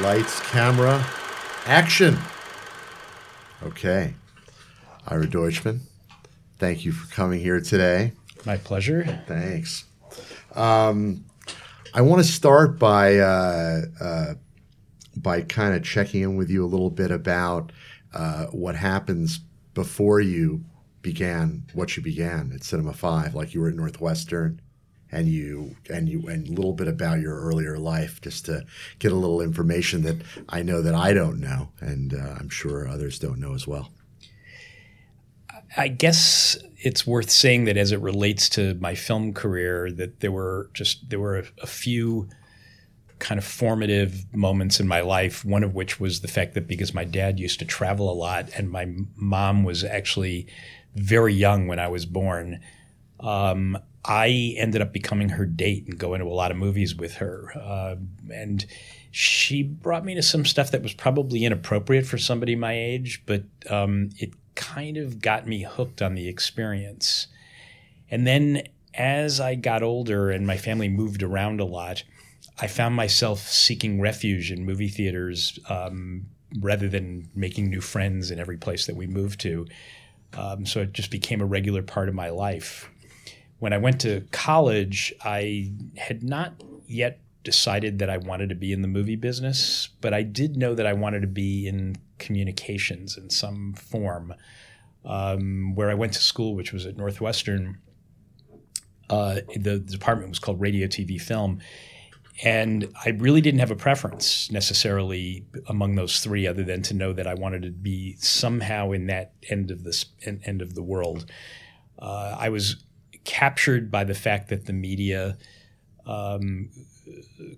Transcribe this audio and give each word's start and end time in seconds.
Lights, 0.00 0.40
camera, 0.50 1.04
action. 1.66 2.16
Okay. 3.62 4.14
Ira 5.06 5.26
Deutschman, 5.26 5.80
thank 6.58 6.84
you 6.84 6.92
for 6.92 7.12
coming 7.14 7.40
here 7.40 7.60
today. 7.60 8.12
My 8.46 8.56
pleasure. 8.56 9.22
Thanks. 9.26 9.84
Um, 10.54 11.24
I 11.94 12.00
want 12.00 12.24
to 12.24 12.30
start 12.30 12.78
by 12.78 13.18
uh, 13.18 13.82
uh, 14.00 14.34
by 15.16 15.42
kind 15.42 15.74
of 15.74 15.84
checking 15.84 16.22
in 16.22 16.36
with 16.36 16.50
you 16.50 16.64
a 16.64 16.66
little 16.66 16.90
bit 16.90 17.10
about 17.10 17.70
uh, 18.14 18.46
what 18.46 18.74
happens 18.74 19.40
before 19.74 20.20
you 20.20 20.64
began 21.02 21.64
what 21.74 21.96
you 21.96 22.02
began 22.02 22.52
at 22.54 22.64
Cinema 22.64 22.94
Five. 22.94 23.34
Like 23.34 23.54
you 23.54 23.60
were 23.60 23.68
at 23.68 23.74
Northwestern, 23.74 24.60
and 25.12 25.28
you 25.28 25.76
and 25.90 26.08
you 26.08 26.26
and 26.26 26.48
a 26.48 26.52
little 26.52 26.72
bit 26.72 26.88
about 26.88 27.20
your 27.20 27.38
earlier 27.40 27.78
life, 27.78 28.20
just 28.20 28.46
to 28.46 28.64
get 28.98 29.12
a 29.12 29.16
little 29.16 29.40
information 29.40 30.02
that 30.02 30.16
I 30.48 30.62
know 30.62 30.80
that 30.82 30.94
I 30.94 31.12
don't 31.12 31.38
know, 31.38 31.68
and 31.80 32.14
uh, 32.14 32.36
I'm 32.40 32.48
sure 32.48 32.88
others 32.88 33.18
don't 33.18 33.38
know 33.38 33.54
as 33.54 33.66
well. 33.66 33.90
I 35.76 35.88
guess 35.88 36.56
it's 36.78 37.06
worth 37.06 37.30
saying 37.30 37.64
that 37.64 37.76
as 37.76 37.92
it 37.92 38.00
relates 38.00 38.48
to 38.50 38.74
my 38.74 38.94
film 38.94 39.32
career, 39.32 39.90
that 39.92 40.20
there 40.20 40.32
were 40.32 40.70
just 40.74 41.08
there 41.10 41.20
were 41.20 41.38
a, 41.38 41.44
a, 41.62 41.66
few 41.66 42.28
kind 43.18 43.38
of 43.38 43.44
formative 43.44 44.24
moments 44.34 44.80
in 44.80 44.88
my 44.88 45.00
life. 45.00 45.44
One 45.44 45.62
of 45.62 45.74
which 45.74 46.00
was 46.00 46.20
the 46.20 46.28
fact 46.28 46.54
that 46.54 46.66
because 46.66 46.92
my 46.92 47.04
dad 47.04 47.38
used 47.38 47.58
to 47.60 47.64
travel 47.64 48.10
a 48.10 48.14
lot, 48.14 48.50
and 48.56 48.70
my 48.70 48.92
mom 49.14 49.64
was 49.64 49.84
actually 49.84 50.46
very 50.94 51.34
young 51.34 51.66
when 51.66 51.78
I 51.78 51.88
was 51.88 52.04
born. 52.04 52.60
Um, 53.20 53.78
I 54.04 54.54
ended 54.56 54.82
up 54.82 54.92
becoming 54.92 55.30
her 55.30 55.46
date 55.46 55.86
and 55.86 55.98
going 55.98 56.20
to 56.20 56.26
a 56.26 56.28
lot 56.28 56.50
of 56.50 56.56
movies 56.56 56.94
with 56.94 57.14
her. 57.14 57.52
Uh, 57.56 57.96
and 58.32 58.66
she 59.10 59.62
brought 59.62 60.04
me 60.04 60.14
to 60.14 60.22
some 60.22 60.44
stuff 60.44 60.72
that 60.72 60.82
was 60.82 60.94
probably 60.94 61.44
inappropriate 61.44 62.06
for 62.06 62.18
somebody 62.18 62.56
my 62.56 62.72
age, 62.72 63.22
but 63.26 63.44
um, 63.70 64.10
it 64.18 64.32
kind 64.54 64.96
of 64.96 65.20
got 65.20 65.46
me 65.46 65.62
hooked 65.62 66.02
on 66.02 66.14
the 66.14 66.28
experience. 66.28 67.28
And 68.10 68.26
then 68.26 68.64
as 68.94 69.40
I 69.40 69.54
got 69.54 69.82
older 69.82 70.30
and 70.30 70.46
my 70.46 70.56
family 70.56 70.88
moved 70.88 71.22
around 71.22 71.60
a 71.60 71.64
lot, 71.64 72.02
I 72.58 72.66
found 72.66 72.94
myself 72.94 73.40
seeking 73.40 74.00
refuge 74.00 74.50
in 74.50 74.64
movie 74.64 74.88
theaters 74.88 75.58
um, 75.68 76.26
rather 76.58 76.88
than 76.88 77.28
making 77.34 77.70
new 77.70 77.80
friends 77.80 78.30
in 78.30 78.38
every 78.38 78.56
place 78.56 78.86
that 78.86 78.96
we 78.96 79.06
moved 79.06 79.40
to. 79.40 79.66
Um, 80.34 80.66
so 80.66 80.80
it 80.80 80.92
just 80.92 81.10
became 81.10 81.40
a 81.40 81.46
regular 81.46 81.82
part 81.82 82.08
of 82.08 82.14
my 82.14 82.30
life. 82.30 82.90
When 83.62 83.72
I 83.72 83.78
went 83.78 84.00
to 84.00 84.26
college, 84.32 85.14
I 85.24 85.70
had 85.96 86.24
not 86.24 86.60
yet 86.88 87.20
decided 87.44 88.00
that 88.00 88.10
I 88.10 88.16
wanted 88.16 88.48
to 88.48 88.56
be 88.56 88.72
in 88.72 88.82
the 88.82 88.88
movie 88.88 89.14
business, 89.14 89.88
but 90.00 90.12
I 90.12 90.24
did 90.24 90.56
know 90.56 90.74
that 90.74 90.84
I 90.84 90.94
wanted 90.94 91.20
to 91.20 91.28
be 91.28 91.68
in 91.68 91.94
communications 92.18 93.16
in 93.16 93.30
some 93.30 93.74
form. 93.74 94.34
Um, 95.04 95.76
where 95.76 95.90
I 95.90 95.94
went 95.94 96.12
to 96.14 96.18
school, 96.18 96.56
which 96.56 96.72
was 96.72 96.86
at 96.86 96.96
Northwestern, 96.96 97.78
uh, 99.08 99.42
the, 99.54 99.78
the 99.78 99.78
department 99.78 100.30
was 100.30 100.40
called 100.40 100.60
Radio, 100.60 100.88
TV, 100.88 101.20
Film. 101.20 101.60
And 102.42 102.92
I 103.04 103.10
really 103.10 103.40
didn't 103.40 103.60
have 103.60 103.70
a 103.70 103.76
preference 103.76 104.50
necessarily 104.50 105.46
among 105.68 105.94
those 105.94 106.18
three, 106.18 106.48
other 106.48 106.64
than 106.64 106.82
to 106.82 106.94
know 106.94 107.12
that 107.12 107.28
I 107.28 107.34
wanted 107.34 107.62
to 107.62 107.70
be 107.70 108.16
somehow 108.16 108.90
in 108.90 109.06
that 109.06 109.34
end 109.48 109.70
of 109.70 109.84
this 109.84 110.06
end 110.24 110.62
of 110.62 110.74
the 110.74 110.82
world. 110.82 111.30
Uh, 112.00 112.34
I 112.36 112.48
was 112.48 112.82
captured 113.24 113.90
by 113.90 114.04
the 114.04 114.14
fact 114.14 114.48
that 114.48 114.66
the 114.66 114.72
media 114.72 115.36
um, 116.06 116.70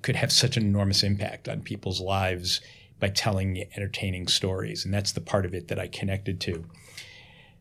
could 0.02 0.16
have 0.16 0.32
such 0.32 0.56
an 0.56 0.62
enormous 0.62 1.02
impact 1.02 1.48
on 1.48 1.60
people's 1.60 2.00
lives 2.00 2.60
by 3.00 3.08
telling 3.08 3.64
entertaining 3.76 4.28
stories. 4.28 4.84
And 4.84 4.94
that's 4.94 5.12
the 5.12 5.20
part 5.20 5.46
of 5.46 5.54
it 5.54 5.68
that 5.68 5.78
I 5.78 5.88
connected 5.88 6.40
to. 6.42 6.64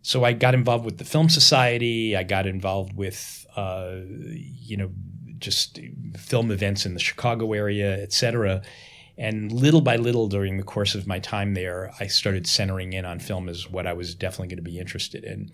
So 0.01 0.25
I 0.25 0.33
got 0.33 0.53
involved 0.53 0.85
with 0.85 0.97
the 0.97 1.05
Film 1.05 1.29
Society. 1.29 2.15
I 2.15 2.23
got 2.23 2.45
involved 2.45 2.95
with, 2.95 3.45
uh, 3.55 3.99
you 4.05 4.77
know, 4.77 4.91
just 5.39 5.79
film 6.17 6.51
events 6.51 6.85
in 6.85 6.93
the 6.93 6.99
Chicago 6.99 7.53
area, 7.53 8.01
et 8.01 8.13
cetera. 8.13 8.61
And 9.17 9.51
little 9.51 9.81
by 9.81 9.95
little 9.95 10.27
during 10.27 10.57
the 10.57 10.63
course 10.63 10.95
of 10.95 11.07
my 11.07 11.19
time 11.19 11.53
there, 11.53 11.91
I 11.99 12.07
started 12.07 12.47
centering 12.47 12.93
in 12.93 13.05
on 13.05 13.19
film 13.19 13.47
as 13.47 13.69
what 13.69 13.87
I 13.87 13.93
was 13.93 14.15
definitely 14.15 14.47
going 14.47 14.63
to 14.63 14.71
be 14.71 14.79
interested 14.79 15.23
in. 15.23 15.51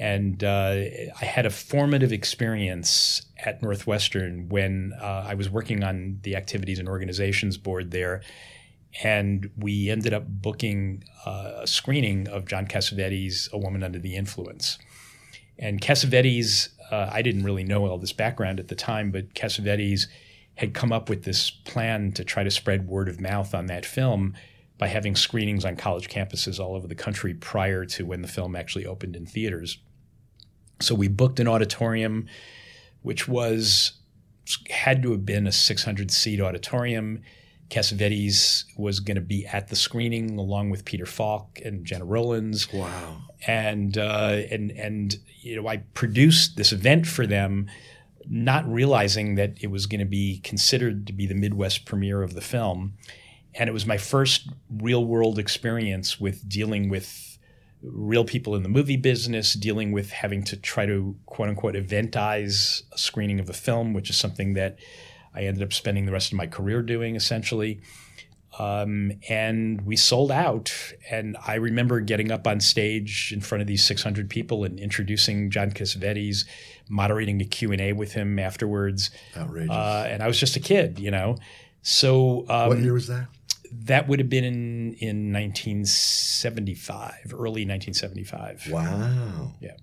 And 0.00 0.42
uh, 0.42 0.74
I 1.20 1.24
had 1.24 1.44
a 1.44 1.50
formative 1.50 2.10
experience 2.10 3.22
at 3.38 3.62
Northwestern 3.62 4.48
when 4.48 4.94
uh, 5.00 5.26
I 5.28 5.34
was 5.34 5.50
working 5.50 5.84
on 5.84 6.18
the 6.22 6.36
activities 6.36 6.78
and 6.78 6.88
organizations 6.88 7.58
board 7.58 7.90
there 7.90 8.22
and 9.02 9.50
we 9.56 9.90
ended 9.90 10.12
up 10.12 10.26
booking 10.26 11.04
uh, 11.24 11.60
a 11.60 11.66
screening 11.66 12.28
of 12.28 12.46
John 12.46 12.66
Cassavetes' 12.66 13.50
A 13.52 13.58
Woman 13.58 13.82
Under 13.82 13.98
the 13.98 14.16
Influence. 14.16 14.78
And 15.58 15.80
Cassavetes, 15.80 16.70
uh, 16.90 17.08
I 17.12 17.22
didn't 17.22 17.44
really 17.44 17.64
know 17.64 17.86
all 17.86 17.98
this 17.98 18.12
background 18.12 18.58
at 18.58 18.68
the 18.68 18.74
time, 18.74 19.10
but 19.10 19.34
Cassavetes 19.34 20.06
had 20.56 20.74
come 20.74 20.92
up 20.92 21.08
with 21.08 21.24
this 21.24 21.50
plan 21.50 22.12
to 22.12 22.24
try 22.24 22.42
to 22.42 22.50
spread 22.50 22.88
word 22.88 23.08
of 23.08 23.20
mouth 23.20 23.54
on 23.54 23.66
that 23.66 23.86
film 23.86 24.34
by 24.76 24.88
having 24.88 25.14
screenings 25.14 25.64
on 25.64 25.76
college 25.76 26.08
campuses 26.08 26.58
all 26.58 26.74
over 26.74 26.88
the 26.88 26.94
country 26.94 27.34
prior 27.34 27.84
to 27.84 28.04
when 28.04 28.22
the 28.22 28.28
film 28.28 28.56
actually 28.56 28.86
opened 28.86 29.14
in 29.14 29.26
theaters. 29.26 29.78
So 30.80 30.94
we 30.94 31.08
booked 31.08 31.40
an 31.40 31.48
auditorium, 31.48 32.26
which 33.02 33.28
was 33.28 33.92
had 34.68 35.02
to 35.02 35.12
have 35.12 35.24
been 35.24 35.46
a 35.46 35.52
600 35.52 36.10
seat 36.10 36.40
auditorium 36.40 37.22
Cassavetes 37.70 38.64
was 38.76 39.00
going 39.00 39.14
to 39.14 39.20
be 39.20 39.46
at 39.46 39.68
the 39.68 39.76
screening 39.76 40.38
along 40.38 40.70
with 40.70 40.84
Peter 40.84 41.06
Falk 41.06 41.60
and 41.64 41.84
Gena 41.84 42.04
Rowlands. 42.04 42.70
Wow! 42.72 43.22
And 43.46 43.96
uh, 43.96 44.42
and 44.50 44.72
and 44.72 45.16
you 45.40 45.56
know, 45.56 45.68
I 45.68 45.78
produced 45.94 46.56
this 46.56 46.72
event 46.72 47.06
for 47.06 47.26
them, 47.26 47.70
not 48.28 48.70
realizing 48.70 49.36
that 49.36 49.54
it 49.60 49.68
was 49.68 49.86
going 49.86 50.00
to 50.00 50.04
be 50.04 50.40
considered 50.40 51.06
to 51.06 51.12
be 51.12 51.26
the 51.26 51.34
Midwest 51.34 51.86
premiere 51.86 52.22
of 52.22 52.34
the 52.34 52.40
film, 52.40 52.94
and 53.54 53.68
it 53.68 53.72
was 53.72 53.86
my 53.86 53.96
first 53.96 54.50
real 54.68 55.04
world 55.04 55.38
experience 55.38 56.20
with 56.20 56.46
dealing 56.48 56.88
with 56.88 57.29
real 57.82 58.24
people 58.24 58.54
in 58.54 58.62
the 58.62 58.68
movie 58.68 58.96
business, 58.96 59.54
dealing 59.54 59.92
with 59.92 60.10
having 60.10 60.44
to 60.44 60.56
try 60.56 60.86
to 60.86 61.16
quote 61.26 61.48
unquote 61.48 61.74
eventize 61.74 62.82
a 62.92 62.98
screening 62.98 63.40
of 63.40 63.48
a 63.48 63.54
film, 63.54 63.92
which 63.92 64.10
is 64.10 64.16
something 64.16 64.54
that 64.54 64.78
I 65.34 65.44
ended 65.44 65.62
up 65.62 65.72
spending 65.72 66.06
the 66.06 66.12
rest 66.12 66.32
of 66.32 66.38
my 66.38 66.46
career 66.46 66.82
doing 66.82 67.16
essentially. 67.16 67.80
Um, 68.58 69.12
and 69.28 69.80
we 69.82 69.96
sold 69.96 70.30
out. 70.30 70.74
And 71.10 71.36
I 71.46 71.54
remember 71.54 72.00
getting 72.00 72.30
up 72.30 72.46
on 72.46 72.60
stage 72.60 73.32
in 73.32 73.40
front 73.40 73.62
of 73.62 73.68
these 73.68 73.84
600 73.84 74.28
people 74.28 74.64
and 74.64 74.78
introducing 74.78 75.50
John 75.50 75.70
Cassavetes, 75.70 76.44
moderating 76.88 77.38
the 77.38 77.44
Q 77.44 77.72
and 77.72 77.80
A 77.80 77.92
with 77.92 78.12
him 78.12 78.38
afterwards. 78.38 79.10
Outrageous. 79.36 79.70
Uh, 79.70 80.08
and 80.10 80.22
I 80.22 80.26
was 80.26 80.38
just 80.38 80.56
a 80.56 80.60
kid, 80.60 80.98
you 80.98 81.10
know. 81.10 81.36
So 81.82 82.44
um, 82.48 82.68
what 82.68 82.78
year 82.78 82.92
was 82.92 83.06
that? 83.06 83.28
That 83.72 84.08
would 84.08 84.18
have 84.18 84.28
been 84.28 84.44
in 84.44 84.94
in 84.94 85.32
1975, 85.32 87.32
early 87.32 87.64
1975. 87.64 88.68
Wow. 88.70 89.54
Yeah. 89.60 89.76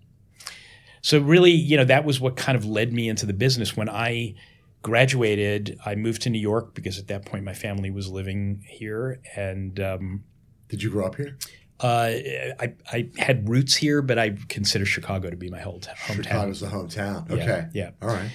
So 1.01 1.19
really, 1.19 1.51
you 1.51 1.77
know, 1.77 1.85
that 1.85 2.03
was 2.03 2.19
what 2.19 2.35
kind 2.35 2.57
of 2.57 2.65
led 2.65 2.91
me 2.91 3.07
into 3.07 3.25
the 3.25 3.33
business 3.33 3.77
when 3.77 3.89
I 3.89 4.35
graduated, 4.81 5.79
I 5.85 5.95
moved 5.95 6.21
to 6.23 6.29
New 6.29 6.39
York 6.39 6.73
because 6.73 6.97
at 6.97 7.07
that 7.07 7.25
point 7.25 7.43
my 7.43 7.53
family 7.53 7.89
was 7.89 8.09
living 8.09 8.63
here. 8.67 9.19
And 9.35 9.79
um, 9.79 10.23
did 10.69 10.83
you 10.83 10.89
grow 10.89 11.05
up 11.05 11.15
here? 11.15 11.37
Uh, 11.79 12.13
I, 12.59 12.73
I 12.91 13.09
had 13.17 13.49
roots 13.49 13.75
here, 13.75 14.01
but 14.01 14.17
I 14.17 14.35
consider 14.49 14.85
Chicago 14.85 15.29
to 15.29 15.35
be 15.35 15.49
my 15.49 15.59
whole 15.59 15.79
hometown. 15.79 16.23
Chicago's 16.23 16.59
the 16.61 16.67
hometown. 16.67 17.29
Okay. 17.29 17.67
Yeah. 17.73 17.73
yeah. 17.73 17.91
All 18.01 18.07
right. 18.07 18.31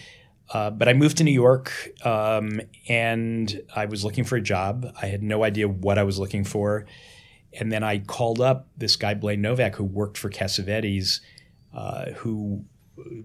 Uh, 0.53 0.71
but 0.71 0.89
I 0.89 0.93
moved 0.93 1.17
to 1.19 1.25
New 1.25 1.33
York 1.33 1.93
um, 2.05 2.61
and 2.89 3.63
I 3.75 3.87
was 3.87 4.05
looking 4.05 4.25
for 4.25 4.37
a 4.37 4.41
job. 4.41 4.93
I 5.01 5.07
had 5.07 5.23
no 5.23 5.45
idea 5.45 5.67
what 5.67 5.99
I 5.99 6.03
was 6.03 6.19
looking 6.19 6.45
for. 6.45 6.87
And 7.59 7.73
then 7.73 7.83
I 7.83 7.99
called 7.99 8.41
up 8.41 8.69
this 8.77 8.97
guy, 8.97 9.15
Blaine 9.15 9.41
Novak, 9.41 9.77
who 9.77 9.85
worked 9.85 10.19
for 10.19 10.31
Cassavetes, 10.31 11.21
uh, 11.75 12.11
who 12.17 12.65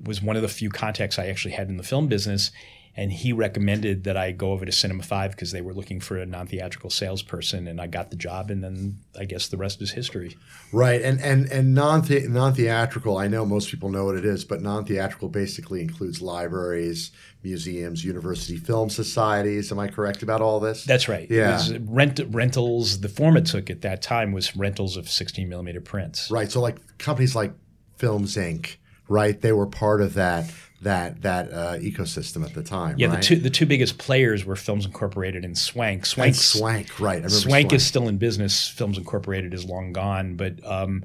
was 0.03 0.21
one 0.21 0.35
of 0.35 0.41
the 0.41 0.47
few 0.47 0.69
contacts 0.69 1.19
I 1.19 1.27
actually 1.27 1.53
had 1.53 1.69
in 1.69 1.77
the 1.77 1.83
film 1.83 2.07
business 2.07 2.51
and 2.97 3.11
he 3.11 3.31
recommended 3.31 4.05
that 4.05 4.17
I 4.17 4.31
go 4.31 4.51
over 4.51 4.65
to 4.65 4.71
Cinema 4.71 5.03
Five 5.03 5.31
because 5.31 5.51
they 5.51 5.61
were 5.61 5.73
looking 5.73 6.01
for 6.01 6.17
a 6.17 6.25
non-theatrical 6.25 6.89
salesperson, 6.89 7.67
and 7.67 7.79
I 7.79 7.85
got 7.85 8.09
the 8.09 8.15
job, 8.15 8.49
and 8.49 8.63
then 8.63 8.97
I 9.17 9.25
guess 9.25 9.47
the 9.47 9.57
rest 9.57 9.81
is 9.83 9.91
history. 9.91 10.35
Right, 10.73 11.01
and 11.01 11.21
and 11.21 11.49
and 11.51 11.75
non 11.75 12.03
non-theatrical. 12.09 13.15
I 13.15 13.27
know 13.27 13.45
most 13.45 13.69
people 13.69 13.89
know 13.89 14.05
what 14.05 14.15
it 14.15 14.25
is, 14.25 14.43
but 14.43 14.61
non-theatrical 14.61 15.29
basically 15.29 15.81
includes 15.81 16.23
libraries, 16.23 17.11
museums, 17.43 18.03
university 18.03 18.57
film 18.57 18.89
societies. 18.89 19.71
Am 19.71 19.77
I 19.77 19.89
correct 19.89 20.23
about 20.23 20.41
all 20.41 20.59
this? 20.59 20.83
That's 20.83 21.07
right. 21.07 21.29
Yeah. 21.29 21.61
rent 21.81 22.19
rentals. 22.29 23.01
The 23.01 23.09
form 23.09 23.37
it 23.37 23.45
took 23.45 23.69
at 23.69 23.81
that 23.81 24.01
time 24.01 24.31
was 24.31 24.57
rentals 24.57 24.97
of 24.97 25.07
16 25.07 25.47
millimeter 25.47 25.81
prints. 25.81 26.31
Right. 26.31 26.51
So 26.51 26.61
like 26.61 26.97
companies 26.97 27.35
like 27.35 27.53
Films 27.97 28.35
Inc. 28.35 28.77
Right, 29.09 29.39
they 29.39 29.53
were 29.53 29.67
part 29.67 30.01
of 30.01 30.15
that 30.15 30.51
that 30.81 31.21
that 31.23 31.51
uh, 31.51 31.77
ecosystem 31.79 32.45
at 32.45 32.53
the 32.53 32.63
time. 32.63 32.95
Yeah, 32.97 33.07
right? 33.07 33.17
the 33.17 33.21
two 33.21 33.35
the 33.37 33.49
two 33.49 33.65
biggest 33.65 33.97
players 33.97 34.45
were 34.45 34.55
Films 34.55 34.85
Incorporated 34.85 35.43
and 35.43 35.57
Swank. 35.57 35.99
And 35.99 36.07
Swank 36.07 36.35
Swank, 36.35 36.99
right? 36.99 37.15
Remember 37.15 37.29
Swank 37.29 37.73
is 37.73 37.85
still 37.85 38.07
in 38.07 38.17
business. 38.17 38.67
Films 38.67 38.97
Incorporated 38.97 39.53
is 39.53 39.65
long 39.65 39.91
gone, 39.91 40.35
but 40.35 40.63
um, 40.65 41.03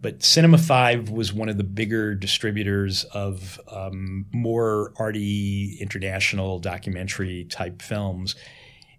but 0.00 0.22
Cinema 0.22 0.58
Five 0.58 1.10
was 1.10 1.32
one 1.32 1.48
of 1.48 1.56
the 1.56 1.64
bigger 1.64 2.14
distributors 2.14 3.04
of 3.04 3.60
um, 3.70 4.26
more 4.32 4.92
arty 4.96 5.78
international 5.80 6.58
documentary 6.58 7.44
type 7.44 7.80
films. 7.80 8.34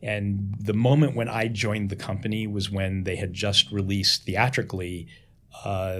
And 0.02 0.56
the 0.60 0.74
moment 0.74 1.16
when 1.16 1.30
I 1.30 1.48
joined 1.48 1.90
the 1.90 1.96
company 1.96 2.46
was 2.46 2.70
when 2.70 3.04
they 3.04 3.16
had 3.16 3.34
just 3.34 3.72
released 3.72 4.25
theatrically 4.25 5.08
uh, 5.65 6.00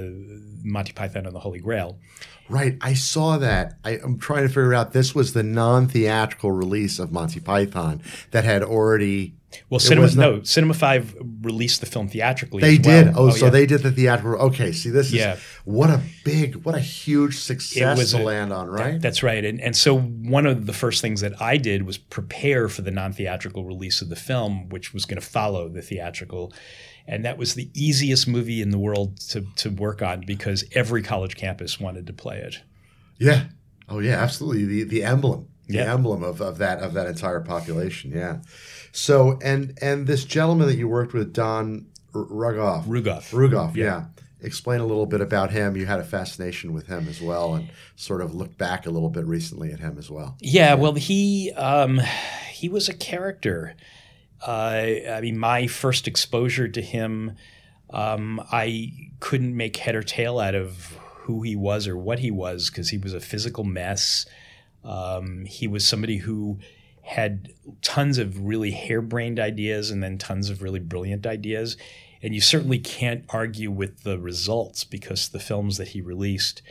Monty 0.64 0.94
Python 0.94 1.26
and 1.26 1.36
the 1.36 1.40
Holy 1.40 1.60
Grail. 1.60 2.00
Right, 2.50 2.78
I 2.82 2.94
saw 2.94 3.38
that. 3.38 3.78
I, 3.86 3.92
I'm 4.04 4.20
trying 4.20 4.44
to 4.44 4.50
figure 4.50 4.74
out. 4.74 4.92
This 4.94 5.16
was 5.16 5.34
the 5.34 5.44
non-theatrical 5.44 6.52
release 6.52 7.00
of 7.00 7.12
Monty 7.12 7.40
Python 7.40 8.02
that 8.32 8.44
had 8.44 8.64
already. 8.64 9.36
Well, 9.70 9.80
Cinema 9.80 10.08
not- 10.08 10.16
no 10.16 10.44
Cinema 10.44 10.74
Five 10.74 11.16
released 11.42 11.80
the 11.80 11.86
film 11.86 12.10
theatrically. 12.10 12.62
They 12.62 12.80
as 12.80 12.86
well. 12.86 13.04
did. 13.06 13.14
Oh, 13.16 13.30
so 13.30 13.46
yeah. 13.46 13.52
they 13.52 13.66
did 13.66 13.82
the 13.84 13.92
theatrical. 13.92 14.48
Okay, 14.48 14.72
see, 14.72 14.90
this 14.90 15.08
is 15.08 15.14
Yeah. 15.14 15.38
what 15.64 15.90
a 15.90 16.02
big, 16.26 16.56
what 16.58 16.74
a 16.76 16.80
huge 16.80 17.38
success 17.38 17.98
was 17.98 18.12
to 18.12 18.22
a- 18.22 18.24
land 18.24 18.52
on, 18.52 18.68
right? 18.68 19.00
That's 19.00 19.22
right. 19.24 19.46
And, 19.46 19.62
and 19.62 19.76
so 19.76 19.98
one 20.00 20.46
of 20.48 20.66
the 20.66 20.74
first 20.74 21.02
things 21.02 21.22
that 21.22 21.40
I 21.42 21.58
did 21.58 21.84
was 21.84 21.98
prepare 21.98 22.68
for 22.68 22.82
the 22.82 22.92
non 22.92 23.14
theatrical 23.14 23.64
release 23.64 24.02
of 24.02 24.10
the 24.10 24.16
film, 24.16 24.70
which 24.70 24.92
was 24.94 25.06
going 25.06 25.22
to 25.22 25.26
follow 25.26 25.70
the 25.70 25.82
theatrical. 25.84 26.52
And 27.06 27.26
that 27.26 27.38
was 27.38 27.54
the 27.56 27.70
easiest 27.74 28.28
movie 28.28 28.62
in 28.62 28.70
the 28.72 28.78
world 28.80 29.20
to, 29.30 29.42
to 29.58 29.70
work 29.70 30.02
on 30.02 30.22
because 30.26 30.64
every 30.74 31.04
college 31.04 31.36
campus 31.36 31.80
wanted 31.80 32.08
to 32.08 32.14
play 32.14 32.38
it. 32.40 32.62
Yeah. 33.18 33.46
Oh 33.90 34.00
yeah, 34.00 34.22
absolutely. 34.22 34.66
The 34.66 34.84
the 34.86 35.04
emblem. 35.04 35.48
The 35.68 35.76
Yeah. 35.76 35.94
emblem 35.94 36.24
of, 36.24 36.42
of 36.42 36.58
that 36.60 36.80
of 36.80 36.94
that 36.94 37.08
entire 37.08 37.42
population. 37.42 38.12
Yeah. 38.12 38.40
So 38.94 39.38
and 39.44 39.78
and 39.82 40.08
this 40.08 40.24
gentleman 40.26 40.68
that 40.68 40.76
you 40.78 40.88
worked 40.88 41.14
with, 41.14 41.34
Don 41.34 41.88
Rugoff. 42.14 42.86
Rugoff. 42.86 43.32
Rugoff, 43.32 43.76
yeah. 43.76 43.84
Yeah. 43.86 44.06
Explain 44.42 44.82
a 44.82 44.86
little 44.86 45.06
bit 45.06 45.22
about 45.22 45.52
him. 45.52 45.78
You 45.78 45.86
had 45.86 46.00
a 46.02 46.04
fascination 46.04 46.74
with 46.74 46.88
him 46.88 47.08
as 47.08 47.22
well, 47.22 47.56
and 47.56 47.70
sort 47.96 48.20
of 48.22 48.36
looked 48.36 48.58
back 48.58 48.86
a 48.86 48.90
little 48.90 49.10
bit 49.10 49.26
recently 49.26 49.72
at 49.72 49.80
him 49.80 49.98
as 49.98 50.10
well. 50.12 50.36
Yeah, 50.42 50.74
well, 50.74 50.94
he 50.96 51.52
um, 51.54 52.02
he 52.52 52.68
was 52.68 52.90
a 52.90 52.94
character. 52.94 53.74
I 54.46 55.20
mean, 55.22 55.38
my 55.38 55.68
first 55.68 56.08
exposure 56.08 56.68
to 56.68 56.82
him, 56.82 57.36
um, 57.90 58.42
I 58.52 59.12
couldn't 59.20 59.56
make 59.56 59.78
head 59.78 59.96
or 59.96 60.04
tail 60.04 60.40
out 60.40 60.56
of 60.56 60.98
who 61.24 61.42
he 61.42 61.56
was 61.56 61.88
or 61.88 61.98
what 61.98 62.20
he 62.20 62.32
was 62.32 62.70
because 62.70 62.90
he 62.90 62.98
was 62.98 63.14
a 63.14 63.20
physical 63.20 63.64
mess. 63.64 64.26
Um, 64.84 65.46
he 65.46 65.68
was 65.68 65.88
somebody 65.88 66.18
who 66.18 66.60
had 67.02 67.54
tons 67.82 68.18
of 68.18 68.46
really 68.46 68.72
harebrained 68.72 69.40
ideas 69.40 69.92
and 69.92 70.02
then 70.02 70.18
tons 70.18 70.50
of 70.50 70.62
really 70.62 70.80
brilliant 70.80 71.26
ideas. 71.26 71.78
And 72.22 72.34
you 72.34 72.42
certainly 72.42 72.80
can't 72.80 73.26
argue 73.30 73.72
with 73.72 74.04
the 74.04 74.18
results 74.18 74.84
because 74.84 75.30
the 75.30 75.40
films 75.40 75.78
that 75.78 75.90
he 75.90 76.02
released 76.02 76.62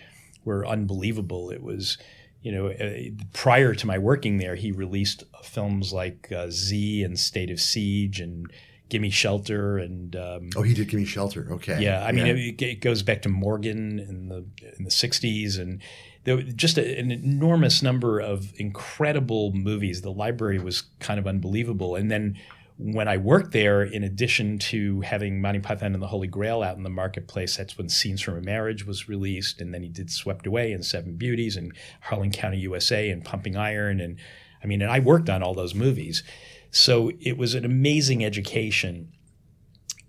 were 0.44 0.66
unbelievable. 0.66 1.50
It 1.50 1.62
was, 1.62 1.98
you 2.42 2.52
know, 2.52 2.68
uh, 2.68 3.10
prior 3.32 3.74
to 3.74 3.86
my 3.86 3.98
working 3.98 4.38
there, 4.38 4.56
he 4.56 4.72
released 4.72 5.24
films 5.42 5.92
like 5.92 6.30
uh, 6.32 6.48
Z 6.50 7.02
and 7.04 7.18
State 7.18 7.50
of 7.50 7.60
Siege 7.60 8.20
and 8.20 8.50
Gimme 8.88 9.10
Shelter 9.10 9.78
and 9.78 10.14
um, 10.16 10.50
Oh, 10.56 10.62
he 10.62 10.74
did 10.74 10.88
give 10.88 11.00
me 11.00 11.06
shelter. 11.06 11.48
Okay. 11.50 11.80
yeah, 11.80 12.04
I 12.04 12.12
mean, 12.12 12.26
It, 12.26 12.60
it 12.60 12.80
goes 12.80 13.02
back 13.02 13.22
to 13.22 13.28
Morgan 13.28 13.98
in 13.98 14.28
the 14.28 14.44
in 14.76 14.84
the 14.84 14.90
'60s, 14.90 15.58
and 15.58 15.80
there 16.24 16.36
were 16.36 16.42
just 16.42 16.76
a, 16.78 16.98
an 16.98 17.10
enormous 17.10 17.82
number 17.82 18.20
of 18.20 18.52
incredible 18.56 19.52
movies. 19.52 20.02
The 20.02 20.12
library 20.12 20.58
was 20.58 20.82
kind 21.00 21.18
of 21.18 21.26
unbelievable, 21.26 21.96
and 21.96 22.10
then 22.10 22.36
when 22.78 23.08
I 23.08 23.16
worked 23.16 23.52
there, 23.52 23.82
in 23.82 24.02
addition 24.02 24.58
to 24.58 25.00
having 25.02 25.40
Monty 25.40 25.60
Python 25.60 25.94
and 25.94 26.02
the 26.02 26.08
Holy 26.08 26.26
Grail 26.26 26.62
out 26.62 26.76
in 26.76 26.82
the 26.82 26.90
marketplace, 26.90 27.56
that's 27.56 27.76
when 27.76 27.88
Scenes 27.88 28.20
from 28.20 28.36
a 28.36 28.40
Marriage 28.40 28.86
was 28.86 29.08
released, 29.08 29.60
and 29.60 29.72
then 29.72 29.82
he 29.82 29.88
did 29.88 30.10
Swept 30.10 30.46
Away 30.46 30.72
and 30.72 30.84
Seven 30.84 31.16
Beauties 31.16 31.56
and 31.56 31.72
Harlan 32.00 32.32
County, 32.32 32.58
USA, 32.58 33.10
and 33.10 33.24
Pumping 33.24 33.56
Iron, 33.56 34.00
and 34.00 34.18
I 34.62 34.66
mean, 34.66 34.80
and 34.82 34.90
I 34.90 35.00
worked 35.00 35.28
on 35.28 35.42
all 35.42 35.54
those 35.54 35.74
movies. 35.74 36.22
So 36.70 37.10
it 37.20 37.36
was 37.36 37.54
an 37.54 37.64
amazing 37.64 38.24
education. 38.24 39.12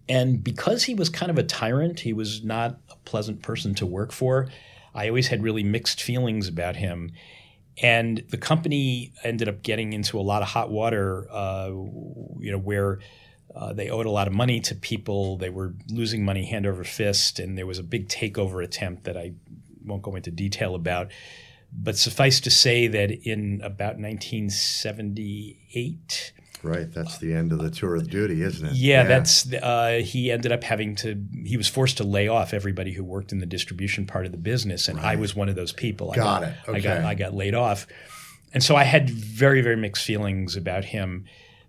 And 0.08 0.44
because 0.44 0.84
he 0.84 0.96
was 0.96 1.10
kind 1.10 1.30
of 1.30 1.38
a 1.38 1.44
tyrant, 1.44 2.02
he 2.02 2.14
was 2.14 2.44
not 2.44 2.80
a 2.90 2.96
pleasant 3.06 3.42
person 3.42 3.74
to 3.76 3.86
work 3.86 4.12
for. 4.12 4.48
I 4.94 5.08
always 5.08 5.28
had 5.28 5.44
really 5.44 5.64
mixed 5.64 6.02
feelings 6.02 6.48
about 6.48 6.76
him. 6.76 7.12
And 7.82 8.24
the 8.30 8.38
company 8.38 9.14
ended 9.24 9.50
up 9.50 9.64
getting 9.64 9.94
into 9.94 10.20
a 10.20 10.22
lot 10.22 10.42
of 10.42 10.50
hot 10.50 10.70
water, 10.70 11.28
uh, 11.32 11.70
you 11.70 12.52
know, 12.52 12.60
where 12.60 13.00
uh, 13.56 13.74
they 13.74 13.90
owed 13.90 14.06
a 14.06 14.12
lot 14.12 14.28
of 14.28 14.34
money 14.34 14.60
to 14.62 14.76
people. 14.76 15.38
They 15.38 15.50
were 15.50 15.74
losing 15.90 16.24
money 16.24 16.46
hand 16.46 16.68
over 16.68 16.84
fist, 16.84 17.40
and 17.40 17.58
there 17.58 17.66
was 17.66 17.80
a 17.80 17.84
big 17.84 18.10
takeover 18.10 18.64
attempt 18.64 19.06
that 19.06 19.18
I 19.18 19.34
won't 19.86 20.04
go 20.04 20.16
into 20.16 20.32
detail 20.32 20.76
about. 20.76 21.12
But 21.76 21.98
suffice 21.98 22.40
to 22.42 22.52
say 22.52 22.86
that 22.88 23.10
in 23.12 23.60
about 23.64 23.98
1978, 23.98 26.34
Right. 26.64 26.92
That's 26.92 27.18
the 27.18 27.34
end 27.34 27.52
of 27.52 27.60
the 27.60 27.70
tour 27.70 27.96
of 27.96 28.10
duty, 28.10 28.42
isn't 28.42 28.66
it? 28.66 28.74
yeah, 28.74 29.04
that's 29.04 29.52
uh, 29.54 30.02
he 30.04 30.32
ended 30.32 30.52
up 30.52 30.64
having 30.64 30.96
to. 30.98 31.22
He 31.44 31.58
was 31.58 31.68
forced 31.68 31.98
to 31.98 32.04
lay 32.04 32.28
off 32.30 32.54
everybody 32.54 32.94
who 32.94 33.04
worked 33.04 33.32
in 33.34 33.40
the 33.40 33.46
distribution 33.46 34.06
part 34.06 34.26
of 34.26 34.32
the 34.32 34.38
business, 34.38 34.88
and 34.88 35.00
I 35.00 35.16
was 35.16 35.36
one 35.36 35.50
of 35.50 35.56
those 35.56 35.74
people. 35.74 36.12
I 36.12 36.16
Got 36.16 36.44
it. 36.44 36.56
I 36.68 36.80
got 36.80 36.98
Okay. 36.98 37.06
I 37.06 37.14
got 37.16 37.34
laid 37.34 37.54
off, 37.54 37.86
and 38.54 38.64
so 38.64 38.76
I 38.76 38.84
had 38.84 39.10
very 39.10 39.62
very 39.62 39.76
mixed 39.76 40.06
feelings 40.06 40.56
about 40.56 40.86
him. 40.86 41.26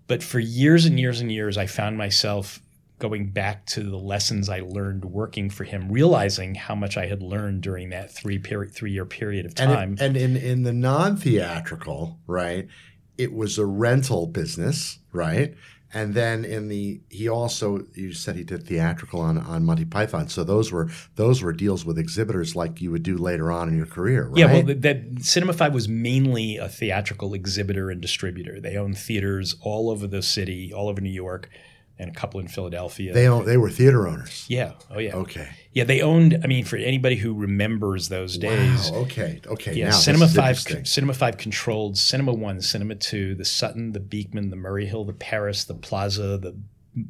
But 0.06 0.23
for 0.23 0.38
years 0.38 0.85
and 0.85 1.00
years 1.00 1.20
and 1.20 1.32
years, 1.32 1.58
I 1.58 1.67
found 1.67 1.99
myself 1.99 2.61
going 3.00 3.26
back 3.31 3.67
to 3.67 3.82
the 3.82 3.99
lessons 3.99 4.49
I 4.49 4.61
learned 4.61 5.05
working 5.05 5.50
for 5.50 5.64
him, 5.64 5.90
realizing 5.90 6.55
how 6.55 6.75
much 6.76 6.97
I 6.97 7.06
had 7.06 7.20
learned 7.23 7.62
during 7.62 7.90
that 7.90 8.12
three 8.12 8.38
period 8.38 8.73
three 8.75 8.93
year 8.93 9.05
period 9.05 9.44
of 9.47 9.55
and, 9.58 9.73
it- 9.73 9.75
time. 9.75 9.97
and 9.99 10.17
in 10.17 10.37
in 10.37 10.62
the 10.62 10.73
non-theatrical, 10.73 12.19
right? 12.26 12.69
It 13.16 13.32
was 13.32 13.58
a 13.58 13.66
rental 13.66 14.26
business, 14.26 14.99
right? 15.12 15.55
And 15.96 16.12
then 16.14 16.44
in 16.44 16.66
the 16.69 17.00
he 17.08 17.28
also 17.28 17.87
you 17.94 18.12
said 18.12 18.34
he 18.34 18.43
did 18.43 18.66
theatrical 18.66 19.20
on 19.20 19.38
on 19.38 19.64
Monty 19.64 19.84
Python. 19.84 20.28
So 20.28 20.43
those 20.43 20.72
were 20.72 20.88
those 21.14 21.40
were 21.40 21.52
deals 21.52 21.84
with 21.84 21.99
exhibitors 21.99 22.56
like 22.56 22.81
you 22.81 22.90
would 22.90 23.05
do 23.05 23.16
later 23.16 23.52
on 23.52 23.69
in 23.69 23.76
your 23.76 23.87
career, 23.87 24.26
right? 24.26 24.37
Yeah, 24.38 24.46
well, 24.46 24.62
that, 24.64 24.82
that 24.82 25.25
Cinema 25.25 25.52
Five 25.52 25.72
was 25.72 25.88
mainly 25.88 26.56
a 26.56 26.69
theatrical 26.69 27.32
exhibitor 27.32 27.90
and 27.90 28.00
distributor. 28.00 28.61
They 28.61 28.76
owned 28.76 28.99
theaters 28.99 29.54
all 29.61 29.88
over 29.88 30.09
the 30.09 30.21
city, 30.23 30.73
all 30.73 30.88
over 30.88 31.00
New 31.00 31.11
York, 31.11 31.49
and 31.97 32.11
a 32.11 32.12
couple 32.12 32.40
in 32.40 32.49
Philadelphia. 32.49 33.12
they 33.14 33.28
own, 33.28 33.47
they 33.47 33.56
were 33.56 33.71
theater 33.71 34.09
owners. 34.09 34.47
yeah, 34.49 34.73
oh 34.90 34.99
yeah, 34.99 35.14
Okay. 35.14 35.49
Yeah. 35.75 35.85
They 35.85 36.00
owned. 36.00 36.40
I 36.43 36.47
mean, 36.47 36.64
for 36.64 36.76
anybody 36.76 37.16
who 37.16 37.35
remembers 37.35 38.09
those 38.09 38.38
days, 38.38 38.90
Wow. 38.90 38.99
Okay. 39.00 39.40
Okay. 39.47 39.75
yeah, 39.75 39.87
now, 39.87 39.93
Cinema 39.93 40.28
Five. 40.28 40.59
Cinema 40.59 41.12
Five 41.14 41.37
controlled 41.37 41.99
Cinema 41.99 42.33
One, 42.33 42.61
Cinema 42.62 42.95
Two, 42.95 43.35
the 43.35 43.45
Sutton, 43.45 43.93
the 43.93 44.00
Beekman, 44.00 44.49
the 44.50 44.57
Murray 44.57 44.87
Hill, 44.87 45.04
the 45.04 45.12
Paris, 45.12 45.64
the 45.64 45.75
Plaza, 45.75 46.38
the 46.38 46.57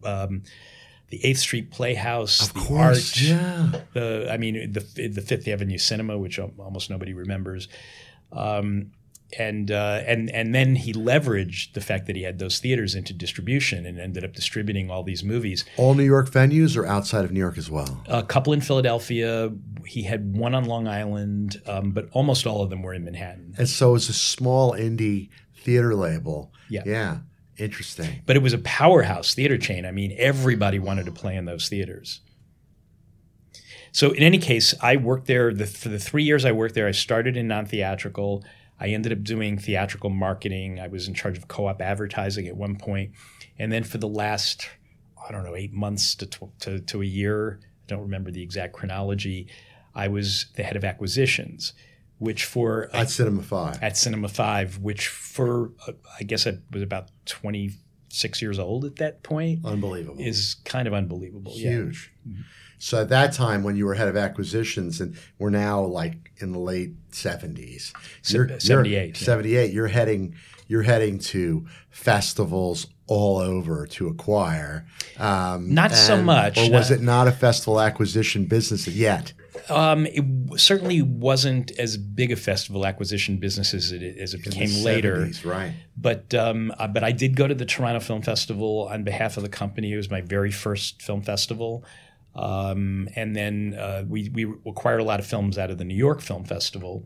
um, 0.02 0.42
the 1.10 1.24
Eighth 1.24 1.38
Street 1.40 1.70
Playhouse, 1.70 2.48
Of 2.48 2.54
the 2.54 2.60
course. 2.60 3.12
Arch, 3.12 3.22
Yeah. 3.22 3.72
the 3.92 4.28
I 4.32 4.36
mean 4.38 4.72
the 4.72 4.80
the 5.08 5.20
Fifth 5.20 5.46
Avenue 5.46 5.78
Cinema, 5.78 6.16
which 6.18 6.38
almost 6.38 6.90
nobody 6.90 7.12
remembers, 7.12 7.68
um, 8.32 8.90
and 9.38 9.70
uh, 9.70 10.02
and 10.06 10.30
and 10.30 10.54
then 10.54 10.76
he 10.76 10.92
leveraged 10.92 11.72
the 11.72 11.80
fact 11.80 12.06
that 12.06 12.16
he 12.16 12.22
had 12.22 12.38
those 12.38 12.58
theaters 12.58 12.94
into 12.94 13.12
distribution 13.12 13.86
and 13.86 13.98
ended 13.98 14.24
up 14.24 14.32
distributing 14.32 14.90
all 14.90 15.02
these 15.02 15.24
movies. 15.24 15.64
All 15.76 15.94
New 15.94 16.04
York 16.04 16.30
venues 16.30 16.76
or 16.76 16.86
outside 16.86 17.24
of 17.24 17.32
New 17.32 17.40
York 17.40 17.58
as 17.58 17.70
well? 17.70 18.02
A 18.06 18.22
couple 18.22 18.52
in 18.52 18.60
Philadelphia. 18.60 19.52
He 19.86 20.02
had 20.02 20.36
one 20.36 20.54
on 20.54 20.64
Long 20.64 20.88
Island, 20.88 21.60
um, 21.66 21.90
but 21.90 22.08
almost 22.12 22.46
all 22.46 22.62
of 22.62 22.70
them 22.70 22.82
were 22.82 22.94
in 22.94 23.04
Manhattan. 23.04 23.54
And 23.58 23.68
so 23.68 23.94
it's 23.94 24.08
a 24.08 24.14
small 24.14 24.72
indie 24.72 25.28
theater 25.56 25.94
label. 25.94 26.52
Yeah. 26.68 26.82
Yeah. 26.86 27.18
Interesting. 27.56 28.22
But 28.26 28.36
it 28.36 28.42
was 28.42 28.52
a 28.52 28.58
powerhouse 28.58 29.34
theater 29.34 29.58
chain. 29.58 29.86
I 29.86 29.92
mean, 29.92 30.14
everybody 30.18 30.78
wanted 30.78 31.06
to 31.06 31.12
play 31.12 31.36
in 31.36 31.44
those 31.44 31.68
theaters. 31.68 32.20
So 33.92 34.10
in 34.10 34.24
any 34.24 34.38
case, 34.38 34.74
I 34.80 34.96
worked 34.96 35.28
there 35.28 35.54
the, 35.54 35.66
for 35.66 35.88
the 35.88 36.00
three 36.00 36.24
years 36.24 36.44
I 36.44 36.50
worked 36.50 36.74
there. 36.74 36.88
I 36.88 36.92
started 36.92 37.36
in 37.36 37.46
non-theatrical. 37.46 38.44
I 38.80 38.88
ended 38.88 39.12
up 39.12 39.22
doing 39.22 39.58
theatrical 39.58 40.10
marketing. 40.10 40.80
I 40.80 40.88
was 40.88 41.06
in 41.08 41.14
charge 41.14 41.38
of 41.38 41.48
co-op 41.48 41.80
advertising 41.80 42.48
at 42.48 42.56
one 42.56 42.76
point, 42.76 43.12
and 43.58 43.70
then 43.72 43.84
for 43.84 43.98
the 43.98 44.08
last 44.08 44.68
I 45.26 45.32
don't 45.32 45.44
know 45.44 45.56
eight 45.56 45.72
months 45.72 46.14
to 46.16 46.26
tw- 46.26 46.60
to, 46.60 46.80
to 46.80 47.02
a 47.02 47.06
year, 47.06 47.60
I 47.62 47.66
don't 47.86 48.02
remember 48.02 48.30
the 48.30 48.42
exact 48.42 48.72
chronology. 48.74 49.48
I 49.94 50.08
was 50.08 50.46
the 50.56 50.62
head 50.64 50.76
of 50.76 50.84
acquisitions, 50.84 51.72
which 52.18 52.44
for 52.44 52.90
At 52.92 53.10
Cinema 53.10 53.42
Five. 53.42 53.80
at 53.82 53.96
Cinema 53.96 54.28
Five, 54.28 54.78
which 54.78 55.06
for 55.08 55.70
uh, 55.86 55.92
I 56.18 56.24
guess 56.24 56.46
I 56.46 56.58
was 56.72 56.82
about 56.82 57.10
twenty 57.26 57.70
six 58.08 58.42
years 58.42 58.58
old 58.58 58.84
at 58.84 58.96
that 58.96 59.22
point, 59.22 59.64
Unbelievable. 59.64 60.20
is 60.22 60.56
kind 60.64 60.86
of 60.88 60.94
unbelievable. 60.94 61.52
Yeah. 61.56 61.70
huge. 61.70 62.12
So 62.78 63.00
at 63.02 63.08
that 63.08 63.32
time, 63.32 63.62
when 63.62 63.76
you 63.76 63.86
were 63.86 63.94
head 63.94 64.08
of 64.08 64.16
acquisitions, 64.16 65.00
and 65.00 65.16
we're 65.38 65.50
now 65.50 65.82
like 65.82 66.32
in 66.38 66.52
the 66.52 66.58
late 66.58 66.92
seventies, 67.10 67.92
Se- 68.22 68.58
78, 68.58 69.20
yeah. 69.20 69.24
78, 69.26 69.72
you're 69.72 69.88
heading 69.88 70.34
you're 70.66 70.82
heading 70.82 71.18
to 71.18 71.66
festivals 71.90 72.86
all 73.06 73.38
over 73.38 73.86
to 73.86 74.08
acquire. 74.08 74.86
Um, 75.18 75.74
Not 75.74 75.92
so 75.92 76.22
much, 76.22 76.56
or 76.58 76.70
was 76.70 76.90
uh, 76.90 76.94
it 76.94 77.00
not 77.02 77.28
a 77.28 77.32
festival 77.32 77.80
acquisition 77.80 78.46
business 78.46 78.86
yet? 78.88 79.32
Um, 79.68 80.06
it 80.06 80.16
w- 80.16 80.58
certainly 80.58 81.00
wasn't 81.00 81.70
as 81.78 81.96
big 81.96 82.32
a 82.32 82.36
festival 82.36 82.84
acquisition 82.86 83.36
business 83.38 83.72
as 83.72 83.92
it, 83.92 84.18
as 84.18 84.34
it 84.34 84.42
became 84.42 84.82
later. 84.82 85.30
right? 85.44 85.72
But 85.96 86.34
um, 86.34 86.72
uh, 86.78 86.88
but 86.88 87.04
I 87.04 87.12
did 87.12 87.36
go 87.36 87.46
to 87.46 87.54
the 87.54 87.64
Toronto 87.64 88.00
Film 88.00 88.22
Festival 88.22 88.88
on 88.90 89.04
behalf 89.04 89.36
of 89.36 89.42
the 89.42 89.48
company. 89.48 89.92
It 89.92 89.96
was 89.96 90.10
my 90.10 90.20
very 90.22 90.50
first 90.50 91.02
film 91.02 91.22
festival, 91.22 91.84
um, 92.34 93.08
and 93.14 93.34
then 93.34 93.76
uh, 93.78 94.04
we 94.08 94.28
we 94.30 94.44
acquired 94.66 95.00
a 95.00 95.04
lot 95.04 95.20
of 95.20 95.26
films 95.26 95.58
out 95.58 95.70
of 95.70 95.78
the 95.78 95.84
New 95.84 95.96
York 95.96 96.20
Film 96.20 96.44
Festival. 96.44 97.04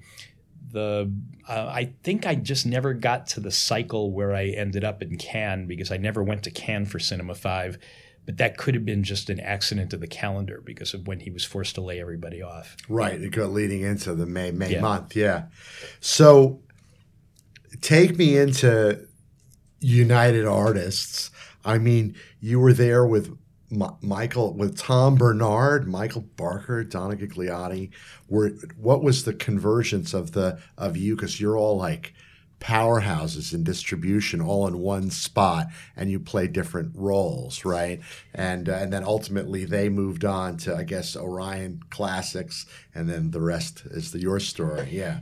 The 0.70 1.12
uh, 1.48 1.66
I 1.72 1.94
think 2.02 2.26
I 2.26 2.34
just 2.34 2.66
never 2.66 2.92
got 2.94 3.26
to 3.28 3.40
the 3.40 3.50
cycle 3.50 4.12
where 4.12 4.34
I 4.34 4.46
ended 4.48 4.84
up 4.84 5.02
in 5.02 5.16
Cannes 5.16 5.66
because 5.66 5.90
I 5.90 5.96
never 5.96 6.22
went 6.22 6.42
to 6.44 6.50
Cannes 6.50 6.86
for 6.86 6.98
Cinema 6.98 7.34
Five. 7.34 7.78
But 8.26 8.36
that 8.36 8.58
could 8.58 8.74
have 8.74 8.84
been 8.84 9.02
just 9.04 9.30
an 9.30 9.40
accident 9.40 9.94
of 9.94 10.00
the 10.00 10.06
calendar 10.06 10.62
because 10.62 10.92
of 10.92 11.06
when 11.06 11.20
he 11.20 11.30
was 11.30 11.44
forced 11.44 11.76
to 11.76 11.80
lay 11.80 11.98
everybody 11.98 12.42
off. 12.42 12.76
Right, 12.86 13.18
it 13.18 13.30
got 13.30 13.52
leading 13.52 13.80
into 13.80 14.14
the 14.14 14.26
May 14.26 14.50
May 14.50 14.72
Yeah. 14.72 14.82
month, 14.82 15.16
yeah. 15.16 15.44
So 16.00 16.60
take 17.80 18.18
me 18.18 18.36
into 18.36 19.06
United 19.80 20.44
Artists. 20.46 21.30
I 21.64 21.78
mean, 21.78 22.14
you 22.40 22.60
were 22.60 22.74
there 22.74 23.06
with 23.06 23.34
M- 23.70 23.96
Michael, 24.00 24.54
with 24.54 24.78
Tom 24.78 25.14
Bernard, 25.16 25.88
Michael 25.88 26.22
Barker, 26.22 26.84
Donna 26.84 27.16
Gigliotti. 27.16 27.90
Were 28.28 28.50
what 28.76 29.02
was 29.02 29.24
the 29.24 29.34
convergence 29.34 30.14
of 30.14 30.32
the 30.32 30.58
of 30.76 30.96
you? 30.96 31.14
Because 31.16 31.40
you're 31.40 31.56
all 31.56 31.76
like 31.76 32.14
powerhouses 32.60 33.54
in 33.54 33.62
distribution 33.62 34.40
all 34.40 34.66
in 34.66 34.78
one 34.78 35.10
spot 35.10 35.68
and 35.94 36.10
you 36.10 36.18
play 36.18 36.48
different 36.48 36.90
roles 36.94 37.64
right 37.64 38.00
and 38.34 38.68
uh, 38.68 38.72
and 38.72 38.92
then 38.92 39.04
ultimately 39.04 39.64
they 39.64 39.88
moved 39.88 40.24
on 40.24 40.56
to 40.56 40.74
i 40.74 40.82
guess 40.82 41.16
orion 41.16 41.80
classics 41.88 42.66
and 42.92 43.08
then 43.08 43.30
the 43.30 43.40
rest 43.40 43.82
is 43.92 44.10
the 44.10 44.20
your 44.20 44.40
story 44.40 44.88
yeah 44.90 45.20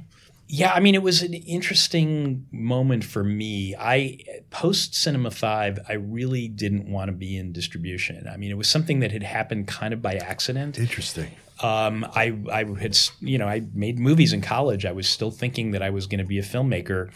Yeah, 0.49 0.73
I 0.73 0.81
mean, 0.81 0.95
it 0.95 1.03
was 1.03 1.23
an 1.23 1.35
interesting 1.35 2.47
moment 2.53 3.03
for 3.03 3.25
me. 3.25 3.75
I 3.77 4.19
post 4.51 4.95
Cinema 4.95 5.33
Five, 5.33 5.81
I 5.89 5.95
really 5.95 6.47
didn't 6.47 6.91
want 6.91 7.09
to 7.09 7.13
be 7.13 7.37
in 7.37 7.53
distribution. 7.53 8.29
I 8.29 8.37
mean, 8.37 8.51
it 8.51 8.57
was 8.57 8.69
something 8.69 9.01
that 9.01 9.11
had 9.11 9.25
happened 9.25 9.67
kind 9.67 9.93
of 9.93 10.01
by 10.01 10.15
accident. 10.15 10.79
interesting 10.79 11.31
Um, 11.63 12.07
I, 12.15 12.37
I 12.53 12.65
had, 12.79 12.97
you 13.21 13.39
know, 13.39 13.49
I 13.49 13.63
made 13.75 13.99
movies 13.99 14.33
in 14.33 14.41
college. 14.41 14.85
I 14.85 14.93
was 14.93 15.09
still 15.09 15.31
thinking 15.31 15.73
that 15.73 15.83
I 15.83 15.91
was 15.91 16.07
going 16.07 16.19
to 16.19 16.25
be 16.25 16.39
a 16.39 16.43
filmmaker, 16.43 17.11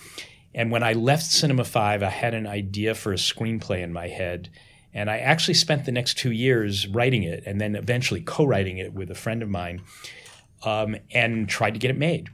and 0.55 0.73
when 0.73 0.83
I 0.83 0.95
left 0.95 1.25
Cinema 1.25 1.65
Five, 1.65 2.03
I 2.03 2.09
had 2.09 2.35
an 2.35 2.47
idea 2.47 2.95
for 2.95 3.13
a 3.13 3.17
screenplay 3.17 3.83
in 3.83 3.93
my 3.93 4.09
head. 4.09 4.49
And 4.93 5.09
I 5.09 5.19
actually 5.19 5.55
spent 5.55 5.85
the 5.85 5.93
next 5.93 6.19
two 6.19 6.33
years 6.33 6.89
writing 6.89 7.23
it 7.23 7.45
and 7.47 7.61
then 7.61 7.77
eventually 7.77 8.23
co 8.23 8.45
writing 8.45 8.79
it 8.79 8.93
with 8.93 9.09
a 9.11 9.15
friend 9.15 9.41
of 9.41 9.49
mine 9.49 9.83
um, 10.65 10.97
and 11.13 11.49
tried 11.49 11.75
to 11.75 11.79
get 11.79 11.93
it 11.93 11.99
made. 11.99 12.29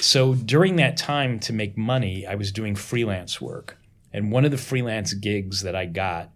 So 0.00 0.34
during 0.34 0.76
that 0.76 0.96
time 0.96 1.40
to 1.40 1.52
make 1.52 1.76
money, 1.76 2.26
I 2.26 2.34
was 2.34 2.52
doing 2.52 2.74
freelance 2.74 3.40
work. 3.40 3.78
And 4.12 4.32
one 4.32 4.44
of 4.44 4.50
the 4.50 4.58
freelance 4.58 5.12
gigs 5.12 5.62
that 5.62 5.74
I 5.76 5.86
got 5.86 6.30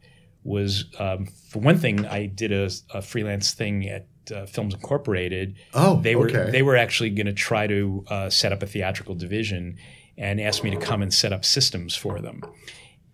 was, 0.45 0.85
um, 0.99 1.26
for 1.49 1.61
one 1.61 1.78
thing, 1.78 2.04
I 2.07 2.26
did 2.26 2.52
a, 2.52 2.69
a 2.92 3.00
freelance 3.00 3.52
thing 3.52 3.88
at 3.88 4.07
uh, 4.35 4.47
Films 4.47 4.75
Incorporated. 4.75 5.57
oh 5.75 6.00
They 6.00 6.16
were 6.16 6.28
okay. 6.28 6.50
they 6.50 6.62
were 6.62 6.76
actually 6.76 7.11
going 7.11 7.26
to 7.26 7.33
try 7.33 7.66
to 7.66 8.04
uh, 8.09 8.31
set 8.31 8.52
up 8.52 8.62
a 8.62 8.66
theatrical 8.66 9.14
division 9.14 9.76
and 10.19 10.40
asked 10.40 10.62
me 10.62 10.71
to 10.71 10.76
come 10.76 11.02
and 11.02 11.12
set 11.12 11.33
up 11.33 11.45
systems 11.45 11.97
for 11.97 12.21
them. 12.21 12.42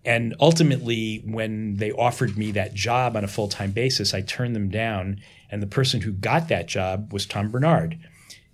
And 0.05 0.35
ultimately, 0.39 1.23
when 1.25 1.77
they 1.77 1.91
offered 1.91 2.37
me 2.37 2.51
that 2.51 2.73
job 2.73 3.15
on 3.15 3.23
a 3.23 3.27
full 3.27 3.47
time 3.47 3.71
basis, 3.71 4.13
I 4.13 4.21
turned 4.21 4.55
them 4.55 4.69
down. 4.69 5.21
And 5.51 5.61
the 5.61 5.67
person 5.67 6.01
who 6.01 6.11
got 6.11 6.47
that 6.49 6.67
job 6.67 7.11
was 7.11 7.25
Tom 7.25 7.49
Bernard 7.49 7.97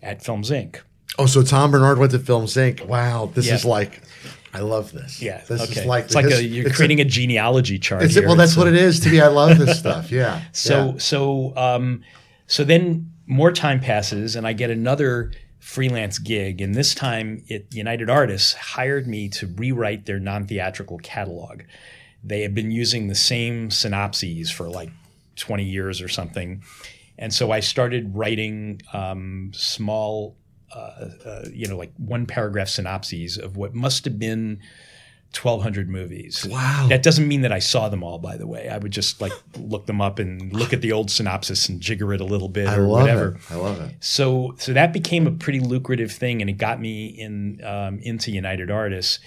at 0.02 0.24
Films 0.24 0.50
Inc. 0.50 0.82
oh 1.20 1.26
so 1.26 1.42
tom 1.44 1.72
bernard 1.72 1.98
went 1.98 2.12
to 2.12 2.20
Film 2.20 2.46
inc 2.46 2.86
wow 2.86 3.30
this 3.34 3.48
Yeah. 3.48 3.56
is 3.56 3.66
like 3.66 4.02
i 4.54 4.60
love 4.60 4.92
this 4.92 5.22
Yeah. 5.22 5.42
this 5.48 5.62
okay. 5.70 5.82
is 5.82 5.86
like 5.86 6.06
it's 6.06 6.16
like 6.16 6.26
a, 6.26 6.44
you're 6.44 6.70
creating 6.72 7.00
a 7.02 7.06
genealogy 7.06 7.80
chart. 7.80 8.10
here. 8.10 8.26
well 8.28 8.36
that's 8.36 8.52
It's 8.52 8.58
what 8.58 8.68
it 8.68 8.76
is 8.76 9.00
to 9.02 9.10
me 9.10 9.20
i 9.22 9.28
love 9.28 9.58
this 9.58 9.78
stuff 9.80 10.12
yeah 10.12 10.42
So 10.52 10.92
yeah. 10.94 10.98
so 10.98 11.54
um, 11.58 12.02
so 12.48 12.64
then 12.64 13.12
more 13.28 13.52
time 13.52 13.80
passes, 13.80 14.36
and 14.36 14.46
I 14.46 14.54
get 14.54 14.70
another 14.70 15.32
freelance 15.60 16.20
gig, 16.20 16.62
and 16.62 16.76
this 16.76 16.94
time 16.94 17.44
it 17.48 17.74
United 17.74 18.08
Artists 18.08 18.54
hired 18.54 19.08
me 19.08 19.30
to 19.30 19.48
rewrite 19.48 20.06
their 20.06 20.20
non-theatrical 20.20 21.00
catalog. 21.00 21.64
They 22.24 22.42
had 22.44 22.54
been 22.54 22.70
using 22.70 23.08
the 23.08 23.16
same 23.16 23.72
synopses 23.72 24.52
for 24.52 24.70
like 24.70 24.92
20 25.38 25.64
years 25.64 26.02
or 26.04 26.08
something, 26.08 26.62
and 27.18 27.34
so 27.34 27.50
I 27.52 27.62
started 27.62 28.16
writing 28.16 28.82
um, 28.94 29.50
small. 29.56 30.38
Uh, 30.76 31.10
uh, 31.26 31.46
you 31.54 31.68
know, 31.68 31.78
like 31.78 31.94
one 31.98 32.26
paragraph 32.26 32.68
synopses 32.68 33.38
of 33.38 33.56
what 33.56 33.74
must 33.74 34.04
have 34.06 34.20
been 34.20 34.60
1,200 35.42 35.90
movies. 35.90 36.46
wow 36.50 36.86
That 36.90 37.04
doesn't 37.04 37.28
mean 37.28 37.42
that 37.42 37.52
I 37.52 37.60
saw 37.60 37.90
them 37.90 38.04
all, 38.04 38.20
by 38.20 38.38
the 38.38 38.48
way. 38.48 38.70
I 38.70 38.78
would 38.78 38.92
just 38.92 39.22
like 39.22 39.34
look 39.58 39.86
them 39.86 40.00
up 40.02 40.20
and 40.20 40.54
look 40.54 40.72
at 40.74 40.82
the 40.82 40.92
old 40.92 41.12
synopsis 41.12 41.68
and 41.70 41.82
jigger 41.82 42.14
it 42.14 42.22
a 42.22 42.26
little 42.26 42.48
bit 42.50 42.68
i 42.68 42.76
or 42.76 42.82
love 42.88 43.02
whatever. 43.02 43.28
it 43.36 43.42
i 43.52 43.56
love 43.56 43.82
it 43.82 43.96
So, 44.00 44.56
so 44.58 44.74
that 44.74 44.94
became 44.94 45.28
a 45.28 45.32
pretty 45.32 45.60
lucrative 45.60 46.12
thing, 46.12 46.42
and 46.42 46.50
it 46.50 46.58
got 46.58 46.80
me 46.80 47.08
in 47.08 47.62
um, 47.64 48.00
into 48.00 48.32
United 48.32 48.72
Artists. 48.72 49.20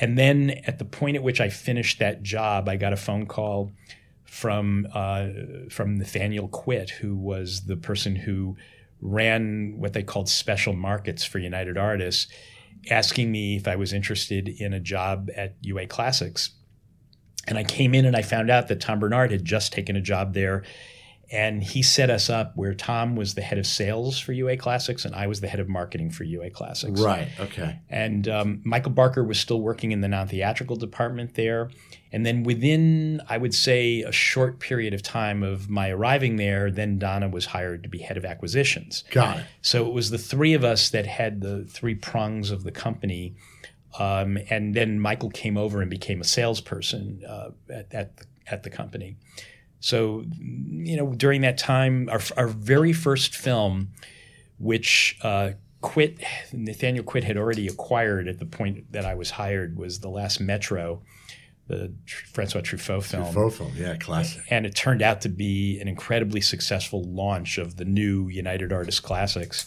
And 0.00 0.16
then 0.16 0.50
at 0.64 0.78
the 0.78 0.84
point 0.84 1.16
at 1.16 1.22
which 1.24 1.40
I 1.40 1.48
finished 1.48 1.98
that 1.98 2.22
job, 2.22 2.68
I 2.68 2.76
got 2.76 2.92
a 2.92 2.96
phone 2.96 3.26
call 3.26 3.72
from 4.24 4.86
uh, 4.94 5.28
from 5.70 5.96
Nathaniel 5.98 6.46
Quitt, 6.48 6.90
who 6.90 7.16
was 7.16 7.62
the 7.62 7.76
person 7.76 8.14
who 8.14 8.56
ran 9.00 9.74
what 9.78 9.92
they 9.92 10.02
called 10.02 10.28
special 10.28 10.72
markets 10.72 11.24
for 11.24 11.38
United 11.38 11.76
Artists, 11.76 12.26
asking 12.90 13.30
me 13.30 13.56
if 13.56 13.68
I 13.68 13.76
was 13.76 13.92
interested 13.92 14.48
in 14.48 14.72
a 14.72 14.80
job 14.80 15.30
at 15.36 15.56
UA 15.62 15.86
Classics. 15.86 16.50
And 17.46 17.56
I 17.56 17.64
came 17.64 17.94
in 17.94 18.04
and 18.04 18.16
I 18.16 18.22
found 18.22 18.50
out 18.50 18.68
that 18.68 18.80
Tom 18.80 18.98
Bernard 18.98 19.30
had 19.30 19.44
just 19.44 19.72
taken 19.72 19.96
a 19.96 20.00
job 20.00 20.34
there. 20.34 20.64
And 21.30 21.62
he 21.62 21.82
set 21.82 22.08
us 22.08 22.30
up 22.30 22.52
where 22.56 22.72
Tom 22.74 23.14
was 23.14 23.34
the 23.34 23.42
head 23.42 23.58
of 23.58 23.66
sales 23.66 24.18
for 24.18 24.32
UA 24.32 24.56
Classics 24.56 25.04
and 25.04 25.14
I 25.14 25.26
was 25.26 25.42
the 25.42 25.48
head 25.48 25.60
of 25.60 25.68
marketing 25.68 26.10
for 26.10 26.24
UA 26.24 26.50
Classics. 26.50 27.00
right 27.00 27.28
okay 27.38 27.80
And 27.90 28.26
um, 28.28 28.62
Michael 28.64 28.92
Barker 28.92 29.22
was 29.22 29.38
still 29.38 29.60
working 29.60 29.92
in 29.92 30.00
the 30.00 30.08
non 30.08 30.28
theatrical 30.28 30.76
department 30.76 31.34
there. 31.34 31.70
And 32.12 32.24
then 32.24 32.42
within, 32.42 33.20
I 33.28 33.36
would 33.36 33.54
say, 33.54 34.02
a 34.02 34.12
short 34.12 34.60
period 34.60 34.94
of 34.94 35.02
time 35.02 35.42
of 35.42 35.68
my 35.68 35.90
arriving 35.90 36.36
there, 36.36 36.70
then 36.70 36.98
Donna 36.98 37.28
was 37.28 37.46
hired 37.46 37.82
to 37.82 37.88
be 37.88 37.98
head 37.98 38.16
of 38.16 38.24
acquisitions. 38.24 39.04
got 39.10 39.38
it 39.38 39.44
So 39.60 39.86
it 39.86 39.92
was 39.92 40.10
the 40.10 40.18
three 40.18 40.54
of 40.54 40.64
us 40.64 40.90
that 40.90 41.06
had 41.06 41.40
the 41.40 41.64
three 41.64 41.94
prongs 41.94 42.50
of 42.50 42.64
the 42.64 42.72
company. 42.72 43.34
Um, 43.98 44.38
and 44.48 44.74
then 44.74 45.00
Michael 45.00 45.30
came 45.30 45.56
over 45.56 45.80
and 45.80 45.90
became 45.90 46.20
a 46.20 46.24
salesperson 46.24 47.22
uh, 47.28 47.50
at, 47.68 47.92
at, 47.92 48.16
the, 48.16 48.24
at 48.46 48.62
the 48.62 48.70
company. 48.70 49.16
So, 49.80 50.24
you 50.40 50.96
know, 50.96 51.12
during 51.12 51.42
that 51.42 51.58
time, 51.58 52.08
our, 52.10 52.20
our 52.36 52.48
very 52.48 52.92
first 52.92 53.34
film, 53.34 53.90
which 54.58 55.18
uh, 55.22 55.52
Quitt, 55.80 56.18
Nathaniel 56.52 57.04
Quitt 57.04 57.24
had 57.24 57.36
already 57.36 57.68
acquired 57.68 58.28
at 58.28 58.38
the 58.38 58.46
point 58.46 58.90
that 58.92 59.04
I 59.04 59.14
was 59.14 59.30
hired, 59.30 59.76
was 59.76 60.00
The 60.00 60.08
Last 60.08 60.40
Metro, 60.40 61.02
the 61.68 61.92
Francois 62.32 62.60
Truffaut 62.60 63.04
film 63.04 63.24
Truffaut 63.24 63.52
film 63.52 63.72
yeah 63.76 63.96
classic 63.96 64.42
and 64.50 64.66
it 64.66 64.74
turned 64.74 65.02
out 65.02 65.20
to 65.20 65.28
be 65.28 65.78
an 65.80 65.88
incredibly 65.88 66.40
successful 66.40 67.04
launch 67.04 67.58
of 67.58 67.76
the 67.76 67.84
new 67.84 68.28
United 68.28 68.72
Artists 68.72 69.00
Classics. 69.00 69.66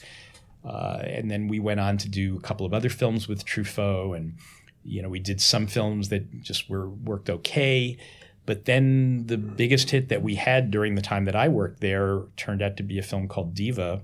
Uh, 0.63 1.01
and 1.03 1.31
then 1.31 1.47
we 1.47 1.59
went 1.59 1.79
on 1.79 1.97
to 1.97 2.09
do 2.09 2.37
a 2.37 2.41
couple 2.41 2.65
of 2.65 2.73
other 2.73 2.89
films 2.89 3.27
with 3.27 3.45
Truffaut, 3.45 4.15
and 4.15 4.35
you 4.83 5.01
know 5.01 5.09
we 5.09 5.19
did 5.19 5.41
some 5.41 5.67
films 5.67 6.09
that 6.09 6.41
just 6.41 6.69
were 6.69 6.89
worked 6.89 7.29
okay. 7.29 7.97
But 8.45 8.65
then 8.65 9.27
the 9.27 9.37
biggest 9.37 9.91
hit 9.91 10.09
that 10.09 10.21
we 10.21 10.35
had 10.35 10.71
during 10.71 10.95
the 10.95 11.01
time 11.01 11.25
that 11.25 11.35
I 11.35 11.47
worked 11.47 11.79
there 11.79 12.23
turned 12.37 12.61
out 12.61 12.75
to 12.77 12.83
be 12.83 12.97
a 12.97 13.03
film 13.03 13.27
called 13.27 13.53
Diva. 13.53 14.03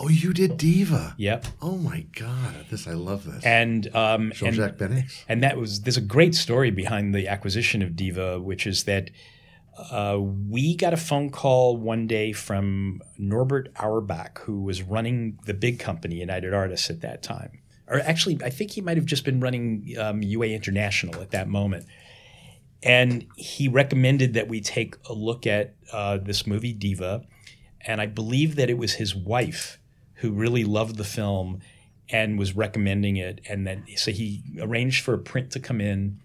Oh 0.00 0.08
you 0.08 0.32
did 0.32 0.56
diva. 0.56 1.14
Yep, 1.18 1.46
oh 1.60 1.76
my 1.76 2.06
god 2.16 2.66
this 2.70 2.86
i 2.86 2.92
love 2.92 3.24
this. 3.24 3.44
And 3.44 3.94
um, 3.94 4.32
jean-jacques 4.34 4.80
and 5.28 5.42
that 5.42 5.56
was 5.56 5.82
there's 5.82 5.96
a 5.96 6.02
great 6.02 6.34
story 6.34 6.70
behind 6.70 7.14
the 7.14 7.28
acquisition 7.28 7.82
of 7.82 7.96
Diva, 7.96 8.40
which 8.40 8.66
is 8.66 8.84
that 8.84 9.10
uh, 9.90 10.18
we 10.20 10.76
got 10.76 10.92
a 10.92 10.98
phone 10.98 11.30
call 11.30 11.76
one 11.76 12.06
day 12.06 12.32
from 12.32 13.00
Norbert 13.18 13.72
Auerbach, 13.76 14.40
who 14.40 14.62
was 14.62 14.82
running 14.82 15.38
the 15.46 15.54
big 15.54 15.78
company 15.78 16.16
United 16.16 16.52
Artists 16.52 16.90
at 16.90 17.00
that 17.00 17.22
time, 17.22 17.62
or 17.86 18.00
actually, 18.00 18.38
I 18.44 18.50
think 18.50 18.72
he 18.72 18.80
might 18.80 18.96
have 18.96 19.06
just 19.06 19.24
been 19.24 19.40
running 19.40 19.94
um, 19.98 20.22
UA 20.22 20.48
International 20.48 21.20
at 21.20 21.30
that 21.30 21.48
moment. 21.48 21.86
And 22.82 23.26
he 23.36 23.68
recommended 23.68 24.34
that 24.34 24.48
we 24.48 24.60
take 24.60 24.96
a 25.08 25.12
look 25.12 25.46
at 25.46 25.76
uh, 25.92 26.18
this 26.18 26.46
movie 26.46 26.72
Diva, 26.72 27.24
and 27.80 28.00
I 28.00 28.06
believe 28.06 28.56
that 28.56 28.68
it 28.68 28.76
was 28.76 28.94
his 28.94 29.14
wife 29.14 29.78
who 30.22 30.30
really 30.32 30.64
loved 30.64 30.96
the 30.96 31.04
film 31.04 31.60
and 32.08 32.38
was 32.38 32.56
recommending 32.56 33.16
it. 33.16 33.40
And 33.48 33.66
then 33.66 33.84
so 33.96 34.10
he 34.10 34.42
arranged 34.60 35.04
for 35.04 35.14
a 35.14 35.18
print 35.18 35.50
to 35.52 35.60
come 35.60 35.80
in, 35.80 36.20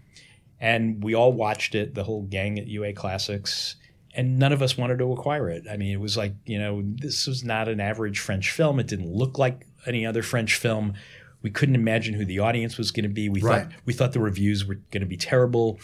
and 0.60 1.02
we 1.04 1.14
all 1.14 1.32
watched 1.32 1.74
it, 1.74 1.94
the 1.94 2.04
whole 2.04 2.22
gang 2.22 2.58
at 2.58 2.66
UA 2.66 2.94
Classics. 2.94 3.76
And 4.14 4.38
none 4.38 4.52
of 4.52 4.62
us 4.62 4.76
wanted 4.76 4.98
to 4.98 5.12
acquire 5.12 5.48
it. 5.48 5.64
I 5.70 5.76
mean, 5.76 5.92
it 5.92 6.00
was 6.00 6.16
like, 6.16 6.34
you 6.46 6.58
know, 6.58 6.82
this 6.84 7.26
was 7.26 7.44
not 7.44 7.68
an 7.68 7.78
average 7.78 8.18
French 8.18 8.50
film. 8.50 8.80
It 8.80 8.86
didn't 8.88 9.12
look 9.12 9.38
like 9.38 9.66
any 9.86 10.04
other 10.06 10.22
French 10.22 10.54
film. 10.56 10.94
We 11.42 11.50
couldn't 11.50 11.76
imagine 11.76 12.14
who 12.14 12.24
the 12.24 12.38
audience 12.40 12.78
was 12.78 12.90
going 12.90 13.04
to 13.04 13.08
be. 13.10 13.28
We 13.28 13.40
Right. 13.40 13.64
thought 13.64 13.72
we 13.84 13.92
thought 13.92 14.12
the 14.12 14.20
reviews 14.20 14.64
were 14.64 14.76
going 14.90 15.02
to 15.02 15.06
be 15.06 15.16
terrible, 15.16 15.78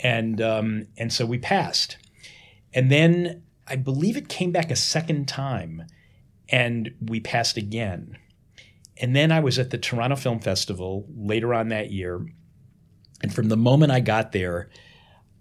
and 0.00 0.40
um, 0.40 0.86
and 0.96 1.12
so 1.12 1.26
we 1.26 1.38
passed. 1.38 1.96
And 2.72 2.90
then 2.92 3.42
I 3.66 3.76
believe 3.76 4.16
it 4.16 4.28
came 4.28 4.52
back 4.52 4.70
a 4.70 4.76
second 4.76 5.26
time, 5.26 5.84
and 6.48 6.94
we 7.00 7.20
passed 7.20 7.56
again. 7.56 8.16
And 9.00 9.14
then 9.14 9.32
I 9.32 9.40
was 9.40 9.58
at 9.58 9.70
the 9.70 9.78
Toronto 9.78 10.16
Film 10.16 10.40
Festival 10.40 11.06
later 11.16 11.52
on 11.52 11.68
that 11.68 11.90
year, 11.90 12.26
and 13.22 13.34
from 13.34 13.48
the 13.48 13.56
moment 13.56 13.90
I 13.90 14.00
got 14.00 14.32
there, 14.32 14.70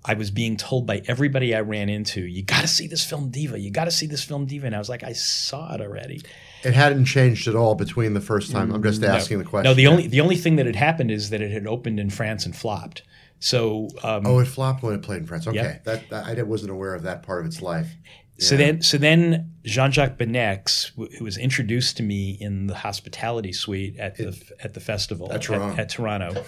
I 0.05 0.15
was 0.15 0.31
being 0.31 0.57
told 0.57 0.85
by 0.85 1.01
everybody 1.07 1.53
I 1.55 1.61
ran 1.61 1.87
into, 1.87 2.21
"You 2.21 2.43
got 2.43 2.61
to 2.61 2.67
see 2.67 2.87
this 2.87 3.05
film, 3.05 3.29
Diva. 3.29 3.59
You 3.59 3.71
got 3.71 3.85
to 3.85 3.91
see 3.91 4.07
this 4.07 4.23
film, 4.23 4.45
Diva." 4.45 4.65
And 4.65 4.75
I 4.75 4.79
was 4.79 4.89
like, 4.89 5.03
"I 5.03 5.13
saw 5.13 5.73
it 5.75 5.81
already." 5.81 6.21
It 6.63 6.73
hadn't 6.73 7.05
changed 7.05 7.47
at 7.47 7.55
all 7.55 7.75
between 7.75 8.13
the 8.13 8.21
first 8.21 8.51
time. 8.51 8.73
I'm 8.73 8.81
just 8.81 9.03
asking 9.03 9.39
the 9.39 9.45
question. 9.45 9.69
No, 9.69 9.73
the 9.75 9.87
only 9.87 10.07
the 10.07 10.21
only 10.21 10.35
thing 10.35 10.55
that 10.57 10.65
had 10.65 10.75
happened 10.75 11.11
is 11.11 11.29
that 11.29 11.41
it 11.41 11.51
had 11.51 11.67
opened 11.67 11.99
in 11.99 12.09
France 12.09 12.45
and 12.45 12.55
flopped. 12.55 13.03
So 13.39 13.89
um, 14.03 14.25
Oh, 14.25 14.39
it 14.39 14.45
flopped 14.45 14.83
when 14.83 14.95
it 14.95 15.01
played 15.01 15.19
in 15.19 15.25
France. 15.27 15.45
Okay, 15.47 15.57
Yeah. 15.57 15.77
that, 15.83 16.09
that 16.09 16.39
I 16.39 16.41
wasn't 16.43 16.71
aware 16.71 16.95
of 16.95 17.03
that 17.03 17.23
part 17.23 17.41
of 17.41 17.45
its 17.45 17.61
life. 17.61 17.93
So 18.39 18.57
then, 18.57 18.81
so 18.81 18.97
then 18.97 19.53
Jean-Jacques 19.63 20.17
Beineix, 20.17 20.91
wh- 20.97 21.15
who 21.17 21.23
was 21.23 21.37
introduced 21.37 21.97
to 21.97 22.03
me 22.03 22.31
in 22.39 22.67
the 22.67 22.75
hospitality 22.75 23.53
suite 23.53 23.97
at 23.99 24.17
the 24.17 24.37
at 24.63 24.73
the 24.73 24.79
festival 24.79 25.31
At 25.31 25.43
Toronto. 25.43 25.79
at, 25.81 25.89
Toronto, 25.89 26.43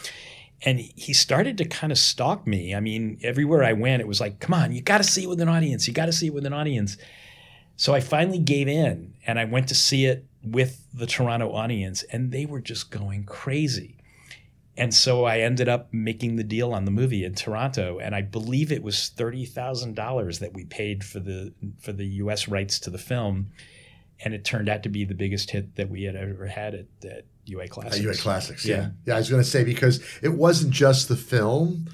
and 0.63 0.79
he 0.79 1.13
started 1.13 1.57
to 1.59 1.65
kind 1.65 1.91
of 1.91 1.99
stalk 1.99 2.47
me. 2.47 2.73
I 2.73 2.79
mean, 2.79 3.19
everywhere 3.21 3.63
I 3.63 3.73
went, 3.73 4.01
it 4.01 4.07
was 4.07 4.19
like, 4.19 4.39
"Come 4.39 4.53
on, 4.53 4.71
you 4.71 4.81
got 4.81 4.97
to 4.97 5.03
see 5.03 5.23
it 5.23 5.29
with 5.29 5.39
an 5.41 5.47
audience. 5.47 5.87
You 5.87 5.93
got 5.93 6.07
to 6.07 6.13
see 6.13 6.27
it 6.27 6.33
with 6.33 6.45
an 6.45 6.53
audience." 6.53 6.97
So 7.77 7.93
I 7.93 7.99
finally 7.99 8.39
gave 8.39 8.67
in, 8.67 9.13
and 9.27 9.37
I 9.37 9.45
went 9.45 9.67
to 9.67 9.75
see 9.75 10.05
it 10.05 10.25
with 10.43 10.87
the 10.93 11.05
Toronto 11.05 11.51
audience, 11.51 12.03
and 12.03 12.31
they 12.31 12.45
were 12.45 12.61
just 12.61 12.89
going 12.89 13.25
crazy. 13.25 13.94
And 14.77 14.93
so 14.93 15.23
I 15.23 15.39
ended 15.39 15.69
up 15.69 15.93
making 15.93 16.35
the 16.35 16.43
deal 16.43 16.73
on 16.73 16.83
the 16.83 16.91
movie 16.91 17.23
in 17.23 17.33
Toronto, 17.33 17.99
and 17.99 18.13
I 18.13 18.21
believe 18.21 18.71
it 18.71 18.83
was 18.83 19.07
thirty 19.09 19.45
thousand 19.45 19.95
dollars 19.95 20.39
that 20.39 20.53
we 20.53 20.65
paid 20.65 21.03
for 21.03 21.19
the 21.19 21.53
for 21.79 21.93
the 21.93 22.05
U.S. 22.05 22.47
rights 22.49 22.79
to 22.81 22.89
the 22.89 22.97
film, 22.97 23.51
and 24.23 24.33
it 24.33 24.43
turned 24.43 24.67
out 24.67 24.83
to 24.83 24.89
be 24.89 25.05
the 25.05 25.15
biggest 25.15 25.51
hit 25.51 25.75
that 25.75 25.89
we 25.89 26.03
had 26.03 26.15
ever 26.15 26.47
had 26.47 26.75
at, 26.75 26.85
at 27.09 27.25
UA 27.45 27.69
Classics. 27.69 28.03
UA 28.03 28.15
Classics, 28.15 28.65
yeah. 28.65 28.75
Yeah. 28.75 28.89
yeah. 29.05 29.15
I 29.15 29.17
was 29.19 29.29
going 29.29 29.41
to 29.41 29.49
say 29.49 29.63
because 29.63 30.03
it 30.21 30.33
wasn't 30.33 30.73
just 30.73 31.07
the 31.07 31.15
film. 31.15 31.87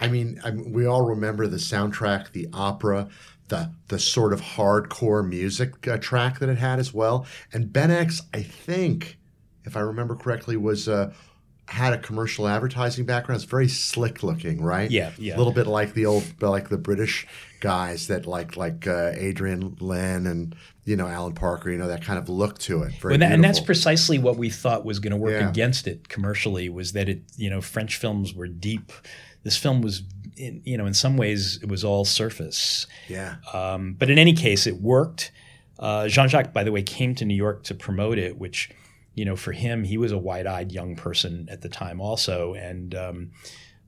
I 0.00 0.06
mean, 0.06 0.40
I 0.44 0.52
mean, 0.52 0.72
we 0.72 0.86
all 0.86 1.02
remember 1.02 1.48
the 1.48 1.56
soundtrack, 1.56 2.30
the 2.30 2.48
opera, 2.52 3.08
the 3.48 3.72
the 3.88 3.98
sort 3.98 4.32
of 4.32 4.40
hardcore 4.40 5.26
music 5.26 5.88
uh, 5.88 5.96
track 5.96 6.38
that 6.38 6.48
it 6.48 6.58
had 6.58 6.78
as 6.78 6.94
well. 6.94 7.26
And 7.52 7.72
Beineix, 7.72 8.22
I 8.32 8.42
think, 8.42 9.18
if 9.64 9.76
I 9.76 9.80
remember 9.80 10.14
correctly, 10.14 10.56
was 10.56 10.88
uh, 10.88 11.12
had 11.68 11.92
a 11.92 11.98
commercial 11.98 12.48
advertising 12.48 13.04
background. 13.04 13.42
It's 13.42 13.50
very 13.50 13.68
slick 13.68 14.22
looking, 14.22 14.62
right? 14.62 14.90
Yeah, 14.90 15.12
yeah. 15.18 15.36
A 15.36 15.38
little 15.38 15.52
bit 15.52 15.66
like 15.66 15.94
the 15.94 16.06
old, 16.06 16.24
like 16.42 16.68
the 16.70 16.78
British 16.78 17.26
guys 17.60 18.06
that 18.06 18.26
like 18.26 18.56
like 18.56 18.86
uh, 18.86 19.12
Adrian 19.14 19.76
Lyne 19.80 20.26
and 20.26 20.54
you 20.84 20.96
know 20.96 21.06
Alan 21.06 21.34
Parker. 21.34 21.70
You 21.70 21.76
know 21.78 21.88
that 21.88 22.02
kind 22.02 22.18
of 22.18 22.28
look 22.28 22.58
to 22.60 22.82
it. 22.84 22.92
Very 23.00 23.12
Well, 23.12 23.18
that- 23.20 23.32
and 23.32 23.44
that's 23.44 23.60
precisely 23.60 24.18
what 24.18 24.36
we 24.38 24.48
thought 24.50 24.84
was 24.84 24.98
going 24.98 25.10
to 25.10 25.16
work 25.16 25.40
Yeah. 25.40 25.48
against 25.50 25.86
it 25.86 26.08
commercially 26.08 26.68
was 26.68 26.92
that 26.92 27.08
it, 27.08 27.22
you 27.36 27.50
know, 27.50 27.60
French 27.60 27.96
films 27.96 28.34
were 28.34 28.46
deep. 28.48 28.90
This 29.44 29.56
film 29.56 29.82
was, 29.82 30.02
in, 30.36 30.62
you 30.64 30.76
know, 30.76 30.86
in 30.86 30.94
some 30.94 31.16
ways 31.16 31.58
it 31.62 31.68
was 31.68 31.84
all 31.84 32.04
surface. 32.04 32.86
yeah. 33.08 33.36
Um, 33.52 33.94
but 33.98 34.10
in 34.10 34.18
any 34.18 34.32
case, 34.32 34.66
it 34.66 34.80
worked. 34.80 35.30
Uh, 35.78 36.08
Jean 36.08 36.28
Jacques, 36.28 36.52
by 36.52 36.64
the 36.64 36.72
way, 36.72 36.82
came 36.82 37.14
to 37.14 37.24
New 37.24 37.36
York 37.36 37.62
to 37.64 37.74
promote 37.74 38.18
it, 38.18 38.36
which, 38.36 38.68
you 39.14 39.24
know, 39.24 39.36
for 39.36 39.52
him, 39.52 39.84
he 39.84 39.98
was 39.98 40.12
a 40.12 40.18
wide 40.18 40.46
eyed 40.46 40.72
young 40.72 40.96
person 40.96 41.48
at 41.50 41.62
the 41.62 41.68
time 41.68 42.00
also. 42.00 42.54
And 42.54 42.94
um, 42.94 43.30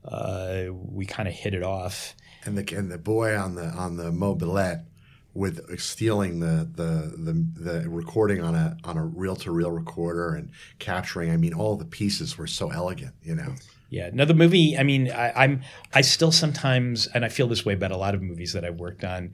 uh, 0.03 0.65
we 0.71 1.05
kind 1.05 1.27
of 1.27 1.33
hit 1.33 1.53
it 1.53 1.63
off. 1.63 2.15
and 2.45 2.57
the 2.57 2.75
and 2.75 2.91
the 2.91 2.97
boy 2.97 3.37
on 3.37 3.55
the 3.55 3.65
on 3.65 3.97
the 3.97 4.11
mobylette 4.11 4.85
with 5.33 5.79
stealing 5.79 6.39
the 6.39 6.69
the 6.75 7.13
the, 7.17 7.71
the 7.81 7.89
recording 7.89 8.41
on 8.41 8.55
a 8.55 8.77
on 8.83 8.97
a 8.97 9.05
reel 9.05 9.35
to 9.37 9.51
reel 9.51 9.71
recorder 9.71 10.35
and 10.35 10.51
capturing. 10.79 11.31
I 11.31 11.37
mean, 11.37 11.53
all 11.53 11.75
the 11.77 11.85
pieces 11.85 12.37
were 12.37 12.47
so 12.47 12.71
elegant. 12.71 13.13
You 13.23 13.35
know. 13.35 13.55
Yeah. 13.89 14.09
No, 14.13 14.25
the 14.25 14.33
movie. 14.33 14.77
I 14.77 14.83
mean, 14.83 15.11
I, 15.11 15.31
I'm. 15.35 15.61
I 15.93 16.01
still 16.01 16.31
sometimes, 16.31 17.07
and 17.07 17.23
I 17.25 17.29
feel 17.29 17.47
this 17.47 17.65
way 17.65 17.73
about 17.73 17.91
a 17.91 17.97
lot 17.97 18.15
of 18.15 18.21
movies 18.21 18.53
that 18.53 18.65
I've 18.65 18.79
worked 18.79 19.03
on. 19.03 19.33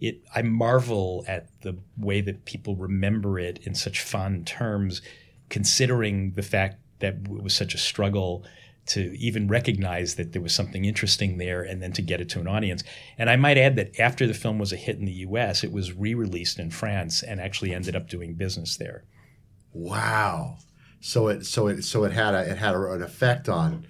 It. 0.00 0.22
I 0.34 0.42
marvel 0.42 1.24
at 1.26 1.48
the 1.62 1.76
way 1.96 2.20
that 2.20 2.44
people 2.44 2.76
remember 2.76 3.38
it 3.38 3.58
in 3.64 3.74
such 3.74 4.02
fond 4.02 4.46
terms, 4.46 5.02
considering 5.48 6.32
the 6.32 6.42
fact 6.42 6.80
that 7.00 7.14
it 7.14 7.42
was 7.42 7.54
such 7.54 7.74
a 7.74 7.78
struggle 7.78 8.44
to 8.86 9.18
even 9.18 9.48
recognize 9.48 10.14
that 10.14 10.32
there 10.32 10.42
was 10.42 10.54
something 10.54 10.84
interesting 10.84 11.38
there, 11.38 11.62
and 11.62 11.82
then 11.82 11.92
to 11.92 12.02
get 12.02 12.20
it 12.20 12.28
to 12.30 12.40
an 12.40 12.46
audience. 12.46 12.84
And 13.18 13.28
I 13.28 13.36
might 13.36 13.58
add 13.58 13.76
that 13.76 13.98
after 13.98 14.26
the 14.26 14.34
film 14.34 14.58
was 14.58 14.72
a 14.72 14.76
hit 14.76 14.96
in 14.96 15.04
the 15.04 15.12
U.S., 15.12 15.64
it 15.64 15.72
was 15.72 15.92
re-released 15.92 16.58
in 16.58 16.70
France 16.70 17.22
and 17.22 17.40
actually 17.40 17.74
ended 17.74 17.96
up 17.96 18.08
doing 18.08 18.34
business 18.34 18.76
there. 18.76 19.04
Wow. 19.72 20.58
So 21.00 21.28
it 21.28 21.44
so 21.44 21.66
it 21.66 21.82
so 21.82 22.04
it 22.04 22.12
had 22.12 22.34
a 22.34 22.50
it 22.50 22.58
had 22.58 22.74
a, 22.74 22.92
an 22.92 23.02
effect 23.02 23.48
on. 23.48 23.86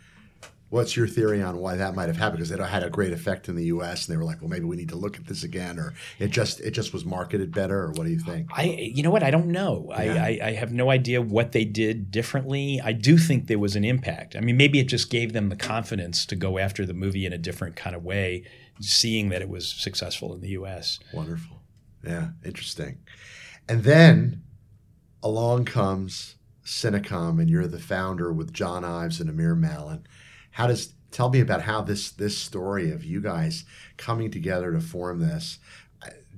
What's 0.68 0.96
your 0.96 1.06
theory 1.06 1.40
on 1.40 1.58
why 1.58 1.76
that 1.76 1.94
might 1.94 2.08
have 2.08 2.16
happened? 2.16 2.38
Because 2.38 2.50
it 2.50 2.58
had 2.58 2.82
a 2.82 2.90
great 2.90 3.12
effect 3.12 3.48
in 3.48 3.54
the 3.54 3.66
U.S. 3.66 4.06
and 4.06 4.12
they 4.12 4.16
were 4.16 4.24
like, 4.24 4.40
well, 4.40 4.50
maybe 4.50 4.64
we 4.64 4.74
need 4.74 4.88
to 4.88 4.96
look 4.96 5.16
at 5.16 5.26
this 5.26 5.44
again, 5.44 5.78
or 5.78 5.94
it 6.18 6.28
just 6.28 6.60
it 6.60 6.72
just 6.72 6.92
was 6.92 7.04
marketed 7.04 7.54
better, 7.54 7.84
or 7.84 7.92
what 7.92 8.04
do 8.04 8.10
you 8.10 8.18
think? 8.18 8.48
I, 8.52 8.64
you 8.64 9.04
know 9.04 9.10
what? 9.10 9.22
I 9.22 9.30
don't 9.30 9.46
know. 9.46 9.86
Yeah. 9.90 9.96
I, 9.96 10.40
I, 10.42 10.48
I 10.48 10.52
have 10.54 10.72
no 10.72 10.90
idea 10.90 11.22
what 11.22 11.52
they 11.52 11.64
did 11.64 12.10
differently. 12.10 12.80
I 12.82 12.92
do 12.92 13.16
think 13.16 13.46
there 13.46 13.60
was 13.60 13.76
an 13.76 13.84
impact. 13.84 14.34
I 14.34 14.40
mean, 14.40 14.56
maybe 14.56 14.80
it 14.80 14.88
just 14.88 15.08
gave 15.08 15.32
them 15.32 15.50
the 15.50 15.56
confidence 15.56 16.26
to 16.26 16.36
go 16.36 16.58
after 16.58 16.84
the 16.84 16.94
movie 16.94 17.26
in 17.26 17.32
a 17.32 17.38
different 17.38 17.76
kind 17.76 17.94
of 17.94 18.02
way, 18.02 18.44
seeing 18.80 19.28
that 19.28 19.42
it 19.42 19.48
was 19.48 19.68
successful 19.68 20.34
in 20.34 20.40
the 20.40 20.48
U.S. 20.48 20.98
Wonderful. 21.12 21.62
Yeah, 22.04 22.30
interesting. 22.44 22.98
And 23.68 23.84
then 23.84 24.42
along 25.22 25.64
comes 25.64 26.36
Cinecom, 26.64 27.40
and 27.40 27.48
you're 27.48 27.68
the 27.68 27.78
founder 27.78 28.32
with 28.32 28.52
John 28.52 28.84
Ives 28.84 29.20
and 29.20 29.30
Amir 29.30 29.54
Malin. 29.54 30.06
How 30.56 30.66
does 30.66 30.94
tell 31.10 31.28
me 31.28 31.40
about 31.40 31.60
how 31.60 31.82
this 31.82 32.10
this 32.10 32.38
story 32.38 32.90
of 32.90 33.04
you 33.04 33.20
guys 33.20 33.64
coming 33.98 34.30
together 34.30 34.72
to 34.72 34.80
form 34.80 35.20
this? 35.20 35.58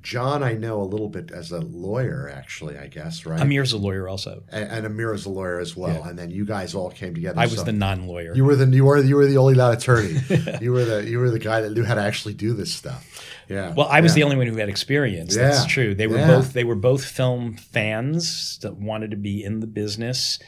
John, 0.01 0.43
I 0.43 0.55
know 0.55 0.81
a 0.81 0.85
little 0.85 1.09
bit 1.09 1.31
as 1.31 1.51
a 1.53 1.61
lawyer, 1.61 2.29
actually. 2.33 2.79
I 2.79 2.87
guess 2.89 3.27
right. 3.27 3.41
Amir's 3.41 3.73
a 3.73 3.79
lawyer 3.79 4.09
also. 4.09 4.43
and, 4.51 4.71
and 4.71 4.87
Amir 4.87 5.13
is 5.13 5.27
a 5.27 5.29
lawyer 5.29 5.61
as 5.61 5.77
well. 5.77 6.03
Yeah. 6.03 6.09
And 6.11 6.19
then 6.19 6.31
you 6.31 6.45
guys 6.45 6.75
all 6.75 6.91
came 6.91 7.15
together. 7.15 7.39
I 7.39 7.45
was 7.47 7.57
So- 7.57 7.65
the 7.65 7.73
non-lawyer. 7.73 8.35
you 8.35 8.45
were 8.45 8.57
the 8.57 8.67
you 8.75 8.85
were 8.85 8.99
you 8.99 9.15
were 9.17 9.27
the 9.27 9.37
only 9.37 9.55
not 9.55 9.75
attorney. 9.75 10.17
you 10.61 10.73
were 10.73 10.85
the 10.85 11.05
you 11.09 11.19
were 11.21 11.31
the 11.31 11.39
guy 11.39 11.61
that 11.61 11.71
knew 11.73 11.85
how 11.85 11.95
to 11.95 12.01
actually 12.01 12.35
do 12.35 12.55
this 12.55 12.73
stuff. 12.73 13.07
Yeah. 13.49 13.73
Well, 13.77 13.89
I 13.89 14.01
was 14.01 14.13
yeah. 14.13 14.17
the 14.17 14.23
only 14.25 14.37
one 14.37 14.47
who 14.49 14.57
had 14.57 14.69
experience. 14.69 15.37
That's 15.37 15.63
Yeah. 15.63 15.69
true. 15.69 15.95
They 15.95 16.07
were 16.09 16.19
Yeah. 16.19 16.27
both 16.27 16.53
they 16.53 16.65
were 16.65 16.77
both 16.77 17.05
film 17.05 17.57
fans 17.57 18.59
that 18.63 18.77
wanted 18.77 19.11
to 19.13 19.17
be 19.17 19.45
in 19.45 19.61
the 19.61 19.67
business, 19.69 20.39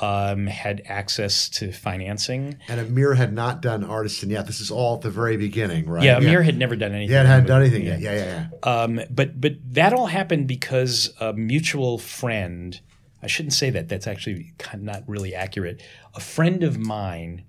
um, 0.00 0.46
had 0.46 0.82
access 0.86 1.48
to 1.48 1.72
financing. 1.72 2.58
And 2.68 2.80
Amir 2.80 3.14
had 3.14 3.32
not 3.32 3.60
done 3.62 3.84
Artisan 3.84 4.30
yet. 4.30 4.46
This 4.46 4.60
is 4.60 4.70
all 4.70 4.96
at 4.96 5.02
the 5.02 5.10
very 5.10 5.36
beginning, 5.36 5.88
right? 5.88 6.04
Yeah, 6.04 6.18
Amir 6.18 6.42
had 6.42 6.56
never 6.56 6.76
done 6.76 6.92
anything. 6.92 7.08
He 7.08 7.14
hadn't 7.14 7.30
in 7.30 7.34
had 7.34 7.44
the 7.44 7.48
done 7.48 7.60
anything 7.62 7.84
yet. 7.84 8.00
Yeah, 8.00 8.14
yeah, 8.14 8.48
yeah. 8.52 8.70
Um, 8.70 9.00
but 9.10 9.40
but 9.40 9.54
that 9.74 9.92
all 9.92 10.06
happened 10.06 10.46
because 10.46 11.12
a 11.20 11.32
mutual 11.32 11.98
friend. 11.98 12.80
I 13.20 13.26
shouldn't 13.26 13.54
say 13.54 13.70
that. 13.70 13.88
That's 13.88 14.06
actually 14.06 14.52
kind 14.58 14.76
of 14.76 14.82
not 14.82 15.02
really 15.08 15.34
accurate. 15.34 15.82
A 16.14 16.20
friend 16.20 16.62
of 16.62 16.78
mine 16.78 17.44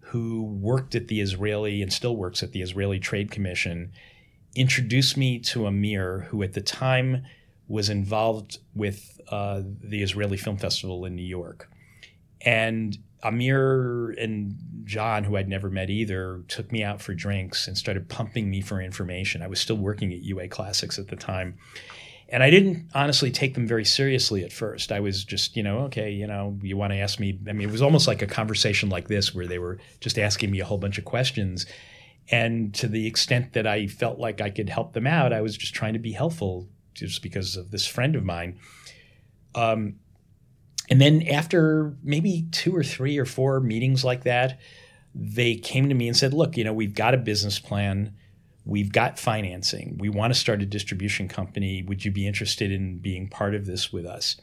who 0.00 0.42
worked 0.42 0.94
at 0.94 1.08
the 1.08 1.20
Israeli 1.20 1.82
and 1.82 1.92
still 1.92 2.16
works 2.16 2.42
at 2.42 2.52
the 2.52 2.62
Israeli 2.62 2.98
Trade 2.98 3.30
Commission 3.30 3.92
introduced 4.54 5.16
me 5.16 5.38
to 5.38 5.66
Amir, 5.66 6.26
who 6.30 6.42
at 6.42 6.54
the 6.54 6.60
time 6.60 7.24
was 7.68 7.88
involved 7.88 8.58
with 8.74 9.18
uh, 9.30 9.62
the 9.64 10.02
Israeli 10.02 10.36
Film 10.36 10.56
Festival 10.58 11.04
in 11.04 11.16
New 11.16 11.24
York. 11.24 11.70
And 12.44 12.98
Amir 13.22 14.10
and 14.18 14.56
John, 14.84 15.24
who 15.24 15.36
I'd 15.36 15.48
never 15.48 15.70
met 15.70 15.90
either, 15.90 16.42
took 16.48 16.72
me 16.72 16.82
out 16.82 17.00
for 17.00 17.14
drinks 17.14 17.68
and 17.68 17.78
started 17.78 18.08
pumping 18.08 18.50
me 18.50 18.60
for 18.60 18.80
information. 18.80 19.42
I 19.42 19.46
was 19.46 19.60
still 19.60 19.76
working 19.76 20.12
at 20.12 20.22
UA 20.22 20.48
Classics 20.48 20.98
at 20.98 21.08
the 21.08 21.16
time. 21.16 21.56
And 22.28 22.42
I 22.42 22.50
didn't 22.50 22.88
honestly 22.94 23.30
take 23.30 23.54
them 23.54 23.68
very 23.68 23.84
seriously 23.84 24.42
at 24.42 24.52
first. 24.52 24.90
I 24.90 25.00
was 25.00 25.22
just, 25.22 25.54
you 25.54 25.62
know, 25.62 25.80
okay, 25.80 26.10
you 26.10 26.26
know, 26.26 26.58
you 26.62 26.76
want 26.78 26.92
to 26.94 26.98
ask 26.98 27.20
me. 27.20 27.38
I 27.46 27.52
mean, 27.52 27.68
it 27.68 27.72
was 27.72 27.82
almost 27.82 28.08
like 28.08 28.22
a 28.22 28.26
conversation 28.26 28.88
like 28.88 29.06
this 29.06 29.34
where 29.34 29.46
they 29.46 29.58
were 29.58 29.78
just 30.00 30.18
asking 30.18 30.50
me 30.50 30.60
a 30.60 30.64
whole 30.64 30.78
bunch 30.78 30.96
of 30.96 31.04
questions. 31.04 31.66
And 32.30 32.74
to 32.76 32.88
the 32.88 33.06
extent 33.06 33.52
that 33.52 33.66
I 33.66 33.86
felt 33.86 34.18
like 34.18 34.40
I 34.40 34.48
could 34.48 34.70
help 34.70 34.94
them 34.94 35.06
out, 35.06 35.32
I 35.32 35.42
was 35.42 35.58
just 35.58 35.74
trying 35.74 35.92
to 35.92 35.98
be 35.98 36.12
helpful 36.12 36.68
just 36.94 37.22
because 37.22 37.56
of 37.56 37.70
this 37.70 37.86
friend 37.86 38.16
of 38.16 38.24
mine. 38.24 38.58
Um, 39.54 39.96
and 40.90 41.00
then 41.00 41.22
after 41.22 41.96
maybe 42.02 42.46
two 42.50 42.74
or 42.74 42.82
three 42.82 43.18
or 43.18 43.24
four 43.24 43.60
meetings 43.60 44.04
like 44.04 44.24
that, 44.24 44.58
they 45.14 45.56
came 45.56 45.88
to 45.88 45.94
me 45.94 46.08
and 46.08 46.16
said, 46.16 46.34
"Look, 46.34 46.56
you 46.56 46.64
know, 46.64 46.72
we've 46.72 46.94
got 46.94 47.14
a 47.14 47.18
business 47.18 47.58
plan." 47.58 48.14
We've 48.64 48.92
got 48.92 49.18
financing. 49.18 49.96
We 49.98 50.08
want 50.08 50.32
to 50.32 50.38
start 50.38 50.62
a 50.62 50.66
distribution 50.66 51.26
company. 51.26 51.82
Would 51.82 52.04
you 52.04 52.12
be 52.12 52.28
interested 52.28 52.70
in 52.70 52.98
being 52.98 53.28
part 53.28 53.56
of 53.56 53.66
this 53.66 53.92
with 53.92 54.06
us? 54.06 54.36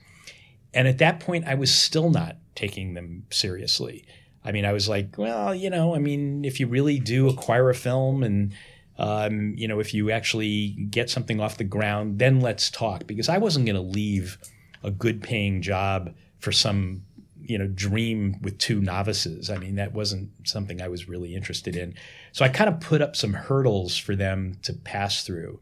And 0.73 0.87
at 0.87 0.97
that 0.97 1.19
point, 1.19 1.45
I 1.47 1.55
was 1.55 1.73
still 1.73 2.09
not 2.09 2.35
taking 2.55 2.93
them 2.93 3.25
seriously. 3.29 4.05
I 4.43 4.51
mean, 4.51 4.65
I 4.65 4.73
was 4.73 4.89
like, 4.89 5.17
well, 5.17 5.55
you 5.55 5.69
know, 5.69 5.95
I 5.95 5.99
mean, 5.99 6.43
if 6.45 6.59
you 6.59 6.67
really 6.67 6.99
do 6.99 7.27
acquire 7.27 7.69
a 7.69 7.75
film 7.75 8.23
and, 8.23 8.53
um, 8.97 9.53
you 9.57 9.67
know, 9.67 9.79
if 9.79 9.93
you 9.93 10.11
actually 10.11 10.69
get 10.89 11.09
something 11.09 11.39
off 11.39 11.57
the 11.57 11.63
ground, 11.63 12.19
then 12.19 12.41
let's 12.41 12.69
talk. 12.69 13.07
Because 13.07 13.29
I 13.29 13.37
wasn't 13.37 13.65
going 13.65 13.75
to 13.75 13.81
leave 13.81 14.37
a 14.83 14.91
good 14.91 15.21
paying 15.21 15.61
job 15.61 16.13
for 16.39 16.51
some 16.51 17.03
you 17.49 17.57
know 17.57 17.67
dream 17.67 18.39
with 18.41 18.57
two 18.59 18.79
novices. 18.79 19.49
I 19.49 19.57
mean, 19.57 19.75
that 19.75 19.93
wasn't 19.93 20.29
something 20.43 20.81
I 20.81 20.87
was 20.87 21.09
really 21.09 21.35
interested 21.35 21.75
in. 21.75 21.95
So 22.31 22.45
I 22.45 22.49
kind 22.49 22.69
of 22.69 22.79
put 22.79 23.01
up 23.01 23.15
some 23.15 23.33
hurdles 23.33 23.97
for 23.97 24.15
them 24.15 24.57
to 24.63 24.73
pass 24.73 25.23
through. 25.23 25.59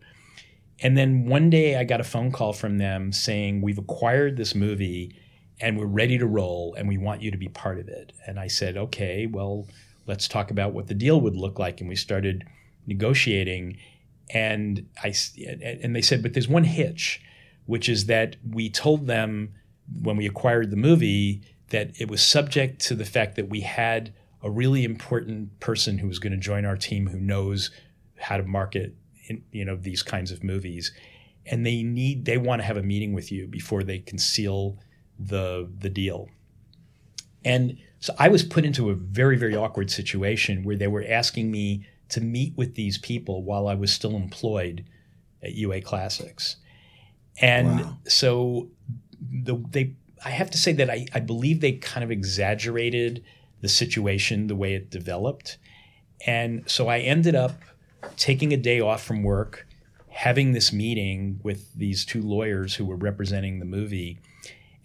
And 0.81 0.97
then 0.97 1.25
one 1.25 1.49
day 1.49 1.77
I 1.77 1.85
got 1.85 2.01
a 2.01 2.03
phone 2.03 2.31
call 2.31 2.51
from 2.51 2.77
them 2.77 3.13
saying, 3.13 3.61
"We've 3.61 3.77
acquired 3.77 4.35
this 4.35 4.53
movie 4.53 5.15
and 5.59 5.79
we're 5.79 5.85
ready 5.85 6.17
to 6.17 6.27
roll 6.27 6.75
and 6.77 6.87
we 6.87 6.97
want 6.97 7.21
you 7.21 7.31
to 7.31 7.37
be 7.37 7.47
part 7.47 7.79
of 7.79 7.87
it." 7.87 8.11
And 8.27 8.37
I 8.37 8.47
said, 8.47 8.75
"Okay, 8.75 9.25
well, 9.25 9.67
let's 10.05 10.27
talk 10.27 10.51
about 10.51 10.73
what 10.73 10.87
the 10.87 10.93
deal 10.93 11.21
would 11.21 11.35
look 11.35 11.57
like." 11.57 11.79
And 11.79 11.89
we 11.89 11.95
started 11.95 12.43
negotiating 12.85 13.77
and 14.29 14.85
I 15.01 15.13
and 15.81 15.95
they 15.95 16.01
said, 16.01 16.21
"But 16.21 16.33
there's 16.33 16.49
one 16.49 16.65
hitch." 16.65 17.21
Which 17.65 17.89
is 17.89 18.05
that 18.05 18.37
we 18.49 18.69
told 18.69 19.07
them 19.07 19.53
when 20.01 20.17
we 20.17 20.25
acquired 20.25 20.71
the 20.71 20.77
movie 20.77 21.41
that 21.69 21.91
it 21.99 22.09
was 22.09 22.21
subject 22.21 22.79
to 22.81 22.95
the 22.95 23.05
fact 23.05 23.35
that 23.35 23.49
we 23.49 23.61
had 23.61 24.13
a 24.43 24.49
really 24.49 24.83
important 24.83 25.59
person 25.59 25.97
who 25.97 26.07
was 26.07 26.19
going 26.19 26.31
to 26.31 26.37
join 26.37 26.65
our 26.65 26.77
team 26.77 27.07
who 27.07 27.19
knows 27.19 27.71
how 28.17 28.37
to 28.37 28.43
market 28.43 28.95
in, 29.27 29.43
you 29.51 29.65
know 29.65 29.75
these 29.75 30.03
kinds 30.03 30.31
of 30.31 30.43
movies. 30.43 30.91
And 31.45 31.65
they 31.65 31.83
need 31.83 32.25
they 32.25 32.37
want 32.37 32.61
to 32.61 32.65
have 32.65 32.77
a 32.77 32.83
meeting 32.83 33.13
with 33.13 33.31
you 33.31 33.47
before 33.47 33.83
they 33.83 33.99
can 33.99 34.17
seal 34.17 34.77
the 35.19 35.69
the 35.79 35.89
deal. 35.89 36.29
And 37.43 37.77
so 37.99 38.13
I 38.19 38.27
was 38.27 38.43
put 38.43 38.65
into 38.65 38.89
a 38.89 38.95
very 38.95 39.37
very 39.37 39.55
awkward 39.55 39.89
situation 39.89 40.63
where 40.63 40.75
they 40.75 40.87
were 40.87 41.05
asking 41.07 41.51
me 41.51 41.87
to 42.09 42.21
meet 42.21 42.55
with 42.55 42.75
these 42.75 42.97
people 42.97 43.43
while 43.43 43.67
I 43.67 43.75
was 43.75 43.91
still 43.91 44.15
employed 44.15 44.85
at 45.43 45.53
UA 45.53 45.81
Classics. 45.81 46.57
And 47.39 47.81
wow. 47.81 47.97
so 48.07 48.69
the, 49.47 49.63
they 49.71 49.95
I 50.23 50.29
have 50.29 50.49
to 50.51 50.57
say 50.57 50.73
that 50.73 50.89
I, 50.89 51.05
I 51.13 51.19
believe 51.19 51.61
they 51.61 51.73
kind 51.73 52.03
of 52.03 52.11
exaggerated 52.11 53.23
the 53.61 53.69
situation 53.69 54.47
the 54.47 54.55
way 54.55 54.73
it 54.73 54.89
developed. 54.89 55.57
And 56.25 56.63
so 56.69 56.87
I 56.87 56.99
ended 56.99 57.35
up 57.35 57.61
taking 58.15 58.53
a 58.53 58.57
day 58.57 58.79
off 58.79 59.03
from 59.03 59.23
work, 59.23 59.67
having 60.09 60.51
this 60.51 60.73
meeting 60.73 61.39
with 61.43 61.73
these 61.73 62.05
two 62.05 62.21
lawyers 62.21 62.75
who 62.75 62.85
were 62.85 62.95
representing 62.95 63.59
the 63.59 63.65
movie. 63.65 64.19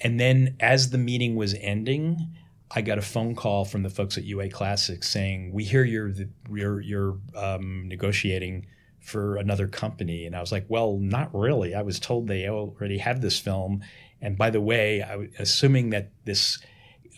And 0.00 0.20
then 0.20 0.56
as 0.60 0.90
the 0.90 0.98
meeting 0.98 1.36
was 1.36 1.54
ending, 1.54 2.34
I 2.70 2.82
got 2.82 2.98
a 2.98 3.02
phone 3.02 3.34
call 3.34 3.64
from 3.64 3.82
the 3.82 3.90
folks 3.90 4.16
at 4.16 4.24
UA 4.24 4.50
Classics 4.50 5.08
saying, 5.08 5.52
"We 5.52 5.64
hear 5.64 5.84
you're 5.84 6.10
the, 6.10 6.28
you're, 6.50 6.80
you're 6.80 7.18
um, 7.36 7.86
negotiating 7.86 8.66
for 9.00 9.36
another 9.36 9.68
company," 9.68 10.24
and 10.24 10.34
I 10.34 10.40
was 10.40 10.52
like, 10.52 10.64
"Well, 10.68 10.96
not 10.98 11.34
really. 11.34 11.74
I 11.74 11.82
was 11.82 12.00
told 12.00 12.26
they 12.26 12.48
already 12.48 12.98
have 12.98 13.20
this 13.20 13.38
film, 13.38 13.82
and 14.22 14.38
by 14.38 14.50
the 14.50 14.60
way, 14.60 15.02
I, 15.02 15.28
assuming 15.38 15.90
that 15.90 16.12
this 16.24 16.58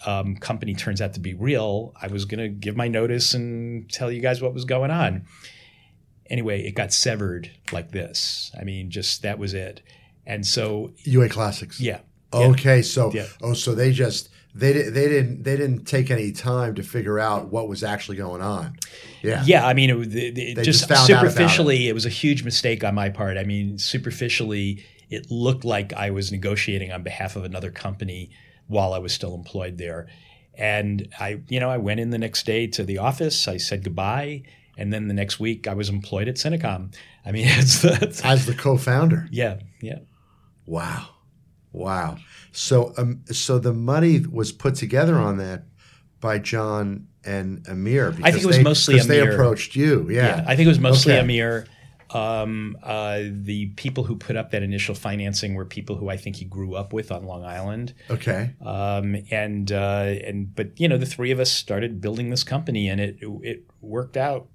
um, 0.07 0.37
company 0.37 0.75
turns 0.75 1.01
out 1.01 1.13
to 1.15 1.21
be 1.21 1.35
real, 1.35 1.93
I 2.01 2.09
was 2.09 2.25
going 2.25 2.41
to 2.41 2.49
give 2.49 2.77
my 2.77 2.89
notice 2.89 3.35
and 3.35 3.91
tell 3.91 4.11
you 4.11 4.21
guys 4.21 4.41
what 4.41 4.55
was 4.55 4.65
going 4.65 4.91
on. 4.91 5.27
Anyway, 6.31 6.63
it 6.63 6.75
got 6.75 6.93
severed 6.93 7.51
like 7.71 7.93
this. 7.93 8.51
I 8.59 8.65
mean, 8.65 8.91
just 8.91 9.23
that 9.23 9.39
was 9.39 9.53
it. 9.53 9.83
And 10.27 10.47
so 10.47 10.93
UA 11.05 11.29
Classics. 11.29 11.79
Yeah. 11.79 12.01
Okay, 12.33 12.83
so 12.83 13.13
yeah. 13.13 13.27
oh, 13.43 13.53
so 13.53 13.77
they 13.77 13.93
just 13.93 14.29
they 14.57 14.73
they 14.73 15.09
didn't 15.09 15.45
they 15.45 15.57
didn't 15.57 15.85
take 15.85 16.11
any 16.11 16.33
time 16.33 16.75
to 16.75 16.83
figure 16.83 17.21
out 17.21 17.53
what 17.53 17.69
was 17.69 17.85
actually 17.85 18.17
going 18.17 18.43
on. 18.43 18.77
Yeah. 19.23 19.45
Yeah, 19.47 19.65
I 19.65 19.75
mean, 19.75 19.91
it, 19.91 20.15
it, 20.15 20.39
it 20.39 20.65
just, 20.65 20.89
just 20.89 21.07
superficially, 21.07 21.87
it. 21.87 21.91
it 21.91 21.93
was 21.93 22.07
a 22.07 22.11
huge 22.11 22.43
mistake 22.43 22.83
on 22.83 22.95
my 22.95 23.09
part. 23.09 23.37
I 23.37 23.45
mean, 23.45 23.79
superficially 23.79 24.85
it 25.11 25.31
looked 25.31 25.65
like 25.65 25.93
I 25.93 26.11
was 26.11 26.33
negotiating 26.33 26.93
on 26.93 27.03
behalf 27.03 27.37
of 27.37 27.45
another 27.45 27.71
company 27.71 28.31
while 28.67 28.93
I 28.93 28.99
was 28.99 29.13
still 29.13 29.35
employed 29.35 29.79
there. 29.79 30.09
And 30.57 31.09
I, 31.19 31.41
you 31.49 31.61
know, 31.61 31.71
I 31.71 31.79
went 31.79 32.01
in 32.01 32.11
the 32.11 32.19
next 32.19 32.47
day 32.47 32.67
to 32.69 32.85
the 32.85 32.99
office. 32.99 33.49
I 33.49 33.57
said 33.57 33.83
goodbye, 33.85 34.43
and 34.79 34.93
then 34.93 35.09
the 35.09 35.15
next 35.15 35.41
week 35.41 35.67
I 35.67 35.75
was 35.75 35.89
employed 35.89 36.29
at 36.29 36.37
Cinecom. 36.37 36.95
I 37.25 37.33
mean, 37.33 37.47
it's, 37.49 37.83
the, 37.83 38.23
as 38.25 38.47
the 38.47 38.55
co-founder. 38.55 39.29
Yeah, 39.31 39.59
yeah. 39.81 39.99
Wow, 40.67 41.09
wow. 41.73 42.19
So, 42.53 42.95
um, 42.97 43.23
so 43.27 43.59
the 43.59 43.73
money 43.75 44.21
was 44.21 44.53
put 44.53 44.77
together 44.77 45.17
on 45.17 45.39
that 45.39 45.65
by 46.21 46.39
John 46.39 47.09
and 47.25 47.67
Amir. 47.69 48.15
I 48.23 48.31
think 48.31 48.45
it 48.45 48.47
was 48.47 48.57
they, 48.57 48.63
mostly 48.63 48.99
Amir. 48.99 49.27
They 49.27 49.33
approached 49.33 49.75
you. 49.75 50.09
Yeah. 50.09 50.37
yeah. 50.39 50.45
I 50.47 50.57
think 50.57 50.67
it 50.67 50.71
was 50.71 50.79
mostly 50.79 51.13
okay. 51.13 51.21
Amir. 51.21 51.67
Um, 52.15 52.79
uh, 52.85 53.23
the 53.29 53.67
people 53.75 54.05
who 54.05 54.15
put 54.15 54.37
up 54.37 54.53
that 54.53 54.63
initial 54.63 54.95
financing 54.95 55.55
were 55.55 55.65
people 55.65 55.97
who 55.97 56.09
I 56.09 56.17
think 56.17 56.37
he 56.37 56.45
grew 56.45 56.77
up 56.77 56.93
with 56.93 57.11
on 57.11 57.25
Long 57.25 57.45
Island. 57.45 57.93
Okay. 58.09 58.55
Um, 58.65 59.17
and 59.33 59.71
uh, 59.73 60.15
and 60.25 60.55
but 60.55 60.79
you 60.79 60.89
know 60.89 60.97
the 60.97 61.07
three 61.07 61.33
of 61.33 61.41
us 61.41 61.51
started 61.53 62.01
building 62.01 62.31
this 62.31 62.45
company, 62.45 62.89
and 62.89 63.01
it 63.01 63.19
it 63.21 63.65
worked 63.81 64.17
out 64.17 64.47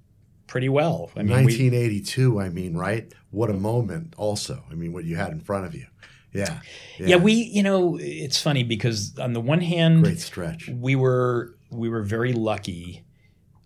pretty 0.46 0.70
well. 0.70 1.10
I 1.14 1.22
mean, 1.22 1.44
1982. 1.44 2.34
We, 2.34 2.42
I 2.42 2.48
mean, 2.48 2.76
right? 2.76 3.12
What 3.30 3.50
a 3.50 3.54
moment! 3.54 4.14
Also, 4.16 4.64
I 4.70 4.74
mean, 4.74 4.94
what 4.94 5.04
you 5.04 5.16
had 5.16 5.30
in 5.30 5.40
front 5.40 5.66
of 5.66 5.74
you. 5.74 5.86
Yeah, 6.32 6.60
yeah. 6.98 7.06
Yeah. 7.08 7.16
We, 7.16 7.32
you 7.32 7.62
know, 7.62 7.98
it's 8.00 8.40
funny 8.40 8.62
because 8.62 9.18
on 9.18 9.34
the 9.34 9.40
one 9.40 9.60
hand, 9.60 10.04
great 10.04 10.20
stretch. 10.20 10.68
We 10.68 10.96
were 10.96 11.56
we 11.70 11.90
were 11.90 12.02
very 12.02 12.32
lucky. 12.32 13.04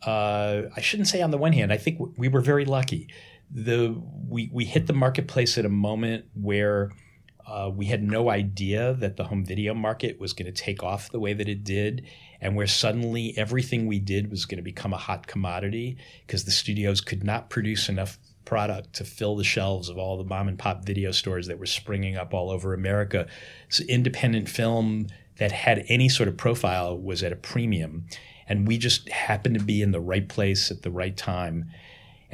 Uh, 0.04 0.64
I 0.76 0.80
shouldn't 0.80 1.09
say 1.09 1.22
on 1.22 1.30
the 1.30 1.38
one 1.38 1.52
hand. 1.52 1.72
I 1.72 1.78
think 1.78 1.98
we 2.18 2.28
were 2.28 2.42
very 2.42 2.64
lucky 2.64 3.09
the 3.55 3.97
we 4.29 4.51
we 4.53 4.64
hit 4.64 4.88
the 4.88 4.93
marketplace 4.93 5.57
at 5.57 5.64
a 5.64 5.71
moment 5.71 6.25
where 6.35 6.90
uh, 7.47 7.71
we 7.73 7.87
had 7.87 8.03
no 8.03 8.31
idea 8.31 8.95
that 8.95 9.17
the 9.17 9.25
home 9.25 9.45
video 9.45 9.75
market 9.75 10.19
was 10.19 10.33
going 10.33 10.53
to 10.53 10.62
take 10.62 10.83
off 10.83 11.11
the 11.11 11.21
way 11.21 11.33
that 11.33 11.49
it 11.49 11.62
did, 11.62 12.05
and 12.40 12.57
where 12.57 12.67
suddenly 12.67 13.37
everything 13.37 13.87
we 13.87 13.99
did 13.99 14.31
was 14.31 14.45
going 14.45 14.57
to 14.57 14.62
become 14.62 14.93
a 14.93 14.99
hot 14.99 15.27
commodity 15.27 15.97
because 16.27 16.45
the 16.45 16.51
studios 16.51 17.01
could 17.01 17.23
not 17.23 17.51
produce 17.51 17.88
enough 17.88 18.19
product 18.45 18.93
to 18.95 19.05
fill 19.05 19.37
the 19.37 19.45
shelves 19.45 19.88
of 19.88 19.99
all 19.99 20.19
the 20.19 20.25
mom 20.25 20.49
and 20.49 20.59
pop 20.59 20.85
video 20.85 21.11
stores 21.11 21.47
that 21.47 21.59
were 21.59 21.67
springing 21.67 22.17
up 22.17 22.35
all 22.35 22.51
over 22.51 22.75
America. 22.75 23.27
So 23.69 23.85
independent 23.85 24.49
film 24.49 25.07
that 25.38 25.53
had 25.53 25.85
any 25.88 26.09
sort 26.09 26.29
of 26.29 26.37
profile 26.37 26.99
was 26.99 27.23
at 27.23 27.33
a 27.33 27.37
premium, 27.37 28.07
and 28.49 28.67
we 28.67 28.79
just 28.79 29.09
happened 29.11 29.59
to 29.59 29.64
be 29.64 29.81
in 29.83 29.93
the 29.93 30.01
right 30.01 30.29
place 30.29 30.71
at 30.71 30.83
the 30.83 30.90
right 30.90 31.17
time. 31.17 31.71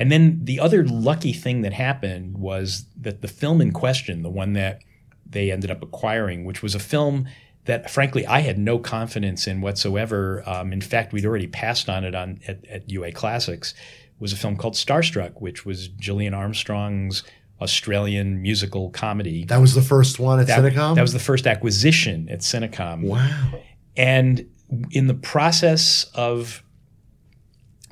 And 0.00 0.10
then 0.10 0.40
the 0.44 0.58
other 0.60 0.82
lucky 0.82 1.34
thing 1.34 1.60
that 1.60 1.74
happened 1.74 2.38
was 2.38 2.86
that 2.98 3.20
the 3.20 3.28
film 3.28 3.60
in 3.60 3.70
question, 3.70 4.22
the 4.22 4.30
one 4.30 4.54
that 4.54 4.80
they 5.28 5.52
ended 5.52 5.70
up 5.70 5.82
acquiring, 5.82 6.46
which 6.46 6.62
was 6.62 6.74
a 6.74 6.78
film 6.78 7.28
that 7.66 7.90
frankly 7.90 8.26
I 8.26 8.40
had 8.40 8.58
no 8.58 8.78
confidence 8.78 9.46
in 9.46 9.60
whatsoever. 9.60 10.42
Um, 10.46 10.72
in 10.72 10.80
fact, 10.80 11.12
we'd 11.12 11.26
already 11.26 11.48
passed 11.48 11.90
on 11.90 12.04
it 12.04 12.14
on 12.14 12.40
at, 12.48 12.64
at, 12.66 12.90
UA 12.90 13.12
Classics. 13.12 13.74
Was 14.18 14.32
a 14.32 14.36
film 14.36 14.56
called 14.56 14.72
Starstruck, 14.72 15.34
which 15.42 15.66
was 15.66 15.88
Gillian 15.88 16.32
Armstrong's 16.32 17.22
Australian 17.60 18.40
musical 18.40 18.88
comedy. 18.90 19.44
That 19.44 19.60
was 19.60 19.74
the 19.74 19.82
first 19.82 20.18
one 20.18 20.40
at 20.40 20.46
that, 20.46 20.60
Cinecom. 20.60 20.94
That 20.94 21.02
was 21.02 21.12
the 21.12 21.18
first 21.18 21.46
acquisition 21.46 22.26
at 22.30 22.40
Cinecom. 22.40 23.04
Wow! 23.04 23.60
And 23.98 24.48
in 24.90 25.08
the 25.08 25.14
process 25.14 26.04
of 26.14 26.62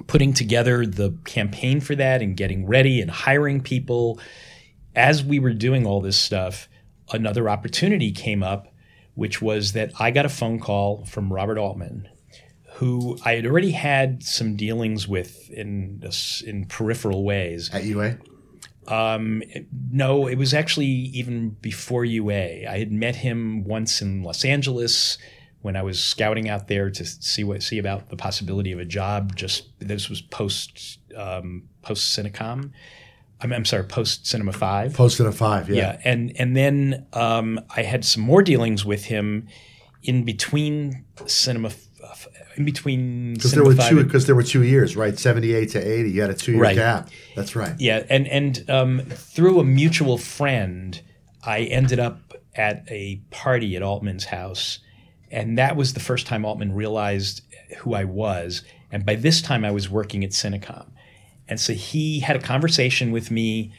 putting 0.07 0.33
together 0.33 0.87
the 0.87 1.17
campaign 1.25 1.81
for 1.81 1.95
that 1.97 2.23
and 2.23 2.37
getting 2.37 2.67
ready 2.67 3.01
and 3.01 3.11
hiring 3.11 3.61
people. 3.61 4.21
As 4.95 5.23
we 5.23 5.39
were 5.39 5.53
doing 5.53 5.87
all 5.87 6.01
this 6.01 6.17
stuff, 6.17 6.69
another 7.13 7.49
opportunity 7.49 8.13
came 8.13 8.43
up, 8.43 8.73
which 9.15 9.43
was 9.43 9.73
that 9.73 9.93
I 9.99 10.11
got 10.11 10.27
a 10.27 10.31
phone 10.31 10.61
call 10.61 11.05
from 11.05 11.33
Robert 11.33 11.59
Altman, 11.59 12.09
who 12.75 13.19
I 13.25 13.35
had 13.35 13.47
already 13.47 13.73
had 13.73 14.23
some 14.23 14.57
dealings 14.57 15.09
with 15.09 15.51
in 15.51 16.03
in 16.47 16.67
peripheral 16.67 17.25
ways. 17.25 17.71
At 17.73 17.85
UA? 17.85 18.19
Um, 18.89 19.43
no, 19.91 20.27
it 20.27 20.37
was 20.37 20.55
actually 20.55 20.87
even 20.87 21.51
before 21.61 22.05
UA. 22.05 22.67
I 22.69 22.79
had 22.79 22.91
met 22.91 23.17
him 23.17 23.65
once 23.65 24.01
in 24.01 24.23
Los 24.23 24.45
Angeles 24.45 25.19
when 25.61 25.77
I 25.77 25.83
was 25.83 26.03
scouting 26.03 26.49
out 26.49 26.68
there 26.68 26.90
to 26.90 27.05
see 27.05 27.44
what 27.44 27.62
see 27.62 27.79
about 27.79 28.11
the 28.11 28.16
possibility 28.16 28.73
of 28.73 28.79
a 28.79 28.85
job. 28.85 29.37
Just 29.37 29.68
this 29.79 30.09
was 30.09 30.21
post 30.21 30.99
um, 31.16 31.68
post 31.83 32.16
Cinecom, 32.16 32.71
I'm, 33.40 33.53
I'm 33.53 33.64
sorry, 33.64 33.85
post 33.85 34.27
Cinema 34.27 34.53
Five. 34.53 34.94
Post 34.94 35.16
Cinema 35.16 35.35
Five, 35.35 35.68
yeah. 35.68 35.77
yeah, 35.77 36.01
and 36.05 36.33
and 36.38 36.57
then 36.57 37.07
um, 37.12 37.61
I 37.77 37.83
had 37.83 38.05
some 38.05 38.23
more 38.23 38.42
dealings 38.42 38.85
with 38.85 39.05
him 39.05 39.49
in 40.03 40.25
between 40.25 41.05
Cinema, 41.27 41.71
in 42.57 42.64
between 42.64 43.35
Because 43.35 43.53
there 43.53 43.64
were 43.64 43.75
two. 43.75 44.05
Because 44.05 44.27
there 44.27 44.35
were 44.35 44.42
two 44.42 44.62
years, 44.62 44.97
right? 44.97 45.18
Seventy-eight 45.18 45.71
to 45.71 45.79
eighty. 45.79 46.11
You 46.11 46.21
had 46.23 46.31
a 46.31 46.35
two-year 46.35 46.62
Right. 46.62 46.77
gap. 46.77 47.09
That's 47.37 47.55
right. 47.57 47.75
Yeah, 47.79 48.05
and 48.09 48.27
and 48.29 48.68
um, 48.71 49.01
through 49.09 49.61
a 49.61 49.64
mutual 49.64 50.18
friend, 50.18 51.01
I 51.44 51.62
ended 51.62 51.99
up 51.99 52.35
at 52.55 52.85
a 52.90 53.21
party 53.31 53.77
at 53.77 53.83
Altman's 53.83 54.25
house, 54.27 54.81
and 55.31 55.59
that 55.59 55.77
was 55.77 55.93
the 55.93 56.01
first 56.01 56.27
time 56.27 56.45
Altman 56.45 56.75
realized 56.75 57.43
who 57.79 57.95
I 57.95 58.05
was. 58.05 58.62
And 58.91 59.05
by 59.05 59.14
this 59.14 59.43
time, 59.43 59.64
I 59.64 59.71
was 59.71 59.91
working 59.91 60.25
at 60.25 60.31
Cinecom, 60.31 60.87
and 61.49 61.61
so 61.61 61.73
he 61.73 62.21
had 62.21 62.37
a 62.37 62.41
conversation 62.41 63.12
with 63.12 63.31
me, 63.31 63.73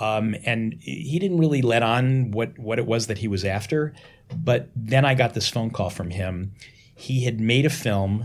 um, 0.00 0.36
and 0.44 0.74
he 0.80 1.18
didn't 1.18 1.38
really 1.38 1.62
let 1.62 1.82
on 1.82 2.30
what 2.30 2.58
what 2.58 2.78
it 2.78 2.86
was 2.86 3.08
that 3.08 3.18
he 3.18 3.28
was 3.28 3.44
after. 3.44 3.92
But 4.34 4.70
then 4.76 5.04
I 5.04 5.14
got 5.14 5.34
this 5.34 5.48
phone 5.48 5.70
call 5.70 5.90
from 5.90 6.10
him. 6.10 6.52
He 6.94 7.24
had 7.24 7.40
made 7.40 7.66
a 7.66 7.70
film 7.70 8.24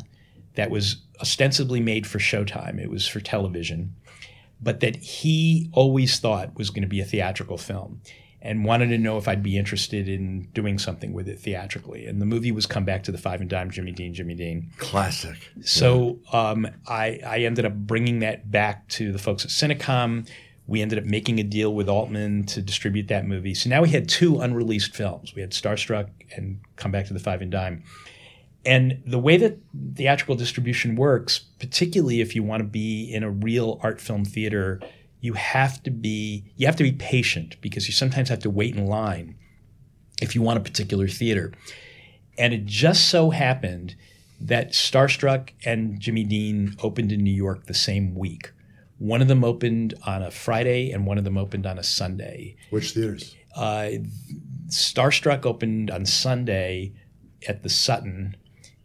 that 0.55 0.69
was 0.69 0.97
ostensibly 1.19 1.79
made 1.79 2.05
for 2.05 2.19
Showtime. 2.19 2.79
It 2.79 2.89
was 2.89 3.07
for 3.07 3.19
television 3.19 3.95
but 4.61 4.79
that 4.79 4.95
he 4.97 5.69
always 5.73 6.19
thought 6.19 6.55
was 6.55 6.69
going 6.69 6.81
to 6.81 6.87
be 6.87 6.99
a 6.99 7.05
theatrical 7.05 7.57
film 7.57 8.01
and 8.47 8.63
wanted 8.63 8.87
to 8.87 8.97
know 8.97 9.17
if 9.17 9.27
I'd 9.27 9.43
be 9.43 9.57
interested 9.57 10.07
in 10.07 10.47
doing 10.53 10.79
something 10.79 11.11
with 11.11 11.27
it 11.27 11.37
theatrically. 11.39 12.05
And 12.05 12.21
the 12.21 12.25
movie 12.25 12.51
was 12.51 12.65
Come 12.65 12.85
Back 12.85 13.03
to 13.03 13.11
the 13.11 13.17
Five 13.17 13.41
and 13.41 13.49
Dime, 13.49 13.69
Jimmy 13.69 13.91
Dean, 13.91 14.13
Jimmy 14.13 14.35
Dean. 14.35 14.71
Classic. 14.77 15.35
So 15.61 16.19
um, 16.31 16.65
I, 16.87 17.19
I 17.25 17.39
ended 17.39 17.65
up 17.65 17.75
bringing 17.75 18.19
that 18.19 18.49
back 18.49 18.87
to 18.89 19.11
the 19.11 19.19
folks 19.19 19.43
at 19.43 19.51
Cinecom. 19.51 20.29
We 20.65 20.81
ended 20.81 20.97
up 20.97 21.05
making 21.05 21.39
a 21.39 21.43
deal 21.43 21.73
with 21.73 21.89
Altman 21.89 22.45
to 22.47 22.61
distribute 22.61 23.09
that 23.09 23.25
movie. 23.25 23.53
So 23.53 23.69
now 23.69 23.81
we 23.81 23.89
had 23.89 24.07
two 24.07 24.39
unreleased 24.39 24.95
films. 24.95 25.35
We 25.35 25.41
had 25.41 25.51
Starstruck 25.51 26.09
and 26.35 26.59
Come 26.77 26.91
Back 26.91 27.07
to 27.07 27.13
the 27.13 27.19
Five 27.19 27.41
and 27.41 27.51
Dime. 27.51 27.83
And 28.65 29.01
the 29.05 29.19
way 29.19 29.37
that 29.37 29.59
theatrical 29.95 30.35
distribution 30.35 30.95
works, 30.95 31.39
particularly 31.59 32.21
if 32.21 32.35
you 32.35 32.43
want 32.43 32.61
to 32.61 32.67
be 32.67 33.13
in 33.13 33.23
a 33.23 33.29
real 33.29 33.79
art 33.81 34.01
film 34.01 34.25
theater, 34.25 34.81
you 35.19 35.33
have 35.33 35.81
to 35.83 35.91
be 35.91 36.45
you 36.55 36.65
have 36.67 36.75
to 36.75 36.83
be 36.83 36.91
patient 36.91 37.57
because 37.61 37.87
you 37.87 37.93
sometimes 37.93 38.29
have 38.29 38.39
to 38.39 38.49
wait 38.49 38.75
in 38.75 38.85
line 38.85 39.35
if 40.21 40.35
you 40.35 40.41
want 40.41 40.57
a 40.57 40.61
particular 40.61 41.07
theater. 41.07 41.53
And 42.37 42.53
it 42.53 42.65
just 42.65 43.09
so 43.09 43.31
happened 43.31 43.95
that 44.39 44.71
Starstruck 44.71 45.49
and 45.65 45.99
Jimmy 45.99 46.23
Dean 46.23 46.75
opened 46.81 47.11
in 47.11 47.23
New 47.23 47.33
York 47.33 47.65
the 47.65 47.73
same 47.73 48.13
week. 48.13 48.51
One 48.99 49.21
of 49.21 49.27
them 49.27 49.43
opened 49.43 49.95
on 50.05 50.21
a 50.21 50.31
Friday 50.31 50.91
and 50.91 51.05
one 51.05 51.17
of 51.17 51.23
them 51.23 51.37
opened 51.37 51.65
on 51.65 51.77
a 51.77 51.83
Sunday. 51.83 52.55
Which 52.69 52.91
theaters? 52.91 53.35
Uh, 53.55 53.89
Starstruck 54.67 55.45
opened 55.45 55.89
on 55.89 56.05
Sunday 56.05 56.93
at 57.47 57.63
the 57.63 57.69
Sutton, 57.69 58.35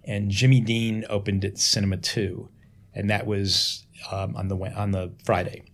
and 0.04 0.30
Jimmy 0.30 0.60
Dean 0.60 1.04
opened 1.08 1.44
at 1.44 1.58
Cinema 1.58 1.98
Two, 1.98 2.48
and 2.94 3.10
that 3.10 3.26
was 3.26 3.86
um, 4.10 4.34
on 4.36 4.48
the 4.48 4.56
on 4.56 4.92
the 4.92 5.12
Friday. 5.24 5.64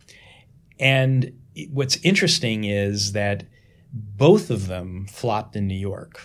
And 0.78 1.32
what's 1.70 1.96
interesting 2.04 2.64
is 2.64 3.12
that 3.12 3.44
both 3.92 4.50
of 4.50 4.66
them 4.66 5.06
flopped 5.06 5.56
in 5.56 5.66
New 5.66 5.78
York. 5.78 6.22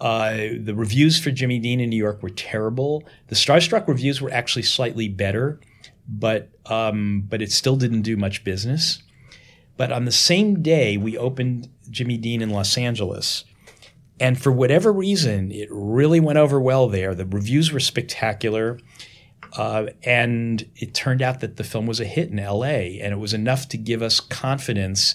Uh, 0.00 0.36
the 0.58 0.74
reviews 0.74 1.18
for 1.18 1.30
Jimmy 1.30 1.58
Dean 1.58 1.80
in 1.80 1.88
New 1.88 1.96
York 1.96 2.22
were 2.22 2.28
terrible. 2.28 3.04
The 3.28 3.36
Starstruck 3.36 3.88
reviews 3.88 4.20
were 4.20 4.30
actually 4.30 4.62
slightly 4.62 5.08
better, 5.08 5.60
but 6.06 6.50
um, 6.66 7.24
but 7.28 7.40
it 7.40 7.52
still 7.52 7.76
didn't 7.76 8.02
do 8.02 8.16
much 8.16 8.44
business. 8.44 9.02
But 9.76 9.92
on 9.92 10.04
the 10.04 10.12
same 10.12 10.62
day, 10.62 10.96
we 10.96 11.16
opened 11.16 11.68
Jimmy 11.90 12.16
Dean 12.16 12.42
in 12.42 12.50
Los 12.50 12.76
Angeles. 12.76 13.44
And 14.20 14.40
for 14.40 14.52
whatever 14.52 14.92
reason, 14.92 15.50
it 15.50 15.68
really 15.70 16.20
went 16.20 16.38
over 16.38 16.60
well 16.60 16.88
there. 16.88 17.14
The 17.14 17.26
reviews 17.26 17.72
were 17.72 17.80
spectacular. 17.80 18.78
Uh, 19.56 19.86
and 20.02 20.68
it 20.76 20.94
turned 20.94 21.22
out 21.22 21.40
that 21.40 21.56
the 21.56 21.64
film 21.64 21.86
was 21.86 22.00
a 22.00 22.04
hit 22.04 22.30
in 22.30 22.36
LA. 22.36 22.98
And 23.00 23.12
it 23.12 23.18
was 23.18 23.34
enough 23.34 23.68
to 23.68 23.76
give 23.76 24.02
us 24.02 24.20
confidence 24.20 25.14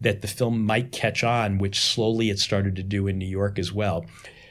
that 0.00 0.22
the 0.22 0.28
film 0.28 0.64
might 0.64 0.92
catch 0.92 1.22
on, 1.24 1.58
which 1.58 1.80
slowly 1.80 2.30
it 2.30 2.38
started 2.38 2.76
to 2.76 2.82
do 2.82 3.06
in 3.06 3.18
New 3.18 3.26
York 3.26 3.58
as 3.58 3.72
well. 3.72 4.04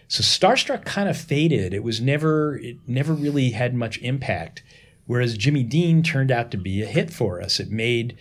So 0.08 0.24
Starstruck 0.24 0.86
kind 0.86 1.10
of 1.10 1.18
faded. 1.18 1.74
It 1.74 1.84
was 1.84 2.00
never, 2.00 2.58
it 2.58 2.78
never 2.88 3.14
really 3.14 3.52
had 3.52 3.74
much 3.74 3.98
impact. 4.00 4.64
Whereas 5.06 5.38
Jimmy 5.38 5.64
Dean 5.64 6.02
turned 6.02 6.32
out 6.32 6.52
to 6.52 6.58
be 6.58 6.82
a 6.82 6.86
hit 6.86 7.12
for 7.12 7.42
us. 7.42 7.60
It 7.60 7.70
made 7.70 8.18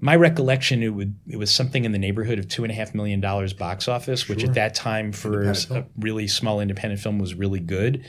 my 0.00 0.14
recollection 0.14 0.82
it 0.82 0.90
would 0.90 1.16
it 1.26 1.36
was 1.36 1.50
something 1.50 1.84
in 1.84 1.92
the 1.92 1.98
neighborhood 1.98 2.38
of 2.38 2.48
two 2.48 2.62
and 2.62 2.70
a 2.70 2.74
half 2.74 2.94
million 2.94 3.20
dollars 3.20 3.52
box 3.52 3.88
office, 3.88 4.28
which 4.28 4.44
at 4.44 4.54
that 4.54 4.74
time 4.74 5.12
for 5.12 5.50
a 5.50 5.54
film. 5.54 5.86
really 5.98 6.28
small 6.28 6.60
independent 6.60 7.00
film 7.00 7.18
was 7.18 7.34
really 7.34 7.60
good, 7.60 8.04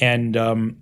and 0.00 0.36
um, 0.36 0.76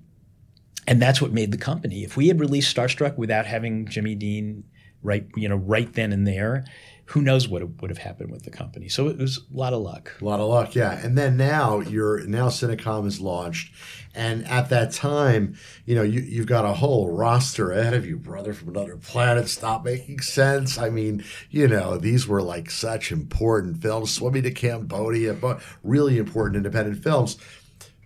and 0.87 1.01
that's 1.01 1.21
what 1.21 1.33
made 1.33 1.53
the 1.53 1.59
company. 1.59 2.05
If 2.05 2.17
we 2.17 2.29
had 2.29 2.41
released 2.41 2.75
Starstruck 2.75 3.17
without 3.17 3.47
having 3.47 3.87
Jimmy 3.87 4.15
Dean 4.15 4.65
right 5.03 5.27
you 5.37 5.49
know 5.49 5.57
right 5.57 5.93
then 5.93 6.13
and 6.13 6.27
there, 6.27 6.65
who 7.07 7.21
knows 7.21 7.47
what 7.47 7.83
would 7.83 7.91
have 7.91 7.99
happened 7.99 8.31
with 8.31 8.45
the 8.45 8.51
company? 8.51 8.89
So 8.89 9.09
it 9.09 9.19
was 9.19 9.39
a 9.53 9.57
lot 9.57 9.75
of 9.75 9.83
luck. 9.83 10.13
A 10.21 10.25
lot 10.25 10.41
of 10.41 10.49
luck, 10.49 10.75
yeah. 10.75 10.99
And 11.05 11.19
then 11.19 11.37
now 11.37 11.81
you're 11.81 12.27
now 12.27 12.49
Cinecom 12.49 13.07
is 13.07 13.21
launched, 13.21 13.75
and 14.15 14.47
at 14.47 14.71
that 14.71 14.93
time, 14.93 15.57
you 15.85 15.95
know, 15.95 16.03
you, 16.03 16.21
you've 16.21 16.47
got 16.47 16.65
a 16.65 16.73
whole 16.73 17.11
roster 17.11 17.73
ahead 17.73 17.95
of 17.95 18.07
you, 18.07 18.17
brother 18.17 18.55
from 18.55 18.71
another 18.71 18.97
planet. 18.97 19.49
Stop 19.49 19.85
making 19.85 20.21
sense. 20.21 20.79
I 20.79 20.89
mean, 20.89 21.25
you 21.51 21.69
know, 21.69 21.99
these 21.99 22.27
were 22.27 22.43
like 22.43 22.71
such 22.71 23.13
important 23.13 23.83
films. 23.83 24.11
Swimming 24.11 24.45
to 24.45 24.51
Cambodia, 24.51 25.35
but 25.35 25.61
really 25.83 26.17
important 26.17 26.57
independent 26.57 27.03
films. 27.03 27.37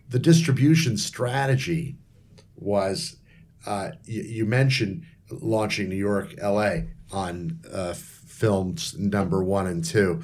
The 0.09 0.19
distribution 0.19 0.97
strategy 0.97 1.98
was 2.61 3.17
uh, 3.67 3.91
you, 4.05 4.23
you 4.23 4.45
mentioned 4.45 5.05
launching 5.31 5.89
New 5.89 5.97
York, 5.97 6.35
LA 6.43 6.77
on 7.13 7.61
uh, 7.73 7.95
films 7.95 8.97
number 8.99 9.43
one 9.43 9.67
and 9.67 9.85
two. 9.85 10.23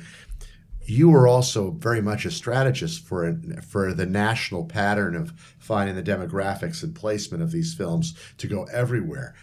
You 0.87 1.09
were 1.09 1.27
also 1.27 1.71
very 1.71 2.03
much 2.03 2.27
a 2.27 2.31
strategist 2.31 3.07
for 3.07 3.41
for 3.67 3.95
the 3.95 4.07
national 4.07 4.65
pattern 4.67 5.17
of 5.17 5.33
finding 5.59 5.97
the 5.97 6.03
demographics 6.03 6.83
and 6.83 6.95
placement 6.95 7.43
of 7.43 7.51
these 7.53 7.75
films 7.75 8.15
to 8.39 8.47
go 8.47 8.65
everywhere. 8.65 9.35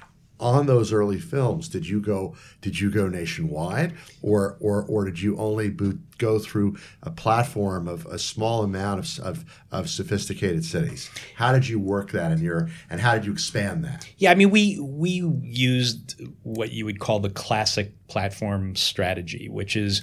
On 0.41 0.65
those 0.65 0.91
early 0.91 1.19
films, 1.19 1.69
did 1.69 1.87
you 1.87 2.01
go 2.01 2.35
did 2.61 2.79
you 2.79 2.89
go 2.89 3.07
nationwide, 3.07 3.93
or 4.21 4.57
or 4.59 4.83
or 4.83 5.05
did 5.05 5.21
you 5.21 5.37
only 5.37 5.69
boot, 5.69 5.99
go 6.17 6.39
through 6.39 6.77
a 7.03 7.11
platform 7.11 7.87
of 7.87 8.05
a 8.07 8.17
small 8.17 8.63
amount 8.63 8.99
of, 8.99 9.25
of 9.25 9.45
of 9.71 9.89
sophisticated 9.89 10.65
cities? 10.65 11.09
How 11.35 11.51
did 11.53 11.67
you 11.67 11.79
work 11.79 12.11
that 12.11 12.31
in 12.31 12.39
your 12.39 12.69
and 12.89 12.99
how 12.99 13.13
did 13.13 13.25
you 13.25 13.31
expand 13.31 13.85
that? 13.85 14.09
Yeah, 14.17 14.31
I 14.31 14.35
mean, 14.35 14.49
we 14.49 14.79
we 14.79 15.21
used 15.43 16.19
what 16.43 16.71
you 16.71 16.85
would 16.85 16.99
call 16.99 17.19
the 17.19 17.29
classic 17.29 17.93
platform 18.07 18.75
strategy, 18.75 19.47
which 19.47 19.75
is 19.75 20.01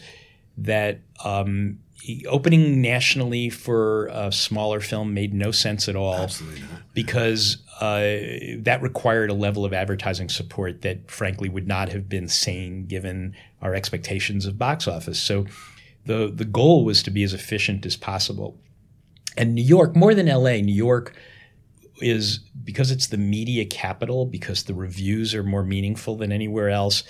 that 0.56 1.00
um, 1.24 1.78
opening 2.28 2.80
nationally 2.80 3.50
for 3.50 4.06
a 4.06 4.30
smaller 4.32 4.80
film 4.80 5.14
made 5.14 5.34
no 5.34 5.50
sense 5.50 5.88
at 5.88 5.96
all 5.96 6.14
Absolutely 6.14 6.60
not. 6.60 6.70
because 6.94 7.58
uh, 7.80 8.00
that 8.58 8.80
required 8.82 9.30
a 9.30 9.34
level 9.34 9.64
of 9.64 9.72
advertising 9.72 10.28
support 10.28 10.82
that, 10.82 11.10
frankly, 11.10 11.48
would 11.48 11.66
not 11.66 11.90
have 11.90 12.08
been 12.08 12.28
sane 12.28 12.86
given 12.86 13.34
our 13.62 13.74
expectations 13.74 14.46
of 14.46 14.58
box 14.58 14.88
office. 14.88 15.20
So, 15.20 15.46
the 16.06 16.32
the 16.34 16.44
goal 16.44 16.84
was 16.84 17.02
to 17.04 17.10
be 17.10 17.22
as 17.22 17.34
efficient 17.34 17.86
as 17.86 17.96
possible. 17.96 18.58
And 19.36 19.54
New 19.54 19.62
York, 19.62 19.94
more 19.94 20.14
than 20.14 20.26
LA, 20.26 20.56
New 20.56 20.74
York 20.74 21.14
is 22.00 22.38
because 22.64 22.90
it's 22.90 23.08
the 23.08 23.16
media 23.16 23.64
capital, 23.64 24.26
because 24.26 24.64
the 24.64 24.74
reviews 24.74 25.34
are 25.34 25.42
more 25.44 25.64
meaningful 25.64 26.16
than 26.16 26.32
anywhere 26.32 26.70
else. 26.70 27.02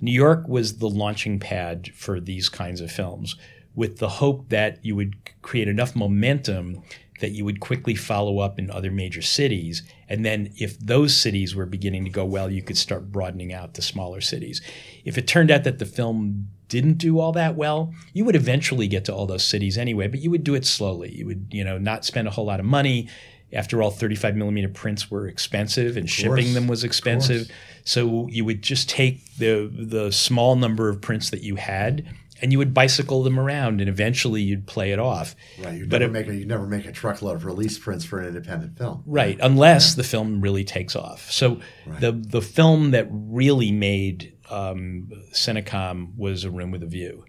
New 0.00 0.12
York 0.12 0.46
was 0.48 0.78
the 0.78 0.88
launching 0.88 1.38
pad 1.38 1.90
for 1.94 2.20
these 2.20 2.48
kinds 2.48 2.80
of 2.80 2.90
films, 2.90 3.36
with 3.74 3.98
the 3.98 4.08
hope 4.08 4.48
that 4.48 4.84
you 4.84 4.96
would 4.96 5.16
create 5.42 5.68
enough 5.68 5.94
momentum 5.94 6.82
that 7.20 7.30
you 7.30 7.44
would 7.44 7.60
quickly 7.60 7.94
follow 7.94 8.38
up 8.38 8.58
in 8.58 8.70
other 8.70 8.90
major 8.90 9.22
cities. 9.22 9.82
And 10.08 10.24
then, 10.24 10.52
if 10.56 10.78
those 10.78 11.16
cities 11.16 11.54
were 11.54 11.66
beginning 11.66 12.04
to 12.04 12.10
go 12.10 12.24
well, 12.24 12.50
you 12.50 12.62
could 12.62 12.76
start 12.76 13.10
broadening 13.10 13.52
out 13.52 13.74
to 13.74 13.82
smaller 13.82 14.20
cities. 14.20 14.60
If 15.04 15.16
it 15.18 15.26
turned 15.26 15.50
out 15.50 15.64
that 15.64 15.78
the 15.78 15.86
film 15.86 16.48
didn't 16.68 16.98
do 16.98 17.20
all 17.20 17.32
that 17.32 17.54
well, 17.56 17.92
you 18.12 18.24
would 18.24 18.36
eventually 18.36 18.88
get 18.88 19.04
to 19.06 19.14
all 19.14 19.26
those 19.26 19.44
cities 19.44 19.78
anyway, 19.78 20.08
but 20.08 20.20
you 20.20 20.30
would 20.30 20.44
do 20.44 20.54
it 20.54 20.66
slowly. 20.66 21.14
You 21.14 21.26
would, 21.26 21.46
you 21.50 21.64
know, 21.64 21.78
not 21.78 22.04
spend 22.04 22.28
a 22.28 22.30
whole 22.30 22.46
lot 22.46 22.60
of 22.60 22.66
money. 22.66 23.08
After 23.52 23.82
all, 23.82 23.90
35 23.90 24.34
millimeter 24.34 24.68
prints 24.68 25.10
were 25.10 25.28
expensive 25.28 25.96
and 25.96 26.10
shipping 26.10 26.54
them 26.54 26.66
was 26.66 26.82
expensive. 26.82 27.50
So 27.84 28.26
you 28.28 28.44
would 28.44 28.62
just 28.62 28.88
take 28.88 29.36
the 29.36 29.70
the 29.72 30.10
small 30.10 30.56
number 30.56 30.88
of 30.88 31.00
prints 31.00 31.30
that 31.30 31.42
you 31.42 31.56
had 31.56 32.04
and 32.44 32.52
you 32.52 32.58
would 32.58 32.74
bicycle 32.74 33.22
them 33.22 33.40
around 33.40 33.80
and 33.80 33.88
eventually 33.88 34.42
you'd 34.42 34.66
play 34.66 34.92
it 34.92 34.98
off. 34.98 35.34
Right. 35.58 35.78
You 35.78 35.86
But 35.86 36.02
never 36.02 36.10
it- 36.10 36.12
make 36.12 36.28
a 36.28 36.36
you 36.36 36.44
never 36.44 36.66
make 36.66 36.84
a 36.84 36.92
truckload 36.92 37.36
of 37.36 37.46
release 37.46 37.78
prints 37.78 38.04
for 38.04 38.20
an 38.20 38.26
independent 38.28 38.76
film. 38.76 39.02
Right, 39.06 39.38
unless 39.40 39.94
the 39.94 40.04
film 40.04 40.42
really 40.42 40.62
takes 40.62 40.94
off. 40.94 41.30
So 41.30 41.60
the 42.00 42.12
the 42.12 42.42
film 42.42 42.90
that 42.90 43.08
really 43.10 43.72
made 43.72 44.36
um, 44.50 45.08
Cinecom 45.32 46.18
was 46.18 46.44
A 46.44 46.50
Room 46.50 46.70
with 46.70 46.82
a 46.82 46.86
View, 46.86 47.24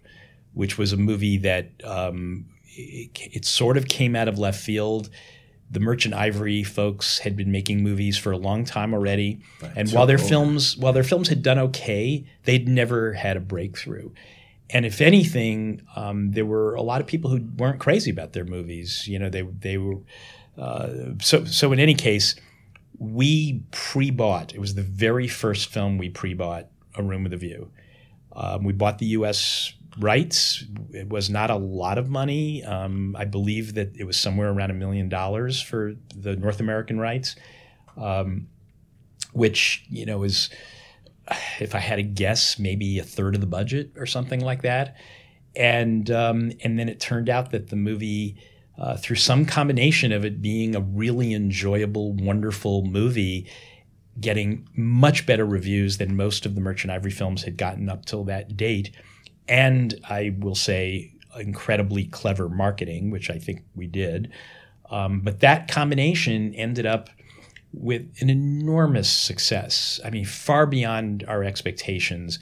which 0.52 0.76
was 0.76 0.92
a 0.92 0.98
movie 0.98 1.38
that 1.38 1.70
um, 1.82 2.44
it, 2.66 3.18
it, 3.32 3.44
sort 3.46 3.78
of 3.78 3.88
came 3.88 4.14
out 4.14 4.28
of 4.28 4.38
left 4.38 4.62
field. 4.62 5.08
The 5.70 5.80
Merchant 5.80 6.12
Ivory 6.12 6.62
folks 6.62 7.20
had 7.20 7.36
been 7.36 7.50
making 7.50 7.82
movies 7.82 8.18
for 8.18 8.32
a 8.32 8.36
long 8.36 8.66
time 8.66 8.92
already, 8.92 9.40
right. 9.62 9.72
and 9.76 9.88
so 9.88 9.96
while 9.96 10.06
their 10.06 10.18
films 10.18 10.76
while 10.76 10.92
their 10.92 11.02
films 11.02 11.28
had 11.28 11.42
done 11.42 11.58
okay, 11.58 12.26
they'd 12.44 12.68
never 12.68 13.14
had 13.14 13.38
a 13.38 13.40
breakthrough. 13.40 14.10
And 14.70 14.84
if 14.84 15.00
anything, 15.00 15.82
um, 15.94 16.32
there 16.32 16.44
were 16.46 16.74
a 16.74 16.82
lot 16.82 17.00
of 17.00 17.06
people 17.06 17.30
who 17.30 17.40
weren't 17.56 17.78
crazy 17.78 18.10
about 18.10 18.32
their 18.32 18.44
movies. 18.44 19.06
You 19.06 19.18
know, 19.18 19.28
they 19.28 19.42
they 19.42 19.78
were 19.78 19.98
uh, 20.58 20.88
so 21.20 21.44
so. 21.44 21.72
In 21.72 21.78
any 21.78 21.94
case, 21.94 22.34
we 22.98 23.62
pre-bought. 23.70 24.54
It 24.54 24.58
was 24.58 24.74
the 24.74 24.82
very 24.82 25.28
first 25.28 25.68
film 25.68 25.98
we 25.98 26.08
pre-bought, 26.08 26.68
A 26.96 27.02
Room 27.02 27.22
with 27.22 27.32
a 27.32 27.36
View. 27.36 27.70
Um, 28.32 28.64
we 28.64 28.72
bought 28.72 28.98
the 28.98 29.06
U.S. 29.06 29.72
rights. 29.98 30.64
It 30.92 31.08
was 31.08 31.30
not 31.30 31.50
a 31.50 31.56
lot 31.56 31.96
of 31.96 32.08
money. 32.08 32.64
Um, 32.64 33.16
I 33.16 33.24
believe 33.24 33.74
that 33.74 33.96
it 33.96 34.04
was 34.04 34.18
somewhere 34.18 34.50
around 34.50 34.70
a 34.70 34.74
million 34.74 35.08
dollars 35.08 35.60
for 35.60 35.94
the 36.14 36.36
North 36.36 36.60
American 36.60 36.98
rights, 36.98 37.36
um, 37.96 38.48
which 39.32 39.84
you 39.88 40.04
know 40.06 40.22
is, 40.22 40.50
if 41.60 41.74
I 41.74 41.78
had 41.78 41.96
to 41.96 42.02
guess, 42.02 42.58
maybe 42.58 42.98
a 42.98 43.04
third 43.04 43.34
of 43.34 43.40
the 43.40 43.46
budget 43.46 43.92
or 43.96 44.06
something 44.06 44.40
like 44.40 44.62
that. 44.62 44.96
And 45.54 46.10
um, 46.10 46.52
and 46.62 46.78
then 46.78 46.88
it 46.88 47.00
turned 47.00 47.28
out 47.28 47.50
that 47.50 47.68
the 47.68 47.76
movie 47.76 48.36
uh, 48.78 48.96
through 48.96 49.16
some 49.16 49.46
combination 49.46 50.12
of 50.12 50.24
it 50.24 50.42
being 50.42 50.76
a 50.76 50.80
really 50.80 51.32
enjoyable, 51.32 52.12
wonderful 52.12 52.84
movie, 52.84 53.50
getting 54.20 54.68
much 54.76 55.24
better 55.24 55.46
reviews 55.46 55.96
than 55.96 56.14
most 56.14 56.44
of 56.44 56.54
the 56.54 56.60
Merchant 56.60 56.90
Ivory 56.90 57.10
films 57.10 57.42
had 57.42 57.56
gotten 57.56 57.88
up 57.88 58.04
till 58.04 58.24
that 58.24 58.56
date. 58.56 58.94
And 59.48 59.94
I 60.08 60.34
will 60.38 60.54
say, 60.54 61.14
incredibly 61.38 62.04
clever 62.04 62.48
marketing, 62.48 63.10
which 63.10 63.30
I 63.30 63.38
think 63.38 63.62
we 63.74 63.86
did. 63.86 64.32
Um, 64.90 65.20
but 65.20 65.40
that 65.40 65.68
combination 65.68 66.54
ended 66.54 66.86
up 66.86 67.08
with 67.72 68.08
an 68.20 68.30
enormous 68.30 69.10
success. 69.10 70.00
I 70.04 70.10
mean, 70.10 70.24
far 70.24 70.66
beyond 70.66 71.24
our 71.28 71.44
expectations. 71.44 72.38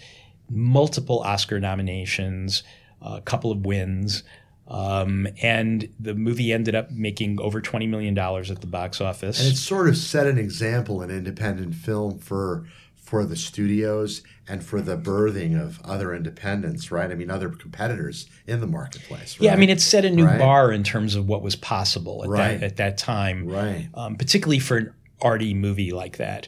Multiple 0.49 1.21
Oscar 1.21 1.59
nominations, 1.59 2.63
a 3.01 3.21
couple 3.21 3.51
of 3.51 3.65
wins. 3.65 4.23
Um, 4.67 5.29
and 5.43 5.89
the 6.01 6.15
movie 6.15 6.53
ended 6.53 6.75
up 6.75 6.91
making 6.91 7.41
over 7.41 7.61
$20 7.61 7.89
million 7.89 8.17
at 8.19 8.61
the 8.61 8.67
box 8.67 9.01
office. 9.01 9.41
And 9.41 9.53
it 9.53 9.57
sort 9.57 9.89
of 9.89 9.97
set 9.97 10.27
an 10.27 10.39
example 10.39 11.03
in 11.03 11.11
independent 11.11 11.75
film 11.75 12.19
for 12.19 12.67
for 13.05 13.27
the 13.27 13.37
studios 13.37 14.23
and 14.49 14.65
for 14.65 14.81
the 14.81 14.97
birthing 14.97 15.61
of 15.61 15.79
other 15.85 16.15
independents, 16.15 16.91
right? 16.91 17.11
I 17.11 17.15
mean, 17.15 17.31
other 17.31 17.51
competitors 17.51 18.27
in 18.47 18.61
the 18.61 18.67
marketplace. 18.67 19.39
Right? 19.39 19.45
Yeah, 19.45 19.53
I 19.53 19.57
mean, 19.57 19.69
it 19.69 19.83
set 19.83 20.07
a 20.07 20.11
new 20.11 20.25
right? 20.25 20.39
bar 20.39 20.73
in 20.73 20.83
terms 20.83 21.15
of 21.15 21.29
what 21.29 21.43
was 21.43 21.55
possible 21.55 22.25
at, 22.25 22.31
right. 22.31 22.61
that, 22.61 22.67
at 22.67 22.77
that 22.79 22.99
time, 22.99 23.47
right? 23.47 23.89
Um, 23.93 24.17
particularly 24.17 24.59
for 24.59 24.79
an 24.79 24.95
arty 25.25 25.55
movie 25.55 25.93
like 25.93 26.19
that. 26.19 26.47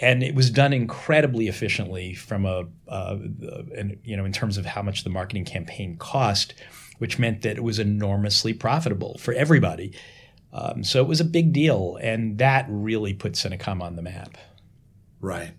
And 0.00 0.22
it 0.22 0.34
was 0.34 0.50
done 0.50 0.72
incredibly 0.72 1.48
efficiently 1.48 2.14
from 2.14 2.44
a, 2.44 2.64
uh, 2.88 3.18
and, 3.76 3.98
you 4.02 4.16
know, 4.16 4.24
in 4.24 4.32
terms 4.32 4.56
of 4.56 4.64
how 4.66 4.82
much 4.82 5.04
the 5.04 5.10
marketing 5.10 5.44
campaign 5.44 5.96
cost 5.96 6.54
which 7.02 7.18
meant 7.18 7.42
that 7.42 7.56
it 7.56 7.64
was 7.64 7.80
enormously 7.80 8.52
profitable 8.52 9.18
for 9.18 9.34
everybody. 9.34 9.92
Um, 10.52 10.84
so 10.84 11.00
it 11.00 11.08
was 11.08 11.20
a 11.20 11.24
big 11.24 11.52
deal, 11.52 11.98
and 12.00 12.38
that 12.38 12.64
really 12.68 13.12
put 13.12 13.32
Cinecom 13.32 13.82
on 13.82 13.96
the 13.96 14.02
map. 14.02 14.38
Right, 15.20 15.50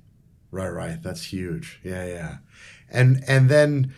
right, 0.51 0.69
right. 0.69 1.03
That's 1.03 1.25
huge. 1.25 1.81
Yeah, 1.83 2.05
yeah. 2.05 2.37
And 2.89 3.25
and 3.27 3.49
then 3.49 3.93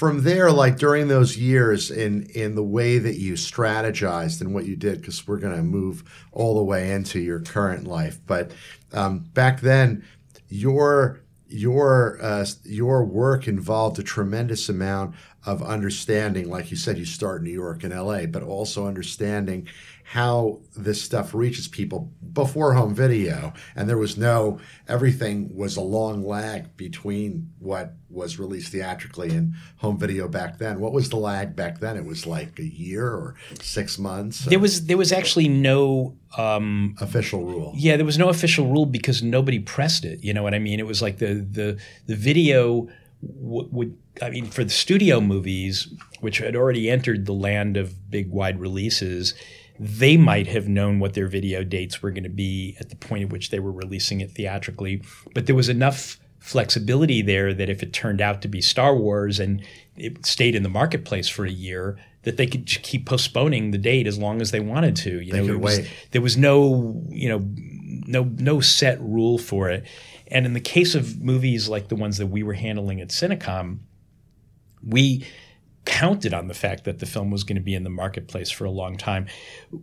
from 0.00 0.22
there, 0.22 0.50
like 0.50 0.78
during 0.78 1.08
those 1.08 1.36
years, 1.36 1.90
in 1.90 2.22
in 2.34 2.54
the 2.54 2.64
way 2.64 2.96
that 2.96 3.18
you 3.18 3.34
strategized 3.34 4.40
and 4.40 4.54
what 4.54 4.64
you 4.64 4.74
did, 4.74 4.98
because 4.98 5.28
we're 5.28 5.36
going 5.36 5.54
to 5.54 5.62
move 5.62 6.02
all 6.32 6.56
the 6.56 6.64
way 6.64 6.90
into 6.90 7.20
your 7.20 7.38
current 7.38 7.86
life. 7.86 8.18
But 8.26 8.50
um, 8.94 9.18
back 9.34 9.60
then, 9.60 10.02
your 10.48 11.20
your 11.48 12.18
uh, 12.22 12.46
your 12.64 13.04
work 13.04 13.46
involved 13.46 13.98
a 13.98 14.02
tremendous 14.02 14.70
amount 14.70 15.16
of 15.44 15.62
understanding, 15.62 16.48
like 16.48 16.70
you 16.70 16.78
said, 16.78 16.96
you 16.96 17.04
start 17.04 17.42
in 17.42 17.44
New 17.44 17.52
York 17.52 17.84
and 17.84 17.92
LA, 17.92 18.24
but 18.24 18.42
also 18.42 18.86
understanding 18.86 19.68
how 20.10 20.58
this 20.76 21.00
stuff 21.00 21.32
reaches 21.32 21.68
people 21.68 22.10
before 22.32 22.74
home 22.74 22.92
video. 22.92 23.52
And 23.76 23.88
there 23.88 23.96
was 23.96 24.16
no, 24.16 24.58
everything 24.88 25.54
was 25.56 25.76
a 25.76 25.80
long 25.80 26.26
lag 26.26 26.76
between 26.76 27.52
what 27.60 27.94
was 28.08 28.36
released 28.36 28.72
theatrically 28.72 29.30
and 29.30 29.54
home 29.76 30.00
video 30.00 30.26
back 30.26 30.58
then. 30.58 30.80
What 30.80 30.92
was 30.92 31.10
the 31.10 31.16
lag 31.16 31.54
back 31.54 31.78
then? 31.78 31.96
It 31.96 32.04
was 32.04 32.26
like 32.26 32.58
a 32.58 32.64
year 32.64 33.06
or 33.06 33.36
six 33.60 34.00
months. 34.00 34.46
There 34.46 34.58
was 34.58 34.86
there 34.86 34.96
was 34.96 35.12
actually 35.12 35.46
no 35.46 36.16
um, 36.36 36.96
official 37.00 37.44
rule. 37.44 37.72
Yeah, 37.76 37.96
there 37.96 38.04
was 38.04 38.18
no 38.18 38.30
official 38.30 38.66
rule 38.66 38.86
because 38.86 39.22
nobody 39.22 39.60
pressed 39.60 40.04
it. 40.04 40.24
You 40.24 40.34
know 40.34 40.42
what 40.42 40.54
I 40.54 40.58
mean? 40.58 40.80
It 40.80 40.86
was 40.88 41.00
like 41.00 41.18
the 41.18 41.34
the 41.34 41.78
the 42.06 42.16
video 42.16 42.88
would 43.22 43.96
I 44.20 44.30
mean 44.30 44.46
for 44.46 44.64
the 44.64 44.70
studio 44.70 45.20
movies, 45.20 45.86
which 46.20 46.38
had 46.38 46.56
already 46.56 46.90
entered 46.90 47.26
the 47.26 47.32
land 47.32 47.76
of 47.76 48.10
big 48.10 48.28
wide 48.30 48.58
releases, 48.58 49.34
they 49.82 50.18
might 50.18 50.46
have 50.46 50.68
known 50.68 50.98
what 50.98 51.14
their 51.14 51.26
video 51.26 51.64
dates 51.64 52.02
were 52.02 52.10
going 52.10 52.24
to 52.24 52.28
be 52.28 52.76
at 52.78 52.90
the 52.90 52.96
point 52.96 53.24
at 53.24 53.30
which 53.30 53.48
they 53.48 53.58
were 53.58 53.72
releasing 53.72 54.20
it 54.20 54.30
theatrically. 54.30 55.02
But 55.34 55.46
there 55.46 55.56
was 55.56 55.70
enough 55.70 56.18
flexibility 56.38 57.22
there 57.22 57.54
that 57.54 57.70
if 57.70 57.82
it 57.82 57.94
turned 57.94 58.20
out 58.20 58.42
to 58.42 58.48
be 58.48 58.60
Star 58.60 58.94
Wars 58.94 59.40
and 59.40 59.62
it 59.96 60.26
stayed 60.26 60.54
in 60.54 60.62
the 60.62 60.68
marketplace 60.68 61.30
for 61.30 61.46
a 61.46 61.50
year, 61.50 61.98
that 62.24 62.36
they 62.36 62.46
could 62.46 62.66
just 62.66 62.82
keep 62.82 63.06
postponing 63.06 63.70
the 63.70 63.78
date 63.78 64.06
as 64.06 64.18
long 64.18 64.42
as 64.42 64.50
they 64.50 64.60
wanted 64.60 64.96
to. 64.96 65.18
You 65.22 65.32
they 65.32 65.46
know, 65.46 65.56
was, 65.56 65.88
there 66.10 66.20
was 66.20 66.36
no, 66.36 67.02
you 67.08 67.30
know, 67.30 67.40
no 68.06 68.24
no 68.24 68.60
set 68.60 69.00
rule 69.00 69.38
for 69.38 69.70
it. 69.70 69.84
And 70.26 70.44
in 70.44 70.52
the 70.52 70.60
case 70.60 70.94
of 70.94 71.22
movies 71.22 71.70
like 71.70 71.88
the 71.88 71.96
ones 71.96 72.18
that 72.18 72.26
we 72.26 72.42
were 72.42 72.52
handling 72.52 73.00
at 73.00 73.08
Cinecom, 73.08 73.78
we 74.86 75.26
counted 75.90 76.32
on 76.32 76.46
the 76.46 76.54
fact 76.54 76.84
that 76.84 77.00
the 77.00 77.04
film 77.04 77.32
was 77.32 77.42
going 77.42 77.56
to 77.56 77.62
be 77.62 77.74
in 77.74 77.82
the 77.82 77.90
marketplace 77.90 78.48
for 78.48 78.64
a 78.64 78.70
long 78.70 78.96
time. 78.96 79.26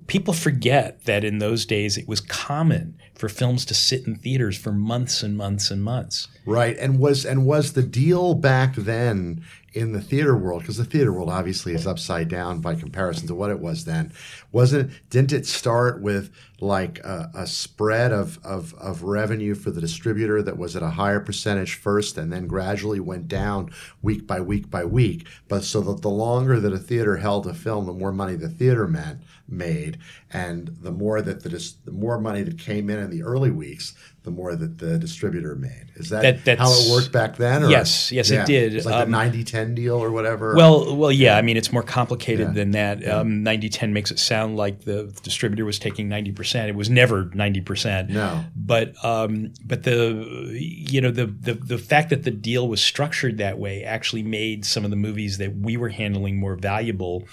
People 0.07 0.33
forget 0.33 1.03
that 1.03 1.25
in 1.25 1.39
those 1.39 1.65
days 1.65 1.97
it 1.97 2.07
was 2.07 2.21
common 2.21 2.97
for 3.13 3.27
films 3.27 3.65
to 3.65 3.73
sit 3.73 4.07
in 4.07 4.15
theaters 4.15 4.57
for 4.57 4.71
months 4.71 5.21
and 5.21 5.35
months 5.35 5.69
and 5.69 5.83
months. 5.83 6.29
Right. 6.45 6.77
And 6.77 6.97
was 6.97 7.25
and 7.25 7.45
was 7.45 7.73
the 7.73 7.83
deal 7.83 8.35
back 8.35 8.75
then 8.75 9.43
in 9.73 9.91
the 9.91 10.01
theater 10.01 10.35
world 10.37 10.61
because 10.61 10.77
the 10.77 10.85
theater 10.85 11.11
world 11.11 11.29
obviously 11.29 11.73
is 11.73 11.85
upside 11.85 12.29
down 12.29 12.61
by 12.61 12.73
comparison 12.73 13.27
to 13.27 13.35
what 13.35 13.51
it 13.51 13.59
was 13.59 13.83
then 13.83 14.11
wasn't 14.57 14.91
didn't 15.11 15.31
it 15.31 15.45
start 15.45 16.01
with 16.01 16.31
like 16.59 16.97
a, 17.03 17.29
a, 17.35 17.45
spread 17.45 18.11
of, 18.11 18.43
of, 18.43 18.73
of 18.79 19.03
revenue 19.03 19.53
for 19.53 19.69
the 19.69 19.79
distributor 19.79 20.41
that 20.41 20.57
was 20.57 20.75
at 20.75 20.81
a 20.81 20.89
higher 20.89 21.19
percentage 21.19 21.75
first 21.75 22.17
and 22.17 22.33
then 22.33 22.47
gradually 22.47 22.99
went 22.99 23.27
down 23.27 23.69
week 24.01 24.25
by 24.25 24.41
week 24.41 24.67
by 24.71 24.83
week 24.83 25.27
but 25.47 25.63
so 25.63 25.79
that 25.81 26.01
the 26.01 26.09
longer 26.09 26.59
that 26.59 26.73
a 26.73 26.79
theater 26.79 27.17
held 27.17 27.45
a 27.45 27.53
film 27.53 27.85
the 27.85 27.93
more 27.93 28.11
money 28.11 28.35
the 28.35 28.49
theater 28.49 28.87
man 28.87 29.21
made 29.47 29.99
and 30.33 30.75
the 30.81 30.91
more 30.91 31.21
that 31.21 31.43
the, 31.43 31.49
the 31.85 31.91
more 31.91 32.19
money 32.19 32.41
that 32.41 32.57
came 32.57 32.89
in 32.89 32.97
in 32.97 33.11
the 33.11 33.21
early 33.21 33.51
weeks 33.51 33.93
the 34.27 34.31
more 34.31 34.57
that 34.57 34.77
the 34.77 34.99
distributor 34.99 35.55
made. 35.55 35.85
Is 35.95 36.09
that, 36.09 36.43
that 36.43 36.59
how 36.59 36.69
it 36.69 36.91
worked 36.91 37.13
back 37.13 37.37
then? 37.37 37.63
Or? 37.63 37.69
Yes, 37.69 38.11
yes, 38.11 38.29
yeah. 38.29 38.41
it 38.41 38.45
did. 38.45 38.75
It's 38.75 38.85
like 38.85 38.95
um, 38.95 39.09
the 39.09 39.17
90-10 39.17 39.73
deal 39.73 39.95
or 39.95 40.11
whatever. 40.11 40.53
Well, 40.53 40.97
well, 40.97 41.13
yeah. 41.13 41.37
I 41.37 41.41
mean, 41.41 41.55
it's 41.55 41.71
more 41.71 41.81
complicated 41.81 42.47
yeah. 42.47 42.53
than 42.53 42.71
that. 42.71 42.99
Yeah. 42.99 43.19
Um, 43.19 43.45
90-10 43.45 43.93
makes 43.93 44.11
it 44.11 44.19
sound 44.19 44.46
like 44.55 44.81
the 44.81 45.13
distributor 45.23 45.65
was 45.65 45.79
taking 45.79 46.09
90%. 46.09 46.67
It 46.67 46.75
was 46.75 46.89
never 46.89 47.25
90%. 47.25 48.09
No. 48.09 48.45
But 48.55 48.93
um, 49.03 49.53
but 49.65 49.83
the 49.83 50.49
you 50.53 51.01
know 51.01 51.11
the, 51.11 51.25
the 51.27 51.53
the 51.53 51.77
fact 51.77 52.09
that 52.09 52.23
the 52.23 52.31
deal 52.31 52.67
was 52.67 52.81
structured 52.81 53.37
that 53.37 53.57
way 53.57 53.83
actually 53.83 54.23
made 54.23 54.65
some 54.65 54.83
of 54.83 54.89
the 54.89 54.97
movies 54.97 55.37
that 55.37 55.55
we 55.55 55.77
were 55.77 55.89
handling 55.89 56.39
more 56.39 56.55
valuable 56.55 57.27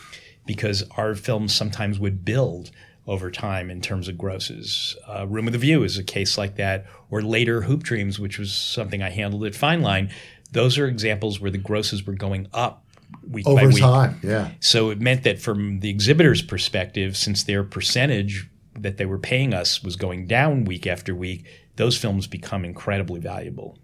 because 0.46 0.84
our 0.96 1.14
films 1.14 1.54
sometimes 1.54 1.98
would 1.98 2.24
build 2.24 2.70
over 3.06 3.30
time 3.30 3.70
in 3.70 3.80
terms 3.80 4.08
of 4.08 4.16
grosses. 4.16 4.96
Uh, 5.06 5.26
Room 5.26 5.46
of 5.46 5.52
the 5.52 5.58
View 5.58 5.84
is 5.84 5.98
a 5.98 6.04
case 6.04 6.38
like 6.38 6.56
that, 6.56 6.86
or 7.10 7.20
later 7.22 7.62
Hoop 7.62 7.82
Dreams, 7.82 8.18
which 8.18 8.38
was 8.38 8.54
something 8.54 9.02
I 9.02 9.10
handled 9.10 9.44
at 9.44 9.54
Fine 9.54 9.82
Line. 9.82 10.10
Those 10.52 10.78
are 10.78 10.86
examples 10.86 11.40
where 11.40 11.50
the 11.50 11.58
grosses 11.58 12.06
were 12.06 12.14
going 12.14 12.48
up 12.52 12.83
week 13.28 13.46
over 13.46 13.62
by 13.62 13.66
week. 13.66 13.82
time. 13.82 14.20
Yeah. 14.22 14.50
So 14.60 14.90
it 14.90 15.00
meant 15.00 15.22
that 15.24 15.40
from 15.40 15.80
the 15.80 15.90
exhibitor's 15.90 16.42
perspective, 16.42 17.16
since 17.16 17.44
their 17.44 17.64
percentage 17.64 18.48
that 18.78 18.96
they 18.96 19.06
were 19.06 19.18
paying 19.18 19.54
us 19.54 19.82
was 19.82 19.96
going 19.96 20.26
down 20.26 20.64
week 20.64 20.86
after 20.86 21.14
week, 21.14 21.46
those 21.76 21.96
films 21.96 22.26
become 22.26 22.64
incredibly 22.64 23.20
valuable. 23.20 23.78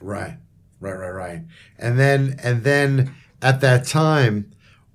Right, 0.00 0.36
right, 0.80 0.92
right, 0.94 1.10
right. 1.10 1.40
And 1.78 1.98
then, 1.98 2.36
and 2.42 2.64
then 2.64 3.14
at 3.40 3.60
that 3.60 3.86
time, 3.86 4.52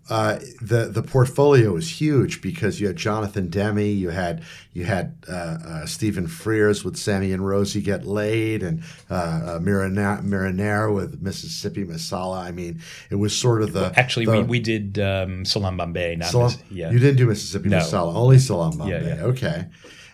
uh, 0.10 0.39
the 0.62 0.86
the 0.86 1.03
portfolio 1.03 1.74
was 1.74 1.99
huge 2.01 2.41
because 2.41 2.80
you 2.80 2.88
had 2.88 2.95
Jonathan 2.95 3.49
Demme, 3.49 3.80
you 3.80 4.10
had 4.10 4.41
you 4.74 4.86
had 4.86 5.18
uh, 5.28 5.34
uh, 5.66 5.86
Stephen 5.86 6.28
Frears 6.28 6.86
with 6.86 6.95
Sammy 6.97 7.32
and 7.34 7.45
Rosie 7.45 7.82
Get 7.82 8.05
Laid, 8.05 8.64
and 8.64 8.84
uh, 9.10 9.14
uh, 9.55 9.60
Mira 9.62 9.89
Nair 9.89 10.91
with 10.91 11.22
Mississippi 11.22 11.84
Masala. 11.84 12.38
I 12.39 12.51
mean, 12.51 12.82
it 13.10 13.16
was 13.16 13.36
sort 13.36 13.62
of 13.62 13.74
the 13.74 13.91
actually 13.97 14.26
the, 14.26 14.32
we, 14.32 14.43
we 14.43 14.60
did 14.60 14.97
um, 14.99 15.43
Salaam 15.43 15.78
Bombay, 15.78 16.16
not 16.16 16.30
Salam, 16.30 16.45
Miss, 16.51 16.64
yeah. 16.72 16.89
You 16.91 16.99
didn't 16.99 17.18
do 17.18 17.26
Mississippi 17.28 17.70
No. 17.70 17.80
Masala, 17.80 18.16
only 18.16 18.39
Salaam 18.39 18.78
Bombay. 18.78 19.01
Yeah, 19.05 19.16
yeah. 19.18 19.24
Okay, 19.24 19.66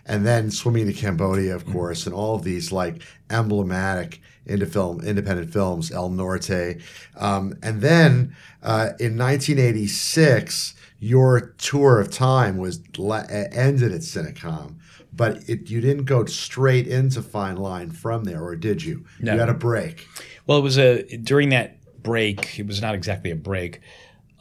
and 0.06 0.26
then 0.26 0.50
Swimming 0.50 0.86
to 0.86 0.92
Cambodia, 0.92 1.56
Mm-hmm. 1.56 1.68
of 1.68 1.72
course, 1.72 2.06
and 2.06 2.14
all 2.14 2.34
of 2.34 2.42
these 2.42 2.72
like 2.72 3.00
emblematic 3.30 4.20
into 4.46 4.66
film 4.66 5.00
independent 5.00 5.52
films, 5.52 5.90
El 5.90 6.10
Norte, 6.10 6.78
um, 7.16 7.54
and 7.62 7.80
then 7.80 8.36
uh, 8.62 8.90
in 8.98 9.16
1986, 9.16 10.74
your 10.98 11.54
tour 11.58 12.00
of 12.00 12.10
time 12.10 12.56
was 12.56 12.80
la- 12.98 13.24
ended 13.28 13.92
at 13.92 14.00
Cinecom. 14.00 14.76
But 15.12 15.48
it, 15.48 15.70
you 15.70 15.80
didn't 15.80 16.06
go 16.06 16.24
straight 16.24 16.88
into 16.88 17.22
Fine 17.22 17.56
Line 17.56 17.90
from 17.90 18.24
there, 18.24 18.42
or 18.42 18.56
did 18.56 18.82
you? 18.82 19.04
No. 19.20 19.34
You 19.34 19.38
had 19.38 19.48
a 19.48 19.54
break. 19.54 20.08
Well, 20.46 20.58
it 20.58 20.62
was 20.62 20.76
a 20.76 21.02
during 21.18 21.50
that 21.50 21.78
break. 22.02 22.58
It 22.58 22.66
was 22.66 22.82
not 22.82 22.94
exactly 22.94 23.30
a 23.30 23.36
break. 23.36 23.80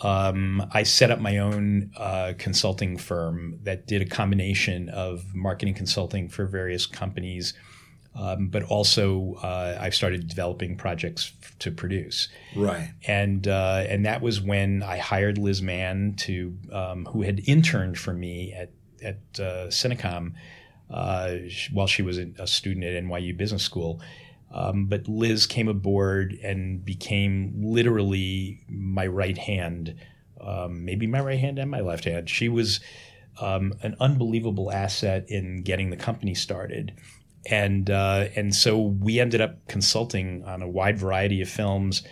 Um, 0.01 0.67
I 0.73 0.83
set 0.83 1.11
up 1.11 1.19
my 1.19 1.37
own 1.37 1.91
uh, 1.95 2.33
consulting 2.37 2.97
firm 2.97 3.59
that 3.63 3.87
did 3.87 4.01
a 4.01 4.05
combination 4.05 4.89
of 4.89 5.23
marketing 5.33 5.75
consulting 5.75 6.27
for 6.27 6.45
various 6.45 6.85
companies, 6.85 7.53
um, 8.15 8.47
but 8.47 8.63
also 8.63 9.35
uh, 9.43 9.77
I 9.79 9.89
started 9.89 10.27
developing 10.27 10.77
projects 10.77 11.33
f- 11.41 11.57
to 11.59 11.71
produce. 11.71 12.29
Right. 12.55 12.91
and 13.07 13.47
uh, 13.47 13.85
and 13.87 14.05
that 14.05 14.21
was 14.21 14.41
when 14.41 14.83
I 14.83 14.97
hired 14.97 15.37
Liz 15.37 15.61
Manne 15.61 16.15
to 16.19 16.57
um, 16.71 17.05
who 17.05 17.23
had 17.23 17.41
interned 17.47 17.97
for 17.97 18.13
me 18.13 18.53
at 18.53 18.71
at 19.03 19.17
uh, 19.39 19.67
Cinecom 19.67 20.33
uh, 20.89 21.35
while 21.71 21.87
she 21.87 22.01
was 22.01 22.17
a 22.17 22.31
a 22.39 22.47
student 22.47 22.85
at 22.85 23.03
NYU 23.03 23.35
Business 23.35 23.63
School. 23.63 24.01
Um, 24.53 24.85
but 24.85 25.07
Liz 25.07 25.47
came 25.47 25.67
aboard 25.67 26.33
and 26.43 26.85
became 26.85 27.53
literally 27.57 28.61
my 28.69 29.07
right 29.07 29.37
hand, 29.37 29.95
um, 30.39 30.85
maybe 30.85 31.07
my 31.07 31.21
right 31.21 31.39
hand 31.39 31.57
and 31.57 31.71
my 31.71 31.79
left 31.79 32.05
hand. 32.05 32.29
She 32.29 32.49
was 32.49 32.79
um, 33.41 33.73
an 33.81 33.95
unbelievable 33.99 34.71
asset 34.71 35.25
in 35.27 35.63
getting 35.63 35.89
the 35.89 35.97
company 35.97 36.35
started. 36.35 36.93
And 37.45 37.89
uh, 37.89 38.27
and 38.35 38.55
so 38.55 38.79
we 38.79 39.19
ended 39.19 39.41
up 39.41 39.67
consulting 39.67 40.43
on 40.45 40.61
a 40.61 40.67
wide 40.67 40.97
variety 40.97 41.41
of 41.41 41.49
films, 41.49 42.03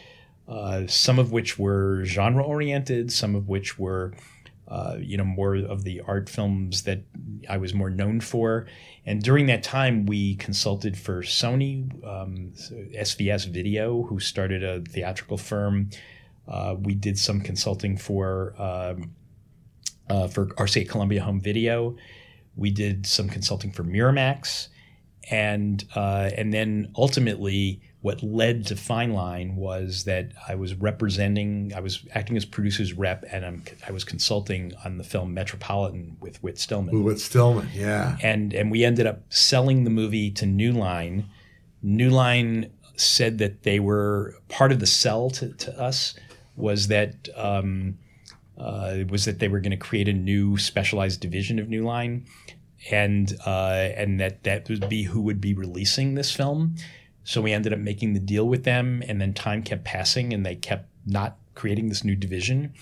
uh, 0.48 0.88
some 0.88 1.20
of 1.20 1.32
which 1.32 1.58
were 1.58 2.04
genre 2.04 2.44
oriented, 2.44 3.12
some 3.14 3.36
of 3.36 3.48
which 3.48 3.80
were, 3.80 4.14
uh, 4.68 4.98
you 5.00 5.16
know, 5.16 5.24
more 5.24 5.56
of 5.56 5.84
the 5.84 6.02
art 6.02 6.30
films 6.30 6.84
that 6.84 7.04
I 7.50 7.58
was 7.58 7.74
more 7.74 7.90
known 7.90 8.20
for. 8.20 8.68
And 9.06 9.24
during 9.24 9.46
that 9.46 9.64
time, 9.64 10.06
we 10.06 10.36
consulted 10.36 10.98
for 10.98 11.22
Sony, 11.22 11.92
um, 12.06 12.52
SVS 12.94 13.48
Video, 13.48 14.04
who 14.04 14.20
started 14.20 14.64
a 14.64 14.82
theatrical 14.82 15.38
firm. 15.38 15.90
Uh, 16.48 16.76
we 16.78 16.94
did 16.94 17.18
some 17.18 17.40
consulting 17.40 17.96
for 17.96 18.54
um, 18.62 19.16
uh, 20.10 20.28
for 20.28 20.48
RCA 20.48 20.88
Columbia 20.90 21.24
Home 21.24 21.40
Video. 21.40 21.96
We 22.56 22.70
did 22.70 23.06
some 23.06 23.30
consulting 23.30 23.72
for 23.72 23.84
Miramax, 23.84 24.68
and 25.30 25.84
uh, 25.96 26.30
and 26.36 26.54
then 26.54 26.92
ultimately, 26.96 27.82
what 28.02 28.24
led 28.24 28.66
to 28.68 28.76
Fine 28.76 29.14
Line 29.14 29.56
was 29.56 30.06
that 30.06 30.32
I 30.48 30.56
was 30.56 30.74
representing, 30.74 31.72
I 31.76 31.80
was 31.80 32.06
acting 32.14 32.36
as 32.38 32.46
producer's 32.46 32.94
rep, 32.94 33.24
and 33.32 33.46
I'm, 33.46 33.64
I 33.88 33.92
was 33.92 34.04
consulting 34.04 34.74
on 34.84 34.98
the 34.98 35.04
film 35.04 35.34
Metropolitan 35.34 36.18
with 36.20 36.42
Whit 36.42 36.58
Stillman 36.58 37.04
Whit 37.04 37.20
Stillman, 37.20 37.70
yeah. 37.74 38.18
and 38.22 38.54
and 38.54 38.72
we 38.72 38.84
ended 38.84 39.06
up 39.06 39.22
selling 39.30 39.84
the 39.84 39.92
movie 39.92 40.32
to 40.32 40.46
New 40.46 40.72
Line. 40.72 41.26
New 41.84 42.10
Line 42.10 42.72
said 42.96 43.38
that 43.40 43.64
they 43.64 43.80
were 43.80 44.36
part 44.48 44.72
of 44.72 44.80
the 44.80 44.86
sell 44.86 45.30
to, 45.32 45.50
to 45.54 45.80
us 45.80 46.14
was 46.56 46.88
that 46.88 47.30
um, 47.36 47.98
uh, 48.58 48.98
was 49.10 49.26
that 49.26 49.40
they 49.40 49.48
were 49.48 49.60
going 49.60 49.72
to 49.72 49.78
create 49.78 50.08
a 50.08 50.14
new 50.14 50.58
specialized 50.58 51.20
division 51.20 51.60
of 51.60 51.70
New 51.70 51.84
Line, 51.84 52.26
and 52.90 53.34
uh, 53.46 53.90
and 53.96 54.20
that 54.20 54.44
that 54.44 54.70
would 54.70 54.90
be 54.90 55.04
who 55.04 55.22
would 55.22 55.42
be 55.42 55.54
releasing 55.54 56.16
this 56.16 56.32
film. 56.32 56.76
So 57.24 57.42
we 57.42 57.52
ended 57.52 57.74
up 57.74 57.80
making 57.80 58.14
the 58.14 58.20
deal 58.20 58.48
with 58.48 58.64
them, 58.64 59.04
and 59.08 59.22
then 59.22 59.34
time 59.34 59.62
kept 59.62 59.84
passing, 59.84 60.34
and 60.34 60.46
they 60.46 60.56
kept 60.56 60.90
not 61.06 61.38
creating 61.54 61.90
this 61.90 62.04
new 62.04 62.16
division. 62.16 62.74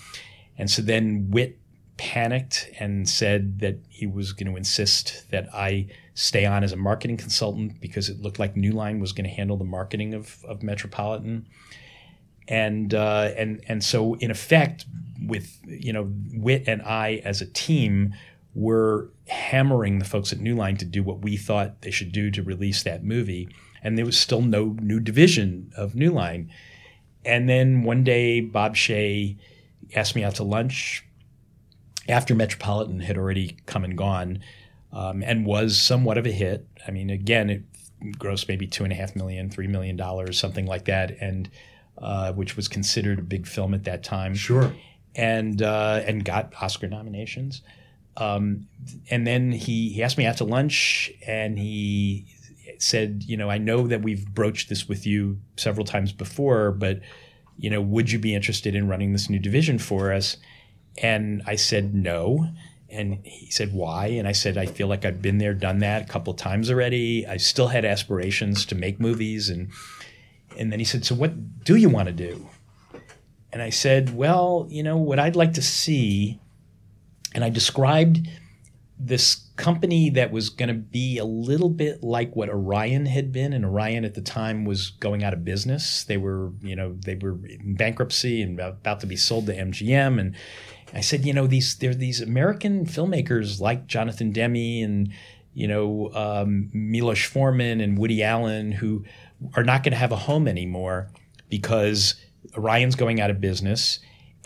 And 0.56 0.70
so 0.70 0.80
then 0.82 1.30
Whit 1.30 1.58
panicked 1.96 2.70
and 2.78 3.06
said 3.06 3.58
that 3.58 3.78
he 3.88 4.06
was 4.06 4.32
going 4.32 4.50
to 4.50 4.56
insist 4.56 5.30
that 5.30 5.54
I 5.54 5.88
stay 6.14 6.46
on 6.46 6.64
as 6.64 6.72
a 6.72 6.76
marketing 6.76 7.18
consultant 7.18 7.80
because 7.80 8.08
it 8.08 8.20
looked 8.20 8.38
like 8.38 8.56
New 8.56 8.72
Line 8.72 9.00
was 9.00 9.12
going 9.12 9.28
to 9.28 9.34
handle 9.34 9.58
the 9.58 9.64
marketing 9.64 10.14
of, 10.14 10.42
of 10.46 10.62
Metropolitan. 10.62 11.46
And 12.48 12.94
uh, 12.94 13.30
and 13.36 13.62
and 13.68 13.84
so 13.84 14.14
in 14.14 14.30
effect, 14.30 14.86
with 15.26 15.58
you 15.66 15.92
know 15.92 16.04
Whit 16.32 16.64
and 16.66 16.82
I 16.82 17.20
as 17.24 17.40
a 17.40 17.46
team 17.46 18.14
were 18.54 19.10
hammering 19.28 19.98
the 19.98 20.04
folks 20.04 20.32
at 20.32 20.40
New 20.40 20.56
Line 20.56 20.76
to 20.78 20.84
do 20.84 21.02
what 21.02 21.22
we 21.22 21.36
thought 21.36 21.82
they 21.82 21.90
should 21.90 22.12
do 22.12 22.30
to 22.32 22.42
release 22.42 22.82
that 22.82 23.04
movie. 23.04 23.48
And 23.82 23.96
there 23.96 24.04
was 24.04 24.18
still 24.18 24.42
no 24.42 24.76
new 24.80 25.00
division 25.00 25.72
of 25.76 25.94
New 25.94 26.10
Line. 26.10 26.50
And 27.24 27.48
then 27.48 27.82
one 27.82 28.02
day, 28.04 28.40
Bob 28.40 28.74
Shaye 28.76 29.36
asked 29.94 30.14
me 30.16 30.24
out 30.24 30.34
to 30.36 30.44
lunch 30.44 31.04
after 32.08 32.34
Metropolitan 32.34 33.00
had 33.00 33.16
already 33.16 33.56
come 33.66 33.84
and 33.84 33.96
gone 33.96 34.40
um, 34.92 35.22
and 35.22 35.46
was 35.46 35.78
somewhat 35.80 36.18
of 36.18 36.26
a 36.26 36.32
hit. 36.32 36.66
I 36.86 36.90
mean, 36.90 37.10
again, 37.10 37.50
it 37.50 37.62
grossed 38.18 38.48
maybe 38.48 38.66
two 38.66 38.84
and 38.84 38.92
a 38.92 38.96
half 38.96 39.14
million, 39.14 39.50
three 39.50 39.66
million 39.68 39.96
dollars, 39.96 40.38
something 40.38 40.66
like 40.66 40.86
that, 40.86 41.12
and 41.20 41.48
uh, 41.98 42.32
which 42.32 42.56
was 42.56 42.66
considered 42.66 43.18
a 43.18 43.22
big 43.22 43.46
film 43.46 43.74
at 43.74 43.84
that 43.84 44.02
time 44.02 44.34
Sure. 44.34 44.72
and 45.14 45.62
uh, 45.62 46.02
and 46.06 46.24
got 46.24 46.52
Oscar 46.60 46.88
nominations. 46.88 47.62
Um, 48.20 48.68
and 49.10 49.26
then 49.26 49.50
he, 49.50 49.88
he 49.88 50.02
asked 50.02 50.18
me 50.18 50.26
out 50.26 50.36
to 50.36 50.44
lunch, 50.44 51.10
and 51.26 51.58
he 51.58 52.26
said, 52.78 53.24
you 53.24 53.36
know, 53.36 53.50
I 53.50 53.58
know 53.58 53.86
that 53.88 54.02
we've 54.02 54.26
broached 54.26 54.68
this 54.68 54.88
with 54.88 55.06
you 55.06 55.38
several 55.56 55.84
times 55.84 56.12
before, 56.12 56.70
but 56.70 57.00
you 57.58 57.68
know, 57.68 57.82
would 57.82 58.10
you 58.10 58.18
be 58.18 58.34
interested 58.34 58.74
in 58.74 58.88
running 58.88 59.12
this 59.12 59.28
new 59.28 59.38
division 59.38 59.78
for 59.78 60.12
us? 60.12 60.38
And 60.96 61.42
I 61.46 61.56
said 61.56 61.94
no. 61.94 62.48
And 62.88 63.20
he 63.24 63.50
said, 63.50 63.72
why? 63.72 64.06
And 64.06 64.26
I 64.26 64.32
said, 64.32 64.56
I 64.56 64.66
feel 64.66 64.88
like 64.88 65.04
I've 65.04 65.20
been 65.20 65.38
there, 65.38 65.52
done 65.54 65.78
that 65.80 66.02
a 66.02 66.12
couple 66.12 66.32
times 66.34 66.70
already. 66.70 67.26
I 67.26 67.36
still 67.36 67.68
had 67.68 67.84
aspirations 67.84 68.64
to 68.66 68.74
make 68.74 68.98
movies. 68.98 69.50
And, 69.50 69.70
and 70.58 70.72
then 70.72 70.78
he 70.78 70.84
said, 70.84 71.04
so 71.04 71.14
what 71.14 71.64
do 71.64 71.76
you 71.76 71.90
want 71.90 72.06
to 72.06 72.14
do? 72.14 72.48
And 73.52 73.62
I 73.62 73.70
said, 73.70 74.16
well, 74.16 74.66
you 74.70 74.82
know, 74.82 74.96
what 74.96 75.18
I'd 75.18 75.36
like 75.36 75.52
to 75.54 75.62
see, 75.62 76.40
and 77.34 77.44
I 77.44 77.50
described 77.50 78.26
this 79.02 79.46
company 79.56 80.10
that 80.10 80.30
was 80.30 80.50
going 80.50 80.68
to 80.68 80.74
be 80.74 81.16
a 81.16 81.24
little 81.24 81.70
bit 81.70 82.02
like 82.02 82.36
what 82.36 82.50
Orion 82.50 83.06
had 83.06 83.32
been, 83.32 83.54
and 83.54 83.64
Orion 83.64 84.04
at 84.04 84.14
the 84.14 84.20
time 84.20 84.66
was 84.66 84.90
going 84.90 85.24
out 85.24 85.32
of 85.32 85.44
business. 85.44 86.04
They 86.04 86.18
were, 86.18 86.52
you 86.60 86.76
know, 86.76 86.96
they 87.04 87.14
were 87.14 87.38
in 87.46 87.76
bankruptcy 87.76 88.42
and 88.42 88.60
about, 88.60 89.00
to 89.00 89.06
be 89.06 89.16
sold 89.16 89.46
to 89.46 89.56
MGM. 89.56 90.20
And 90.20 90.36
I 90.92 91.00
said, 91.00 91.24
you 91.24 91.32
know, 91.32 91.46
these 91.46 91.76
there 91.78 91.90
are 91.90 91.94
these 91.94 92.20
American 92.20 92.84
filmmakers 92.84 93.58
like 93.58 93.86
Jonathan 93.86 94.32
Demme 94.32 94.84
and 94.84 95.12
you 95.54 95.66
know 95.66 96.10
um, 96.14 96.70
Milos 96.74 97.24
Forman 97.24 97.80
and 97.80 97.96
Woody 97.96 98.22
Allen 98.22 98.72
who 98.72 99.04
are 99.54 99.64
not 99.64 99.82
going 99.82 99.92
to 99.92 99.98
have 99.98 100.12
a 100.12 100.16
home 100.16 100.46
anymore 100.46 101.10
because 101.48 102.16
Orion's 102.56 102.96
going 102.96 103.20
out 103.20 103.30
of 103.30 103.40
business. 103.40 103.98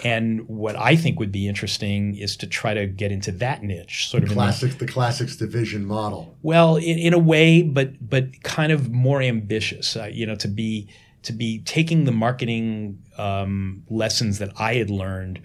And 0.03 0.49
what 0.49 0.75
I 0.77 0.97
think 0.97 1.21
would 1.21 1.31
be 1.31 1.47
interesting 1.47 2.17
is 2.17 2.37
to 2.39 2.49
try 2.49 2.75
to 2.75 2.87
get 2.87 3.13
into 3.13 3.31
that 3.33 3.63
niche, 3.63 4.09
sort 4.09 4.25
of 4.25 4.31
in 4.31 4.37
the, 4.37 4.43
Classics, 4.43 4.75
the 4.75 4.87
classics 4.87 5.37
division 5.37 5.85
model. 5.85 6.37
well, 6.43 6.77
in, 6.77 6.99
in 6.99 7.15
a 7.15 7.19
way, 7.19 7.63
but 7.63 8.09
but 8.09 8.43
kind 8.43 8.73
of 8.73 8.91
more 8.91 9.23
ambitious. 9.23 9.97
Uh, 9.97 10.11
you 10.13 10.27
know, 10.27 10.35
to 10.35 10.49
be 10.49 10.89
to 11.23 11.33
be 11.33 11.61
taking 11.61 12.05
the 12.05 12.13
marketing 12.13 12.99
um, 13.19 13.85
lessons 13.89 14.39
that 14.39 14.51
I 14.59 14.75
had 14.75 14.91
learned 14.91 15.41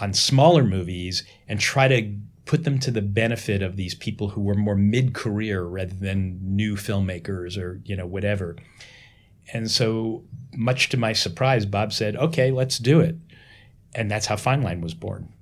on 0.00 0.12
smaller 0.12 0.64
movies 0.64 1.24
and 1.48 1.58
try 1.60 1.88
to 1.88 2.14
put 2.44 2.64
them 2.64 2.78
to 2.80 2.90
the 2.90 3.02
benefit 3.02 3.62
of 3.62 3.76
these 3.76 3.94
people 3.94 4.30
who 4.30 4.40
were 4.40 4.54
more 4.54 4.74
mid-career 4.74 5.62
rather 5.64 5.94
than 5.94 6.38
new 6.42 6.76
filmmakers 6.76 7.58
or 7.58 7.80
you 7.84 7.94
know 7.94 8.06
whatever. 8.06 8.56
And 9.52 9.70
so, 9.70 10.24
much 10.54 10.88
to 10.90 10.96
my 10.96 11.12
surprise, 11.12 11.64
Bob 11.64 11.92
said, 11.92 12.16
"Okay, 12.16 12.50
let's 12.50 12.78
do 12.78 13.00
it," 13.00 13.16
and 13.94 14.10
that's 14.10 14.26
how 14.26 14.36
Fine 14.36 14.62
Line 14.62 14.80
was 14.80 14.94
born. 14.94 15.32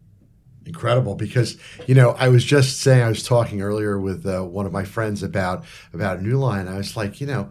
incredible 0.64 1.14
because 1.14 1.56
you 1.86 1.94
know 1.94 2.10
I 2.18 2.28
was 2.28 2.44
just 2.44 2.80
saying 2.80 3.02
I 3.02 3.08
was 3.08 3.22
talking 3.22 3.62
earlier 3.62 4.00
with 4.00 4.26
uh, 4.26 4.42
one 4.42 4.66
of 4.66 4.72
my 4.72 4.84
friends 4.84 5.22
about 5.22 5.64
about 5.92 6.22
New 6.22 6.38
Line. 6.38 6.66
I 6.68 6.76
was 6.76 6.96
like, 6.96 7.20
you 7.20 7.26
know, 7.26 7.50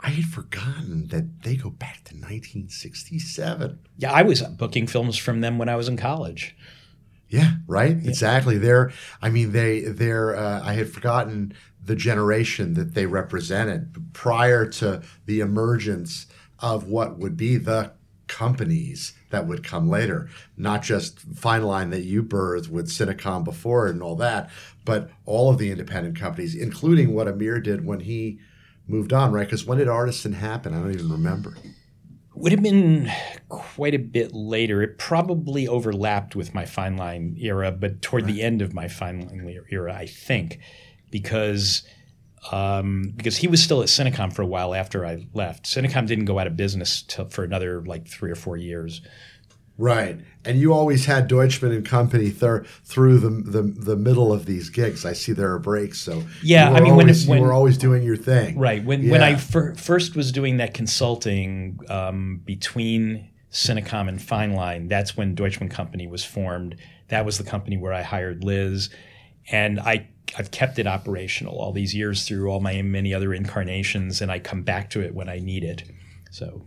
I 0.00 0.10
had 0.10 0.26
forgotten 0.26 1.08
that 1.08 1.42
they 1.44 1.56
go 1.56 1.70
back 1.70 2.04
to 2.04 2.14
1967. 2.14 3.78
Yeah, 3.98 4.12
I 4.12 4.22
was 4.22 4.42
booking 4.42 4.86
films 4.86 5.16
from 5.16 5.40
them 5.40 5.58
when 5.58 5.68
I 5.68 5.76
was 5.76 5.88
in 5.88 5.96
college. 5.96 6.56
Yeah, 7.28 7.52
right. 7.66 7.96
Yeah. 7.96 8.08
Exactly. 8.10 8.58
They're. 8.58 8.92
I 9.22 9.30
mean, 9.30 9.52
they. 9.52 9.80
They're. 9.80 10.36
Uh, 10.36 10.60
I 10.62 10.74
had 10.74 10.90
forgotten 10.90 11.54
the 11.82 11.96
generation 11.96 12.74
that 12.74 12.94
they 12.94 13.06
represented 13.06 14.12
prior 14.12 14.66
to 14.68 15.02
the 15.26 15.40
emergence 15.40 16.26
of 16.58 16.86
what 16.88 17.18
would 17.18 17.36
be 17.36 17.56
the 17.56 17.92
companies 18.32 19.12
that 19.30 19.46
would 19.46 19.62
come 19.62 19.88
later. 19.88 20.28
Not 20.56 20.82
just 20.82 21.20
Fine 21.20 21.64
Line 21.64 21.90
that 21.90 22.04
you 22.04 22.22
birthed 22.22 22.68
with 22.68 22.88
Cinecom 22.88 23.44
before 23.44 23.86
and 23.86 24.02
all 24.02 24.16
that, 24.16 24.50
but 24.84 25.10
all 25.26 25.50
of 25.50 25.58
the 25.58 25.70
independent 25.70 26.18
companies, 26.18 26.54
including 26.54 27.12
what 27.12 27.28
Amir 27.28 27.60
did 27.60 27.84
when 27.84 28.00
he 28.00 28.40
moved 28.88 29.12
on, 29.12 29.32
right? 29.32 29.46
Because 29.46 29.66
when 29.66 29.78
did 29.78 29.88
Artisan 29.88 30.32
happen? 30.32 30.72
I 30.72 30.80
don't 30.80 30.94
even 30.94 31.10
remember. 31.10 31.56
Would 32.34 32.52
have 32.52 32.62
been 32.62 33.10
quite 33.50 33.94
a 33.94 33.98
bit 33.98 34.32
later. 34.32 34.82
It 34.82 34.96
probably 34.96 35.68
overlapped 35.68 36.34
with 36.34 36.54
my 36.54 36.64
Fine 36.64 36.96
Line 36.96 37.36
era, 37.38 37.70
but 37.70 38.00
toward 38.00 38.24
right. 38.24 38.32
the 38.32 38.42
end 38.42 38.62
of 38.62 38.72
my 38.72 38.88
Fine 38.88 39.20
Line 39.20 39.62
era, 39.70 39.94
I 39.94 40.06
think, 40.06 40.58
because 41.10 41.82
um, 42.50 43.12
because 43.16 43.36
he 43.36 43.46
was 43.46 43.62
still 43.62 43.82
at 43.82 43.88
Cinecom 43.88 44.32
for 44.32 44.42
a 44.42 44.46
while 44.46 44.74
after 44.74 45.06
I 45.06 45.26
left. 45.32 45.64
Cinecom 45.64 46.06
didn't 46.06 46.24
go 46.24 46.38
out 46.38 46.46
of 46.46 46.56
business 46.56 47.02
till, 47.02 47.28
for 47.28 47.44
another 47.44 47.82
like 47.82 48.08
three 48.08 48.30
or 48.30 48.34
four 48.34 48.56
years. 48.56 49.00
Right, 49.78 50.20
and 50.44 50.60
you 50.60 50.74
always 50.74 51.06
had 51.06 51.28
Deutchman 51.28 51.74
and 51.74 51.84
Company 51.84 52.30
th- 52.30 52.66
through 52.84 53.18
the, 53.18 53.30
the 53.30 53.62
the 53.62 53.96
middle 53.96 54.32
of 54.32 54.44
these 54.44 54.68
gigs. 54.68 55.06
I 55.06 55.14
see 55.14 55.32
there 55.32 55.52
are 55.52 55.58
breaks, 55.58 55.98
so 56.00 56.22
yeah. 56.42 56.70
I 56.70 56.80
mean, 56.80 56.92
always, 56.92 57.26
when, 57.26 57.30
when 57.30 57.38
you 57.38 57.46
were 57.46 57.54
always 57.54 57.78
doing 57.78 58.02
your 58.02 58.16
thing, 58.16 58.58
right? 58.58 58.84
When 58.84 59.02
yeah. 59.02 59.12
when 59.12 59.22
I 59.22 59.36
fir- 59.36 59.74
first 59.74 60.14
was 60.14 60.30
doing 60.30 60.58
that 60.58 60.74
consulting 60.74 61.80
um, 61.88 62.42
between 62.44 63.30
Cinecom 63.50 64.08
and 64.08 64.20
Fine 64.20 64.52
Line, 64.52 64.88
that's 64.88 65.16
when 65.16 65.34
Deutchman 65.34 65.70
Company 65.70 66.06
was 66.06 66.22
formed. 66.22 66.76
That 67.08 67.24
was 67.24 67.38
the 67.38 67.44
company 67.44 67.78
where 67.78 67.94
I 67.94 68.02
hired 68.02 68.44
Liz, 68.44 68.90
and 69.50 69.80
I 69.80 70.08
I've 70.38 70.50
kept 70.50 70.78
it 70.78 70.86
operational 70.86 71.58
all 71.58 71.72
these 71.72 71.94
years 71.94 72.26
through 72.26 72.48
all 72.48 72.60
my 72.60 72.80
many 72.82 73.12
other 73.12 73.34
incarnations, 73.34 74.20
and 74.22 74.30
I 74.30 74.38
come 74.38 74.62
back 74.62 74.90
to 74.90 75.00
it 75.00 75.14
when 75.14 75.28
I 75.28 75.38
need 75.38 75.64
it. 75.64 75.84
So, 76.30 76.62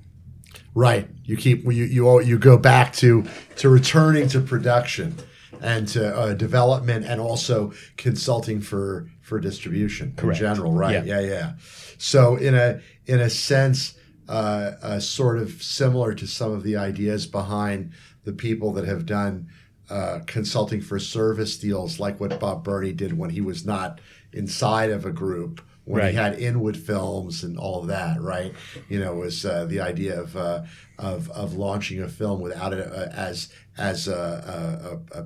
right, 0.74 1.08
you 1.24 1.38
keep 1.38 1.64
you 1.64 1.72
you 1.72 2.22
you 2.22 2.38
go 2.38 2.58
back 2.58 2.94
to 2.94 3.26
to 3.58 3.70
returning 3.70 4.28
to 4.30 4.40
production 4.40 5.16
and 5.62 5.88
to 5.90 6.16
uh, 6.16 6.34
development, 6.34 7.06
and 7.06 7.20
also 7.20 7.74
consulting 7.98 8.62
for 8.62 9.10
for 9.22 9.40
distribution 9.40 10.14
Correct. 10.16 10.40
in 10.40 10.46
general. 10.46 10.74
Right? 10.74 11.06
Yeah. 11.06 11.20
yeah, 11.20 11.28
yeah. 11.28 11.54
So 11.98 12.36
in 12.36 12.54
a 12.54 12.82
in 13.08 13.20
a 13.20 13.30
sense, 13.30 13.96
uh, 14.30 14.72
uh, 14.82 15.00
sort 15.00 15.40
of 15.40 15.64
similar 15.64 16.14
to 16.14 16.28
some 16.28 16.52
of 16.52 16.64
the 16.64 16.78
ideas 16.78 17.26
behind 17.26 17.92
the 18.24 18.34
people 18.34 18.74
that 18.74 18.86
have 18.86 19.06
done 19.06 19.48
uh, 19.90 20.20
consulting 20.26 20.82
for 20.82 21.00
service 21.00 21.58
deals, 21.58 22.00
like 22.00 22.20
what 22.20 22.40
Bob 22.40 22.64
Berney 22.64 22.92
did 22.92 23.18
when 23.18 23.30
he 23.30 23.42
was 23.42 23.66
not 23.66 24.00
inside 24.34 24.90
of 24.90 25.06
a 25.06 25.12
group, 25.12 25.62
when 25.86 26.02
right. 26.02 26.12
he 26.12 26.16
had 26.16 26.40
Inwood 26.40 26.78
Films 26.78 27.44
and 27.44 27.58
all 27.58 27.82
of 27.82 27.88
that, 27.88 28.22
right? 28.22 28.54
You 28.90 29.00
know, 29.00 29.14
was 29.16 29.46
uh, 29.46 29.66
the 29.66 29.82
idea 29.82 30.20
of, 30.20 30.36
uh, 30.36 30.64
of 30.98 31.30
of 31.32 31.54
launching 31.54 32.02
a 32.02 32.08
film 32.08 32.42
without 32.42 32.74
it 32.74 32.88
uh, 32.88 33.10
as 33.14 33.50
as 33.78 34.08
a, 34.08 35.04
a, 35.14 35.20
a, 35.20 35.26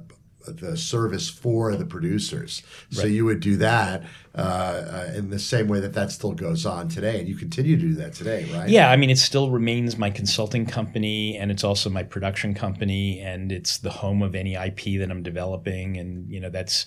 the 0.54 0.78
service 0.78 1.30
for 1.30 1.76
the 1.76 1.86
producers. 1.86 2.64
So 2.92 3.04
right. 3.04 3.12
you 3.12 3.26
would 3.26 3.40
do 3.40 3.58
that 3.58 4.04
uh, 4.36 5.12
in 5.16 5.30
the 5.30 5.40
same 5.40 5.68
way 5.68 5.80
that 5.80 5.94
that 5.94 6.12
still 6.12 6.34
goes 6.34 6.66
on 6.66 6.88
today, 6.88 7.20
and 7.20 7.28
you 7.28 7.36
continue 7.36 7.76
to 7.76 7.82
do 7.82 7.94
that 7.96 8.14
today, 8.14 8.50
right? 8.54 8.70
Yeah, 8.70 8.90
I 8.90 8.96
mean, 8.96 9.10
it 9.10 9.18
still 9.18 9.50
remains 9.50 9.98
my 9.98 10.10
consulting 10.10 10.66
company, 10.66 11.38
and 11.38 11.52
it's 11.52 11.64
also 11.64 11.90
my 11.90 12.04
production 12.04 12.54
company, 12.54 13.20
and 13.20 13.52
it's 13.52 13.78
the 13.78 13.90
home 13.90 14.22
of 14.22 14.36
any 14.36 14.56
IP 14.56 15.00
that 15.00 15.10
I'm 15.10 15.24
developing, 15.24 15.98
and 15.98 16.30
you 16.30 16.40
know 16.40 16.50
that's. 16.50 16.86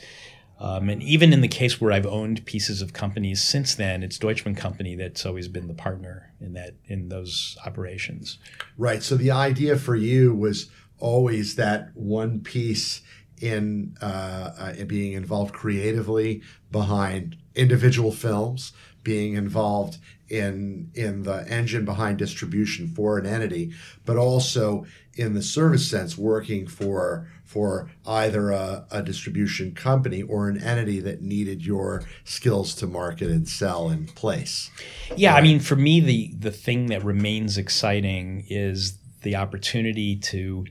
Um, 0.60 0.90
and 0.90 1.02
even 1.02 1.32
in 1.32 1.40
the 1.40 1.48
case 1.48 1.80
where 1.80 1.90
I've 1.90 2.06
owned 2.06 2.46
pieces 2.46 2.82
of 2.82 2.92
companies 2.92 3.42
since 3.42 3.74
then, 3.74 4.04
it's 4.04 4.16
Deutchman 4.16 4.56
Company 4.56 4.94
that's 4.94 5.26
always 5.26 5.48
been 5.48 5.66
the 5.66 5.74
partner 5.74 6.32
in 6.40 6.52
that 6.52 6.74
in 6.86 7.08
those 7.08 7.56
operations. 7.66 8.38
Right. 8.78 9.02
So 9.02 9.16
the 9.16 9.32
idea 9.32 9.76
for 9.76 9.96
you 9.96 10.32
was 10.32 10.70
always 11.00 11.56
that 11.56 11.90
one 11.94 12.40
piece 12.40 13.02
in, 13.43 13.97
uh, 14.01 14.51
uh, 14.59 14.72
in 14.78 14.86
being 14.86 15.12
involved 15.14 15.53
creatively 15.53 16.43
behind 16.70 17.36
individual 17.55 18.12
films, 18.12 18.72
being 19.03 19.34
involved 19.34 19.99
in 20.28 20.90
in 20.95 21.24
the 21.24 21.47
engine 21.49 21.84
behind 21.84 22.18
distribution 22.18 22.88
for 22.88 23.18
an 23.18 23.26
entity, 23.26 23.72
but 24.07 24.16
also 24.16 24.86
in 25.14 25.34
the 25.34 25.43
service 25.43 25.90
sense, 25.90 26.16
working 26.16 26.66
for 26.66 27.28
for 27.45 27.90
either 28.07 28.51
a, 28.51 28.86
a, 28.90 29.03
distribution 29.03 29.74
company 29.74 30.22
or 30.22 30.49
an 30.49 30.57
entity 30.62 31.01
that 31.01 31.20
needed 31.20 31.66
your 31.66 32.03
skills 32.24 32.74
to 32.74 32.86
market 32.86 33.28
and 33.28 33.47
sell 33.47 33.90
in 33.90 34.07
place. 34.07 34.70
Yeah, 35.16 35.34
I 35.34 35.43
mean, 35.43 35.61
for 35.61 35.76
me, 35.76 36.01
the 36.01 36.32
the 36.38 36.53
thing 36.53 36.86
that 36.86 37.05
remains 37.05 37.59
exciting 37.59 38.47
is 38.49 38.99
the 39.22 39.36
opportunity 39.36 40.16
to 40.16 40.64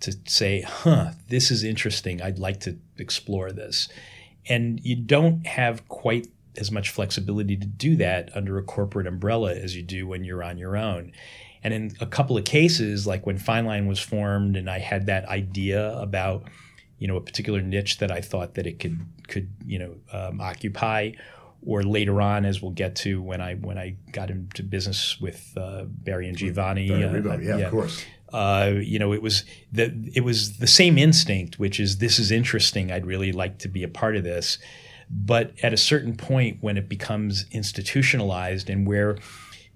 to 0.00 0.14
say, 0.26 0.62
huh, 0.62 1.12
this 1.28 1.50
is 1.50 1.64
interesting. 1.64 2.22
I'd 2.22 2.38
like 2.38 2.60
to 2.60 2.78
explore 2.96 3.52
this. 3.52 3.88
And 4.48 4.80
you 4.84 4.96
don't 4.96 5.46
have 5.46 5.86
quite 5.88 6.28
as 6.56 6.70
much 6.70 6.90
flexibility 6.90 7.56
to 7.56 7.66
do 7.66 7.96
that 7.96 8.34
under 8.34 8.58
a 8.58 8.62
corporate 8.62 9.06
umbrella 9.06 9.54
as 9.54 9.76
you 9.76 9.82
do 9.82 10.06
when 10.06 10.24
you're 10.24 10.42
on 10.42 10.58
your 10.58 10.76
own. 10.76 11.12
And 11.62 11.74
in 11.74 11.96
a 12.00 12.06
couple 12.06 12.36
of 12.36 12.44
cases, 12.44 13.06
like 13.06 13.26
when 13.26 13.38
Fine 13.38 13.66
Line 13.66 13.86
was 13.86 13.98
formed 13.98 14.56
and 14.56 14.70
I 14.70 14.78
had 14.78 15.06
that 15.06 15.26
idea 15.26 15.96
about, 15.98 16.44
you 16.98 17.08
know, 17.08 17.16
a 17.16 17.20
particular 17.20 17.60
niche 17.60 17.98
that 17.98 18.10
I 18.10 18.20
thought 18.20 18.54
that 18.54 18.66
it 18.66 18.78
could 18.78 19.00
could, 19.26 19.48
you 19.66 19.78
know, 19.78 19.94
um, 20.12 20.40
occupy, 20.40 21.12
or 21.66 21.82
later 21.82 22.20
on, 22.20 22.44
as 22.44 22.62
we'll 22.62 22.70
get 22.70 22.96
to 22.96 23.20
when 23.20 23.40
I 23.40 23.54
when 23.54 23.78
I 23.78 23.96
got 24.12 24.30
into 24.30 24.62
business 24.62 25.20
with 25.20 25.52
uh, 25.56 25.84
Barry 25.86 26.28
and 26.28 26.36
Giovanni. 26.36 26.88
Barry 26.88 27.28
uh, 27.28 27.38
yeah, 27.38 27.56
yeah, 27.56 27.64
of 27.66 27.70
course 27.70 28.04
uh, 28.32 28.72
you 28.80 28.98
know, 28.98 29.12
it 29.12 29.22
was 29.22 29.44
the 29.72 30.10
it 30.14 30.22
was 30.22 30.58
the 30.58 30.66
same 30.66 30.98
instinct, 30.98 31.58
which 31.58 31.80
is 31.80 31.98
this 31.98 32.18
is 32.18 32.30
interesting. 32.30 32.92
I'd 32.92 33.06
really 33.06 33.32
like 33.32 33.58
to 33.58 33.68
be 33.68 33.82
a 33.82 33.88
part 33.88 34.16
of 34.16 34.24
this, 34.24 34.58
but 35.10 35.52
at 35.62 35.72
a 35.72 35.78
certain 35.78 36.16
point, 36.16 36.58
when 36.60 36.76
it 36.76 36.88
becomes 36.88 37.46
institutionalized 37.50 38.68
and 38.68 38.86
where 38.86 39.18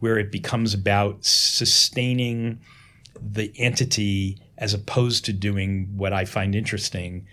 where 0.01 0.19
it 0.19 0.31
becomes 0.31 0.75
about 0.75 1.25
sustaining 1.25 2.61
the 3.21 3.53
entity 3.57 4.39
as 4.59 4.75
opposed 4.75 5.25
to 5.25 5.33
doing 5.33 5.89
what 5.97 6.13
I 6.13 6.25
find 6.25 6.55
interesting, 6.55 7.27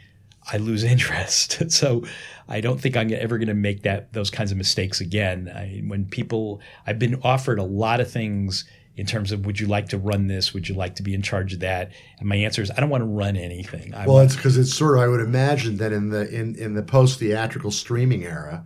I 0.52 0.58
lose 0.58 0.84
interest. 0.95 1.72
so 1.72 2.04
I 2.47 2.62
don't 2.62 2.80
think 2.80 2.97
I'm 2.97 3.14
ever 3.14 3.38
going 3.38 3.47
to 3.47 3.54
make 3.54 3.84
that 3.84 4.14
those 4.14 4.30
kinds 4.30 4.52
of 4.52 4.58
mistakes 4.58 5.02
again. 5.02 5.52
I, 5.54 5.82
when 5.88 6.06
people, 6.06 6.62
I've 6.86 7.00
been 7.00 7.20
offered 7.24 7.60
a 7.60 7.64
lot 7.64 8.00
of 8.00 8.12
things 8.12 8.66
in 9.00 9.06
terms 9.06 9.32
of 9.32 9.45
would 9.45 9.58
you 9.60 9.68
like 9.68 9.88
to 9.89 9.97
run 9.97 10.28
this? 10.28 10.54
Would 10.54 10.68
you 10.68 10.76
like 10.76 10.95
to 10.95 11.04
be 11.04 11.14
in 11.14 11.22
charge 11.22 11.54
of 11.54 11.62
that? 11.62 11.91
And 12.20 12.28
my 12.28 12.36
answer 12.36 12.62
is 12.62 12.70
I 12.70 12.82
don't 12.82 12.89
want 12.89 13.02
to 13.02 13.08
run 13.08 13.38
anything. 13.38 13.93
I 13.93 14.06
well, 14.06 14.20
it's 14.20 14.36
because 14.36 14.58
it's 14.58 14.74
sort 14.74 14.97
of 14.97 15.04
I 15.04 15.08
would 15.08 15.22
imagine 15.22 15.78
that 15.78 15.93
in 15.93 16.10
the 16.10 16.28
in 16.30 16.56
in 16.56 16.74
the 16.74 16.84
post 16.84 17.18
theatrical 17.20 17.72
streaming 17.72 18.26
era, 18.26 18.66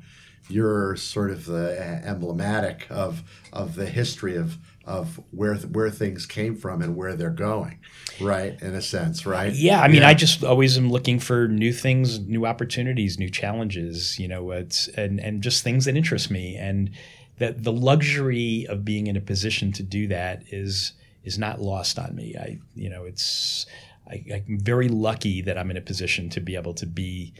you're 0.49 0.95
sort 0.95 1.29
of 1.29 1.45
the 1.45 1.79
emblematic 2.03 2.87
of 2.89 3.21
of 3.51 3.75
the 3.75 3.85
history 3.85 4.35
of 4.35 4.57
of 4.85 5.21
where 5.31 5.55
where 5.55 5.89
things 5.89 6.25
came 6.25 6.55
from 6.55 6.81
and 6.81 6.95
where 6.95 7.15
they're 7.15 7.29
going, 7.29 7.79
right? 8.19 8.61
In 8.61 8.75
a 8.75 8.81
sense, 8.81 9.25
right? 9.25 9.53
Yeah, 9.53 9.81
I 9.81 9.87
mean, 9.87 10.01
yeah. 10.01 10.09
I 10.09 10.13
just 10.13 10.43
always 10.43 10.77
am 10.77 10.89
looking 10.89 11.19
for 11.19 11.47
new 11.47 11.71
things, 11.71 12.19
new 12.19 12.45
opportunities, 12.45 13.17
new 13.17 13.29
challenges. 13.29 14.19
You 14.19 14.27
know, 14.27 14.51
it's 14.51 14.89
and 14.89 15.19
and 15.19 15.41
just 15.41 15.63
things 15.63 15.85
that 15.85 15.95
interest 15.95 16.29
me 16.29 16.57
and 16.57 16.91
that 17.37 17.63
the 17.63 17.71
luxury 17.71 18.65
of 18.67 18.83
being 18.83 19.07
in 19.07 19.15
a 19.15 19.21
position 19.21 19.71
to 19.73 19.83
do 19.83 20.07
that 20.07 20.43
is 20.51 20.93
is 21.23 21.37
not 21.37 21.61
lost 21.61 21.97
on 21.97 22.15
me. 22.15 22.35
I 22.37 22.59
you 22.75 22.89
know 22.89 23.05
it's 23.05 23.65
I, 24.07 24.43
am 24.47 24.59
very 24.59 24.89
lucky 24.89 25.41
that 25.41 25.57
I'm 25.57 25.71
in 25.71 25.77
a 25.77 25.81
position 25.81 26.29
to 26.31 26.41
be 26.41 26.55
able 26.55 26.73
to 26.75 26.85
be 26.85 27.33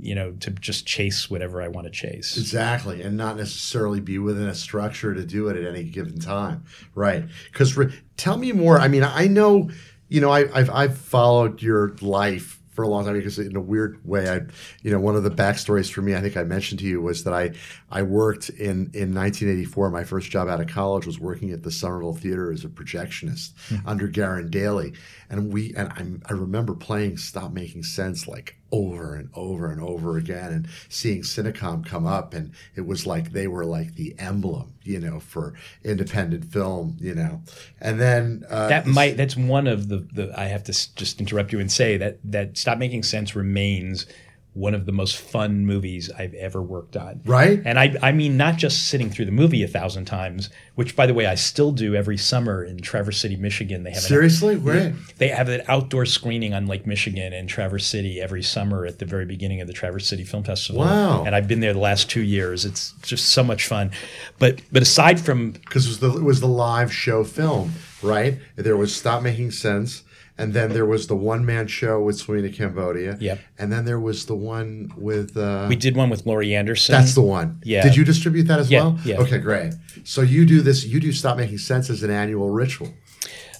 you 0.00 0.14
know 0.14 0.32
to 0.32 0.50
just 0.50 0.86
chase 0.86 1.30
whatever 1.30 1.62
I 1.62 1.68
want 1.68 1.86
to 1.86 1.90
chase. 1.90 2.36
Exactly, 2.36 3.02
and 3.02 3.16
not 3.16 3.36
necessarily 3.36 4.00
be 4.00 4.18
within 4.18 4.48
a 4.48 4.54
structure 4.54 5.14
to 5.14 5.24
do 5.24 5.48
it 5.48 5.56
at 5.56 5.66
any 5.66 5.84
given 5.84 6.18
time. 6.18 6.64
Right? 6.94 7.24
Because 7.52 7.76
re- 7.76 7.92
tell 8.16 8.36
me 8.36 8.52
more. 8.52 8.78
I 8.78 8.88
mean, 8.88 9.02
I 9.02 9.26
know 9.26 9.70
you 10.08 10.20
know 10.20 10.30
I, 10.30 10.44
I've 10.56 10.70
I've 10.70 10.98
followed 10.98 11.62
your 11.62 11.96
life 12.00 12.58
for 12.78 12.84
a 12.84 12.88
long 12.88 13.04
time 13.04 13.14
because 13.14 13.40
in 13.40 13.56
a 13.56 13.60
weird 13.60 13.98
way, 14.04 14.30
I, 14.30 14.42
you 14.82 14.92
know, 14.92 15.00
one 15.00 15.16
of 15.16 15.24
the 15.24 15.32
backstories 15.32 15.90
for 15.90 16.00
me, 16.00 16.14
I 16.14 16.20
think 16.20 16.36
I 16.36 16.44
mentioned 16.44 16.78
to 16.78 16.86
you 16.86 17.02
was 17.02 17.24
that 17.24 17.34
I, 17.34 17.50
I 17.90 18.02
worked 18.02 18.50
in, 18.50 18.92
in 18.94 19.12
1984. 19.12 19.90
My 19.90 20.04
first 20.04 20.30
job 20.30 20.46
out 20.46 20.60
of 20.60 20.68
college 20.68 21.04
was 21.04 21.18
working 21.18 21.50
at 21.50 21.64
the 21.64 21.72
Somerville 21.72 22.14
Theater 22.14 22.52
as 22.52 22.64
a 22.64 22.68
projectionist 22.68 23.54
mm-hmm. 23.68 23.88
under 23.88 24.06
Garen 24.06 24.48
Daly. 24.48 24.92
And 25.28 25.52
we, 25.52 25.74
and 25.74 25.92
I'm, 25.96 26.22
I 26.26 26.34
remember 26.34 26.72
playing 26.76 27.16
Stop 27.16 27.52
Making 27.52 27.82
Sense 27.82 28.28
like 28.28 28.56
over 28.70 29.14
and 29.14 29.30
over 29.34 29.70
and 29.70 29.80
over 29.80 30.16
again 30.16 30.52
and 30.52 30.68
seeing 30.88 31.22
Cinecom 31.22 31.86
come 31.86 32.06
up 32.06 32.34
and 32.34 32.52
it 32.74 32.86
was 32.86 33.06
like 33.06 33.32
they 33.32 33.48
were 33.48 33.64
like 33.64 33.94
the 33.94 34.14
emblem 34.18 34.74
you 34.88 34.98
know, 34.98 35.20
for 35.20 35.52
independent 35.84 36.46
film, 36.46 36.96
you 36.98 37.14
know, 37.14 37.42
and 37.80 38.00
then 38.00 38.44
uh, 38.48 38.68
that 38.68 38.86
might 38.86 39.18
that's 39.18 39.36
one 39.36 39.66
of 39.66 39.88
the 39.88 39.98
the 40.12 40.32
I 40.34 40.46
have 40.46 40.64
to 40.64 40.94
just 40.94 41.20
interrupt 41.20 41.52
you 41.52 41.60
and 41.60 41.70
say 41.70 41.98
that 41.98 42.18
that 42.24 42.56
Stop 42.56 42.78
Making 42.78 43.02
Sense 43.02 43.36
remains 43.36 44.06
one 44.54 44.74
of 44.74 44.86
the 44.86 44.92
most 44.92 45.16
fun 45.16 45.64
movies 45.66 46.10
I've 46.18 46.34
ever 46.34 46.60
worked 46.60 46.96
on. 46.96 47.20
Right. 47.24 47.62
And 47.64 47.78
I 47.78 47.94
I 48.02 48.12
mean 48.12 48.36
not 48.36 48.56
just 48.56 48.88
sitting 48.88 49.10
through 49.10 49.26
the 49.26 49.32
movie 49.32 49.62
a 49.62 49.68
thousand 49.68 50.06
times, 50.06 50.50
which 50.74 50.96
by 50.96 51.06
the 51.06 51.14
way 51.14 51.26
I 51.26 51.36
still 51.36 51.70
do 51.70 51.94
every 51.94 52.16
summer 52.16 52.64
in 52.64 52.78
Traverse 52.78 53.18
City, 53.18 53.36
Michigan. 53.36 53.84
They 53.84 53.90
have 53.90 54.02
an 54.02 54.08
seriously, 54.08 54.56
great. 54.56 54.94
they 55.18 55.28
have 55.28 55.48
an 55.48 55.62
outdoor 55.68 56.06
screening 56.06 56.54
on 56.54 56.66
Lake 56.66 56.86
Michigan 56.86 57.32
in 57.32 57.46
Traverse 57.46 57.86
City 57.86 58.20
every 58.20 58.42
summer 58.42 58.84
at 58.84 58.98
the 58.98 59.04
very 59.04 59.26
beginning 59.26 59.60
of 59.60 59.66
the 59.66 59.72
Traverse 59.72 60.06
City 60.08 60.24
Film 60.24 60.42
Festival. 60.42 60.80
Wow. 60.80 61.24
And 61.24 61.34
I've 61.34 61.46
been 61.46 61.60
there 61.60 61.72
the 61.72 61.78
last 61.78 62.10
two 62.10 62.22
years. 62.22 62.64
It's 62.64 62.92
just 63.02 63.26
so 63.26 63.44
much 63.44 63.66
fun. 63.66 63.90
But 64.38 64.60
but 64.72 64.82
aside 64.82 65.20
from 65.20 65.52
because 65.52 65.86
it 65.86 65.90
was 65.90 66.00
the 66.00 66.16
it 66.16 66.24
was 66.24 66.40
the 66.40 66.48
live 66.48 66.92
show 66.92 67.22
film, 67.22 67.72
right? 68.02 68.38
There 68.56 68.76
was 68.76 68.94
Stop 68.94 69.22
Making 69.22 69.52
Sense, 69.52 70.02
and 70.38 70.54
then 70.54 70.72
there 70.72 70.86
was 70.86 71.06
the 71.08 71.16
one 71.16 71.44
man 71.44 71.66
show 71.66 72.00
with 72.00 72.16
Swimming 72.16 72.50
to 72.50 72.56
Cambodia. 72.56 73.16
Yep. 73.20 73.38
And 73.58 73.72
then 73.72 73.84
there 73.84 73.98
was 74.00 74.26
the 74.26 74.34
one 74.36 74.92
with. 74.96 75.36
Uh, 75.36 75.66
we 75.68 75.76
did 75.76 75.96
one 75.96 76.08
with 76.10 76.24
Laurie 76.26 76.54
Anderson. 76.54 76.92
that's 76.94 77.14
the 77.14 77.22
one. 77.22 77.60
Yeah. 77.64 77.82
Did 77.82 77.96
you 77.96 78.04
distribute 78.04 78.44
that 78.44 78.58
as 78.60 78.70
Yeah, 78.70 78.80
well? 78.82 78.98
yeah. 79.04 79.16
Okay, 79.18 79.38
great. 79.38 79.74
So 80.04 80.22
you 80.22 80.46
do 80.46 80.60
this. 80.62 80.84
You 80.84 81.00
do 81.00 81.12
Stop 81.12 81.36
Making 81.36 81.58
Sense 81.58 81.90
as 81.90 82.02
an 82.02 82.10
annual 82.10 82.50
ritual. 82.50 82.88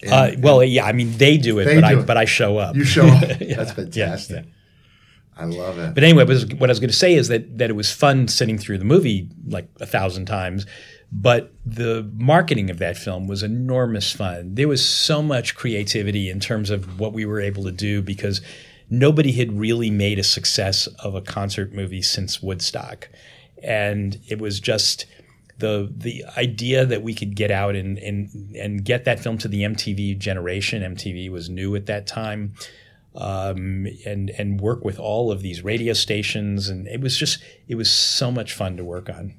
And 0.02 0.12
Uh, 0.12 0.30
well, 0.40 0.62
yeah, 0.62 0.84
I 0.86 0.92
mean 0.92 1.16
they 1.18 1.36
do 1.36 1.58
it, 1.58 1.64
They 1.64 1.74
but 1.80 1.88
do 1.88 1.96
I 1.98 2.00
it. 2.00 2.06
but 2.06 2.16
I 2.16 2.24
show 2.24 2.58
up. 2.58 2.76
you 2.76 2.84
show 2.84 3.06
up. 3.06 3.22
Yeah, 3.40 3.56
That's 3.56 3.72
fantastic. 3.72 4.44
I 5.36 5.44
love 5.44 5.78
it. 5.78 5.94
But 5.94 6.02
anyway, 6.04 6.24
what 6.24 6.30
I 6.30 6.34
was, 6.34 6.46
what 6.46 6.68
I 6.68 6.72
was 6.72 6.80
going 6.80 6.90
to 6.90 6.96
say 6.96 7.14
is 7.14 7.28
that 7.28 7.58
that 7.58 7.70
it 7.70 7.74
was 7.74 7.90
fun 7.92 8.26
sitting 8.28 8.58
through 8.58 8.78
the 8.78 8.84
movie 8.84 9.28
like 9.46 9.68
a 9.80 9.86
thousand 9.86 10.26
times, 10.26 10.66
but 11.10 11.52
the 11.64 12.10
marketing 12.14 12.70
of 12.70 12.78
that 12.78 12.96
film 12.96 13.26
was 13.26 13.42
enormous 13.42 14.12
fun. 14.12 14.54
There 14.54 14.68
was 14.68 14.86
so 14.86 15.22
much 15.22 15.54
creativity 15.54 16.28
in 16.28 16.38
terms 16.40 16.70
of 16.70 17.00
what 17.00 17.12
we 17.12 17.24
were 17.24 17.40
able 17.40 17.64
to 17.64 17.72
do 17.72 18.02
because 18.02 18.40
nobody 18.90 19.32
had 19.32 19.58
really 19.58 19.90
made 19.90 20.18
a 20.18 20.24
success 20.24 20.86
of 21.02 21.14
a 21.14 21.22
concert 21.22 21.72
movie 21.72 22.02
since 22.02 22.42
Woodstock, 22.42 23.08
and 23.62 24.20
it 24.28 24.38
was 24.38 24.60
just 24.60 25.06
the 25.58 25.92
the 25.96 26.24
idea 26.36 26.84
that 26.86 27.02
we 27.02 27.14
could 27.14 27.34
get 27.34 27.50
out 27.50 27.74
and 27.74 27.98
and 27.98 28.54
and 28.56 28.84
get 28.84 29.04
that 29.04 29.20
film 29.20 29.38
to 29.38 29.48
the 29.48 29.62
MTV 29.62 30.18
generation. 30.18 30.82
MTV 30.82 31.30
was 31.30 31.48
new 31.48 31.74
at 31.74 31.86
that 31.86 32.06
time 32.06 32.54
um, 33.14 33.86
and 34.06 34.30
and 34.30 34.60
work 34.60 34.84
with 34.84 34.98
all 34.98 35.32
of 35.32 35.42
these 35.42 35.64
radio 35.64 35.92
stations, 35.92 36.68
and 36.68 36.86
it 36.86 37.00
was 37.00 37.16
just 37.16 37.42
it 37.66 37.74
was 37.74 37.90
so 37.90 38.30
much 38.30 38.52
fun 38.52 38.76
to 38.76 38.84
work 38.84 39.08
on. 39.08 39.34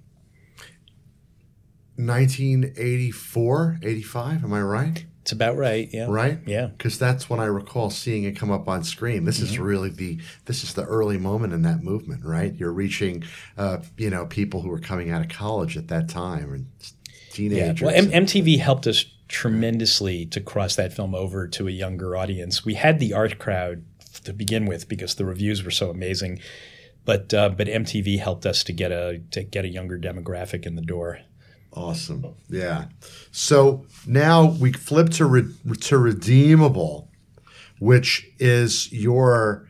1984, 2.08 3.80
85. 3.84 4.44
Am 4.44 4.54
I 4.54 4.62
right? 4.62 5.06
It's 5.22 5.32
about 5.32 5.58
right, 5.58 5.88
yeah, 5.92 6.08
Right. 6.10 6.40
yeah. 6.48 6.68
Because 6.68 6.98
that's 6.98 7.30
when 7.30 7.40
I 7.40 7.46
recall 7.46 7.90
seeing 7.92 8.24
it 8.24 8.36
come 8.36 8.50
up 8.52 8.68
on 8.68 8.84
screen. 8.84 9.26
This 9.26 9.38
Mm-hmm. 9.38 9.46
is 9.46 9.60
really 9.60 9.90
the 9.90 10.20
this 10.46 10.64
is 10.64 10.74
the 10.74 10.86
early 10.86 11.18
moment 11.18 11.54
in 11.54 11.62
that 11.64 11.84
movement, 11.84 12.24
right? 12.26 12.56
You're 12.56 12.72
reaching, 12.74 13.24
uh, 13.58 13.80
you 13.98 14.10
know, 14.10 14.26
people 14.26 14.62
who 14.62 14.70
were 14.70 14.80
coming 14.80 15.12
out 15.12 15.22
of 15.22 15.30
college 15.30 15.78
at 15.78 15.88
that 15.90 16.10
time 16.10 16.52
and 16.54 16.66
teenagers. 17.32 17.82
Yeah. 17.82 17.86
Well, 17.88 17.96
M- 17.96 18.26
MTV 18.26 18.60
helped 18.60 18.88
us 18.88 19.06
tremendously 19.28 20.26
to 20.28 20.42
cross 20.42 20.76
that 20.78 20.94
film 20.94 21.14
over 21.14 21.48
to 21.50 21.68
a 21.68 21.72
younger 21.72 22.16
audience. 22.18 22.66
We 22.66 22.74
had 22.74 23.00
the 23.00 23.14
art 23.14 23.38
crowd 23.38 23.84
to 24.24 24.34
begin 24.34 24.66
with 24.66 24.90
because 24.90 25.14
the 25.16 25.26
reviews 25.26 25.64
were 25.64 25.70
so 25.72 25.92
amazing, 25.92 26.40
but 27.06 27.32
uh, 27.34 27.50
but 27.50 27.68
MTV 27.68 28.20
helped 28.20 28.48
us 28.48 28.64
to 28.64 28.74
get 28.74 28.92
a 28.92 29.22
to 29.32 29.44
get 29.44 29.64
a 29.66 29.70
younger 29.70 30.00
demographic 30.00 30.66
in 30.66 30.76
the 30.76 30.82
door. 30.82 31.20
Awesome. 31.74 32.26
Yeah. 32.50 32.86
So 33.32 33.86
now 34.08 34.46
we 34.60 34.72
flip 34.74 35.10
to 35.12 35.26
re- 35.26 35.54
to 35.82 35.98
redeemable, 35.98 37.10
which 37.80 38.28
is 38.40 38.92
your 38.92 39.68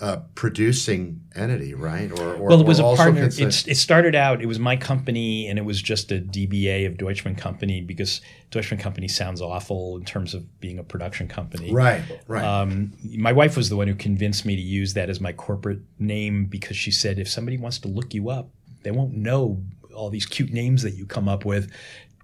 uh, 0.00 0.20
producing 0.34 1.20
entity, 1.36 1.74
right? 1.74 2.10
Or, 2.18 2.34
or 2.34 2.48
Well, 2.48 2.60
it 2.60 2.66
was 2.66 2.80
a 2.80 2.82
partner. 2.82 3.22
consider- 3.30 3.70
it 3.70 3.76
started 3.76 4.14
out. 4.16 4.42
It 4.42 4.46
was 4.46 4.58
my 4.58 4.76
company, 4.76 5.46
and 5.46 5.58
it 5.60 5.62
was 5.62 5.80
just 5.80 6.10
a 6.10 6.16
DBA 6.20 6.86
of 6.86 6.94
Deutchman 6.94 7.38
Company 7.38 7.80
because 7.80 8.20
Deutchman 8.50 8.80
Company 8.80 9.06
sounds 9.06 9.40
awful 9.40 9.96
in 9.96 10.04
terms 10.04 10.34
of 10.34 10.58
being 10.60 10.78
a 10.80 10.82
production 10.82 11.28
company. 11.28 11.72
right, 11.72 12.02
right. 12.26 12.44
Um, 12.44 12.92
my 13.16 13.32
wife 13.32 13.56
was 13.56 13.68
the 13.68 13.76
one 13.76 13.86
who 13.86 13.94
convinced 13.94 14.44
me 14.44 14.56
to 14.56 14.62
use 14.62 14.94
that 14.94 15.08
as 15.08 15.20
my 15.20 15.32
corporate 15.32 15.80
name 16.00 16.46
because 16.46 16.76
she 16.76 16.90
said 16.90 17.20
if 17.20 17.28
somebody 17.28 17.56
wants 17.56 17.78
to 17.80 17.88
look 17.88 18.12
you 18.12 18.28
up, 18.28 18.50
they 18.82 18.90
won't 18.90 19.12
know 19.12 19.62
all 19.92 20.10
these 20.10 20.26
cute 20.26 20.52
names 20.52 20.82
that 20.82 20.94
you 20.94 21.06
come 21.06 21.28
up 21.28 21.44
with. 21.44 21.70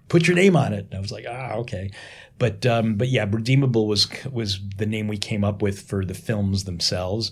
Put 0.07 0.27
your 0.27 0.35
name 0.35 0.55
on 0.55 0.73
it. 0.73 0.85
And 0.85 0.95
I 0.95 0.99
was 0.99 1.11
like, 1.11 1.25
ah, 1.29 1.53
okay. 1.55 1.91
But 2.37 2.65
um, 2.65 2.95
but 2.95 3.09
yeah, 3.09 3.25
Redeemable 3.29 3.87
was 3.87 4.07
was 4.31 4.59
the 4.77 4.85
name 4.85 5.07
we 5.07 5.17
came 5.17 5.43
up 5.43 5.61
with 5.61 5.81
for 5.81 6.05
the 6.05 6.13
films 6.13 6.63
themselves. 6.63 7.31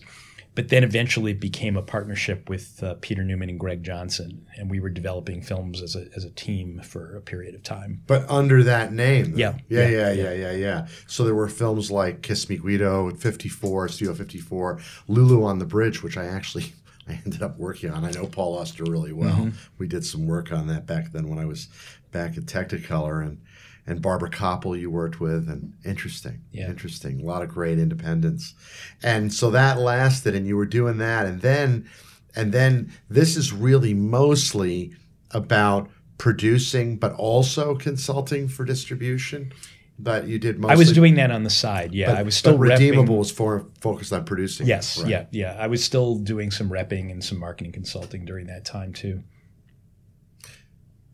But 0.57 0.69
then 0.69 0.83
eventually 0.83 1.33
it 1.33 1.39
became 1.39 1.77
a 1.77 1.83
partnership 1.83 2.49
with 2.49 2.81
uh, 2.81 2.95
Peter 2.99 3.23
Newman 3.23 3.47
and 3.47 3.59
Greg 3.59 3.83
Johnson, 3.83 4.47
and 4.57 4.71
we 4.71 4.79
were 4.79 4.89
developing 4.89 5.39
films 5.43 5.83
as 5.83 5.95
a, 5.95 6.07
as 6.15 6.23
a 6.25 6.31
team 6.31 6.81
for 6.81 7.15
a 7.15 7.21
period 7.21 7.53
of 7.53 7.61
time. 7.61 8.01
But 8.07 8.27
under 8.27 8.63
that 8.63 8.91
name. 8.91 9.35
Yeah, 9.35 9.59
Yeah, 9.69 9.87
yeah, 9.87 10.11
yeah, 10.11 10.11
yeah, 10.11 10.33
yeah, 10.33 10.51
yeah. 10.53 10.87
So 11.05 11.23
there 11.23 11.35
were 11.35 11.47
films 11.47 11.91
like 11.91 12.23
Kiss 12.23 12.49
Me 12.49 12.57
Guido, 12.57 13.11
54, 13.11 13.89
Studio 13.89 14.15
54, 14.15 14.79
Lulu 15.07 15.43
on 15.43 15.59
the 15.59 15.65
Bridge, 15.67 16.01
which 16.01 16.17
I 16.17 16.25
actually 16.25 16.73
I 17.07 17.21
ended 17.25 17.41
up 17.41 17.57
working 17.57 17.91
on. 17.91 18.03
I 18.03 18.11
know 18.11 18.27
Paul 18.27 18.57
Auster 18.57 18.83
really 18.83 19.13
well. 19.13 19.35
Mm-hmm. 19.35 19.57
We 19.77 19.87
did 19.87 20.05
some 20.05 20.27
work 20.27 20.51
on 20.51 20.67
that 20.67 20.85
back 20.85 21.11
then 21.11 21.29
when 21.29 21.39
I 21.39 21.45
was 21.45 21.67
back 22.11 22.37
at 22.37 22.45
Technicolor 22.45 23.25
and 23.25 23.41
and 23.89 24.01
Barbara 24.01 24.29
Kopple 24.29 24.77
you 24.77 24.91
worked 24.91 25.21
with 25.21 25.49
and 25.49 25.73
interesting. 25.85 26.41
Yeah. 26.51 26.67
Interesting. 26.67 27.21
A 27.21 27.23
lot 27.23 27.41
of 27.41 27.49
great 27.49 27.79
independence. 27.79 28.53
And 29.01 29.33
so 29.33 29.49
that 29.51 29.79
lasted 29.79 30.35
and 30.35 30.45
you 30.45 30.57
were 30.57 30.65
doing 30.65 30.97
that 30.97 31.25
and 31.25 31.41
then 31.41 31.89
and 32.35 32.51
then 32.51 32.91
this 33.09 33.37
is 33.37 33.53
really 33.53 33.93
mostly 33.93 34.93
about 35.31 35.89
producing 36.17 36.97
but 36.97 37.13
also 37.13 37.75
consulting 37.75 38.49
for 38.49 38.65
distribution. 38.65 39.53
But 39.99 40.27
you 40.27 40.37
did 40.37 40.59
mostly 40.59 40.73
I 40.73 40.77
was 40.77 40.91
doing 40.91 41.15
that 41.15 41.31
on 41.31 41.43
the 41.43 41.49
side. 41.49 41.93
Yeah, 41.93 42.11
but, 42.11 42.17
I 42.19 42.23
was 42.23 42.35
still 42.35 42.53
but 42.53 42.59
redeemable 42.69 43.17
was 43.17 43.31
for 43.31 43.65
focused 43.81 44.13
on 44.13 44.25
producing. 44.25 44.67
Yes, 44.67 44.99
Right. 44.99 45.09
yeah, 45.09 45.25
yeah. 45.31 45.55
I 45.59 45.65
was 45.67 45.83
still 45.83 46.15
doing 46.15 46.51
some 46.51 46.69
repping 46.69 47.11
and 47.11 47.23
some 47.23 47.39
marketing 47.39 47.71
consulting 47.71 48.23
during 48.23 48.45
that 48.47 48.63
time 48.63 48.93
too. 48.93 49.23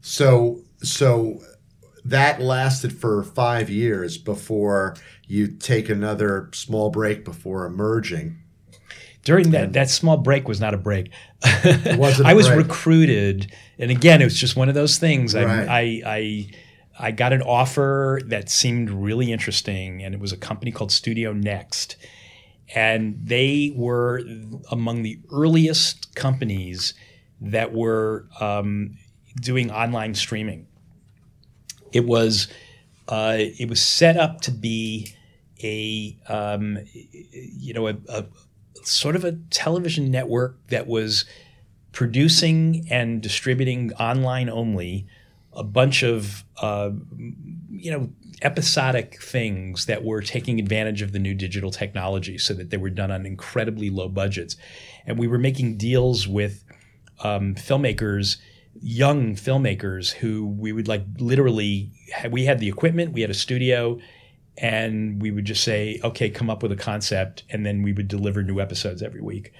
So 0.02 0.62
so 0.82 1.40
that 2.04 2.42
lasted 2.42 2.92
for 2.92 3.24
five 3.24 3.70
years 3.70 4.18
before 4.18 4.96
you 5.28 5.48
take 5.48 5.88
another 5.90 6.50
small 6.54 6.90
break 6.90 7.24
before 7.24 7.66
emerging. 7.66 8.38
During 9.24 9.52
that 9.52 9.72
that 9.74 9.90
small 9.90 10.18
break 10.18 10.50
was 10.50 10.60
not 10.60 10.74
a 10.74 10.78
break. 10.78 11.10
wasn't 11.96 12.28
a 12.28 12.32
I 12.32 12.34
was 12.34 12.48
break. 12.48 12.58
recruited, 12.68 13.54
and 13.80 13.90
again, 13.90 14.22
it 14.22 14.26
was 14.26 14.36
just 14.38 14.58
one 14.58 14.68
of 14.68 14.76
those 14.76 14.98
things. 14.98 15.34
Right. 15.34 15.46
I 15.46 16.02
I 16.06 16.16
I 16.16 16.48
got 17.12 17.34
an 17.34 17.42
offer 17.42 18.22
that 18.26 18.50
seemed 18.50 18.90
really 18.90 19.32
interesting, 19.32 20.04
and 20.04 20.14
it 20.14 20.22
was 20.22 20.32
a 20.32 20.38
company 20.38 20.72
called 20.72 20.92
Studio 20.92 21.34
Next, 21.34 21.96
and 22.76 23.20
they 23.24 23.74
were 23.76 24.22
among 24.72 25.04
the 25.04 25.20
earliest 25.32 26.16
companies 26.16 26.94
that 27.42 27.74
were 27.74 28.28
um, 28.40 28.98
doing 29.42 29.72
online 29.72 30.14
streaming. 30.14 30.68
It 31.92 32.06
was 32.06 32.48
uh, 33.08 33.36
it 33.38 33.70
was 33.70 33.82
set 33.82 34.18
up 34.18 34.42
to 34.42 34.52
be 34.52 35.14
a 35.64 36.18
um, 36.28 36.80
you 37.32 37.74
know 37.74 37.88
a, 37.88 37.96
a 38.10 38.26
sort 38.84 39.16
of 39.16 39.24
a 39.24 39.34
television 39.50 40.12
network 40.12 40.58
that 40.68 40.88
was 40.88 41.26
producing 41.92 42.88
and 42.90 43.22
distributing 43.22 43.94
online 43.94 44.50
only 44.50 45.08
a 45.56 45.64
bunch 45.64 46.04
of 46.04 46.44
uh, 46.62 46.92
you 47.70 47.92
know 47.92 48.10
episodic 48.42 49.22
things 49.22 49.86
that 49.86 50.04
were 50.04 50.22
taking 50.22 50.60
advantage 50.60 51.02
of 51.02 51.12
the 51.12 51.20
new 51.20 51.34
digital 51.34 51.72
technology 51.72 52.38
so 52.38 52.54
that 52.54 52.70
they 52.70 52.78
were 52.78 52.90
done 52.90 53.12
on 53.12 53.26
incredibly 53.26 53.90
low 53.90 54.10
budgets. 54.10 54.58
And 55.06 55.18
we 55.18 55.28
were 55.28 55.38
making 55.38 55.78
deals 55.78 56.28
with 56.28 56.64
um, 57.24 57.56
filmmakers 57.56 58.38
young 58.82 59.36
filmmakers 59.36 60.12
who 60.12 60.48
we 60.48 60.72
would 60.72 60.88
like 60.88 61.04
literally 61.20 61.92
we 62.32 62.46
had 62.46 62.60
the 62.60 62.68
equipment 62.68 63.14
we 63.14 63.22
had 63.22 63.30
a 63.30 63.36
studio 63.36 64.00
and 64.58 65.22
we 65.22 65.32
would 65.32 65.46
just 65.46 65.64
say 65.64 66.00
okay 66.04 66.30
come 66.30 66.50
up 66.50 66.64
with 66.64 66.72
a 66.72 66.76
concept 66.76 67.44
and 67.50 67.66
then 67.66 67.84
we 67.84 67.94
would 67.94 68.08
deliver 68.08 68.42
new 68.44 68.60
episodes 68.60 69.02
every 69.04 69.22
week. 69.22 69.54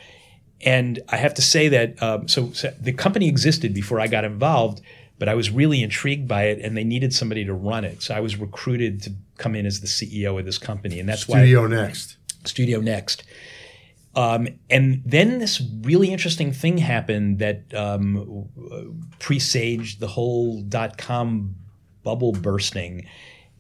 And 0.66 1.00
i 1.10 1.18
have 1.18 1.34
to 1.36 1.42
say 1.42 1.68
that 1.70 2.02
um, 2.02 2.28
so, 2.28 2.52
so 2.54 2.74
the 2.80 2.92
company 2.92 3.28
existed 3.28 3.74
before 3.74 4.00
i 4.00 4.08
got 4.08 4.24
involved 4.24 4.82
but 5.20 5.30
i 5.30 5.34
was 5.34 5.50
really 5.50 5.82
intrigued 5.84 6.28
by 6.28 6.44
it 6.44 6.60
and 6.60 6.76
they 6.76 6.84
needed 6.84 7.14
somebody 7.14 7.46
to 7.46 7.54
run 7.54 7.84
it 7.84 8.02
so 8.02 8.14
i 8.14 8.20
was 8.20 8.38
recruited 8.38 9.02
to 9.02 9.12
come 9.38 9.56
in 9.56 9.66
as 9.66 9.80
the 9.82 9.88
ceo 9.88 10.40
of 10.40 10.46
this 10.46 10.58
company 10.58 11.00
and 11.00 11.08
that's 11.08 11.28
why 11.28 11.40
Studio 11.40 11.68
next. 11.68 12.18
Studio 12.46 12.82
Next. 12.82 13.24
Um, 14.16 14.48
and 14.70 15.02
then 15.06 15.40
this 15.40 15.62
really 15.82 16.12
interesting 16.12 16.52
thing 16.54 16.78
happened 16.78 17.40
that 17.40 17.74
um, 17.74 18.48
presaged 19.20 20.00
the 20.00 20.08
whole 20.08 20.62
dot 20.62 20.98
com 20.98 21.56
bubble 22.04 22.32
bursting, 22.32 23.08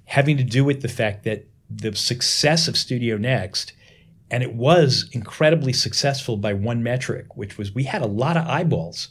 having 0.05 0.37
to 0.37 0.43
do 0.43 0.63
with 0.63 0.81
the 0.81 0.87
fact 0.87 1.23
that 1.23 1.47
the 1.69 1.95
success 1.95 2.67
of 2.67 2.77
Studio 2.77 3.17
Next, 3.17 3.73
and 4.29 4.43
it 4.43 4.53
was 4.53 5.09
incredibly 5.11 5.73
successful 5.73 6.37
by 6.37 6.53
one 6.53 6.83
metric, 6.83 7.35
which 7.35 7.57
was 7.57 7.73
we 7.73 7.85
had 7.85 8.03
a 8.03 8.07
lot 8.07 8.37
of 8.37 8.45
eyeballs, 8.47 9.07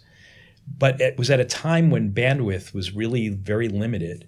but 0.78 1.00
it 1.00 1.18
was 1.18 1.30
at 1.30 1.40
a 1.40 1.44
time 1.44 1.90
when 1.90 2.12
bandwidth 2.12 2.74
was 2.74 2.92
really 2.92 3.28
very 3.28 3.68
limited. 3.68 4.26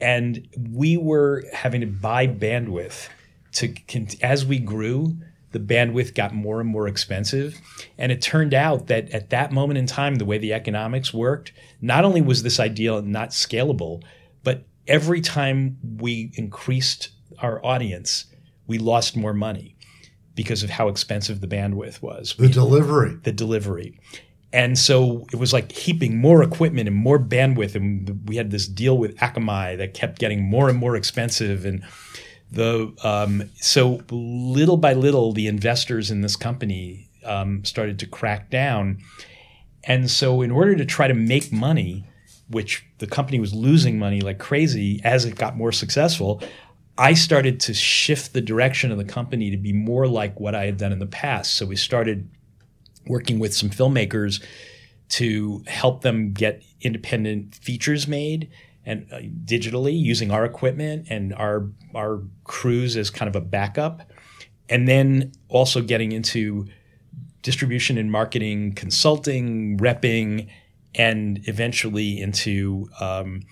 And 0.00 0.46
we 0.70 0.96
were 0.96 1.44
having 1.52 1.80
to 1.80 1.86
buy 1.86 2.26
bandwidth 2.26 3.08
to, 3.52 3.74
as 4.22 4.44
we 4.44 4.58
grew, 4.58 5.16
the 5.52 5.58
bandwidth 5.58 6.14
got 6.14 6.34
more 6.34 6.60
and 6.60 6.68
more 6.68 6.86
expensive. 6.86 7.58
And 7.96 8.12
it 8.12 8.20
turned 8.20 8.52
out 8.52 8.88
that 8.88 9.10
at 9.10 9.30
that 9.30 9.52
moment 9.52 9.78
in 9.78 9.86
time, 9.86 10.16
the 10.16 10.26
way 10.26 10.36
the 10.36 10.52
economics 10.52 11.14
worked, 11.14 11.52
not 11.80 12.04
only 12.04 12.20
was 12.20 12.42
this 12.42 12.60
idea 12.60 13.00
not 13.00 13.30
scalable, 13.30 14.02
but 14.44 14.64
every 14.86 15.22
time 15.22 15.78
we 15.98 16.30
increased 16.34 17.10
our 17.38 17.64
audience, 17.64 18.26
we 18.66 18.78
lost 18.78 19.16
more 19.16 19.32
money 19.32 19.76
because 20.34 20.62
of 20.62 20.68
how 20.68 20.88
expensive 20.88 21.40
the 21.40 21.46
bandwidth 21.46 22.02
was. 22.02 22.34
The 22.38 22.48
delivery. 22.48 23.16
The 23.22 23.32
delivery. 23.32 23.98
And 24.52 24.78
so 24.78 25.26
it 25.32 25.36
was 25.36 25.52
like 25.52 25.72
heaping 25.72 26.18
more 26.18 26.42
equipment 26.42 26.88
and 26.88 26.96
more 26.96 27.18
bandwidth. 27.18 27.74
And 27.74 28.26
we 28.26 28.36
had 28.36 28.50
this 28.50 28.66
deal 28.66 28.96
with 28.96 29.16
Akamai 29.16 29.76
that 29.78 29.94
kept 29.94 30.18
getting 30.18 30.42
more 30.42 30.68
and 30.68 30.78
more 30.78 30.96
expensive. 30.96 31.64
And 31.64 31.84
the 32.50 32.94
um, 33.02 33.50
so 33.56 34.00
little 34.10 34.76
by 34.76 34.94
little, 34.94 35.32
the 35.32 35.46
investors 35.46 36.10
in 36.10 36.20
this 36.20 36.36
company 36.36 37.08
um, 37.24 37.64
started 37.64 37.98
to 38.00 38.06
crack 38.06 38.50
down. 38.50 38.98
And 39.84 40.10
so, 40.10 40.42
in 40.42 40.50
order 40.50 40.74
to 40.76 40.84
try 40.84 41.06
to 41.06 41.14
make 41.14 41.52
money, 41.52 42.04
which 42.48 42.86
the 42.98 43.06
company 43.06 43.40
was 43.40 43.52
losing 43.52 43.98
money 43.98 44.20
like 44.20 44.38
crazy 44.38 45.00
as 45.04 45.24
it 45.24 45.36
got 45.36 45.56
more 45.56 45.72
successful, 45.72 46.42
I 46.98 47.14
started 47.14 47.60
to 47.60 47.74
shift 47.74 48.32
the 48.32 48.40
direction 48.40 48.90
of 48.90 48.98
the 48.98 49.04
company 49.04 49.50
to 49.50 49.56
be 49.56 49.72
more 49.72 50.06
like 50.06 50.40
what 50.40 50.54
I 50.54 50.64
had 50.64 50.78
done 50.78 50.92
in 50.92 50.98
the 50.98 51.06
past. 51.06 51.54
So 51.54 51.66
we 51.66 51.76
started 51.76 52.28
working 53.06 53.38
with 53.38 53.54
some 53.54 53.70
filmmakers 53.70 54.42
to 55.08 55.62
help 55.66 56.02
them 56.02 56.32
get 56.32 56.62
independent 56.80 57.54
features 57.54 58.08
made 58.08 58.50
and 58.84 59.06
uh, 59.12 59.18
digitally 59.44 59.98
using 59.98 60.30
our 60.30 60.44
equipment 60.44 61.06
and 61.10 61.34
our 61.34 61.68
our 61.94 62.22
crews 62.44 62.96
as 62.96 63.10
kind 63.10 63.28
of 63.28 63.36
a 63.36 63.40
backup, 63.40 64.02
and 64.68 64.86
then 64.86 65.32
also 65.48 65.82
getting 65.82 66.12
into 66.12 66.66
distribution 67.42 67.98
and 67.98 68.10
marketing, 68.10 68.72
consulting, 68.74 69.78
repping, 69.78 70.48
and 70.94 71.40
eventually 71.48 72.20
into 72.20 72.88
um, 73.00 73.42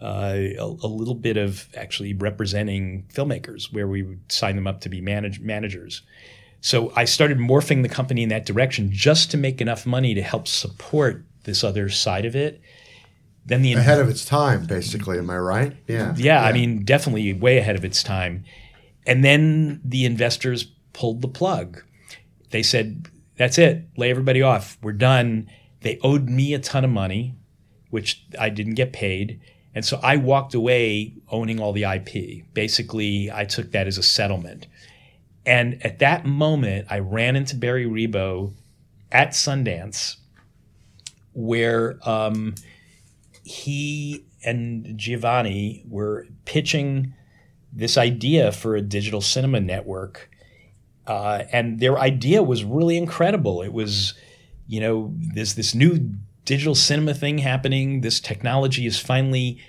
uh, 0.00 0.34
a, 0.58 0.76
a, 0.82 0.88
little 0.88 1.14
bit 1.14 1.36
of 1.36 1.68
actually 1.76 2.14
representing 2.14 3.06
filmmakers, 3.12 3.72
where 3.72 3.86
we 3.86 4.02
would 4.02 4.20
sign 4.32 4.56
them 4.56 4.66
up 4.66 4.80
to 4.80 4.88
be 4.88 5.00
manage, 5.00 5.40
managers. 5.40 6.02
So 6.60 6.92
I 6.94 7.06
started 7.06 7.38
morphing 7.38 7.82
the 7.82 7.88
company 7.88 8.22
in 8.22 8.28
that 8.28 8.44
direction 8.46 8.90
just 8.92 9.30
to 9.30 9.36
make 9.36 9.60
enough 9.60 9.86
money 9.86 10.14
to 10.14 10.22
help 10.22 10.46
support 10.46 11.24
this 11.44 11.64
other 11.64 11.88
side 11.88 12.26
of 12.26 12.36
it 12.36 12.60
then 13.50 13.62
the 13.62 13.72
ahead 13.74 13.98
of 13.98 14.08
its 14.08 14.24
time, 14.24 14.66
basically. 14.66 15.18
Am 15.18 15.30
I 15.30 15.38
right? 15.38 15.76
Yeah. 15.86 16.14
yeah. 16.16 16.40
yeah. 16.40 16.44
I 16.44 16.52
mean, 16.52 16.84
definitely 16.84 17.32
way 17.32 17.58
ahead 17.58 17.76
of 17.76 17.84
its 17.84 18.02
time. 18.02 18.44
And 19.06 19.24
then 19.24 19.80
the 19.84 20.04
investors 20.04 20.70
pulled 20.92 21.22
the 21.22 21.28
plug. 21.28 21.82
They 22.50 22.62
said, 22.62 23.08
"That's 23.36 23.58
it. 23.58 23.88
Lay 23.96 24.10
everybody 24.10 24.42
off. 24.42 24.78
We're 24.82 24.92
done." 24.92 25.50
They 25.80 25.98
owed 26.02 26.28
me 26.28 26.52
a 26.52 26.58
ton 26.58 26.84
of 26.84 26.90
money, 26.90 27.34
which 27.88 28.24
I 28.38 28.50
didn't 28.50 28.74
get 28.74 28.92
paid. 28.92 29.40
And 29.74 29.84
so 29.84 29.98
I 30.02 30.16
walked 30.16 30.52
away 30.52 31.14
owning 31.30 31.58
all 31.58 31.72
the 31.72 31.84
IP. 31.84 32.44
Basically, 32.52 33.30
I 33.32 33.44
took 33.46 33.72
that 33.72 33.86
as 33.86 33.96
a 33.96 34.02
settlement. 34.02 34.66
And 35.46 35.84
at 35.84 35.98
that 36.00 36.26
moment, 36.26 36.86
I 36.90 36.98
ran 36.98 37.36
into 37.36 37.56
Barry 37.56 37.86
Rebo 37.86 38.52
at 39.10 39.30
Sundance, 39.30 40.16
where 41.32 41.98
um, 42.08 42.54
he 43.42 44.24
and 44.44 44.96
Giovanni 44.96 45.84
were 45.88 46.26
pitching 46.44 47.14
this 47.72 47.96
idea 47.96 48.52
for 48.52 48.76
a 48.76 48.82
digital 48.82 49.20
cinema 49.20 49.60
network. 49.60 50.30
Uh, 51.06 51.44
and 51.52 51.80
their 51.80 51.98
idea 51.98 52.42
was 52.42 52.64
really 52.64 52.96
incredible. 52.96 53.62
It 53.62 53.72
was, 53.72 54.14
you 54.66 54.80
know, 54.80 55.14
there's 55.34 55.54
this 55.54 55.74
new 55.74 56.14
digital 56.44 56.74
cinema 56.74 57.14
thing 57.14 57.38
happening. 57.38 58.00
This 58.00 58.20
technology 58.20 58.86
is 58.86 58.98
finally 58.98 59.60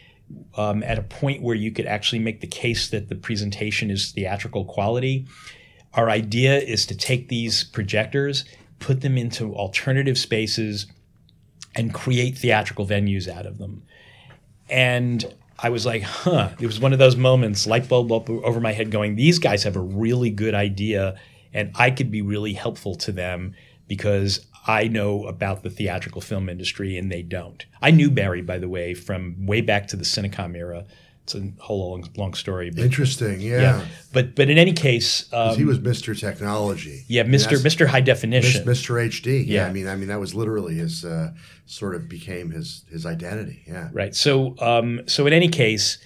um, 0.55 0.83
at 0.83 0.97
a 0.97 1.03
point 1.03 1.41
where 1.41 1.55
you 1.55 1.71
could 1.71 1.85
actually 1.85 2.19
make 2.19 2.41
the 2.41 2.47
case 2.47 2.89
that 2.89 3.09
the 3.09 3.15
presentation 3.15 3.89
is 3.89 4.11
theatrical 4.11 4.65
quality. 4.65 5.27
Our 5.93 6.09
idea 6.09 6.57
is 6.57 6.85
to 6.87 6.95
take 6.95 7.27
these 7.27 7.63
projectors, 7.63 8.45
put 8.79 9.01
them 9.01 9.17
into 9.17 9.55
alternative 9.55 10.17
spaces, 10.17 10.87
and 11.75 11.93
create 11.93 12.37
theatrical 12.37 12.85
venues 12.85 13.27
out 13.27 13.45
of 13.45 13.57
them. 13.57 13.83
And 14.69 15.33
I 15.59 15.69
was 15.69 15.85
like, 15.85 16.01
huh, 16.01 16.49
it 16.59 16.65
was 16.65 16.79
one 16.79 16.93
of 16.93 16.99
those 16.99 17.15
moments, 17.15 17.67
light 17.67 17.87
bulb 17.87 18.11
up 18.11 18.29
over 18.29 18.59
my 18.59 18.71
head 18.71 18.89
going, 18.89 19.15
these 19.15 19.37
guys 19.37 19.63
have 19.63 19.75
a 19.75 19.81
really 19.81 20.29
good 20.29 20.55
idea 20.55 21.19
and 21.53 21.71
I 21.75 21.91
could 21.91 22.09
be 22.09 22.21
really 22.21 22.53
helpful 22.53 22.95
to 22.95 23.11
them 23.11 23.53
because 23.87 24.45
I 24.67 24.87
know 24.87 25.25
about 25.25 25.63
the 25.63 25.69
theatrical 25.69 26.21
film 26.21 26.49
industry 26.49 26.97
and 26.97 27.11
they 27.11 27.23
don't. 27.23 27.65
I 27.81 27.91
knew 27.91 28.09
Barry, 28.09 28.41
by 28.41 28.57
the 28.57 28.69
way, 28.69 28.93
from 28.93 29.45
way 29.45 29.61
back 29.61 29.87
to 29.87 29.97
the 29.97 30.03
Cinecom 30.05 30.55
era 30.55 30.85
it's 31.35 31.59
a 31.59 31.63
whole 31.63 31.91
long, 31.91 32.09
long 32.17 32.33
story. 32.33 32.69
But, 32.69 32.83
Interesting, 32.83 33.41
yeah. 33.41 33.61
yeah. 33.61 33.85
But 34.13 34.35
but 34.35 34.49
in 34.49 34.57
any 34.57 34.73
case, 34.73 35.31
um, 35.33 35.55
he 35.55 35.65
was 35.65 35.79
Mr. 35.79 36.17
Technology. 36.17 37.03
Yeah, 37.07 37.23
Mr. 37.23 37.57
Mr. 37.57 37.87
High 37.87 38.01
Definition. 38.01 38.65
Mr. 38.65 38.95
HD. 39.07 39.45
Yeah. 39.45 39.63
yeah. 39.63 39.67
I 39.67 39.71
mean, 39.71 39.87
I 39.87 39.95
mean 39.95 40.09
that 40.09 40.19
was 40.19 40.33
literally 40.33 40.75
his 40.75 41.05
uh, 41.05 41.31
sort 41.65 41.95
of 41.95 42.09
became 42.09 42.51
his 42.51 42.85
his 42.89 43.05
identity. 43.05 43.63
Yeah. 43.67 43.89
Right. 43.91 44.15
So 44.15 44.55
um, 44.59 45.01
so 45.07 45.27
in 45.27 45.33
any 45.33 45.49
case, 45.49 45.97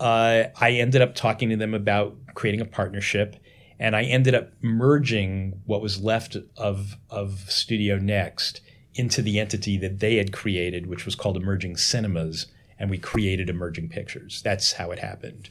uh, 0.00 0.44
I 0.60 0.72
ended 0.72 1.02
up 1.02 1.14
talking 1.14 1.50
to 1.50 1.56
them 1.56 1.74
about 1.74 2.16
creating 2.34 2.60
a 2.60 2.66
partnership, 2.66 3.36
and 3.78 3.94
I 3.94 4.02
ended 4.02 4.34
up 4.34 4.50
merging 4.62 5.60
what 5.66 5.82
was 5.82 6.02
left 6.02 6.36
of 6.56 6.96
of 7.10 7.50
Studio 7.50 7.98
Next 7.98 8.60
into 8.94 9.22
the 9.22 9.40
entity 9.40 9.78
that 9.78 10.00
they 10.00 10.16
had 10.16 10.32
created, 10.32 10.86
which 10.86 11.06
was 11.06 11.14
called 11.14 11.36
Emerging 11.36 11.76
Cinemas 11.76 12.46
and 12.82 12.90
we 12.90 12.98
created 12.98 13.48
emerging 13.48 13.88
pictures. 13.88 14.42
That's 14.42 14.72
how 14.72 14.90
it 14.90 14.98
happened. 14.98 15.50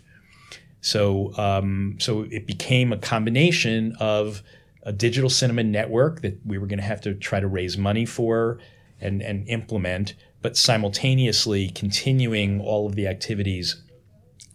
So, 0.82 1.34
um, 1.38 1.96
so 1.98 2.28
it 2.30 2.46
became 2.46 2.92
a 2.92 2.98
combination 2.98 3.96
of 4.02 4.44
a 4.84 4.92
digital 4.92 5.30
cinema 5.30 5.64
network 5.64 6.22
that 6.24 6.46
we 6.46 6.58
were 6.58 6.68
going 6.68 6.80
to 6.80 6.86
have 6.86 7.00
to 7.02 7.14
try 7.14 7.40
to 7.40 7.48
raise 7.48 7.78
money 7.78 8.06
for 8.06 8.60
and, 9.00 9.22
and 9.22 9.48
implement, 9.48 10.14
but 10.42 10.58
simultaneously 10.58 11.70
continuing 11.70 12.60
all 12.60 12.86
of 12.86 12.96
the 12.96 13.08
activities 13.08 13.82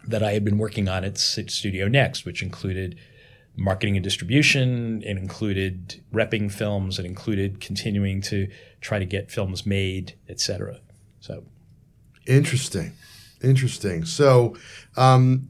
that 0.07 0.23
I 0.23 0.33
had 0.33 0.45
been 0.45 0.59
working 0.59 0.87
on 0.87 1.03
at 1.03 1.17
Studio 1.17 1.89
Next, 1.89 2.27
which 2.27 2.43
included 2.43 2.99
marketing 3.57 3.97
and 3.97 4.05
distribution, 4.05 5.03
it 5.03 5.17
included 5.17 6.03
repping 6.13 6.53
films, 6.53 6.99
it 6.99 7.07
included 7.07 7.59
continuing 7.59 8.21
to 8.23 8.49
try 8.83 8.99
to 8.99 9.07
get 9.07 9.31
films 9.31 9.65
made, 9.65 10.15
et 10.29 10.41
cetera. 10.41 10.81
So 11.21 11.45
Interesting, 12.27 12.93
interesting. 13.43 14.05
So, 14.05 14.57
um, 14.97 15.49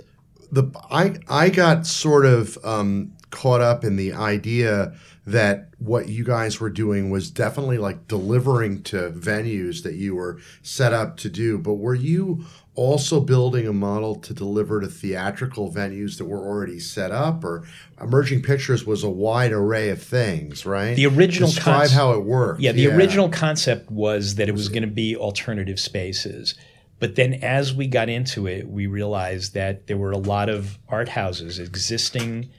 the 0.52 0.70
I 0.90 1.16
I 1.28 1.50
got 1.50 1.86
sort 1.86 2.26
of 2.26 2.58
um, 2.64 3.12
caught 3.30 3.60
up 3.60 3.84
in 3.84 3.96
the 3.96 4.12
idea 4.12 4.94
that 5.26 5.70
what 5.78 6.08
you 6.08 6.22
guys 6.22 6.60
were 6.60 6.70
doing 6.70 7.10
was 7.10 7.30
definitely 7.30 7.78
like 7.78 8.06
delivering 8.06 8.82
to 8.84 9.10
venues 9.10 9.82
that 9.82 9.94
you 9.94 10.14
were 10.14 10.38
set 10.62 10.92
up 10.92 11.16
to 11.18 11.28
do. 11.28 11.58
But 11.58 11.74
were 11.74 11.94
you 11.94 12.44
also 12.76 13.20
building 13.20 13.66
a 13.66 13.72
model 13.72 14.14
to 14.14 14.34
deliver 14.34 14.80
to 14.80 14.86
theatrical 14.86 15.72
venues 15.72 16.18
that 16.18 16.26
were 16.26 16.38
already 16.38 16.78
set 16.78 17.10
up 17.10 17.42
or 17.42 17.64
emerging 18.00 18.42
pictures 18.42 18.84
was 18.86 19.02
a 19.02 19.08
wide 19.08 19.50
array 19.50 19.88
of 19.88 20.00
things 20.00 20.66
right? 20.66 20.94
The 20.94 21.06
original 21.06 21.48
describe 21.48 21.76
concept, 21.76 21.96
how 21.96 22.12
it 22.12 22.22
worked 22.22 22.60
yeah 22.60 22.72
the 22.72 22.82
yeah. 22.82 22.94
original 22.94 23.30
concept 23.30 23.90
was 23.90 24.36
that 24.36 24.48
it 24.48 24.52
was 24.52 24.68
going 24.68 24.82
to 24.82 24.88
be 24.88 25.16
alternative 25.16 25.80
spaces. 25.80 26.54
But 26.98 27.16
then 27.16 27.34
as 27.34 27.74
we 27.74 27.86
got 27.86 28.08
into 28.10 28.46
it 28.46 28.68
we 28.68 28.86
realized 28.86 29.54
that 29.54 29.86
there 29.86 29.96
were 29.96 30.12
a 30.12 30.18
lot 30.18 30.50
of 30.50 30.78
art 30.88 31.08
houses 31.08 31.58
existing 31.58 32.50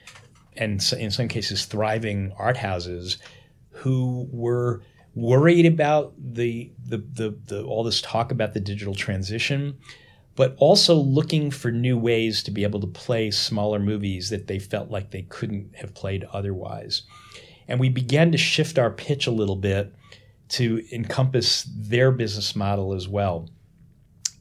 and 0.56 0.84
in 0.98 1.10
some 1.12 1.28
cases 1.28 1.64
thriving 1.64 2.32
art 2.36 2.56
houses 2.56 3.18
who 3.70 4.28
were 4.32 4.82
worried 5.14 5.66
about 5.66 6.12
the, 6.18 6.72
the, 6.84 6.98
the, 6.98 7.38
the 7.46 7.62
all 7.62 7.84
this 7.84 8.02
talk 8.02 8.32
about 8.32 8.54
the 8.54 8.60
digital 8.60 8.94
transition 8.94 9.78
but 10.38 10.54
also 10.58 10.94
looking 10.94 11.50
for 11.50 11.72
new 11.72 11.98
ways 11.98 12.44
to 12.44 12.52
be 12.52 12.62
able 12.62 12.78
to 12.78 12.86
play 12.86 13.28
smaller 13.28 13.80
movies 13.80 14.30
that 14.30 14.46
they 14.46 14.60
felt 14.60 14.88
like 14.88 15.10
they 15.10 15.22
couldn't 15.22 15.74
have 15.74 15.92
played 15.94 16.22
otherwise. 16.32 17.02
And 17.66 17.80
we 17.80 17.88
began 17.88 18.30
to 18.30 18.38
shift 18.38 18.78
our 18.78 18.92
pitch 18.92 19.26
a 19.26 19.32
little 19.32 19.56
bit 19.56 19.92
to 20.50 20.84
encompass 20.92 21.68
their 21.76 22.12
business 22.12 22.54
model 22.54 22.94
as 22.94 23.08
well. 23.08 23.48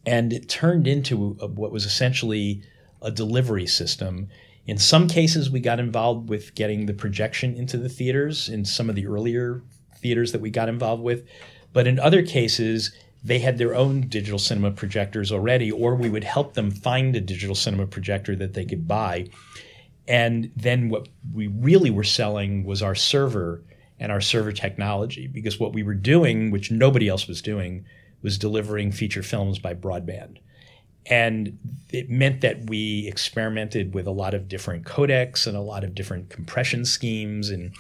And 0.06 0.32
it 0.32 0.48
turned 0.48 0.88
into 0.88 1.32
what 1.32 1.72
was 1.72 1.86
essentially 1.86 2.62
a 3.02 3.10
delivery 3.10 3.66
system. 3.66 4.28
In 4.68 4.78
some 4.78 5.08
cases, 5.08 5.50
we 5.50 5.62
got 5.62 5.80
involved 5.80 6.30
with 6.30 6.54
getting 6.54 6.86
the 6.86 6.94
projection 6.94 7.56
into 7.56 7.76
the 7.76 7.90
theaters 7.90 8.50
in 8.50 8.66
some 8.66 8.88
of 8.88 8.96
the 8.96 9.08
earlier 9.08 9.64
theaters 9.96 10.32
that 10.34 10.42
we 10.42 10.52
got 10.52 10.70
involved 10.70 11.02
with. 11.02 11.26
But 11.74 11.88
in 11.88 12.00
other 12.00 12.22
cases, 12.22 12.92
they 13.28 13.40
had 13.40 13.58
their 13.58 13.76
own 13.76 14.08
digital 14.08 14.40
cinema 14.40 14.72
projectors 14.72 15.34
already, 15.34 15.70
or 15.70 15.96
we 15.96 16.10
would 16.10 16.24
help 16.24 16.54
them 16.54 16.72
find 16.72 17.14
a 17.14 17.20
digital 17.22 17.56
cinema 17.56 17.86
projector 17.86 18.38
that 18.38 18.54
they 18.54 18.64
could 18.64 18.88
buy. 18.88 19.28
And 20.08 20.50
then 20.56 20.88
what 20.88 21.10
we 21.34 21.48
really 21.48 21.90
were 21.90 22.06
selling 22.06 22.64
was 22.64 22.82
our 22.82 22.96
server 22.96 23.62
and 24.00 24.14
our 24.14 24.22
server 24.22 24.54
technology, 24.54 25.28
because 25.28 25.60
what 25.60 25.74
we 25.74 25.84
were 25.84 25.94
doing, 25.94 26.52
which 26.52 26.72
nobody 26.72 27.10
else 27.10 27.28
was 27.28 27.42
doing, 27.42 27.84
was 28.22 28.38
delivering 28.38 28.94
feature 28.94 29.24
films 29.24 29.60
by 29.60 29.74
broadband. 29.74 30.38
And 31.06 31.58
it 31.92 32.10
meant 32.10 32.40
that 32.42 32.70
we 32.70 33.08
experimented 33.08 33.94
with 33.94 34.08
a 34.08 34.12
lot 34.12 34.34
of 34.34 34.48
different 34.48 34.86
codecs 34.86 35.46
and 35.46 35.58
a 35.58 35.62
lot 35.62 35.84
of 35.84 35.94
different 35.96 36.30
compression 36.30 36.86
schemes 36.86 37.50
and 37.50 37.74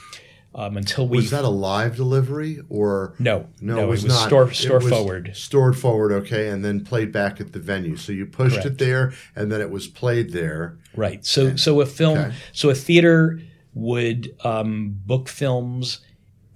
um, 0.57 0.75
until 0.75 1.07
we 1.07 1.17
was 1.17 1.29
that 1.29 1.45
a 1.45 1.49
live 1.49 1.95
delivery 1.95 2.59
or? 2.67 3.13
No 3.19 3.47
no, 3.61 3.75
no 3.75 3.83
it 3.83 3.85
was, 3.87 4.03
it 4.03 4.07
was 4.07 4.15
not. 4.19 4.27
store 4.27 4.51
store 4.51 4.79
was 4.79 4.89
forward. 4.89 5.31
stored 5.35 5.77
forward 5.77 6.11
okay 6.11 6.49
and 6.49 6.65
then 6.65 6.83
played 6.83 7.11
back 7.11 7.39
at 7.39 7.53
the 7.53 7.59
venue. 7.59 7.95
So 7.95 8.11
you 8.11 8.25
pushed 8.25 8.65
it 8.65 8.77
there 8.79 9.13
and 9.35 9.51
then 9.51 9.61
it 9.61 9.69
was 9.69 9.87
played 9.87 10.33
there. 10.33 10.79
Right. 10.95 11.25
So 11.25 11.55
so 11.55 11.79
a 11.81 11.85
film 11.85 12.17
Okay. 12.17 12.35
so 12.53 12.69
a 12.69 12.75
theater 12.75 13.39
would 13.73 14.35
um, 14.43 14.99
book 15.05 15.29
films 15.29 15.99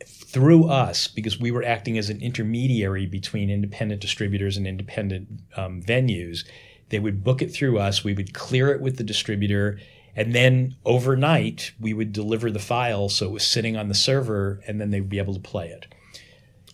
through 0.06 0.68
us 0.70 1.08
because 1.08 1.40
we 1.40 1.52
were 1.52 1.64
acting 1.64 1.98
as 1.98 2.10
an 2.10 2.20
intermediary 2.22 3.06
between 3.06 3.50
independent 3.50 4.02
distributors 4.02 4.58
and 4.58 4.66
independent 4.66 5.28
um, 5.56 5.82
venues. 5.84 6.46
They 6.90 7.00
would 7.00 7.24
book 7.24 7.42
it 7.42 7.54
through 7.54 7.80
us. 7.80 8.04
We 8.04 8.14
would 8.14 8.34
clear 8.34 8.72
it 8.72 8.82
with 8.82 8.98
the 8.98 9.04
distributor 9.04 9.78
and 10.16 10.34
then 10.36 10.76
overnight 10.86 11.72
we 11.80 11.94
would 11.94 12.12
deliver 12.12 12.52
the 12.52 12.60
file 12.60 13.10
so 13.10 13.28
it 13.28 13.32
was 13.32 13.46
sitting 13.48 13.78
on 13.78 13.88
the 13.88 13.94
server 13.94 14.62
and 14.68 14.80
then 14.80 14.92
they 14.92 15.00
would 15.00 15.10
be 15.10 15.20
able 15.20 15.34
to 15.34 15.40
play 15.40 15.68
it. 15.68 15.88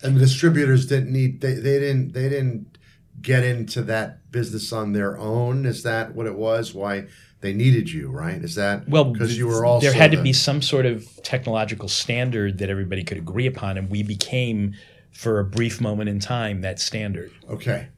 And 0.02 0.16
the 0.16 0.20
distributors 0.20 0.86
didn't 0.86 1.12
need 1.12 1.40
they, 1.40 1.54
they 1.54 1.78
didn't 1.80 2.12
they 2.12 2.28
didn't 2.28 2.78
get 3.20 3.42
into 3.42 3.82
that 3.82 4.30
business 4.30 4.72
on 4.72 4.92
their 4.92 5.18
own? 5.18 5.66
Is 5.66 5.82
that 5.82 6.14
what 6.14 6.26
it 6.26 6.36
was? 6.36 6.72
Why 6.72 7.06
they 7.40 7.52
needed 7.52 7.90
you 7.90 8.08
right? 8.10 8.42
Is 8.42 8.54
that 8.56 8.88
Well, 8.88 9.04
because 9.12 9.36
you 9.36 9.46
were 9.48 9.64
also 9.64 9.86
there 9.86 9.92
had 9.94 10.10
to 10.12 10.16
the- 10.18 10.22
be 10.22 10.32
some 10.32 10.62
sort 10.62 10.86
of 10.86 11.04
technological 11.24 11.88
standard 11.88 12.58
that 12.58 12.70
everybody 12.70 13.02
could 13.04 13.18
agree 13.18 13.46
upon, 13.46 13.76
and 13.78 13.90
we 13.90 14.02
became, 14.04 14.74
for 15.12 15.40
a 15.40 15.44
brief 15.44 15.80
moment 15.80 16.08
in 16.08 16.20
time, 16.20 16.60
that 16.62 16.78
standard. 16.80 17.30
okay. 17.48 17.88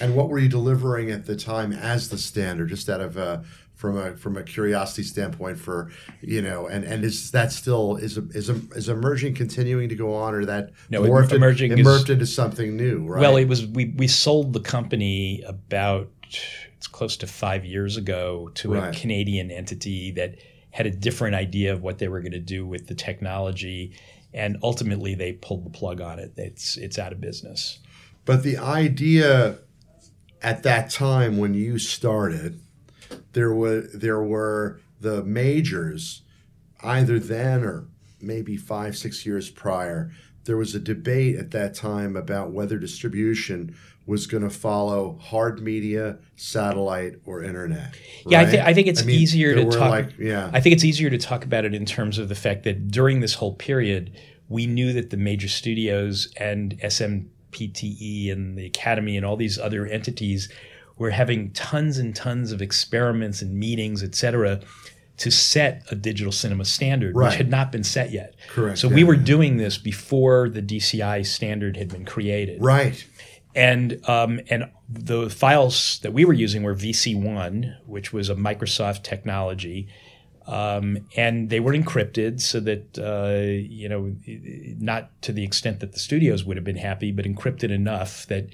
And 0.00 0.16
what 0.16 0.28
were 0.28 0.40
you 0.40 0.48
delivering 0.48 1.12
at 1.12 1.24
the 1.26 1.36
time 1.36 1.72
as 1.72 2.08
the 2.08 2.18
standard 2.18 2.68
just 2.70 2.88
out 2.88 3.00
of 3.00 3.16
uh 3.16 3.38
from 3.84 3.98
a 3.98 4.16
from 4.16 4.38
a 4.38 4.42
curiosity 4.42 5.02
standpoint 5.02 5.60
for 5.60 5.90
you 6.22 6.40
know 6.40 6.66
and 6.66 6.84
and 6.84 7.04
is 7.04 7.30
that 7.32 7.52
still 7.52 7.96
is 7.96 8.16
is 8.16 8.48
is 8.48 8.88
emerging 8.88 9.34
continuing 9.34 9.90
to 9.90 9.94
go 9.94 10.14
on 10.14 10.32
or 10.34 10.46
that 10.46 10.70
No, 10.88 11.02
morphed, 11.02 11.32
emerging 11.32 11.72
it 11.72 11.80
is- 11.80 11.86
morphed 11.86 12.08
into 12.08 12.24
something 12.24 12.78
new 12.78 13.04
right 13.06 13.20
Well, 13.20 13.36
it 13.36 13.44
was 13.46 13.66
we 13.66 13.92
we 13.94 14.08
sold 14.08 14.54
the 14.54 14.60
company 14.60 15.42
about 15.46 16.08
it's 16.78 16.86
close 16.86 17.18
to 17.18 17.26
five 17.26 17.66
years 17.66 17.98
ago 17.98 18.50
to 18.54 18.72
Right. 18.72 18.96
a 18.96 18.98
Canadian 18.98 19.50
entity 19.50 20.12
that 20.12 20.36
had 20.70 20.86
a 20.86 20.90
different 20.90 21.34
idea 21.34 21.74
of 21.74 21.82
what 21.82 21.98
they 21.98 22.08
were 22.08 22.20
going 22.20 22.32
to 22.32 22.40
do 22.40 22.66
with 22.66 22.86
the 22.86 22.94
technology, 22.94 23.92
and 24.32 24.56
ultimately 24.62 25.14
they 25.14 25.32
pulled 25.34 25.64
the 25.66 25.70
plug 25.70 26.00
on 26.00 26.18
it. 26.18 26.32
It's 26.38 26.78
it's 26.78 26.98
out 26.98 27.12
of 27.12 27.20
business. 27.20 27.80
But 28.24 28.42
the 28.44 28.56
idea 28.56 29.58
at 30.40 30.62
that 30.62 30.88
time 30.90 31.36
when 31.36 31.52
you 31.52 31.78
started, 31.78 32.60
there 33.34 33.52
were 33.52 33.82
there 33.92 34.22
were 34.22 34.80
the 35.00 35.22
majors, 35.22 36.22
either 36.82 37.18
then 37.18 37.62
or 37.62 37.86
maybe 38.20 38.56
five 38.56 38.96
six 38.96 39.26
years 39.26 39.50
prior. 39.50 40.10
There 40.44 40.56
was 40.56 40.74
a 40.74 40.80
debate 40.80 41.36
at 41.36 41.50
that 41.52 41.74
time 41.74 42.16
about 42.16 42.52
whether 42.52 42.78
distribution 42.78 43.76
was 44.06 44.26
going 44.26 44.42
to 44.42 44.50
follow 44.50 45.18
hard 45.22 45.62
media, 45.62 46.18
satellite, 46.36 47.14
or 47.24 47.42
internet. 47.42 47.94
Yeah, 48.26 48.40
I, 48.40 48.42
right? 48.42 48.50
thi- 48.50 48.60
I 48.60 48.74
think 48.74 48.86
it's 48.88 49.02
I 49.02 49.06
mean, 49.06 49.20
easier 49.20 49.54
to 49.54 49.64
talk. 49.64 49.90
Like, 49.90 50.18
yeah, 50.18 50.50
I 50.52 50.60
think 50.60 50.74
it's 50.74 50.84
easier 50.84 51.10
to 51.10 51.18
talk 51.18 51.44
about 51.44 51.64
it 51.64 51.74
in 51.74 51.86
terms 51.86 52.18
of 52.18 52.28
the 52.28 52.34
fact 52.34 52.64
that 52.64 52.88
during 52.88 53.20
this 53.20 53.34
whole 53.34 53.54
period, 53.54 54.16
we 54.48 54.66
knew 54.66 54.92
that 54.92 55.10
the 55.10 55.16
major 55.16 55.48
studios 55.48 56.32
and 56.36 56.78
SMPTE 56.80 58.30
and 58.30 58.58
the 58.58 58.66
Academy 58.66 59.16
and 59.16 59.24
all 59.24 59.36
these 59.36 59.58
other 59.58 59.86
entities 59.86 60.50
were 60.96 61.10
having 61.10 61.50
tons 61.50 61.98
and 61.98 62.14
tons 62.14 62.52
of 62.52 62.62
experiments 62.62 63.42
and 63.42 63.54
meetings, 63.58 64.02
et 64.02 64.14
cetera, 64.14 64.60
to 65.16 65.30
set 65.30 65.82
a 65.90 65.94
digital 65.94 66.32
cinema 66.32 66.64
standard, 66.64 67.14
Right. 67.14 67.28
which 67.28 67.36
had 67.36 67.48
not 67.50 67.70
been 67.72 67.84
set 67.84 68.10
yet. 68.12 68.34
correct. 68.48 68.78
So 68.78 68.88
yeah. 68.88 68.94
we 68.96 69.04
were 69.04 69.16
doing 69.16 69.56
this 69.58 69.78
before 69.78 70.48
the 70.48 70.62
DCI 70.62 71.24
standard 71.26 71.76
had 71.76 71.88
been 71.88 72.04
created 72.04 72.62
right. 72.62 73.04
and 73.54 74.00
um, 74.08 74.40
and 74.50 74.70
the 74.88 75.30
files 75.30 75.98
that 76.02 76.12
we 76.12 76.24
were 76.24 76.32
using 76.32 76.62
were 76.62 76.74
VC1, 76.74 77.76
which 77.86 78.12
was 78.12 78.28
a 78.28 78.34
Microsoft 78.34 79.02
technology, 79.02 79.88
um, 80.46 80.98
and 81.16 81.48
they 81.48 81.58
were 81.60 81.72
encrypted 81.72 82.40
so 82.40 82.60
that 82.60 82.98
uh, 82.98 83.40
you 83.68 83.88
know 83.88 84.14
not 84.78 85.10
to 85.22 85.32
the 85.32 85.44
extent 85.44 85.80
that 85.80 85.92
the 85.92 85.98
studios 85.98 86.44
would 86.44 86.56
have 86.56 86.64
been 86.64 86.76
happy, 86.76 87.12
but 87.12 87.24
encrypted 87.24 87.70
enough 87.70 88.26
that. 88.26 88.46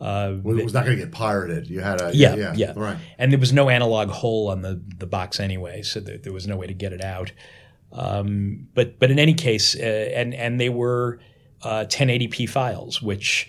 Uh, 0.00 0.34
Well, 0.42 0.58
it 0.58 0.64
was 0.64 0.74
not 0.74 0.84
going 0.84 0.96
to 0.98 1.02
get 1.04 1.12
pirated. 1.12 1.68
You 1.68 1.80
had 1.80 2.00
a 2.02 2.10
Yeah, 2.14 2.34
yeah, 2.34 2.52
yeah. 2.54 2.72
right. 2.76 2.98
and 3.18 3.32
there 3.32 3.38
was 3.40 3.52
no 3.52 3.70
analog 3.70 4.08
hole 4.10 4.48
on 4.50 4.60
the, 4.62 4.80
the 4.98 5.06
box 5.06 5.40
anyway, 5.40 5.82
so 5.82 6.00
there, 6.00 6.18
there 6.18 6.32
was 6.32 6.46
no 6.46 6.56
way 6.56 6.66
to 6.66 6.74
get 6.74 6.92
it 6.92 7.02
out. 7.02 7.32
Um, 7.92 8.68
but 8.74 8.98
but 8.98 9.10
in 9.10 9.18
any 9.18 9.34
case, 9.34 9.74
uh, 9.76 9.78
and 10.14 10.34
and 10.34 10.60
they 10.60 10.68
were 10.68 11.18
uh, 11.62 11.84
1080p 11.88 12.48
files, 12.48 13.00
which 13.00 13.48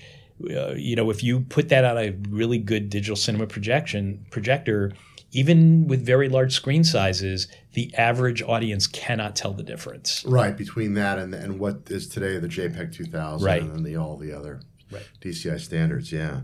uh, 0.49 0.73
you 0.73 0.95
know 0.95 1.09
if 1.09 1.23
you 1.23 1.41
put 1.41 1.69
that 1.69 1.83
on 1.83 1.97
a 1.97 2.11
really 2.29 2.57
good 2.59 2.89
digital 2.89 3.15
cinema 3.15 3.47
projection 3.47 4.25
projector, 4.31 4.93
even 5.31 5.87
with 5.87 6.05
very 6.05 6.29
large 6.29 6.53
screen 6.53 6.83
sizes, 6.83 7.47
the 7.73 7.93
average 7.95 8.41
audience 8.41 8.87
cannot 8.87 9.35
tell 9.35 9.53
the 9.53 9.63
difference. 9.63 10.23
Right 10.25 10.55
between 10.55 10.93
that 10.93 11.17
and 11.19 11.33
and 11.33 11.59
what 11.59 11.81
is 11.89 12.07
today 12.07 12.37
the 12.39 12.47
JPEG 12.47 12.93
2000 12.93 13.45
Right. 13.45 13.61
and 13.61 13.85
the 13.85 13.97
all 13.97 14.15
the 14.17 14.31
other 14.31 14.61
Right. 14.91 15.07
DCI 15.21 15.59
standards. 15.59 16.11
Yeah, 16.11 16.41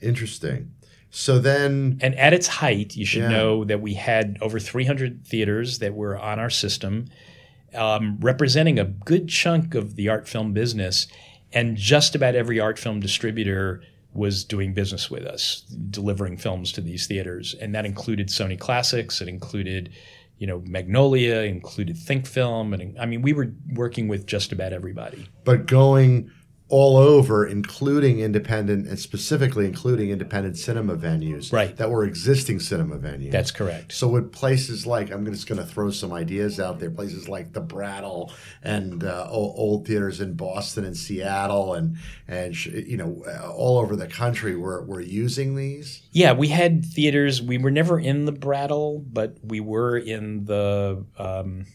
interesting. 0.00 0.72
So 1.10 1.38
then, 1.38 1.98
And 2.02 2.14
at 2.16 2.32
its 2.34 2.46
height, 2.46 2.96
you 2.96 3.06
should 3.06 3.22
Yeah. 3.22 3.28
know 3.30 3.64
that 3.64 3.80
we 3.80 3.94
had 3.94 4.36
over 4.40 4.58
300 4.58 5.24
theaters 5.24 5.78
that 5.78 5.94
were 5.94 6.18
on 6.18 6.38
our 6.38 6.50
system, 6.50 7.06
um, 7.74 8.18
representing 8.20 8.78
a 8.78 8.84
good 8.84 9.28
chunk 9.28 9.74
of 9.74 9.96
the 9.96 10.08
art 10.08 10.28
film 10.28 10.52
business. 10.52 11.06
And 11.52 11.76
just 11.76 12.14
about 12.14 12.34
every 12.34 12.60
art 12.60 12.78
film 12.78 13.00
distributor 13.00 13.82
was 14.12 14.44
doing 14.44 14.74
business 14.74 15.10
with 15.10 15.24
us, 15.24 15.60
delivering 15.90 16.36
films 16.36 16.72
to 16.72 16.80
these 16.80 17.06
theaters. 17.06 17.54
And 17.60 17.74
that 17.74 17.86
included 17.86 18.28
Sony 18.28 18.58
Classics, 18.58 19.20
it 19.20 19.28
included 19.28 19.90
you 20.38 20.46
know 20.46 20.62
Magnolia, 20.66 21.36
included 21.44 21.96
Think 21.96 22.26
Film, 22.26 22.74
and 22.74 22.98
I 22.98 23.06
mean 23.06 23.22
we 23.22 23.32
were 23.32 23.52
working 23.72 24.06
with 24.06 24.26
just 24.26 24.52
about 24.52 24.74
everybody. 24.74 25.26
but 25.44 25.64
going 25.66 26.30
all 26.68 26.96
over, 26.96 27.46
including 27.46 28.18
independent 28.18 28.88
and 28.88 28.98
specifically 28.98 29.66
including 29.66 30.10
independent 30.10 30.58
cinema 30.58 30.96
venues, 30.96 31.52
Right. 31.52 31.76
That 31.76 31.90
were 31.90 32.04
existing 32.04 32.58
cinema 32.58 32.98
venues. 32.98 33.30
That's 33.30 33.52
correct. 33.52 33.92
So 33.92 34.08
with 34.08 34.32
places 34.32 34.84
like 34.84 35.12
I'm 35.12 35.24
just 35.26 35.46
going 35.46 35.60
to 35.60 35.66
throw 35.66 35.90
some 35.90 36.12
ideas 36.12 36.58
out 36.58 36.80
there, 36.80 36.90
places 36.90 37.28
like 37.28 37.52
the 37.52 37.60
Brattle 37.60 38.32
and 38.62 39.04
uh, 39.04 39.28
old, 39.30 39.86
theaters 39.86 40.20
in 40.20 40.34
Boston 40.34 40.84
and 40.84 40.96
Seattle 40.96 41.74
and 41.74 41.98
and 42.26 42.66
you 42.66 42.96
know 42.96 43.22
uh, 43.28 43.52
all 43.52 43.78
over 43.78 43.94
the 43.94 44.08
country 44.08 44.56
were 44.56 44.82
were 44.82 45.00
using 45.00 45.54
these. 45.54 46.02
Yeah, 46.10 46.32
we 46.32 46.48
had 46.48 46.84
theaters. 46.84 47.40
We 47.40 47.58
were 47.58 47.70
never 47.70 48.00
in 48.00 48.24
the 48.24 48.32
Brattle, 48.32 49.04
but 49.06 49.36
we 49.44 49.60
were 49.60 49.96
in 49.96 50.46
the 50.46 51.04
um, 51.18 51.66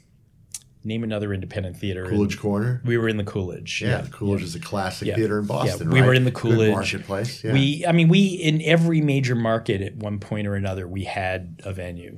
name 0.83 1.03
another 1.03 1.33
independent 1.33 1.77
theater. 1.77 2.05
Coolidge 2.05 2.39
Corner. 2.39 2.81
We 2.85 2.97
were 2.97 3.07
in 3.07 3.17
the 3.17 3.23
Coolidge. 3.23 3.81
Yeah, 3.81 4.05
Coolidge 4.11 4.43
is 4.43 4.55
a 4.55 4.59
classic 4.59 5.07
Yeah. 5.07 5.15
theater 5.15 5.39
in 5.39 5.45
Boston. 5.45 5.87
Yeah, 5.87 5.93
we 5.93 5.99
right? 6.01 6.07
were 6.07 6.13
in 6.13 6.25
the 6.25 6.31
Coolidge 6.31 6.57
Good 6.57 6.71
marketplace. 6.71 7.43
Yeah. 7.43 7.53
We, 7.53 7.85
I 7.87 7.91
mean, 7.91 8.07
we 8.09 8.27
in 8.27 8.61
every 8.63 9.01
major 9.01 9.35
market 9.35 9.81
at 9.81 9.95
one 9.95 10.19
point 10.19 10.47
or 10.47 10.55
another, 10.55 10.87
we 10.87 11.03
had 11.03 11.61
a 11.63 11.73
venue. 11.73 12.17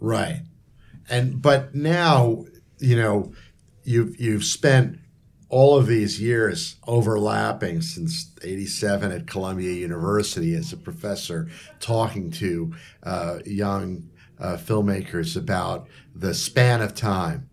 Right. 0.00 0.42
And 1.08 1.40
but 1.40 1.74
now, 1.74 2.44
you 2.78 2.96
know, 2.96 3.32
you've 3.84 4.20
you've 4.20 4.44
spent 4.44 4.98
all 5.48 5.78
of 5.78 5.86
these 5.86 6.20
years 6.20 6.76
overlapping 6.86 7.80
since 7.80 8.30
87 8.42 9.10
at 9.10 9.26
Columbia 9.26 9.72
University 9.72 10.54
as 10.54 10.74
a 10.74 10.76
professor 10.76 11.48
talking 11.80 12.30
to 12.32 12.74
uh, 13.02 13.38
young 13.46 14.10
uh, 14.38 14.58
filmmakers 14.58 15.36
about 15.36 15.88
the 16.14 16.34
span 16.34 16.82
of 16.82 16.94
time 16.94 17.47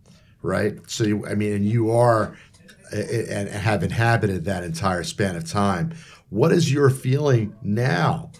right? 0.45 0.77
So 0.89 1.03
you, 1.03 1.25
I 1.25 1.35
mean, 1.35 1.53
and 1.53 1.65
you 1.65 1.91
are 1.91 2.37
and 2.93 3.49
have 3.49 3.83
inhabited 3.83 4.45
that 4.45 4.63
entire 4.63 5.03
span 5.03 5.35
of 5.35 5.49
time. 5.49 5.93
What 6.29 6.51
is 6.51 6.71
your 6.71 6.89
feeling 6.89 7.55
now 7.61 8.31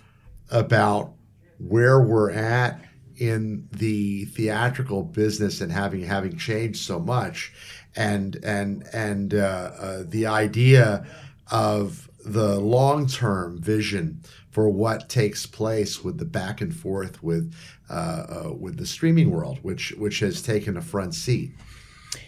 about 0.49 1.14
where 1.58 1.99
we're 1.99 2.32
at 2.32 2.80
in 3.18 3.68
the 3.72 4.26
theatrical 4.26 5.03
business 5.03 5.62
and 5.62 5.72
having 5.72 6.03
having 6.03 6.38
changed 6.38 6.84
so 6.84 6.99
much, 6.99 7.53
and 7.95 8.38
and 8.43 8.88
and 8.93 9.34
uh, 9.34 9.72
uh, 9.78 10.03
the 10.06 10.28
idea 10.28 11.06
of 11.51 12.10
the 12.26 12.60
long 12.60 13.08
term 13.08 13.62
vision 13.62 14.22
for 14.51 14.70
what 14.70 15.10
takes 15.10 15.45
place 15.45 16.03
with 16.03 16.18
the 16.18 16.26
back 16.26 16.62
and 16.62 16.76
forth 16.76 17.22
with 17.24 17.53
uh, 17.89 17.93
uh, 17.93 18.53
with 18.53 18.78
the 18.78 18.86
streaming 18.86 19.32
world, 19.32 19.60
which 19.62 19.91
which 19.97 20.20
has 20.20 20.41
taken 20.41 20.78
a 20.78 20.82
front 20.82 21.16
seat. 21.16 21.53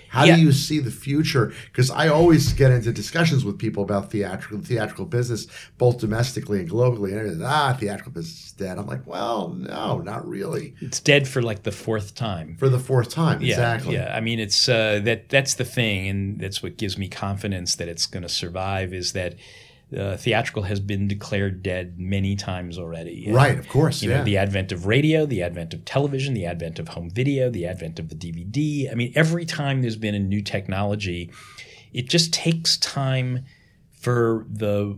How 0.10 0.24
yeah. 0.24 0.36
do 0.36 0.41
you 0.41 0.51
see 0.51 0.80
the 0.80 0.91
future? 0.91 1.53
Because 1.66 1.91
I 1.91 2.08
always 2.08 2.53
get 2.53 2.72
into 2.72 2.91
discussions 2.91 3.43
with 3.43 3.58
people 3.58 3.84
about 3.84 4.12
theatrical 4.12 4.60
theatrical 4.60 5.05
business, 5.05 5.47
both 5.78 5.99
domestically 5.99 6.60
and 6.60 6.70
globally. 6.70 7.18
And 7.18 7.43
ah, 7.43 7.76
theatrical 7.80 8.12
business 8.14 8.47
is 8.47 8.51
dead. 8.53 8.78
I'm 8.78 8.88
like, 8.88 9.05
well, 9.05 9.49
no, 9.49 9.99
not 9.99 10.28
really. 10.28 10.76
It's 10.82 10.99
dead 10.99 11.28
for 11.28 11.41
like 11.41 11.64
the 11.64 11.72
fourth 11.72 12.16
time. 12.16 12.58
For 12.58 12.70
the 12.70 12.80
fourth 12.80 13.10
time, 13.10 13.41
yeah, 13.41 13.53
exactly. 13.53 13.95
Yeah, 13.95 14.14
I 14.16 14.20
mean, 14.20 14.39
it's 14.39 14.68
uh, 14.68 15.01
that 15.03 15.30
that's 15.30 15.55
the 15.55 15.66
thing, 15.66 16.08
and 16.08 16.39
that's 16.39 16.64
what 16.64 16.78
gives 16.78 16.97
me 16.97 17.08
confidence 17.08 17.76
that 17.76 17.88
it's 17.88 18.05
going 18.05 18.24
to 18.24 18.30
survive. 18.30 18.93
Is 18.93 19.14
that 19.14 19.36
uh, 19.95 20.17
theatrical 20.17 20.63
has 20.63 20.79
been 20.79 21.07
declared 21.07 21.63
dead 21.63 21.97
many 21.97 22.35
times 22.35 22.77
already. 22.77 23.25
And, 23.25 23.35
right, 23.35 23.57
of 23.57 23.69
course. 23.69 24.01
You 24.01 24.09
yeah. 24.09 24.17
know, 24.17 24.23
the 24.25 24.38
advent 24.38 24.71
of 24.71 24.85
radio, 24.85 25.25
the 25.25 25.41
advent 25.41 25.73
of 25.73 25.85
television, 25.85 26.33
the 26.33 26.45
advent 26.45 26.79
of 26.79 26.89
home 26.89 27.09
video, 27.09 27.49
the 27.49 27.65
advent 27.65 27.97
of 27.99 28.09
the 28.09 28.15
DVD. 28.15 28.91
I 28.91 28.95
mean, 28.95 29.13
every 29.15 29.45
time 29.45 29.81
there's 29.81 29.95
been 29.95 30.15
a 30.15 30.19
new 30.19 30.41
technology, 30.41 31.31
it 31.93 32.09
just 32.09 32.33
takes 32.33 32.77
time 32.77 33.45
for 33.93 34.45
the 34.49 34.97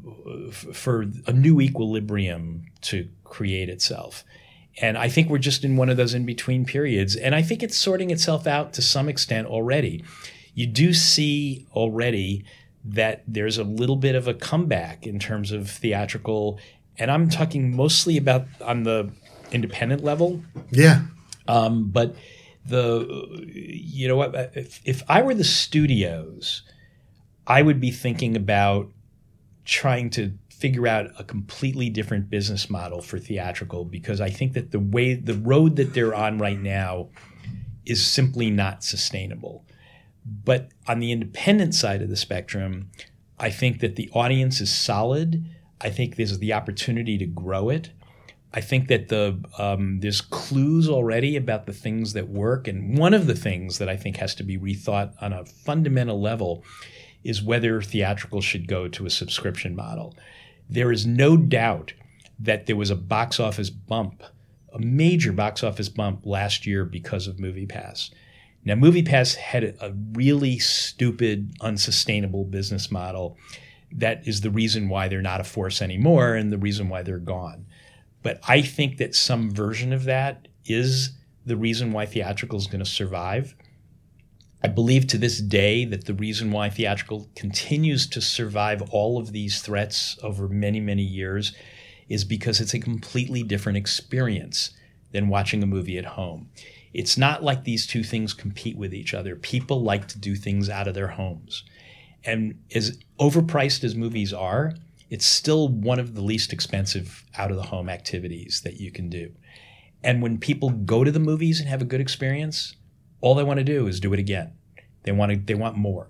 for 0.73 1.05
a 1.25 1.33
new 1.33 1.61
equilibrium 1.61 2.65
to 2.81 3.07
create 3.23 3.69
itself. 3.69 4.23
And 4.81 4.97
I 4.97 5.09
think 5.09 5.29
we're 5.29 5.37
just 5.37 5.63
in 5.63 5.77
one 5.77 5.89
of 5.89 5.97
those 5.97 6.13
in 6.13 6.25
between 6.25 6.65
periods. 6.65 7.15
And 7.15 7.35
I 7.35 7.41
think 7.41 7.61
it's 7.61 7.77
sorting 7.77 8.11
itself 8.11 8.47
out 8.47 8.73
to 8.73 8.81
some 8.81 9.09
extent 9.09 9.47
already. 9.47 10.03
You 10.53 10.67
do 10.67 10.93
see 10.93 11.67
already 11.73 12.45
that 12.83 13.23
there's 13.27 13.57
a 13.57 13.63
little 13.63 13.95
bit 13.95 14.15
of 14.15 14.27
a 14.27 14.33
comeback 14.33 15.05
in 15.05 15.19
terms 15.19 15.51
of 15.51 15.69
theatrical, 15.69 16.59
and 16.97 17.11
I'm 17.11 17.29
talking 17.29 17.75
mostly 17.75 18.17
about 18.17 18.45
on 18.61 18.83
the 18.83 19.11
independent 19.51 20.03
level. 20.03 20.41
Yeah. 20.71 21.01
Um, 21.47 21.89
but 21.89 22.15
the 22.65 23.07
you 23.47 24.07
know 24.07 24.15
what 24.15 24.35
if, 24.53 24.81
if 24.85 25.03
I 25.09 25.21
were 25.21 25.33
the 25.33 25.43
studios, 25.43 26.63
I 27.47 27.61
would 27.61 27.79
be 27.79 27.91
thinking 27.91 28.35
about 28.35 28.89
trying 29.65 30.09
to 30.11 30.33
figure 30.49 30.87
out 30.87 31.07
a 31.17 31.23
completely 31.23 31.89
different 31.89 32.29
business 32.29 32.69
model 32.69 33.01
for 33.01 33.17
theatrical 33.17 33.85
because 33.85 34.19
I 34.19 34.29
think 34.29 34.53
that 34.53 34.71
the 34.71 34.79
way 34.79 35.13
the 35.13 35.35
road 35.35 35.77
that 35.77 35.93
they're 35.93 36.13
on 36.13 36.37
right 36.37 36.59
now 36.59 37.09
is 37.85 38.05
simply 38.05 38.49
not 38.49 38.83
sustainable. 38.83 39.65
But 40.45 40.69
on 40.87 40.99
the 40.99 41.11
independent 41.11 41.73
side 41.73 42.01
of 42.01 42.09
the 42.09 42.15
spectrum, 42.15 42.91
I 43.39 43.49
think 43.49 43.79
that 43.79 43.95
the 43.95 44.09
audience 44.13 44.61
is 44.61 44.73
solid. 44.73 45.45
I 45.81 45.89
think 45.89 46.15
there's 46.15 46.37
the 46.39 46.53
opportunity 46.53 47.17
to 47.17 47.25
grow 47.25 47.69
it. 47.69 47.91
I 48.53 48.61
think 48.61 48.87
that 48.87 49.09
the 49.09 49.41
um, 49.57 49.99
there's 49.99 50.21
clues 50.21 50.89
already 50.89 51.35
about 51.35 51.67
the 51.67 51.73
things 51.73 52.13
that 52.13 52.29
work, 52.29 52.67
and 52.67 52.97
one 52.97 53.13
of 53.13 53.27
the 53.27 53.35
things 53.35 53.77
that 53.77 53.87
I 53.89 53.95
think 53.95 54.17
has 54.17 54.33
to 54.35 54.43
be 54.43 54.57
rethought 54.57 55.13
on 55.21 55.33
a 55.33 55.45
fundamental 55.45 56.19
level 56.19 56.63
is 57.23 57.43
whether 57.43 57.81
theatrical 57.81 58.41
should 58.41 58.67
go 58.67 58.87
to 58.87 59.05
a 59.05 59.09
subscription 59.09 59.75
model. 59.75 60.15
There 60.69 60.91
is 60.91 61.05
no 61.05 61.37
doubt 61.37 61.93
that 62.39 62.65
there 62.65 62.75
was 62.75 62.89
a 62.89 62.95
box 62.95 63.39
office 63.39 63.69
bump, 63.69 64.23
a 64.73 64.79
major 64.79 65.31
box 65.31 65.63
office 65.63 65.89
bump 65.89 66.25
last 66.25 66.65
year 66.65 66.85
because 66.85 67.27
of 67.27 67.37
MoviePass. 67.37 68.11
Now, 68.65 68.75
MoviePass 68.75 69.35
had 69.35 69.63
a 69.63 69.93
really 70.13 70.59
stupid, 70.59 71.53
unsustainable 71.61 72.45
business 72.45 72.91
model. 72.91 73.37
That 73.91 74.27
is 74.27 74.41
the 74.41 74.51
reason 74.51 74.89
why 74.89 75.07
they're 75.07 75.21
not 75.21 75.41
a 75.41 75.45
force 75.45 75.81
anymore 75.81 76.35
and 76.35 76.51
the 76.51 76.57
reason 76.57 76.89
why 76.89 77.03
they're 77.03 77.19
gone. 77.19 77.65
But 78.21 78.39
I 78.47 78.61
think 78.61 78.97
that 78.97 79.15
some 79.15 79.49
version 79.51 79.93
of 79.93 80.03
that 80.03 80.47
is 80.65 81.11
the 81.45 81.55
reason 81.55 81.93
why 81.93 82.05
theatrical 82.05 82.59
is 82.59 82.67
going 82.67 82.83
to 82.83 82.89
survive. 82.89 83.55
I 84.61 84.67
believe 84.67 85.07
to 85.07 85.17
this 85.17 85.39
day 85.39 85.85
that 85.85 86.05
the 86.05 86.13
reason 86.13 86.51
why 86.51 86.69
theatrical 86.69 87.29
continues 87.35 88.07
to 88.07 88.21
survive 88.21 88.81
all 88.91 89.17
of 89.17 89.31
these 89.31 89.61
threats 89.61 90.19
over 90.21 90.49
many, 90.49 90.81
many 90.81 91.03
years 91.03 91.53
is 92.09 92.25
because 92.25 92.59
it's 92.59 92.73
a 92.73 92.79
completely 92.79 93.41
different 93.41 93.77
experience 93.77 94.71
than 95.11 95.29
watching 95.29 95.63
a 95.63 95.67
movie 95.67 95.97
at 95.97 96.05
home. 96.05 96.49
It's 96.93 97.17
not 97.17 97.43
like 97.43 97.63
these 97.63 97.85
two 97.85 98.03
things 98.03 98.33
compete 98.33 98.77
with 98.77 98.93
each 98.93 99.13
other. 99.13 99.35
People 99.35 99.83
like 99.83 100.07
to 100.09 100.19
do 100.19 100.35
things 100.35 100.69
out 100.69 100.87
of 100.87 100.95
their 100.95 101.07
homes. 101.09 101.63
And 102.23 102.59
as 102.73 102.97
overpriced 103.19 103.83
as 103.83 103.95
movies 103.95 104.33
are, 104.33 104.73
it's 105.09 105.25
still 105.25 105.69
one 105.69 105.99
of 105.99 106.15
the 106.15 106.21
least 106.21 106.53
expensive 106.53 107.25
out 107.37 107.51
of 107.51 107.57
the 107.57 107.63
home 107.63 107.89
activities 107.89 108.61
that 108.63 108.79
you 108.79 108.91
can 108.91 109.09
do. 109.09 109.31
And 110.03 110.21
when 110.21 110.37
people 110.37 110.69
go 110.69 111.03
to 111.03 111.11
the 111.11 111.19
movies 111.19 111.59
and 111.59 111.67
have 111.69 111.81
a 111.81 111.85
good 111.85 112.01
experience, 112.01 112.75
all 113.21 113.35
they 113.35 113.43
want 113.43 113.57
to 113.57 113.63
do 113.63 113.87
is 113.87 113.99
do 113.99 114.13
it 114.13 114.19
again. 114.19 114.53
They 115.03 115.11
want 115.11 115.31
to 115.31 115.37
they 115.37 115.55
want 115.55 115.77
more. 115.77 116.09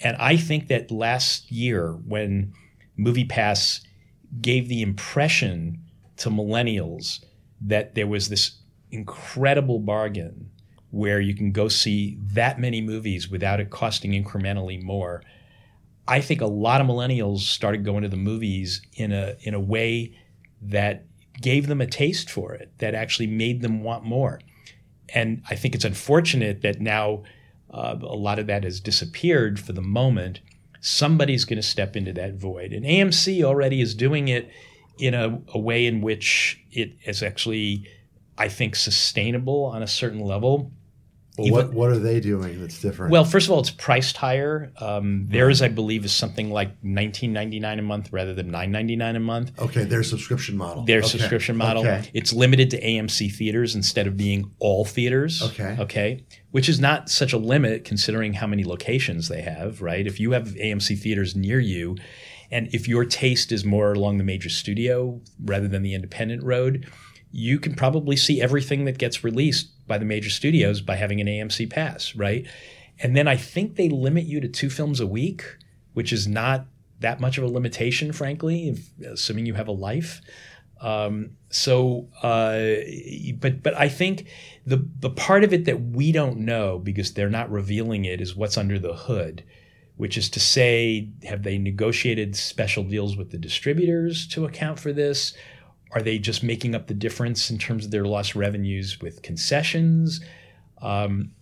And 0.00 0.16
I 0.18 0.36
think 0.36 0.68
that 0.68 0.90
last 0.90 1.50
year 1.50 1.92
when 1.92 2.52
MoviePass 2.98 3.80
gave 4.40 4.68
the 4.68 4.82
impression 4.82 5.82
to 6.16 6.30
millennials 6.30 7.24
that 7.60 7.94
there 7.94 8.06
was 8.06 8.28
this 8.28 8.58
incredible 8.94 9.80
bargain 9.80 10.50
where 10.90 11.20
you 11.20 11.34
can 11.34 11.50
go 11.50 11.66
see 11.68 12.16
that 12.22 12.60
many 12.60 12.80
movies 12.80 13.28
without 13.28 13.58
it 13.58 13.68
costing 13.68 14.12
incrementally 14.12 14.80
more. 14.80 15.22
I 16.06 16.20
think 16.20 16.40
a 16.40 16.46
lot 16.46 16.80
of 16.80 16.86
millennials 16.86 17.40
started 17.40 17.84
going 17.84 18.02
to 18.02 18.08
the 18.08 18.16
movies 18.16 18.80
in 18.94 19.12
a 19.12 19.34
in 19.40 19.54
a 19.54 19.60
way 19.60 20.16
that 20.62 21.04
gave 21.40 21.66
them 21.66 21.80
a 21.80 21.86
taste 21.86 22.30
for 22.30 22.54
it, 22.54 22.70
that 22.78 22.94
actually 22.94 23.26
made 23.26 23.60
them 23.60 23.82
want 23.82 24.04
more. 24.04 24.40
And 25.12 25.42
I 25.50 25.56
think 25.56 25.74
it's 25.74 25.84
unfortunate 25.84 26.62
that 26.62 26.80
now 26.80 27.24
uh, 27.70 27.96
a 28.00 28.16
lot 28.16 28.38
of 28.38 28.46
that 28.46 28.62
has 28.62 28.80
disappeared 28.80 29.58
for 29.58 29.72
the 29.72 29.82
moment. 29.82 30.40
Somebody's 30.80 31.44
going 31.44 31.56
to 31.56 31.62
step 31.62 31.96
into 31.96 32.12
that 32.12 32.34
void. 32.34 32.72
And 32.72 32.84
AMC 32.84 33.42
already 33.42 33.80
is 33.80 33.94
doing 33.94 34.28
it 34.28 34.50
in 34.98 35.14
a, 35.14 35.40
a 35.48 35.58
way 35.58 35.86
in 35.86 36.00
which 36.00 36.62
it 36.70 36.92
is 37.04 37.22
actually 37.22 37.88
I 38.36 38.48
think, 38.48 38.76
sustainable 38.76 39.64
on 39.64 39.82
a 39.82 39.86
certain 39.86 40.20
level. 40.20 40.72
Well, 41.36 41.46
Even, 41.48 41.56
what 41.56 41.74
what 41.74 41.90
are 41.90 41.98
they 41.98 42.20
doing 42.20 42.60
that's 42.60 42.80
different? 42.80 43.10
Well, 43.10 43.24
first 43.24 43.48
of 43.48 43.52
all, 43.52 43.58
it's 43.58 43.70
priced 43.70 44.16
higher. 44.16 44.72
Um, 44.78 45.26
theirs, 45.28 45.62
I 45.62 45.68
believe, 45.68 46.04
is 46.04 46.12
something 46.12 46.48
like 46.48 46.70
nineteen 46.84 47.32
ninety 47.32 47.58
nine 47.58 47.80
a 47.80 47.82
month 47.82 48.12
rather 48.12 48.34
than 48.34 48.52
nine 48.52 48.70
ninety 48.70 48.94
nine 48.94 49.16
a 49.16 49.20
month. 49.20 49.50
Okay, 49.58 49.82
their 49.82 50.04
subscription 50.04 50.56
model. 50.56 50.84
Their 50.84 51.00
okay. 51.00 51.08
subscription 51.08 51.56
model. 51.56 51.82
Okay. 51.82 52.08
It's 52.14 52.32
limited 52.32 52.70
to 52.70 52.80
AMC 52.80 53.34
theaters 53.34 53.74
instead 53.74 54.06
of 54.06 54.16
being 54.16 54.52
all 54.60 54.84
theaters. 54.84 55.42
Okay. 55.42 55.76
Okay, 55.80 56.24
which 56.52 56.68
is 56.68 56.78
not 56.78 57.08
such 57.08 57.32
a 57.32 57.38
limit 57.38 57.84
considering 57.84 58.34
how 58.34 58.46
many 58.46 58.62
locations 58.62 59.26
they 59.26 59.42
have. 59.42 59.82
Right. 59.82 60.06
If 60.06 60.20
you 60.20 60.32
have 60.32 60.50
AMC 60.50 61.00
theaters 61.00 61.34
near 61.34 61.58
you, 61.58 61.96
and 62.52 62.72
if 62.72 62.86
your 62.86 63.04
taste 63.04 63.50
is 63.50 63.64
more 63.64 63.92
along 63.92 64.18
the 64.18 64.24
major 64.24 64.50
studio 64.50 65.20
rather 65.44 65.66
than 65.66 65.82
the 65.82 65.94
independent 65.94 66.44
road 66.44 66.88
you 67.36 67.58
can 67.58 67.74
probably 67.74 68.14
see 68.14 68.40
everything 68.40 68.84
that 68.84 68.96
gets 68.96 69.24
released 69.24 69.68
by 69.88 69.98
the 69.98 70.04
major 70.04 70.30
studios 70.30 70.80
by 70.80 70.94
having 70.94 71.20
an 71.20 71.26
AMC 71.26 71.68
pass, 71.68 72.14
right? 72.14 72.46
And 73.00 73.16
then 73.16 73.26
I 73.26 73.34
think 73.34 73.74
they 73.74 73.88
limit 73.88 74.22
you 74.24 74.40
to 74.40 74.46
two 74.46 74.70
films 74.70 75.00
a 75.00 75.06
week, 75.06 75.44
which 75.94 76.12
is 76.12 76.28
not 76.28 76.66
that 77.00 77.18
much 77.18 77.36
of 77.36 77.42
a 77.42 77.48
limitation, 77.48 78.12
frankly, 78.12 78.68
if, 78.68 78.88
assuming 79.04 79.46
you 79.46 79.54
have 79.54 79.66
a 79.66 79.72
life. 79.72 80.20
Um, 80.80 81.30
so, 81.50 82.06
uh, 82.22 82.84
but 83.40 83.64
but 83.64 83.74
I 83.74 83.88
think 83.88 84.28
the 84.64 84.88
the 85.00 85.10
part 85.10 85.42
of 85.42 85.52
it 85.52 85.64
that 85.64 85.80
we 85.80 86.12
don't 86.12 86.38
know 86.38 86.78
because 86.78 87.14
they're 87.14 87.28
not 87.28 87.50
revealing 87.50 88.04
it 88.04 88.20
is 88.20 88.36
what's 88.36 88.56
under 88.56 88.78
the 88.78 88.94
hood, 88.94 89.42
which 89.96 90.16
is 90.16 90.30
to 90.30 90.40
say, 90.40 91.08
have 91.24 91.42
they 91.42 91.58
negotiated 91.58 92.36
special 92.36 92.84
deals 92.84 93.16
with 93.16 93.32
the 93.32 93.38
distributors 93.38 94.28
to 94.28 94.44
account 94.44 94.78
for 94.78 94.92
this? 94.92 95.34
Are 95.92 96.02
they 96.02 96.18
just 96.18 96.42
making 96.42 96.74
up 96.74 96.88
the 96.88 96.94
difference 96.94 97.50
in 97.50 97.58
terms 97.58 97.84
of 97.84 97.90
their 97.90 98.04
lost 98.04 98.34
revenues 98.34 99.00
with 99.00 99.22
concessions? 99.22 100.20
Um, 100.82 101.32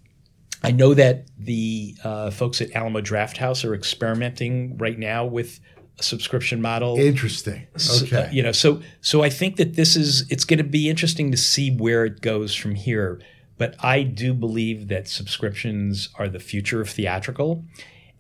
I 0.63 0.71
know 0.71 0.95
that 0.95 1.27
the 1.39 1.97
uh, 2.05 2.31
folks 2.31 2.61
at 2.61 2.71
Alamo 2.73 3.01
Drafthouse 3.01 3.69
are 3.69 3.75
experimenting 3.75 4.77
right 4.79 4.99
now 4.99 5.25
with 5.25 5.59
a 5.99 6.03
subscription 6.03 6.63
model. 6.63 6.99
Interesting. 6.99 7.67
Okay. 7.75 7.79
So, 7.79 8.29
you 8.31 8.43
know, 8.43 8.53
so 8.53 8.83
so 9.01 9.23
I 9.23 9.31
think 9.31 9.57
that 9.57 9.75
this 9.75 9.97
is 9.97 10.27
it's 10.31 10.45
going 10.45 10.59
to 10.59 10.65
be 10.65 10.89
interesting 10.89 11.31
to 11.31 11.37
see 11.37 11.75
where 11.75 12.05
it 12.05 12.21
goes 12.21 12.55
from 12.55 12.75
here. 12.75 13.21
But 13.59 13.75
I 13.85 14.03
do 14.03 14.35
believe 14.35 14.89
that 14.89 15.09
subscriptions 15.09 16.09
are 16.17 16.29
the 16.29 16.41
future 16.41 16.81
of 16.81 16.89
theatrical. 16.91 17.65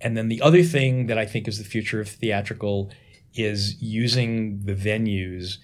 And 0.00 0.16
then 0.16 0.28
the 0.28 0.42
other 0.42 0.62
thing 0.62 1.06
that 1.06 1.18
I 1.18 1.26
think 1.26 1.48
is 1.48 1.58
the 1.58 1.64
future 1.64 2.00
of 2.00 2.08
theatrical 2.08 2.90
is 3.34 3.80
using 3.80 4.60
the 4.64 4.74
venues 4.74 5.58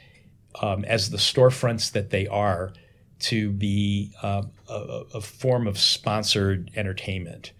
um, 0.60 0.84
as 0.84 1.10
the 1.10 1.18
storefronts 1.18 1.92
that 1.92 2.10
they 2.10 2.26
are 2.26 2.72
to 3.20 3.50
be 3.50 4.12
uh, 4.22 4.42
a, 4.68 4.74
a, 5.14 5.20
form 5.20 5.66
of 5.66 5.78
sponsored 5.78 6.70
entertainment. 6.76 7.52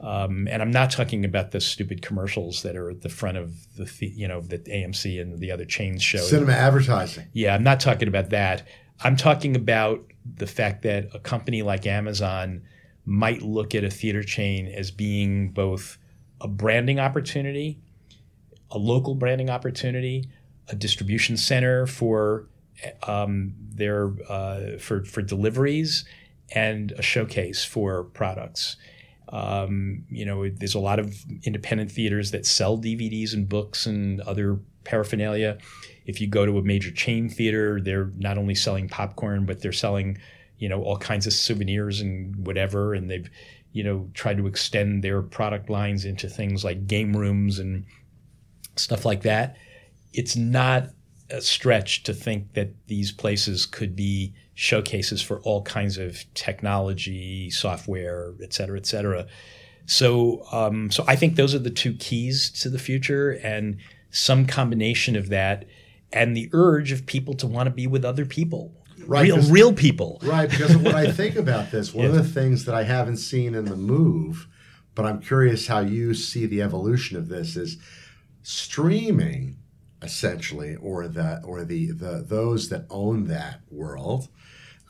Um, 0.00 0.46
and 0.48 0.62
I'm 0.62 0.70
not 0.70 0.90
talking 0.90 1.24
about 1.24 1.50
the 1.50 1.60
stupid 1.60 2.02
commercials 2.02 2.62
that 2.62 2.76
are 2.76 2.90
at 2.90 3.00
the 3.00 3.08
front 3.08 3.36
of 3.38 3.54
the, 3.76 3.90
you 4.00 4.28
know, 4.28 4.42
that 4.42 4.66
AMC 4.66 5.20
and 5.20 5.38
the 5.38 5.50
other 5.50 5.64
chains 5.64 6.02
show. 6.02 6.18
Cinema 6.18 6.52
advertising. 6.52 7.26
Yeah, 7.32 7.54
I'm 7.54 7.64
not 7.64 7.80
talking 7.80 8.06
about 8.06 8.30
that. 8.30 8.68
I'm 9.00 9.16
talking 9.16 9.56
about 9.56 10.04
the 10.36 10.46
fact 10.46 10.82
that 10.82 11.08
a 11.14 11.18
company 11.18 11.62
like 11.62 11.86
Amazon 11.86 12.62
might 13.04 13.42
look 13.42 13.74
at 13.74 13.84
a 13.84 13.90
theater 13.90 14.22
chain 14.22 14.68
as 14.68 14.90
being 14.90 15.50
both 15.50 15.98
a 16.40 16.48
branding 16.48 17.00
opportunity, 17.00 17.80
a 18.70 18.78
local 18.78 19.14
branding 19.14 19.50
opportunity, 19.50 20.28
a 20.68 20.76
distribution 20.76 21.36
center 21.36 21.86
for 21.86 22.46
um, 23.06 23.54
their 23.70 24.12
uh, 24.28 24.78
for 24.78 25.04
for 25.04 25.22
deliveries, 25.22 26.04
and 26.54 26.92
a 26.92 27.02
showcase 27.02 27.64
for 27.64 28.04
products. 28.04 28.76
Um, 29.30 30.04
you 30.08 30.24
know, 30.24 30.48
there's 30.48 30.74
a 30.74 30.80
lot 30.80 30.98
of 30.98 31.14
independent 31.42 31.92
theaters 31.92 32.30
that 32.30 32.46
sell 32.46 32.78
DVDs 32.78 33.34
and 33.34 33.48
books 33.48 33.86
and 33.86 34.20
other 34.22 34.58
paraphernalia. 34.84 35.58
If 36.06 36.20
you 36.20 36.26
go 36.26 36.46
to 36.46 36.56
a 36.56 36.62
major 36.62 36.90
chain 36.90 37.28
theater, 37.28 37.80
they're 37.80 38.10
not 38.16 38.38
only 38.38 38.54
selling 38.54 38.88
popcorn, 38.88 39.44
but 39.44 39.60
they're 39.60 39.72
selling, 39.72 40.18
you 40.56 40.68
know, 40.68 40.82
all 40.82 40.96
kinds 40.96 41.26
of 41.26 41.34
souvenirs 41.34 42.00
and 42.00 42.46
whatever. 42.46 42.94
And 42.94 43.10
they've, 43.10 43.28
you 43.72 43.84
know, 43.84 44.08
tried 44.14 44.38
to 44.38 44.46
extend 44.46 45.04
their 45.04 45.20
product 45.20 45.68
lines 45.68 46.06
into 46.06 46.28
things 46.28 46.64
like 46.64 46.86
game 46.86 47.14
rooms 47.14 47.58
and 47.58 47.84
stuff 48.76 49.04
like 49.04 49.22
that. 49.22 49.56
It's 50.12 50.36
not 50.36 50.90
a 51.30 51.40
stretch 51.40 52.02
to 52.04 52.14
think 52.14 52.54
that 52.54 52.70
these 52.86 53.12
places 53.12 53.66
could 53.66 53.94
be 53.94 54.34
showcases 54.54 55.22
for 55.22 55.40
all 55.40 55.62
kinds 55.62 55.98
of 55.98 56.24
technology, 56.34 57.50
software, 57.50 58.34
et 58.42 58.52
cetera, 58.52 58.78
et 58.78 58.86
cetera. 58.86 59.26
So, 59.86 60.44
um, 60.52 60.90
so 60.90 61.04
I 61.06 61.16
think 61.16 61.36
those 61.36 61.54
are 61.54 61.60
the 61.60 61.70
two 61.70 61.94
keys 61.94 62.50
to 62.62 62.68
the 62.68 62.78
future, 62.78 63.32
and 63.42 63.78
some 64.10 64.46
combination 64.46 65.16
of 65.16 65.28
that, 65.28 65.66
and 66.12 66.36
the 66.36 66.48
urge 66.52 66.92
of 66.92 67.06
people 67.06 67.34
to 67.34 67.46
want 67.46 67.68
to 67.68 67.70
be 67.70 67.86
with 67.86 68.04
other 68.04 68.26
people, 68.26 68.72
right, 69.06 69.22
real, 69.22 69.40
real 69.50 69.72
people. 69.72 70.18
Right, 70.22 70.50
because 70.50 70.76
when 70.76 70.94
I 70.94 71.12
think 71.12 71.36
about 71.36 71.70
this, 71.70 71.94
one 71.94 72.06
yeah. 72.06 72.10
of 72.10 72.16
the 72.16 72.40
things 72.40 72.64
that 72.64 72.74
I 72.74 72.82
haven't 72.82 73.18
seen 73.18 73.54
in 73.54 73.66
the 73.66 73.76
move, 73.76 74.48
but 74.94 75.06
I'm 75.06 75.20
curious 75.20 75.68
how 75.68 75.80
you 75.80 76.14
see 76.14 76.46
the 76.46 76.62
evolution 76.62 77.16
of 77.16 77.28
this 77.28 77.56
is 77.56 77.78
streaming 78.42 79.57
essentially, 80.02 80.76
or 80.76 81.08
the 81.08 81.42
or 81.44 81.64
the 81.64 81.90
the 81.92 82.24
those 82.26 82.68
that 82.68 82.86
own 82.90 83.24
that 83.24 83.60
world, 83.70 84.28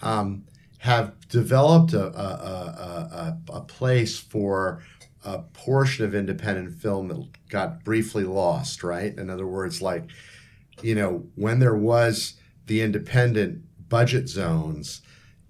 um, 0.03 0.45
have 0.79 1.15
developed 1.29 1.93
a, 1.93 2.07
a, 2.07 3.39
a, 3.51 3.53
a, 3.53 3.61
place 3.63 4.19
for 4.19 4.83
a 5.25 5.41
portion 5.41 6.05
of 6.05 6.15
independent 6.15 6.81
film 6.81 7.09
that 7.09 7.27
got 7.49 7.85
briefly 7.85 8.25
lost. 8.25 8.83
Right, 8.83 9.17
in 9.17 9.31
other 9.31 9.47
words, 9.47 9.83
like 9.83 10.11
you 10.83 10.95
know 10.95 11.27
when 11.35 11.59
there 11.59 11.77
was 11.77 12.35
the 12.67 12.83
independent 12.83 13.65
budget 13.89 14.29
zones 14.29 15.03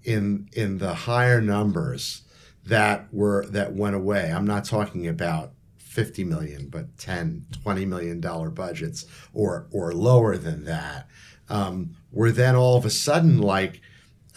in 0.03 0.49
in 0.53 0.77
the 0.77 0.93
higher 0.93 1.41
numbers 1.41 2.23
that 2.65 3.13
were 3.13 3.45
that 3.47 3.73
went 3.73 3.95
away. 3.95 4.31
I'm 4.31 4.47
not 4.47 4.65
talking 4.65 5.07
about 5.07 5.53
50 5.99 6.23
million, 6.23 6.69
but 6.69 6.97
10, 6.97 7.45
20 7.61 7.85
million 7.85 8.21
dollar 8.21 8.49
budgets 8.49 9.05
or 9.33 9.67
or 9.69 9.91
lower 9.91 10.37
than 10.37 10.63
that, 10.63 11.09
um, 11.49 11.93
were 12.09 12.31
then 12.31 12.55
all 12.55 12.77
of 12.77 12.85
a 12.85 12.89
sudden 12.89 13.41
like 13.41 13.81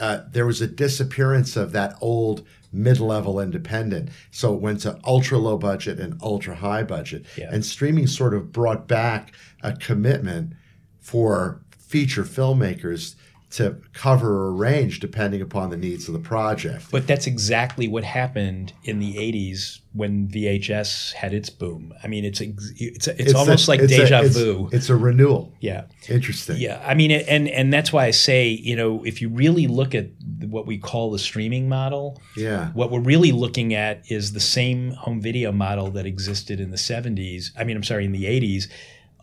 uh, 0.00 0.22
there 0.28 0.44
was 0.44 0.60
a 0.60 0.66
disappearance 0.66 1.56
of 1.56 1.70
that 1.70 1.94
old 2.00 2.44
mid-level 2.72 3.38
independent. 3.38 4.08
So 4.32 4.54
it 4.54 4.60
went 4.60 4.80
to 4.80 4.98
ultra 5.04 5.38
low 5.38 5.56
budget 5.56 6.00
and 6.00 6.20
ultra 6.20 6.56
high 6.56 6.82
budget. 6.82 7.26
Yeah. 7.36 7.50
And 7.52 7.64
streaming 7.64 8.08
sort 8.08 8.34
of 8.34 8.50
brought 8.50 8.88
back 8.88 9.32
a 9.62 9.72
commitment 9.74 10.54
for 10.98 11.62
feature 11.78 12.24
filmmakers 12.24 13.14
to 13.52 13.76
cover 13.92 14.48
a 14.48 14.50
range 14.50 14.98
depending 14.98 15.42
upon 15.42 15.68
the 15.68 15.76
needs 15.76 16.08
of 16.08 16.14
the 16.14 16.20
project. 16.20 16.90
But 16.90 17.06
that's 17.06 17.26
exactly 17.26 17.86
what 17.86 18.02
happened 18.02 18.72
in 18.84 18.98
the 18.98 19.14
80s 19.16 19.80
when 19.92 20.26
VHS 20.28 21.12
had 21.12 21.34
its 21.34 21.50
boom. 21.50 21.92
I 22.02 22.06
mean, 22.06 22.24
it's 22.24 22.40
it's 22.40 22.72
it's, 22.78 23.08
it's, 23.08 23.34
almost 23.34 23.68
a, 23.68 23.70
like 23.70 23.80
it's 23.80 23.92
deja 23.92 24.20
a, 24.20 24.24
it's, 24.24 24.36
vu. 24.36 24.70
It's 24.72 24.88
a 24.88 24.96
renewal. 24.96 25.52
Yeah. 25.60 25.84
Interesting. 26.08 26.56
Yeah. 26.56 26.82
I 26.86 26.94
mean, 26.94 27.10
and 27.10 27.46
and 27.46 27.70
that's 27.70 27.92
why 27.92 28.06
I 28.06 28.10
say, 28.10 28.48
you 28.48 28.74
know, 28.74 29.04
if 29.04 29.20
you 29.20 29.28
really 29.28 29.66
look 29.66 29.94
at 29.94 30.06
what 30.40 30.66
we 30.66 30.78
call 30.78 31.10
the 31.10 31.18
streaming 31.18 31.68
model, 31.68 32.22
yeah. 32.36 32.70
What 32.72 32.90
we're 32.90 33.00
really 33.00 33.32
looking 33.32 33.74
at 33.74 34.10
is 34.10 34.32
the 34.32 34.40
same 34.40 34.92
home 34.92 35.20
video 35.20 35.52
model 35.52 35.90
that 35.90 36.06
existed 36.06 36.58
in 36.58 36.70
the 36.70 36.78
70s. 36.78 37.50
I 37.58 37.64
mean, 37.64 37.76
I'm 37.76 37.84
sorry, 37.84 38.06
in 38.06 38.12
the 38.12 38.24
80s 38.24 38.68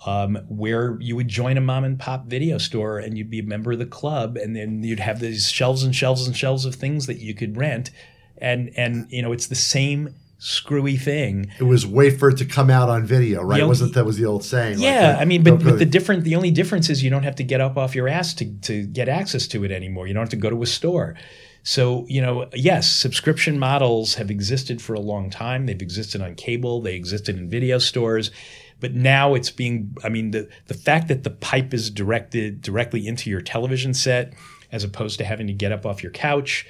um, 0.05 0.37
where 0.47 0.97
you 0.99 1.15
would 1.15 1.27
join 1.27 1.57
a 1.57 1.61
mom 1.61 1.83
and 1.83 1.99
pop 1.99 2.25
video 2.25 2.57
store 2.57 2.99
and 2.99 3.17
you'd 3.17 3.29
be 3.29 3.39
a 3.39 3.43
member 3.43 3.73
of 3.73 3.79
the 3.79 3.85
club, 3.85 4.37
and 4.37 4.55
then 4.55 4.83
you'd 4.83 4.99
have 4.99 5.19
these 5.19 5.49
shelves 5.49 5.83
and 5.83 5.95
shelves 5.95 6.25
and 6.25 6.35
shelves 6.35 6.65
of 6.65 6.75
things 6.75 7.05
that 7.07 7.19
you 7.19 7.33
could 7.33 7.57
rent, 7.57 7.91
and 8.37 8.71
and 8.77 9.07
you 9.09 9.21
know 9.21 9.31
it's 9.31 9.47
the 9.47 9.55
same 9.55 10.15
screwy 10.37 10.95
thing. 10.95 11.51
It 11.59 11.63
was 11.63 11.85
wait 11.85 12.17
for 12.17 12.29
it 12.29 12.37
to 12.37 12.45
come 12.45 12.69
out 12.69 12.87
on 12.89 13.05
video, 13.05 13.41
right? 13.41 13.57
You 13.57 13.63
know, 13.63 13.67
Wasn't 13.67 13.93
that 13.93 14.05
was 14.05 14.17
the 14.17 14.25
old 14.25 14.43
saying? 14.43 14.79
Yeah, 14.79 15.09
like, 15.09 15.21
I 15.21 15.25
mean, 15.25 15.43
but, 15.43 15.61
but 15.61 15.79
the 15.79 15.85
different 15.85 16.23
the 16.23 16.35
only 16.35 16.51
difference 16.51 16.89
is 16.89 17.03
you 17.03 17.09
don't 17.09 17.23
have 17.23 17.35
to 17.35 17.43
get 17.43 17.59
up 17.59 17.77
off 17.77 17.93
your 17.93 18.07
ass 18.07 18.33
to 18.35 18.45
to 18.61 18.85
get 18.87 19.09
access 19.09 19.47
to 19.47 19.65
it 19.65 19.71
anymore. 19.71 20.07
You 20.07 20.13
don't 20.13 20.23
have 20.23 20.29
to 20.29 20.37
go 20.37 20.49
to 20.49 20.63
a 20.63 20.67
store. 20.67 21.15
So, 21.61 22.05
you 22.07 22.21
know, 22.21 22.47
yes, 22.53 22.89
subscription 22.89 23.59
models 23.59 24.15
have 24.15 24.31
existed 24.31 24.81
for 24.81 24.93
a 24.93 24.99
long 24.99 25.29
time. 25.29 25.65
They've 25.65 25.81
existed 25.81 26.21
on 26.21 26.35
cable, 26.35 26.81
they 26.81 26.95
existed 26.95 27.37
in 27.37 27.49
video 27.49 27.79
stores 27.79 28.31
but 28.80 28.93
now 28.93 29.34
it's 29.34 29.49
being, 29.49 29.95
I 30.03 30.09
mean, 30.09 30.32
the, 30.32 30.49
the 30.67 30.73
fact 30.73 31.07
that 31.09 31.23
the 31.23 31.30
pipe 31.30 31.73
is 31.73 31.89
directed 31.89 32.61
directly 32.61 33.07
into 33.07 33.30
your 33.30 33.41
television 33.41 33.93
set 33.93 34.34
as 34.71 34.84
opposed 34.84 35.17
to 35.17 35.25
having 35.25 35.47
to 35.47 35.53
get 35.53 35.71
up 35.71 35.86
off 35.86 36.03
your 36.03 36.11
couch, 36.11 36.65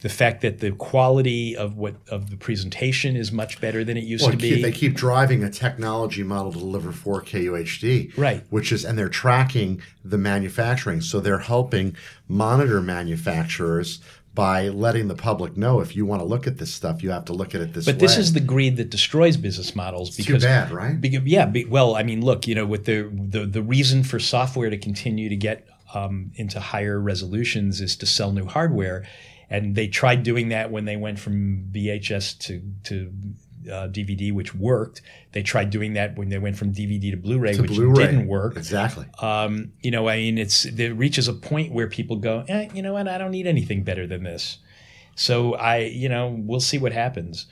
the 0.00 0.08
fact 0.08 0.42
that 0.42 0.58
the 0.58 0.72
quality 0.72 1.56
of 1.56 1.78
what 1.78 1.94
of 2.10 2.28
the 2.28 2.36
presentation 2.36 3.16
is 3.16 3.32
much 3.32 3.60
better 3.60 3.84
than 3.84 3.96
it 3.96 4.04
used 4.04 4.22
well, 4.24 4.32
to 4.32 4.36
be. 4.36 4.60
They 4.60 4.72
keep 4.72 4.94
driving 4.94 5.42
a 5.42 5.50
technology 5.50 6.22
model 6.22 6.52
to 6.52 6.58
deliver 6.58 6.92
4K 6.92 7.44
UHD, 7.46 8.18
right? 8.18 8.44
Which 8.50 8.70
is, 8.70 8.84
and 8.84 8.98
they're 8.98 9.08
tracking 9.08 9.80
the 10.04 10.18
manufacturing, 10.18 11.00
so 11.00 11.20
they're 11.20 11.38
helping 11.38 11.96
monitor 12.28 12.82
manufacturers 12.82 14.00
by 14.34 14.68
letting 14.68 15.06
the 15.06 15.14
public 15.14 15.56
know 15.56 15.80
if 15.80 15.94
you 15.94 16.04
want 16.04 16.20
to 16.20 16.26
look 16.26 16.46
at 16.46 16.58
this 16.58 16.74
stuff, 16.74 17.02
you 17.02 17.10
have 17.10 17.24
to 17.26 17.32
look 17.32 17.54
at 17.54 17.60
it 17.60 17.72
this 17.72 17.84
but 17.84 17.94
way. 17.94 17.98
But 17.98 18.00
this 18.00 18.18
is 18.18 18.32
the 18.32 18.40
greed 18.40 18.76
that 18.78 18.90
destroys 18.90 19.36
business 19.36 19.76
models. 19.76 20.08
It's 20.08 20.16
because, 20.16 20.42
too 20.42 20.48
bad, 20.48 20.72
right? 20.72 21.00
Because, 21.00 21.22
yeah. 21.24 21.46
Be, 21.46 21.64
well, 21.64 21.94
I 21.94 22.02
mean, 22.02 22.20
look, 22.20 22.48
you 22.48 22.54
know, 22.54 22.66
with 22.66 22.84
the, 22.84 23.10
the 23.12 23.46
the 23.46 23.62
reason 23.62 24.02
for 24.02 24.18
software 24.18 24.70
to 24.70 24.78
continue 24.78 25.28
to 25.28 25.36
get 25.36 25.68
um, 25.94 26.32
into 26.34 26.58
higher 26.58 26.98
resolutions 26.98 27.80
is 27.80 27.96
to 27.96 28.06
sell 28.06 28.32
new 28.32 28.46
hardware, 28.46 29.06
and 29.48 29.76
they 29.76 29.86
tried 29.86 30.24
doing 30.24 30.48
that 30.48 30.72
when 30.72 30.84
they 30.84 30.96
went 30.96 31.20
from 31.20 31.68
VHS 31.70 32.38
to 32.40 32.62
to 32.84 33.12
uh, 33.70 33.88
DVD, 33.88 34.32
which 34.32 34.54
worked. 34.54 35.02
They 35.32 35.42
tried 35.42 35.70
doing 35.70 35.94
that 35.94 36.16
when 36.16 36.28
they 36.28 36.38
went 36.38 36.56
from 36.56 36.72
DVD 36.72 37.10
to 37.10 37.16
Blu-ray, 37.16 37.54
to 37.54 37.62
which 37.62 37.70
Blu-ray. 37.70 38.06
didn't 38.06 38.26
work. 38.28 38.56
Exactly. 38.56 39.06
Um, 39.20 39.72
you 39.82 39.90
know, 39.90 40.08
I 40.08 40.16
mean, 40.16 40.38
it's 40.38 40.64
it 40.64 40.90
reaches 40.90 41.28
a 41.28 41.32
point 41.32 41.72
where 41.72 41.86
people 41.88 42.16
go, 42.16 42.44
eh, 42.48 42.68
you 42.74 42.82
know 42.82 42.92
what? 42.92 43.08
I 43.08 43.18
don't 43.18 43.30
need 43.30 43.46
anything 43.46 43.84
better 43.84 44.06
than 44.06 44.22
this. 44.22 44.58
So 45.16 45.54
I, 45.54 45.78
you 45.78 46.08
know, 46.08 46.34
we'll 46.38 46.60
see 46.60 46.78
what 46.78 46.92
happens. 46.92 47.46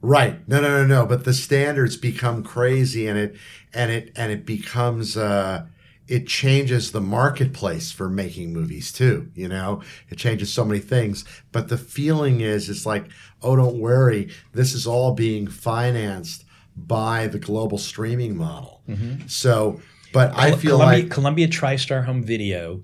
Right. 0.00 0.46
No, 0.48 0.60
no, 0.60 0.68
no, 0.68 0.86
no. 0.86 1.06
But 1.06 1.24
the 1.24 1.34
standards 1.34 1.96
become 1.96 2.42
crazy, 2.42 3.06
and 3.08 3.18
it 3.18 3.36
and 3.74 3.90
it 3.90 4.12
and 4.16 4.30
it 4.32 4.46
becomes. 4.46 5.16
Uh, 5.16 5.66
it 6.08 6.26
changes 6.26 6.92
the 6.92 7.00
marketplace 7.00 7.92
for 7.92 8.08
making 8.08 8.52
movies 8.52 8.90
too. 8.90 9.30
You 9.34 9.48
know, 9.48 9.82
it 10.08 10.16
changes 10.16 10.52
so 10.52 10.64
many 10.64 10.80
things. 10.80 11.24
But 11.52 11.68
the 11.68 11.78
feeling 11.78 12.40
is, 12.40 12.68
it's 12.70 12.86
like, 12.86 13.06
oh, 13.42 13.56
don't 13.56 13.78
worry, 13.78 14.30
this 14.52 14.74
is 14.74 14.86
all 14.86 15.14
being 15.14 15.46
financed 15.46 16.44
by 16.76 17.26
the 17.26 17.38
global 17.38 17.78
streaming 17.78 18.36
model. 18.36 18.82
Mm-hmm. 18.88 19.26
So, 19.26 19.80
but 20.12 20.32
Col- 20.32 20.40
I 20.40 20.50
feel 20.52 20.78
Columbia, 20.78 21.02
like 21.02 21.10
Columbia 21.10 21.48
TriStar 21.48 22.04
Home 22.04 22.22
Video 22.22 22.82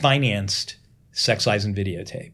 financed 0.00 0.76
Sex 1.12 1.46
Lies 1.46 1.64
and 1.64 1.76
Videotape. 1.76 2.32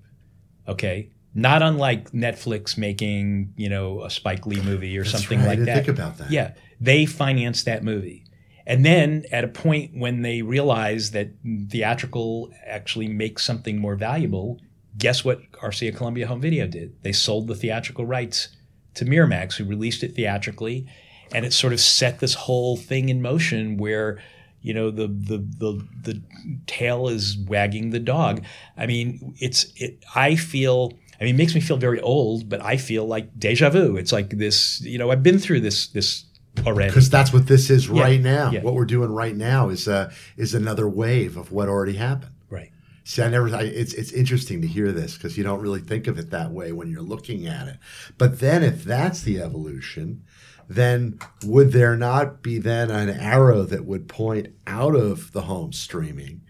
Okay, 0.69 1.11
not 1.35 1.63
unlike 1.63 2.13
Netflix 2.13 2.79
making 2.79 3.53
you 3.57 3.69
know 3.69 4.03
a 4.05 4.11
Spike 4.11 4.47
Lee 4.47 4.61
movie 4.61 4.97
or 4.97 5.03
That's 5.03 5.13
something 5.13 5.41
right. 5.41 5.59
like 5.59 5.61
that. 5.61 5.87
Think 5.87 5.89
about 5.89 6.19
that. 6.19 6.31
Yeah, 6.31 6.53
they 6.81 7.07
financed 7.07 7.65
that 7.65 7.83
movie. 7.83 8.25
And 8.69 8.85
then 8.85 9.25
at 9.33 9.45
a 9.45 9.49
point 9.49 9.93
when 9.95 10.21
they 10.21 10.43
realize 10.43 11.13
that 11.13 11.31
theatrical 11.71 12.53
actually 12.67 13.09
makes 13.09 13.43
something 13.43 13.79
more 13.79 13.97
valuable, 13.97 14.61
guess 14.99 15.25
what 15.25 15.41
RCA 15.53 15.97
Columbia 15.97 16.27
Home 16.27 16.43
Video 16.43 16.67
did? 16.67 16.95
They 17.03 17.13
sold 17.13 17.47
the 17.47 17.55
theatrical 17.55 18.05
rights 18.05 18.49
to 18.95 19.07
Miramax, 19.07 19.57
who 19.57 19.65
released 19.65 20.03
it 20.03 20.15
theatrically, 20.15 20.87
and 21.33 21.47
it 21.47 21.55
sort 21.55 21.73
of 21.73 21.81
set 21.81 22.21
this 22.21 22.35
whole 22.35 22.77
thing 22.77 23.09
in 23.09 23.23
motion 23.23 23.79
where 23.79 24.23
you 24.61 24.75
know 24.75 24.91
the 24.91 25.07
the 25.07 25.39
the 25.39 25.89
the 26.03 26.23
tail 26.67 27.09
is 27.09 27.39
wagging 27.39 27.89
the 27.89 28.01
dog. 28.01 28.45
I 28.77 28.87
mean, 28.87 29.35
it's 29.41 29.73
it. 29.77 30.05
I 30.15 30.37
feel. 30.37 30.93
I 31.21 31.25
mean, 31.25 31.35
it 31.35 31.39
makes 31.39 31.55
me 31.55 31.61
feel 31.61 31.79
very 31.79 32.01
old, 32.01 32.49
but 32.49 32.63
I 32.63 32.77
feel 32.77 33.07
like 33.07 33.37
deja 33.39 33.71
vu. 33.71 33.97
It's 33.97 34.13
like 34.13 34.31
this. 34.31 34.81
You 34.83 34.99
know, 34.99 35.11
I've 35.11 35.23
been 35.23 35.39
through 35.39 35.61
this 35.61 35.89
this 35.89 36.25
already. 36.67 36.91
Because 36.91 37.11
that's 37.11 37.33
what 37.33 37.47
this 37.47 37.71
is 37.71 37.89
Yeah, 37.89 38.03
right 38.03 38.21
now. 38.21 38.51
yeah. 38.51 38.61
What 38.63 38.75
we're 38.75 38.85
doing 38.85 39.11
right 39.11 39.37
now 39.37 39.69
is 39.69 39.89
uh, 39.89 40.13
is 40.37 40.55
another 40.55 40.89
wave 40.89 41.37
of 41.37 41.53
what 41.53 41.69
already 41.69 41.95
happened. 41.95 42.33
Right. 42.51 42.71
See, 43.05 43.23
I 43.23 43.29
never. 43.29 43.55
I, 43.55 43.63
it's 43.63 43.95
it's 43.95 44.13
interesting 44.13 44.61
to 44.63 44.67
hear 44.67 44.93
this 44.93 45.15
because 45.15 45.37
you 45.39 45.45
don't 45.45 45.61
really 45.61 45.81
think 45.81 46.07
of 46.07 46.19
it 46.19 46.31
that 46.31 46.51
way 46.51 46.73
when 46.73 46.91
you're 46.91 47.03
looking 47.03 47.47
at 47.47 47.69
it. 47.69 47.77
But 48.19 48.41
then, 48.41 48.63
if 48.63 48.85
that's 48.85 49.23
the 49.23 49.41
evolution, 49.41 50.25
then 50.69 51.19
would 51.45 51.73
there 51.73 51.97
not 51.97 52.43
be 52.43 52.59
then 52.59 52.91
an 52.91 53.09
arrow 53.09 53.63
that 53.63 53.87
would 53.87 54.09
point 54.09 54.49
out 54.67 54.95
of 54.95 55.33
the 55.33 55.43
home 55.43 55.73
streaming, 55.73 56.43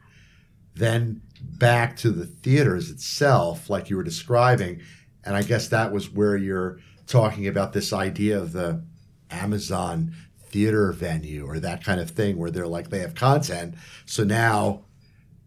then 0.75 1.23
back 1.41 1.97
to 1.99 2.11
the 2.11 2.27
theaters 2.27 2.91
itself, 2.91 3.71
like 3.71 3.91
you 3.91 3.97
were 3.97 4.03
describing? 4.03 4.81
And 5.25 5.37
I 5.37 5.43
guess 5.43 5.69
that 5.69 5.93
was 5.93 6.11
where 6.11 6.37
you're 6.37 6.79
talking 7.07 7.47
about 7.47 7.73
this 7.73 7.93
idea 7.93 8.39
of 8.39 8.53
the 8.53 8.83
Amazon 9.31 10.15
theater 10.51 10.93
venue 10.93 11.47
or 11.47 11.61
that 11.61 11.85
kind 11.85 12.01
of 12.01 12.11
thing, 12.11 12.39
where 12.39 12.51
they're 12.51 12.67
like 12.67 12.91
they 12.91 13.01
have 13.01 13.15
content, 13.15 13.75
so 14.07 14.25
now 14.25 14.83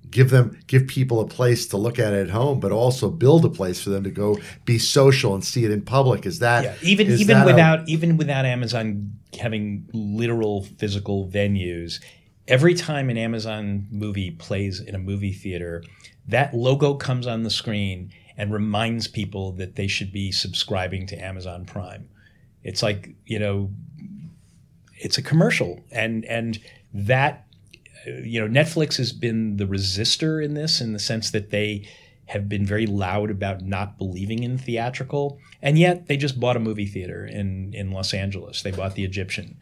give 0.09 0.29
them 0.29 0.59
give 0.67 0.87
people 0.87 1.19
a 1.21 1.27
place 1.27 1.67
to 1.67 1.77
look 1.77 1.97
at 1.99 2.11
it 2.11 2.23
at 2.23 2.29
home 2.31 2.59
but 2.59 2.71
also 2.71 3.09
build 3.09 3.45
a 3.45 3.49
place 3.49 3.79
for 3.81 3.91
them 3.91 4.03
to 4.03 4.09
go 4.09 4.37
be 4.65 4.77
social 4.77 5.33
and 5.33 5.45
see 5.45 5.63
it 5.63 5.71
in 5.71 5.79
public 5.81 6.25
is 6.25 6.39
that 6.39 6.63
Yeah, 6.65 6.75
even 6.81 7.07
is 7.07 7.21
even 7.21 7.37
that 7.37 7.43
a- 7.43 7.45
without 7.45 7.87
even 7.87 8.17
without 8.17 8.43
Amazon 8.45 9.13
having 9.39 9.87
literal 9.93 10.63
physical 10.63 11.29
venues, 11.29 12.01
every 12.47 12.73
time 12.73 13.09
an 13.09 13.17
Amazon 13.17 13.87
movie 13.91 14.31
plays 14.31 14.79
in 14.81 14.95
a 14.95 14.99
movie 14.99 15.31
theater, 15.33 15.83
that 16.27 16.53
logo 16.53 16.95
comes 16.95 17.25
on 17.27 17.43
the 17.43 17.49
screen 17.49 18.11
and 18.37 18.51
reminds 18.51 19.07
people 19.07 19.51
that 19.53 19.75
they 19.75 19.87
should 19.87 20.11
be 20.11 20.31
subscribing 20.31 21.05
to 21.07 21.15
Amazon 21.15 21.63
Prime. 21.63 22.09
It's 22.63 22.83
like 22.83 23.15
you 23.25 23.39
know, 23.39 23.71
it's 24.97 25.17
a 25.17 25.21
commercial, 25.21 25.83
and 25.91 26.25
and 26.25 26.59
that 26.93 27.47
you 28.05 28.39
know 28.39 28.47
Netflix 28.47 28.97
has 28.97 29.13
been 29.13 29.57
the 29.57 29.65
resistor 29.65 30.43
in 30.43 30.53
this 30.53 30.81
in 30.81 30.93
the 30.93 30.99
sense 30.99 31.31
that 31.31 31.49
they 31.49 31.87
have 32.25 32.47
been 32.47 32.65
very 32.65 32.85
loud 32.85 33.29
about 33.29 33.61
not 33.61 33.97
believing 33.97 34.43
in 34.43 34.57
theatrical, 34.57 35.39
and 35.61 35.77
yet 35.77 36.07
they 36.07 36.15
just 36.15 36.39
bought 36.39 36.55
a 36.55 36.59
movie 36.59 36.85
theater 36.85 37.25
in 37.25 37.73
in 37.73 37.91
Los 37.91 38.13
Angeles. 38.13 38.61
They 38.61 38.71
bought 38.71 38.95
the 38.95 39.03
Egyptian, 39.03 39.57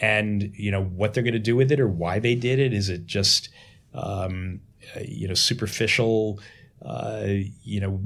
and 0.00 0.52
you 0.54 0.70
know 0.70 0.84
what 0.84 1.14
they're 1.14 1.22
going 1.22 1.34
to 1.34 1.38
do 1.38 1.56
with 1.56 1.72
it 1.72 1.80
or 1.80 1.88
why 1.88 2.18
they 2.18 2.34
did 2.34 2.58
it. 2.58 2.72
Is 2.72 2.88
it 2.88 3.06
just 3.06 3.48
um, 3.92 4.60
you 5.04 5.28
know 5.28 5.34
superficial? 5.34 6.40
Uh, 6.84 7.26
you 7.64 7.80
know, 7.80 8.00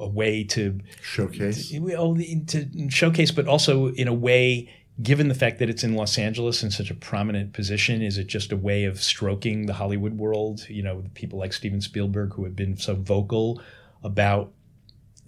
a 0.00 0.08
way 0.08 0.42
to 0.44 0.80
showcase 1.00 1.72
well, 1.80 2.14
to 2.48 2.90
showcase, 2.90 3.30
but 3.30 3.46
also 3.46 3.88
in 3.92 4.08
a 4.08 4.12
way, 4.12 4.68
given 5.02 5.28
the 5.28 5.34
fact 5.34 5.58
that 5.60 5.70
it's 5.70 5.84
in 5.84 5.94
Los 5.94 6.18
Angeles 6.18 6.62
in 6.62 6.70
such 6.70 6.90
a 6.90 6.94
prominent 6.94 7.52
position, 7.52 8.02
is 8.02 8.18
it 8.18 8.26
just 8.26 8.50
a 8.52 8.56
way 8.56 8.84
of 8.84 9.00
stroking 9.00 9.66
the 9.66 9.74
Hollywood 9.74 10.14
world? 10.18 10.66
You 10.68 10.82
know, 10.82 11.04
people 11.14 11.38
like 11.38 11.52
Steven 11.52 11.80
Spielberg 11.80 12.34
who 12.34 12.44
have 12.44 12.56
been 12.56 12.76
so 12.76 12.94
vocal 12.96 13.62
about 14.02 14.52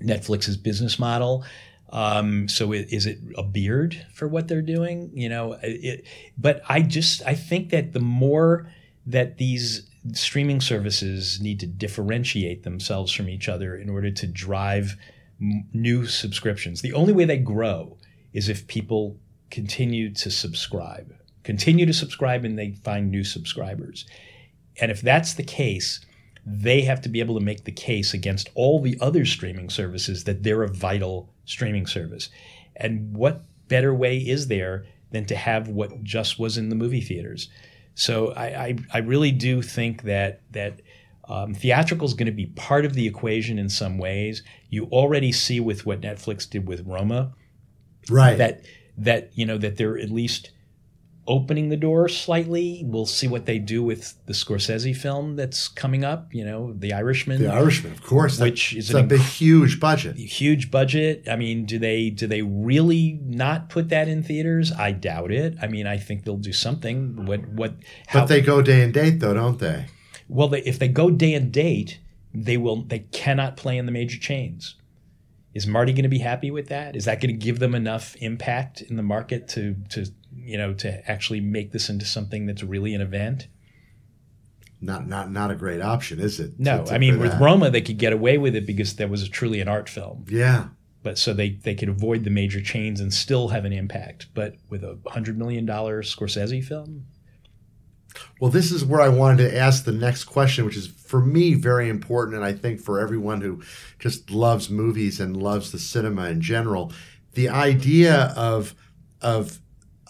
Netflix's 0.03 0.57
business 0.57 0.99
model. 0.99 1.45
Um, 1.91 2.49
so 2.49 2.73
i- 2.73 2.87
is 2.91 3.07
it 3.07 3.19
a 3.37 3.43
beard 3.43 4.05
for 4.13 4.29
what 4.29 4.49
they're 4.49 4.61
doing? 4.61 5.11
You 5.15 5.29
know, 5.29 5.59
it, 5.63 6.05
but 6.37 6.63
I 6.69 6.83
just 6.83 7.23
I 7.25 7.35
think 7.35 7.71
that 7.71 7.93
the 7.93 8.01
more 8.01 8.71
that 9.07 9.39
these 9.39 9.88
streaming 10.13 10.61
services 10.61 11.41
need 11.41 11.61
to 11.61 11.67
differentiate 11.67 12.63
themselves 12.63 13.13
from 13.13 13.29
each 13.29 13.49
other 13.49 13.77
in 13.77 13.89
order 13.89 14.11
to 14.11 14.27
drive 14.27 14.97
m- 15.41 15.67
new 15.73 16.07
subscriptions. 16.07 16.83
The 16.83 16.93
only 16.93 17.13
way 17.13 17.25
they 17.25 17.39
grow 17.39 17.99
is 18.33 18.49
if 18.49 18.67
people 18.67 19.17
continue 19.51 20.13
to 20.15 20.31
subscribe, 20.31 21.15
continue 21.43 21.87
to 21.87 21.93
subscribe, 21.93 22.45
and 22.45 22.59
they 22.59 22.73
find 22.73 23.11
new 23.11 23.25
subscribers. 23.25 24.07
And 24.81 24.91
if 24.91 25.01
that's 25.01 25.35
the 25.35 25.43
case, 25.43 26.05
they 26.47 26.83
have 26.83 27.01
to 27.03 27.09
be 27.09 27.21
able 27.21 27.39
to 27.39 27.45
make 27.45 27.65
the 27.65 27.73
case 27.73 28.15
against 28.15 28.49
all 28.55 28.81
the 28.81 28.97
other 29.01 29.25
streaming 29.25 29.71
services 29.71 30.25
that 30.25 30.43
they're 30.43 30.63
a 30.63 30.69
vital 30.69 31.33
streaming 31.45 31.87
service. 31.87 32.31
And 32.77 33.15
what 33.15 33.45
better 33.69 33.95
way 33.95 34.19
is 34.19 34.49
there 34.49 34.87
than 35.11 35.25
to 35.27 35.37
have 35.37 35.69
what 35.69 36.03
just 36.03 36.39
was 36.39 36.57
in 36.57 36.69
the 36.69 36.75
movie 36.75 37.01
theaters? 37.01 37.49
So 37.99 38.33
I, 38.35 38.45
I, 38.45 38.77
I 38.95 38.99
really 38.99 39.33
do 39.33 39.61
think 39.61 40.03
that 40.03 40.41
that 40.53 40.81
um, 41.29 41.53
theatrical 41.53 42.07
is 42.07 42.15
going 42.15 42.27
to 42.27 42.33
be 42.33 42.47
part 42.47 42.85
of 42.85 42.95
the 42.95 43.07
equation 43.09 43.59
in 43.59 43.69
some 43.69 43.99
ways. 43.99 44.45
You 44.71 44.85
already 44.85 45.33
see 45.33 45.59
with 45.59 45.85
what 45.85 46.01
Netflix 46.01 46.49
did 46.49 46.69
with 46.69 46.87
Roma 46.87 47.35
right 48.09 48.39
that 48.39 48.63
that 48.97 49.31
you 49.35 49.45
know 49.45 49.59
that 49.59 49.77
they're 49.77 49.99
at 49.99 50.11
least 50.11 50.53
opening 51.29 51.69
the 51.69 51.77
door 51.77 52.09
slightly. 52.09 52.83
We'll 52.85 53.07
see 53.07 53.29
what 53.29 53.47
they 53.47 53.59
do 53.59 53.83
with 53.83 54.15
the 54.27 54.33
Scorsese 54.33 54.97
film 54.97 55.37
that's 55.37 55.69
coming 55.69 56.05
up. 56.05 56.35
You 56.35 56.45
know, 56.45 56.73
The 56.73 56.93
Irishman. 56.93 57.41
the 57.41 57.53
irishman 57.53 57.93
of 57.93 58.03
course 58.03 58.41
Which 58.41 58.75
is 58.75 58.91
it's 58.91 58.99
a 58.99 59.03
big 59.03 59.21
huge 59.21 59.79
budget 59.79 60.17
huge 60.17 60.71
budget. 60.71 61.29
I 61.31 61.37
mean, 61.37 61.67
do 61.67 61.79
they 61.79 62.11
do 62.11 62.27
they 62.27 62.43
really 62.43 63.21
not 63.23 63.69
put 63.69 63.91
that 63.91 64.09
in 64.09 64.23
theaters? 64.23 64.73
I 64.73 64.93
doubt 64.93 65.31
it. 65.31 65.57
I 65.63 65.69
mean, 65.69 65.87
I 65.87 65.99
think 65.99 66.25
they'll 66.25 66.37
do 66.37 66.53
something. 66.53 67.27
What 67.27 67.47
what? 67.49 67.75
How, 68.09 68.21
but 68.21 68.27
they 68.27 68.41
go 68.41 68.63
day 68.63 68.83
and 68.83 68.93
date 68.93 69.21
though 69.21 69.35
don't 69.35 69.59
they 69.59 69.87
well, 70.29 70.49
they, 70.49 70.63
if 70.63 70.79
they 70.79 70.89
go 70.89 71.11
day 71.11 71.35
and 71.35 71.51
date, 71.51 71.99
they 72.35 72.57
will. 72.57 72.83
They 72.83 73.01
cannot 73.01 73.57
play 73.57 73.79
in 73.79 73.87
the 73.87 73.93
major 73.93 74.19
chains. 74.19 74.77
Is 75.55 75.67
Marty 75.67 75.93
going 75.93 76.03
to 76.03 76.09
be 76.11 76.19
happy 76.19 76.51
with 76.51 76.69
that? 76.69 76.95
Is 76.95 77.07
that 77.07 77.21
going 77.21 77.33
to 77.35 77.45
give 77.45 77.59
them 77.59 77.75
enough 77.75 78.15
impact 78.17 78.83
in 78.83 78.97
the 78.97 79.03
market 79.03 79.49
to 79.49 79.75
to 79.91 80.07
you 80.37 80.57
know 80.59 80.75
to 80.75 81.11
actually 81.11 81.41
make 81.41 81.73
this 81.73 81.89
into 81.89 82.05
something 82.05 82.47
that's 82.47 82.63
really 82.63 82.95
an 82.95 83.01
event? 83.01 83.49
not 84.81 85.09
not 85.09 85.31
not 85.33 85.51
a 85.51 85.57
great 85.57 85.81
option 85.83 86.21
is 86.21 86.39
it 86.39 86.53
No, 86.59 86.85
to- 86.85 86.95
I 86.95 86.99
mean 86.99 87.19
with 87.19 87.33
that? 87.33 87.41
Roma 87.41 87.69
they 87.71 87.81
could 87.81 87.99
get 87.99 88.13
away 88.13 88.39
with 88.39 88.55
it 88.55 88.65
because 88.67 88.95
that 88.97 89.11
was 89.11 89.29
truly 89.29 89.61
an 89.61 89.67
art 89.69 89.89
film. 89.89 90.25
yeah 90.29 90.69
but 91.03 91.19
so 91.19 91.33
they 91.33 91.51
they 91.51 91.75
could 91.75 91.89
avoid 91.89 92.23
the 92.25 92.31
major 92.31 92.61
chains 92.61 93.01
and 93.01 93.13
still 93.13 93.49
have 93.49 93.65
an 93.65 93.73
impact. 93.73 94.27
But 94.35 94.57
with 94.69 94.83
a 94.85 94.99
hundred 95.07 95.39
million 95.39 95.65
dollar 95.67 96.03
Scorsese 96.03 96.63
film, 96.63 97.07
Well, 98.41 98.51
this 98.51 98.73
is 98.73 98.85
where 98.85 99.01
I 99.01 99.09
wanted 99.09 99.49
to 99.51 99.57
ask 99.57 99.85
the 99.85 99.93
next 99.93 100.25
question, 100.25 100.65
which 100.65 100.77
is 100.77 100.89
for 100.89 101.21
me 101.25 101.55
very 101.55 101.89
important, 101.89 102.37
and 102.37 102.45
I 102.45 102.53
think 102.53 102.81
for 102.81 102.99
everyone 103.01 103.41
who 103.41 103.63
just 104.01 104.31
loves 104.31 104.69
movies 104.71 105.21
and 105.21 105.37
loves 105.37 105.71
the 105.73 105.79
cinema 105.79 106.29
in 106.31 106.41
general. 106.41 106.93
The 107.35 107.49
idea 107.49 108.33
of 108.37 108.75
of 109.23 109.61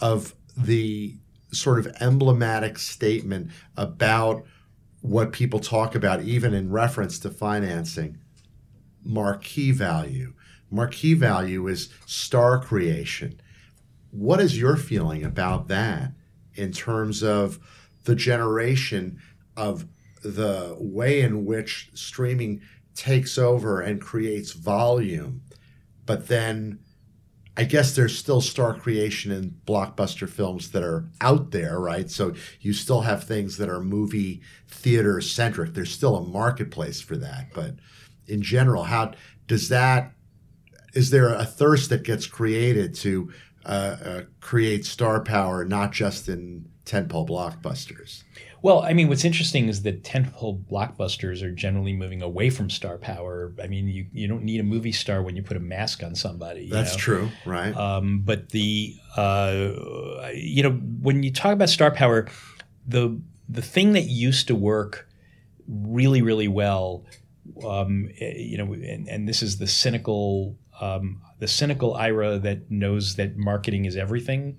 of 0.01 0.35
the 0.57 1.17
sort 1.53 1.79
of 1.79 1.95
emblematic 2.01 2.79
statement 2.79 3.51
about 3.77 4.45
what 5.01 5.33
people 5.33 5.61
talk 5.61 5.95
about, 5.95 6.23
even 6.23 6.55
in 6.55 6.71
reference 6.71 7.19
to 7.21 7.31
financing, 7.31 8.19
marquee 9.05 9.71
value. 9.71 10.35
Marquee 10.71 11.15
value 11.15 11.67
is 11.67 11.89
star 12.07 12.61
creation. 12.61 13.41
What 14.11 14.41
is 14.41 14.59
your 14.59 14.77
feeling 14.77 15.25
about 15.25 15.69
that 15.69 16.13
in 16.55 16.73
terms 16.73 17.23
of 17.23 17.59
the 18.05 18.15
generation 18.15 19.21
of 19.57 19.87
the 20.23 20.77
way 20.79 21.21
in 21.21 21.45
which 21.45 21.91
streaming 21.95 22.61
takes 22.95 23.39
over 23.39 23.81
and 23.81 24.01
creates 24.01 24.53
volume, 24.53 25.43
but 26.05 26.27
then 26.27 26.81
I 27.59 27.65
guess 27.65 27.97
there's 27.97 28.17
still 28.17 28.41
star 28.41 28.73
creation 28.73 29.33
in 29.33 29.57
blockbuster 29.67 30.29
films 30.29 30.71
that 30.71 30.85
are 30.85 31.07
out 31.21 31.51
there, 31.51 31.81
right? 31.81 32.09
So 32.09 32.35
you 32.61 32.73
still 32.73 33.01
have 33.01 33.25
things 33.25 33.57
that 33.57 33.69
are 33.69 33.81
movie 33.81 34.43
theater 34.69 35.21
centric. 35.21 35.75
There's 35.75 35.91
still 35.91 36.17
a 36.17 36.25
marketplace 36.25 37.01
for 37.01 37.17
that, 37.17 37.49
but 37.53 37.75
in 38.29 38.43
general, 38.43 38.85
how 38.85 39.15
does 39.49 39.69
that? 39.71 40.13
Is 40.95 41.11
there 41.11 41.35
a 41.35 41.45
thirst 41.45 41.91
that 41.91 42.05
gets 42.05 42.29
created 42.29 42.95
to 42.97 43.33
uh, 43.67 43.97
uh, 44.05 44.23
create 44.41 44.87
star 44.87 45.21
power, 45.21 45.65
not 45.65 45.91
just 45.91 46.29
in 46.29 46.65
tentpole 46.89 47.29
blockbusters? 47.29 48.23
well, 48.61 48.83
I 48.83 48.93
mean, 48.93 49.09
what's 49.09 49.25
interesting 49.25 49.69
is 49.69 49.83
that 49.83 50.03
tentpole 50.03 50.65
blockbusters 50.65 51.43
are 51.43 51.53
generally 51.53 51.93
moving 51.93 52.23
away 52.23 52.51
from 52.51 52.71
star 52.71 52.99
power. 52.99 53.53
I 53.63 53.69
mean, 53.69 53.89
you 53.89 54.07
you 54.13 54.27
don't 54.27 54.43
need 54.43 54.61
a 54.61 54.65
movie 54.65 54.93
star 54.93 55.23
when 55.23 55.37
you 55.37 55.43
put 55.43 55.57
a 55.57 55.61
mask 55.61 56.03
on 56.03 56.15
somebody. 56.15 56.63
you 56.63 56.73
That's 56.73 56.95
know? 56.95 56.99
true, 56.99 57.29
right? 57.45 57.75
Um, 57.77 58.23
but 58.25 58.51
the 58.51 58.97
uh, 59.17 59.71
you 60.35 60.63
know 60.65 60.73
when 60.73 61.23
you 61.23 61.33
talk 61.33 61.53
about 61.53 61.69
star 61.69 61.93
power, 61.93 62.27
the 62.87 63.21
the 63.49 63.63
thing 63.63 63.93
that 63.93 64.05
used 64.05 64.49
to 64.49 64.57
work 64.57 65.09
really 65.69 66.23
really 66.23 66.49
well 66.49 67.05
um, 67.65 68.11
eh, 68.21 68.35
you 68.37 68.59
know, 68.59 68.73
and, 68.73 69.09
and, 69.09 69.27
this 69.27 69.43
is 69.43 69.57
the 69.57 69.67
cynical, 69.67 70.57
um, 70.81 71.23
the 71.39 71.49
cynical 71.49 71.95
Ira 71.95 72.39
that 72.39 72.71
knows 72.71 73.17
that 73.17 73.39
marketing 73.39 73.87
is 73.87 73.97
everything, 73.97 74.59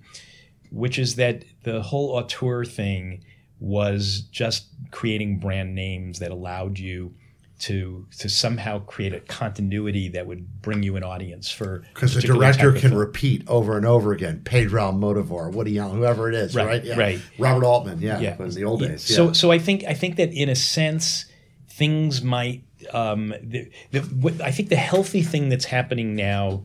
which 0.70 0.98
is 0.98 1.16
that 1.16 1.44
the 1.64 1.82
whole 1.82 2.10
auteur 2.10 2.64
thing 2.64 3.24
was 3.58 4.22
just 4.30 4.66
creating 4.90 5.38
brand 5.38 5.74
names 5.74 6.18
that 6.18 6.30
allowed 6.30 6.78
you 6.78 7.14
to 7.60 8.06
to 8.18 8.28
somehow 8.28 8.78
create 8.80 9.12
a 9.12 9.20
continuity 9.20 10.08
that 10.08 10.26
would 10.26 10.62
bring 10.62 10.82
you 10.82 10.96
an 10.96 11.04
audience 11.04 11.50
for 11.50 11.84
because 11.92 12.14
the 12.14 12.22
director 12.22 12.72
can 12.72 12.94
repeat 12.94 13.46
over 13.48 13.76
and 13.76 13.84
over 13.84 14.12
again 14.12 14.40
Pedro 14.42 14.90
Almodovar, 14.90 15.52
Woody 15.52 15.78
Allen, 15.78 15.98
whoever 15.98 16.28
it 16.30 16.34
is, 16.34 16.54
right? 16.54 16.66
Right. 16.66 16.84
Yeah. 16.84 16.98
right. 16.98 17.20
Robert 17.38 17.64
Altman, 17.64 18.00
yeah, 18.00 18.18
yeah. 18.18 18.42
in 18.42 18.50
the 18.50 18.64
old 18.64 18.80
days. 18.80 19.08
Yeah. 19.10 19.16
So 19.16 19.32
so 19.34 19.50
I 19.50 19.58
think 19.58 19.84
I 19.84 19.92
think 19.92 20.16
that 20.16 20.32
in 20.32 20.48
a 20.48 20.56
sense 20.56 21.26
things 21.68 22.22
might 22.22 22.64
um, 22.94 23.34
the, 23.42 23.70
the, 23.90 24.00
what, 24.00 24.40
I 24.40 24.50
think 24.50 24.70
the 24.70 24.76
healthy 24.76 25.22
thing 25.22 25.50
that's 25.50 25.66
happening 25.66 26.16
now 26.16 26.64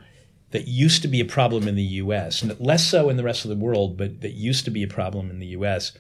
that 0.56 0.70
used 0.70 1.02
to 1.02 1.10
be 1.10 1.20
a 1.20 1.26
problem 1.26 1.68
in 1.68 1.76
the 1.76 1.84
U.S. 1.84 2.42
and 2.42 2.58
less 2.62 2.88
so 2.88 3.10
in 3.10 3.18
the 3.18 3.26
rest 3.26 3.44
of 3.44 3.50
the 3.50 3.58
world, 3.58 3.98
but 3.98 4.22
that 4.22 4.32
used 4.32 4.64
to 4.64 4.72
be 4.72 4.84
a 4.84 4.88
problem 4.88 5.30
in 5.30 5.40
the 5.40 5.48
U.S. 5.48 5.92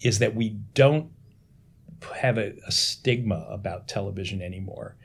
is 0.00 0.18
that 0.18 0.34
we 0.34 0.48
don't 0.72 1.10
have 2.22 2.38
a, 2.38 2.54
a 2.66 2.72
stigma 2.72 3.46
about 3.50 3.88
television 3.88 4.40
anymore, 4.40 4.96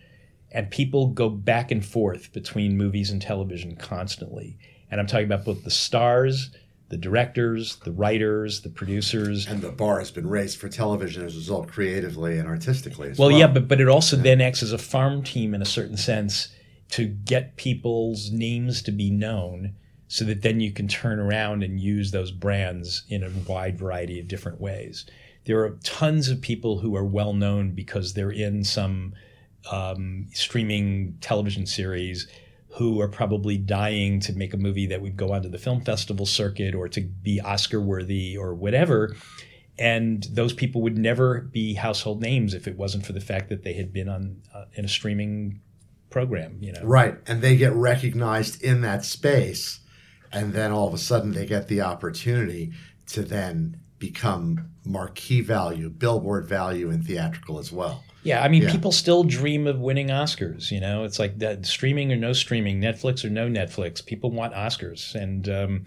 and 0.54 0.72
people 0.72 1.08
go 1.08 1.28
back 1.28 1.70
and 1.70 1.86
forth 1.86 2.32
between 2.32 2.78
movies 2.78 3.12
and 3.12 3.22
television 3.22 3.76
constantly. 3.76 4.58
And 4.90 5.02
I'm 5.02 5.08
talking 5.08 5.26
about 5.26 5.44
both 5.44 5.66
the 5.66 5.70
stars 5.70 6.50
the 6.90 6.96
directors, 6.96 7.76
the 7.84 7.92
writers, 7.92 8.62
the 8.62 8.70
producers. 8.70 9.46
And 9.46 9.62
the 9.62 9.74
bar 9.74 10.00
has 10.00 10.10
been 10.10 10.26
raised 10.26 10.58
for 10.58 10.70
television 10.70 11.26
as 11.26 11.36
a 11.36 11.40
result, 11.40 11.68
creatively 11.68 12.40
and 12.40 12.48
artistically 12.48 13.14
well, 13.18 13.28
well. 13.28 13.38
yeah, 13.38 13.48
but, 13.48 13.68
but 13.68 13.82
it 13.82 13.90
also 13.90 14.16
yeah. 14.16 14.24
then 14.24 14.40
acts 14.40 14.64
as 14.64 14.72
a 14.72 14.78
farm 14.78 15.22
team 15.22 15.54
in 15.54 15.62
a 15.62 15.66
certain 15.66 15.98
sense 15.98 16.48
to 16.90 17.06
get 17.08 17.58
people's 17.58 18.32
names 18.32 18.82
to 18.84 18.92
be 18.92 19.10
known 19.10 19.76
so 20.08 20.24
that 20.26 20.42
then 20.42 20.60
you 20.60 20.72
can 20.72 20.88
turn 20.88 21.20
around 21.20 21.64
and 21.64 21.80
use 21.80 22.12
those 22.12 22.32
brands 22.32 23.04
in 23.10 23.24
a 23.24 23.32
wide 23.50 23.78
variety 23.78 24.20
of 24.20 24.28
different 24.28 24.62
ways. 24.62 25.06
There 25.46 25.60
are 25.64 25.78
tons 25.84 26.30
of 26.30 26.42
people 26.42 26.80
who 26.80 26.96
are 26.96 27.06
well 27.06 27.34
known 27.34 27.72
because 27.72 28.14
they're 28.14 28.32
in 28.32 28.64
some 28.64 29.14
um, 29.72 30.28
streaming 30.34 31.18
television 31.20 31.66
series 31.66 32.28
who 32.70 33.02
are 33.02 33.08
probably 33.08 33.58
dying 33.58 34.20
to 34.22 34.34
make 34.34 34.54
a 34.54 34.58
movie 34.58 34.86
that 34.88 35.02
would 35.02 35.18
go 35.18 35.34
onto 35.34 35.50
the 35.50 35.58
film 35.58 35.82
festival 35.82 36.26
circuit 36.26 36.76
or 36.76 36.88
to 36.88 37.02
be 37.02 37.42
Oscar 37.42 37.82
worthy 37.82 38.38
or 38.38 38.54
whatever. 38.54 39.16
And 39.80 40.24
those 40.32 40.54
people 40.54 40.82
would 40.82 40.98
never 40.98 41.42
be 41.42 41.74
household 41.74 42.22
names 42.22 42.54
if 42.54 42.68
it 42.68 42.78
wasn't 42.78 43.06
for 43.06 43.14
the 43.14 43.22
fact 43.22 43.50
that 43.50 43.64
they 43.64 43.74
had 43.74 43.94
been 43.94 44.10
on 44.10 44.42
uh, 44.54 44.66
in 44.74 44.86
a 44.86 44.88
streaming 44.88 45.62
program, 46.10 46.58
you 46.62 46.74
know. 46.74 46.82
Right, 46.84 47.18
and 47.28 47.42
they 47.42 47.58
get 47.58 47.74
recognized 47.74 48.62
in 48.64 48.82
that 48.82 49.06
space, 49.06 49.80
and 50.32 50.54
then 50.54 50.72
all 50.72 50.88
of 50.88 50.94
a 50.94 50.98
sudden 50.98 51.32
they 51.32 51.46
get 51.46 51.68
the 51.68 51.82
opportunity 51.82 52.72
to 53.08 53.22
then 53.22 53.80
become 54.00 54.70
marquee 54.86 55.42
value, 55.42 55.90
billboard 55.90 56.48
value 56.48 56.90
in 56.90 57.02
theatrical 57.02 57.60
as 57.60 57.72
well. 57.72 58.04
Yeah, 58.24 58.44
I 58.44 58.50
mean, 58.50 58.64
yeah. 58.64 58.72
people 58.72 58.92
still 58.92 59.24
dream 59.24 59.68
of 59.68 59.80
winning 59.80 60.10
Oscars. 60.10 60.70
You 60.70 60.82
know, 60.82 61.04
it's 61.04 61.20
like 61.20 61.40
that 61.40 61.66
streaming 61.66 62.12
or 62.12 62.18
no 62.18 62.34
streaming, 62.34 62.82
Netflix 62.82 63.24
or 63.24 63.30
no 63.30 63.48
Netflix. 63.48 64.06
People 64.06 64.32
want 64.32 64.54
Oscars, 64.54 65.16
and 65.16 65.48
um, 65.48 65.86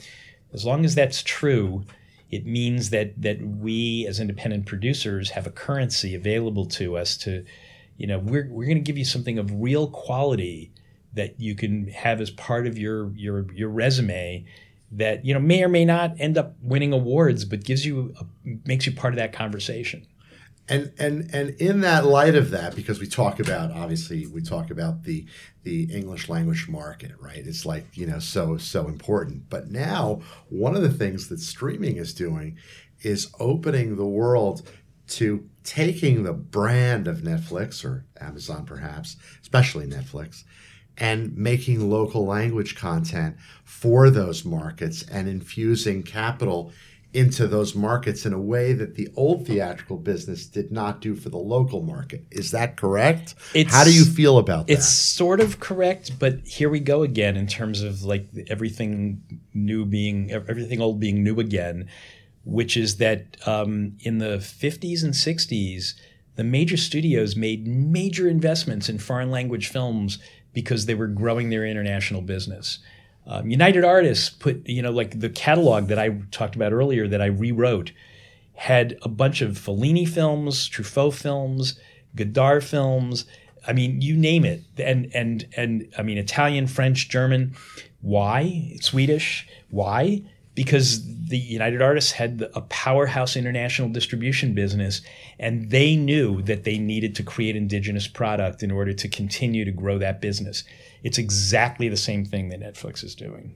as 0.52 0.64
long 0.64 0.84
as 0.84 0.94
that's 0.94 1.22
true, 1.22 1.84
it 2.30 2.46
means 2.46 2.90
that 2.90 3.20
that 3.20 3.42
we 3.42 4.06
as 4.08 4.20
independent 4.20 4.66
producers 4.66 5.30
have 5.30 5.46
a 5.46 5.50
currency 5.50 6.14
available 6.14 6.64
to 6.66 6.96
us 6.96 7.16
to, 7.18 7.44
you 8.00 8.06
know, 8.06 8.18
we're 8.18 8.48
we're 8.50 8.64
going 8.64 8.78
to 8.78 8.82
give 8.82 8.96
you 8.96 9.04
something 9.04 9.38
of 9.38 9.52
real 9.60 9.86
quality 9.86 10.72
that 11.12 11.38
you 11.38 11.54
can 11.54 11.88
have 11.88 12.22
as 12.22 12.30
part 12.30 12.66
of 12.66 12.78
your 12.78 13.10
your 13.10 13.52
your 13.52 13.68
resume 13.68 14.46
that 14.90 15.22
you 15.22 15.34
know 15.34 15.40
may 15.40 15.62
or 15.62 15.68
may 15.68 15.84
not 15.84 16.14
end 16.18 16.38
up 16.38 16.56
winning 16.62 16.94
awards 16.94 17.44
but 17.44 17.62
gives 17.62 17.84
you 17.84 18.14
a, 18.18 18.24
makes 18.64 18.86
you 18.86 18.92
part 18.92 19.12
of 19.12 19.18
that 19.18 19.34
conversation. 19.34 20.06
And 20.66 20.94
and 20.98 21.28
and 21.34 21.50
in 21.60 21.82
that 21.82 22.06
light 22.06 22.34
of 22.34 22.50
that 22.52 22.74
because 22.74 23.00
we 23.00 23.06
talk 23.06 23.38
about 23.38 23.70
obviously 23.70 24.26
we 24.26 24.40
talk 24.40 24.70
about 24.70 25.02
the 25.02 25.26
the 25.64 25.94
english 25.94 26.30
language 26.30 26.70
market 26.70 27.12
right? 27.20 27.46
It's 27.46 27.66
like 27.66 27.86
you 27.98 28.06
know 28.06 28.18
so 28.18 28.56
so 28.56 28.88
important. 28.88 29.50
But 29.50 29.70
now 29.70 30.22
one 30.48 30.74
of 30.74 30.80
the 30.80 30.88
things 30.88 31.28
that 31.28 31.40
streaming 31.40 31.98
is 31.98 32.14
doing 32.14 32.56
is 33.02 33.30
opening 33.38 33.96
the 33.96 34.06
world 34.06 34.66
to 35.08 35.49
taking 35.64 36.22
the 36.22 36.32
brand 36.32 37.06
of 37.06 37.18
netflix 37.18 37.84
or 37.84 38.04
amazon 38.20 38.64
perhaps 38.64 39.16
especially 39.42 39.86
netflix 39.86 40.44
and 40.96 41.36
making 41.36 41.90
local 41.90 42.26
language 42.26 42.76
content 42.76 43.36
for 43.64 44.10
those 44.10 44.44
markets 44.44 45.02
and 45.10 45.28
infusing 45.28 46.02
capital 46.02 46.72
into 47.12 47.48
those 47.48 47.74
markets 47.74 48.24
in 48.24 48.32
a 48.32 48.40
way 48.40 48.72
that 48.72 48.94
the 48.94 49.08
old 49.16 49.46
theatrical 49.46 49.96
business 49.96 50.46
did 50.46 50.70
not 50.70 51.00
do 51.00 51.16
for 51.16 51.28
the 51.28 51.38
local 51.38 51.82
market. 51.82 52.24
Is 52.30 52.52
that 52.52 52.76
correct? 52.76 53.34
It's, 53.52 53.72
How 53.72 53.82
do 53.82 53.92
you 53.92 54.04
feel 54.04 54.38
about 54.38 54.68
that? 54.68 54.74
It's 54.74 54.88
sort 54.88 55.40
of 55.40 55.58
correct, 55.58 56.18
but 56.20 56.46
here 56.46 56.70
we 56.70 56.78
go 56.78 57.02
again 57.02 57.36
in 57.36 57.48
terms 57.48 57.82
of 57.82 58.04
like 58.04 58.28
everything 58.48 59.22
new 59.52 59.84
being 59.84 60.30
everything 60.30 60.80
old 60.80 61.00
being 61.00 61.24
new 61.24 61.40
again, 61.40 61.88
which 62.44 62.76
is 62.76 62.96
that 62.96 63.36
um, 63.46 63.96
in 64.00 64.18
the 64.18 64.36
50s 64.38 65.04
and 65.04 65.14
60s, 65.14 65.94
the 66.36 66.44
major 66.44 66.76
studios 66.76 67.36
made 67.36 67.66
major 67.66 68.28
investments 68.28 68.88
in 68.88 68.98
foreign 68.98 69.30
language 69.30 69.68
films 69.68 70.18
because 70.52 70.86
they 70.86 70.94
were 70.94 71.06
growing 71.06 71.50
their 71.50 71.66
international 71.66 72.22
business. 72.22 72.78
Um, 73.26 73.50
United 73.50 73.84
Artists 73.84 74.30
put, 74.30 74.66
you 74.66 74.82
know, 74.82 74.90
like 74.90 75.20
the 75.20 75.28
catalog 75.28 75.88
that 75.88 75.98
I 75.98 76.20
talked 76.30 76.56
about 76.56 76.72
earlier 76.72 77.06
that 77.08 77.20
I 77.20 77.26
rewrote 77.26 77.92
had 78.54 78.98
a 79.02 79.08
bunch 79.08 79.40
of 79.42 79.52
Fellini 79.52 80.08
films, 80.08 80.68
Truffaut 80.68 81.14
films, 81.14 81.78
Godard 82.14 82.64
films. 82.64 83.24
I 83.66 83.72
mean, 83.72 84.00
you 84.00 84.16
name 84.16 84.44
it, 84.44 84.62
and 84.78 85.10
and 85.14 85.46
and 85.56 85.92
I 85.96 86.02
mean, 86.02 86.18
Italian, 86.18 86.66
French, 86.66 87.08
German. 87.08 87.54
Why 88.00 88.76
Swedish? 88.80 89.46
Why? 89.68 90.22
Because 90.60 91.02
the 91.30 91.38
United 91.38 91.80
Artists 91.80 92.12
had 92.12 92.44
a 92.54 92.60
powerhouse 92.60 93.34
international 93.34 93.88
distribution 93.88 94.52
business, 94.52 95.00
and 95.38 95.70
they 95.70 95.96
knew 95.96 96.42
that 96.42 96.64
they 96.64 96.76
needed 96.76 97.14
to 97.14 97.22
create 97.22 97.56
indigenous 97.56 98.06
product 98.06 98.62
in 98.62 98.70
order 98.70 98.92
to 98.92 99.08
continue 99.08 99.64
to 99.64 99.70
grow 99.70 99.96
that 99.96 100.20
business. 100.20 100.64
It's 101.02 101.16
exactly 101.16 101.88
the 101.88 101.96
same 101.96 102.26
thing 102.26 102.50
that 102.50 102.60
Netflix 102.60 103.02
is 103.02 103.14
doing. 103.14 103.54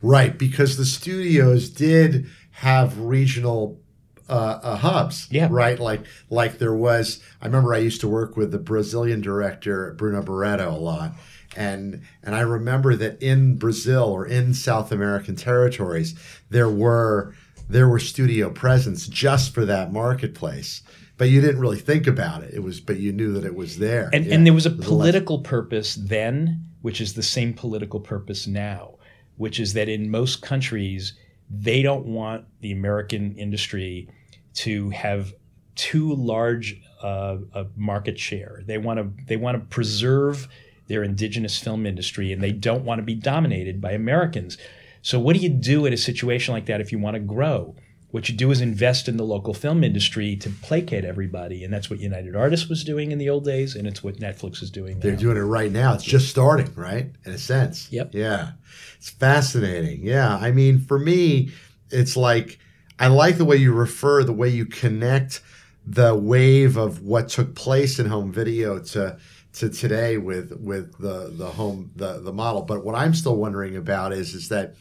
Right, 0.00 0.38
because 0.38 0.76
the 0.76 0.84
studios 0.84 1.70
did 1.70 2.26
have 2.52 2.96
regional 3.00 3.80
uh, 4.28 4.60
uh, 4.62 4.76
hubs. 4.76 5.26
Yeah. 5.32 5.48
Right. 5.50 5.78
Like 5.80 6.02
like 6.30 6.58
there 6.58 6.74
was. 6.74 7.20
I 7.42 7.46
remember 7.46 7.74
I 7.74 7.78
used 7.78 8.02
to 8.02 8.08
work 8.08 8.36
with 8.36 8.52
the 8.52 8.58
Brazilian 8.58 9.20
director 9.22 9.94
Bruno 9.98 10.22
Barreto 10.22 10.70
a 10.70 10.78
lot, 10.78 11.14
and 11.56 12.02
and 12.22 12.34
I 12.34 12.40
remember 12.40 12.94
that 12.96 13.22
in 13.22 13.56
Brazil 13.56 14.04
or 14.04 14.26
in 14.26 14.54
South 14.54 14.92
American 14.92 15.36
territories 15.36 16.18
there 16.50 16.68
were 16.68 17.34
there 17.68 17.88
were 17.88 17.98
studio 17.98 18.50
presence 18.50 19.06
just 19.06 19.54
for 19.54 19.64
that 19.64 19.92
marketplace 19.92 20.82
but 21.16 21.30
you 21.30 21.40
didn't 21.40 21.60
really 21.60 21.78
think 21.78 22.06
about 22.06 22.44
it. 22.44 22.54
It 22.54 22.62
was, 22.62 22.80
but 22.80 23.00
you 23.00 23.10
knew 23.12 23.32
that 23.32 23.44
it 23.44 23.56
was 23.56 23.78
there. 23.78 24.08
And, 24.12 24.24
yeah. 24.24 24.34
and 24.36 24.46
there 24.46 24.54
was 24.54 24.66
a 24.66 24.70
political 24.70 25.40
purpose 25.40 25.96
then 25.96 26.68
which 26.82 27.00
is 27.00 27.14
the 27.14 27.22
same 27.22 27.52
political 27.52 28.00
purpose 28.00 28.46
now, 28.46 28.94
which 29.36 29.60
is 29.60 29.74
that 29.74 29.88
in 29.88 30.10
most 30.10 30.42
countries, 30.42 31.14
they 31.50 31.82
don't 31.82 32.06
want 32.06 32.44
the 32.60 32.72
American 32.72 33.34
industry 33.36 34.08
to 34.54 34.90
have 34.90 35.32
too 35.74 36.14
large 36.14 36.80
uh, 37.02 37.36
a 37.54 37.66
market 37.76 38.18
share. 38.18 38.62
They 38.66 38.78
want 38.78 38.98
to 38.98 39.24
they 39.24 39.36
want 39.36 39.58
to 39.58 39.66
preserve 39.66 40.48
their 40.88 41.02
indigenous 41.02 41.58
film 41.58 41.86
industry, 41.86 42.32
and 42.32 42.42
they 42.42 42.52
don't 42.52 42.84
want 42.84 42.98
to 42.98 43.04
be 43.04 43.14
dominated 43.14 43.80
by 43.80 43.92
Americans. 43.92 44.58
So, 45.02 45.18
what 45.18 45.36
do 45.36 45.42
you 45.42 45.48
do 45.48 45.86
in 45.86 45.92
a 45.92 45.96
situation 45.96 46.54
like 46.54 46.66
that 46.66 46.80
if 46.80 46.90
you 46.92 46.98
want 46.98 47.14
to 47.14 47.20
grow? 47.20 47.76
what 48.10 48.28
you 48.28 48.34
do 48.34 48.50
is 48.50 48.60
invest 48.60 49.06
in 49.08 49.16
the 49.18 49.24
local 49.24 49.52
film 49.52 49.84
industry 49.84 50.34
to 50.34 50.48
placate 50.48 51.04
everybody 51.04 51.62
and 51.62 51.72
that's 51.72 51.90
what 51.90 52.00
united 52.00 52.34
artists 52.34 52.68
was 52.68 52.84
doing 52.84 53.12
in 53.12 53.18
the 53.18 53.28
old 53.28 53.44
days 53.44 53.74
and 53.74 53.86
it's 53.86 54.02
what 54.02 54.16
netflix 54.16 54.62
is 54.62 54.70
doing 54.70 54.98
they're 55.00 55.16
doing 55.16 55.36
it 55.36 55.40
right 55.40 55.70
now. 55.70 55.94
It's 55.94 56.04
just 56.04 56.28
starting 56.28 56.72
right? 56.74 57.10
In 57.24 57.32
a 57.32 57.38
sense. 57.38 57.90
Yep. 57.92 58.14
Yeah. 58.14 58.52
It's 58.96 59.10
fascinating. 59.10 60.04
Yeah 60.04 60.36
i 60.36 60.50
mean 60.50 60.80
for 60.80 60.98
me 60.98 61.50
it's 61.90 62.16
like 62.16 62.58
i 62.98 63.06
like 63.06 63.36
the 63.36 63.44
way 63.44 63.56
you 63.56 63.72
refer 63.72 64.24
the 64.24 64.32
way 64.32 64.48
you 64.48 64.64
connect 64.64 65.42
the 65.86 66.14
wave 66.14 66.76
of 66.76 67.02
what 67.02 67.28
took 67.28 67.54
place 67.54 67.98
in 67.98 68.06
home 68.06 68.32
video 68.32 68.78
to 68.78 69.18
to 69.58 69.68
today 69.68 70.18
with 70.18 70.52
with 70.60 70.98
the 70.98 71.32
the 71.36 71.50
home 71.50 71.90
the 71.96 72.20
the 72.20 72.32
model 72.32 72.62
but 72.62 72.84
what 72.84 72.94
i'm 72.94 73.14
still 73.14 73.36
wondering 73.36 73.76
about 73.76 74.12
is 74.12 74.34
is 74.34 74.48
that 74.48 74.74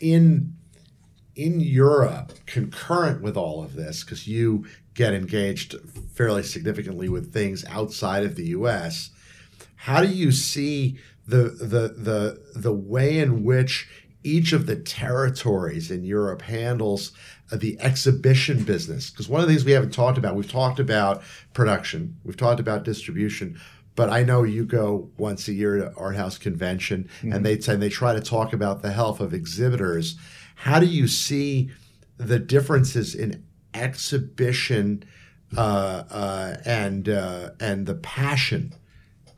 in 0.00 0.54
in 1.36 1.60
Europe, 1.60 2.32
concurrent 2.46 3.20
with 3.20 3.36
all 3.36 3.62
of 3.62 3.76
this, 3.76 4.02
because 4.02 4.26
you 4.26 4.64
get 4.94 5.12
engaged 5.12 5.76
fairly 6.14 6.42
significantly 6.42 7.10
with 7.10 7.32
things 7.32 7.64
outside 7.66 8.24
of 8.24 8.36
the 8.36 8.46
U.S., 8.46 9.10
how 9.76 10.00
do 10.00 10.08
you 10.08 10.32
see 10.32 10.98
the 11.28 11.50
the 11.50 11.94
the 11.96 12.42
the 12.54 12.72
way 12.72 13.18
in 13.18 13.44
which 13.44 13.88
each 14.24 14.52
of 14.52 14.66
the 14.66 14.76
territories 14.76 15.90
in 15.90 16.02
Europe 16.02 16.42
handles 16.42 17.12
the 17.52 17.78
exhibition 17.80 18.64
business? 18.64 19.10
Because 19.10 19.28
one 19.28 19.42
of 19.42 19.46
the 19.46 19.52
things 19.52 19.64
we 19.64 19.72
haven't 19.72 19.92
talked 19.92 20.18
about, 20.18 20.34
we've 20.34 20.50
talked 20.50 20.80
about 20.80 21.22
production, 21.52 22.16
we've 22.24 22.36
talked 22.36 22.58
about 22.58 22.82
distribution, 22.82 23.60
but 23.96 24.10
I 24.10 24.22
know 24.22 24.44
you 24.44 24.64
go 24.64 25.10
once 25.16 25.48
a 25.48 25.52
year 25.52 25.78
to 25.78 25.92
art 25.96 26.16
house 26.16 26.38
convention, 26.38 27.08
mm-hmm. 27.18 27.32
and 27.32 27.44
they 27.44 27.54
and 27.72 27.82
they 27.82 27.88
try 27.88 28.14
to 28.14 28.20
talk 28.20 28.52
about 28.52 28.82
the 28.82 28.92
health 28.92 29.20
of 29.20 29.34
exhibitors. 29.34 30.16
How 30.54 30.78
do 30.78 30.86
you 30.86 31.08
see 31.08 31.70
the 32.18 32.38
differences 32.38 33.14
in 33.14 33.42
exhibition 33.74 35.04
uh, 35.56 36.04
uh, 36.10 36.56
and 36.64 37.08
uh, 37.08 37.50
and 37.58 37.86
the 37.86 37.94
passion 37.94 38.74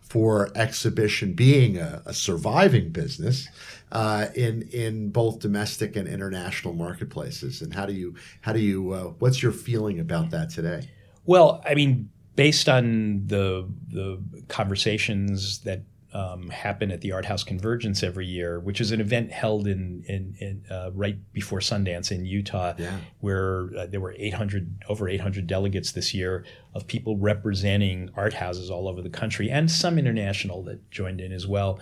for 0.01 0.51
exhibition 0.55 1.35
being 1.35 1.76
a, 1.76 2.02
a 2.06 2.14
surviving 2.14 2.90
business 2.90 3.48
uh, 3.93 4.26
in 4.35 4.62
in 4.72 5.10
both 5.10 5.39
domestic 5.39 5.94
and 5.94 6.09
international 6.09 6.74
marketplaces? 6.74 7.62
And 7.62 7.72
how 7.72 7.86
do 7.86 7.93
you 7.93 8.14
how 8.40 8.52
do 8.52 8.60
you 8.60 8.93
uh, 8.93 9.05
what's 9.20 9.40
your 9.40 9.52
feeling 9.52 10.01
about 10.01 10.30
that 10.30 10.51
today? 10.51 10.89
Well, 11.26 11.62
I 11.64 11.74
mean, 11.74 12.10
based 12.39 12.69
on 12.69 13.27
the 13.27 13.69
the 13.90 14.23
conversations 14.47 15.59
that 15.62 15.82
um, 16.15 16.48
happen 16.51 16.93
at 16.93 17.01
the 17.01 17.10
Art 17.10 17.24
House 17.24 17.43
Convergence 17.43 18.05
every 18.05 18.27
year, 18.27 18.60
which 18.60 18.81
is 18.81 18.93
an 18.93 19.01
event 19.01 19.32
held 19.32 19.66
in, 19.66 20.05
in, 20.06 20.36
in 20.39 20.65
uh, 20.70 20.90
right 20.94 21.19
before 21.32 21.59
Sundance 21.59 22.12
in 22.12 22.24
Utah, 22.24 22.74
yeah. 22.78 22.97
where 23.20 23.70
uh, 23.77 23.86
there 23.86 24.01
were 24.01 24.15
800 24.16 24.85
over 24.89 25.09
800 25.09 25.48
delegates 25.48 25.90
this 25.93 26.15
year 26.15 26.44
of 26.74 26.86
people 26.86 27.16
representing 27.16 28.09
art 28.15 28.35
houses 28.35 28.70
all 28.70 28.86
over 28.86 29.02
the 29.02 29.10
country 29.10 29.51
and 29.51 29.69
some 29.69 29.98
international 29.98 30.62
that 30.62 30.90
joined 30.93 31.20
in 31.20 31.32
as 31.32 31.47
well. 31.47 31.81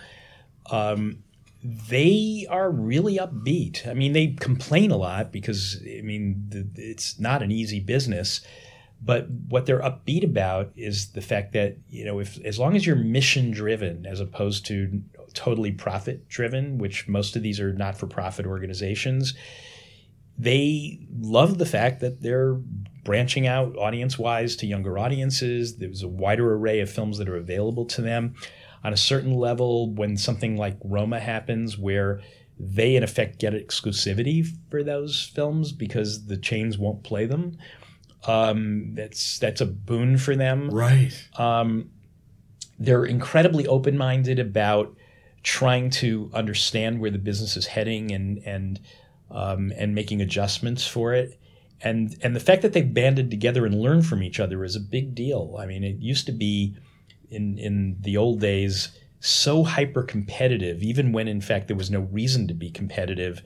Um, 0.71 1.23
they 1.63 2.47
are 2.49 2.71
really 2.71 3.17
upbeat. 3.17 3.87
I 3.87 3.93
mean, 3.93 4.13
they 4.13 4.27
complain 4.39 4.89
a 4.89 4.97
lot 4.97 5.31
because 5.31 5.79
I 5.83 6.01
mean 6.01 6.47
the, 6.49 6.67
it's 6.75 7.19
not 7.19 7.43
an 7.43 7.51
easy 7.51 7.79
business. 7.79 8.41
But 9.01 9.29
what 9.29 9.65
they're 9.65 9.81
upbeat 9.81 10.23
about 10.23 10.71
is 10.75 11.11
the 11.11 11.21
fact 11.21 11.53
that 11.53 11.77
you 11.87 12.05
know 12.05 12.19
if 12.19 12.43
as 12.43 12.57
long 12.57 12.75
as 12.75 12.85
you're 12.85 12.95
mission 12.95 13.51
driven 13.51 14.05
as 14.05 14.19
opposed 14.19 14.65
to 14.67 15.01
totally 15.33 15.71
profit 15.71 16.27
driven, 16.27 16.77
which 16.77 17.07
most 17.07 17.35
of 17.35 17.43
these 17.43 17.59
are 17.59 17.73
not 17.73 17.97
for 17.97 18.07
profit 18.07 18.45
organizations, 18.45 19.35
they 20.37 20.99
love 21.19 21.57
the 21.57 21.65
fact 21.65 21.99
that 21.99 22.21
they're 22.21 22.55
branching 23.03 23.47
out 23.47 23.77
audience 23.77 24.17
wise 24.17 24.55
to 24.57 24.65
younger 24.65 24.97
audiences. 24.97 25.77
There's 25.77 26.03
a 26.03 26.07
wider 26.07 26.53
array 26.53 26.79
of 26.79 26.89
films 26.89 27.17
that 27.19 27.29
are 27.29 27.37
available 27.37 27.85
to 27.85 28.01
them. 28.01 28.35
On 28.83 28.93
a 28.93 28.97
certain 28.97 29.33
level, 29.33 29.93
when 29.93 30.17
something 30.17 30.57
like 30.57 30.77
Roma 30.83 31.19
happens, 31.19 31.77
where 31.77 32.21
they 32.59 32.95
in 32.95 33.03
effect 33.03 33.39
get 33.39 33.53
exclusivity 33.53 34.47
for 34.69 34.83
those 34.83 35.31
films 35.33 35.71
because 35.71 36.25
the 36.25 36.37
chains 36.37 36.77
won't 36.77 37.03
play 37.03 37.25
them 37.25 37.57
um, 38.27 38.93
that's 38.93 39.39
that's 39.39 39.61
a 39.61 39.65
boon 39.65 40.17
for 40.17 40.35
them. 40.35 40.69
Right. 40.69 41.13
Um, 41.37 41.89
they're 42.77 43.05
incredibly 43.05 43.65
open 43.65 43.97
minded 43.97 44.37
about 44.37 44.95
trying 45.43 45.89
to 45.89 46.29
understand 46.33 46.99
where 46.99 47.09
the 47.09 47.17
business 47.17 47.55
is 47.55 47.67
heading 47.67 48.11
and 48.11 48.39
and 48.39 48.79
um, 49.31 49.71
and 49.77 49.95
making 49.95 50.21
adjustments 50.21 50.85
for 50.85 51.13
it. 51.13 51.39
And 51.81 52.15
and 52.21 52.35
the 52.35 52.39
fact 52.39 52.63
that 52.63 52.73
they've 52.73 52.93
banded 52.93 53.31
together 53.31 53.65
and 53.65 53.79
learned 53.79 54.05
from 54.05 54.21
each 54.21 54.39
other 54.39 54.63
is 54.63 54.75
a 54.75 54.81
big 54.81 55.15
deal. 55.15 55.55
I 55.59 55.65
mean, 55.65 55.83
it 55.83 55.97
used 55.99 56.25
to 56.25 56.31
be 56.33 56.75
in 57.29 57.57
in 57.57 57.97
the 58.01 58.17
old 58.17 58.41
days 58.41 58.89
so 59.19 59.63
hyper 59.63 60.03
competitive, 60.03 60.83
even 60.83 61.11
when 61.11 61.27
in 61.27 61.41
fact 61.41 61.67
there 61.67 61.77
was 61.77 61.89
no 61.89 62.01
reason 62.01 62.47
to 62.47 62.53
be 62.53 62.69
competitive 62.69 63.41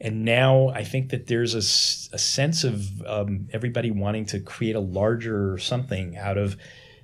and 0.00 0.24
now 0.24 0.68
I 0.68 0.82
think 0.82 1.10
that 1.10 1.26
there's 1.26 1.54
a, 1.54 2.14
a 2.14 2.18
sense 2.18 2.64
of 2.64 3.02
um, 3.02 3.48
everybody 3.52 3.90
wanting 3.90 4.24
to 4.26 4.40
create 4.40 4.74
a 4.74 4.80
larger 4.80 5.58
something 5.58 6.16
out 6.16 6.38
of 6.38 6.56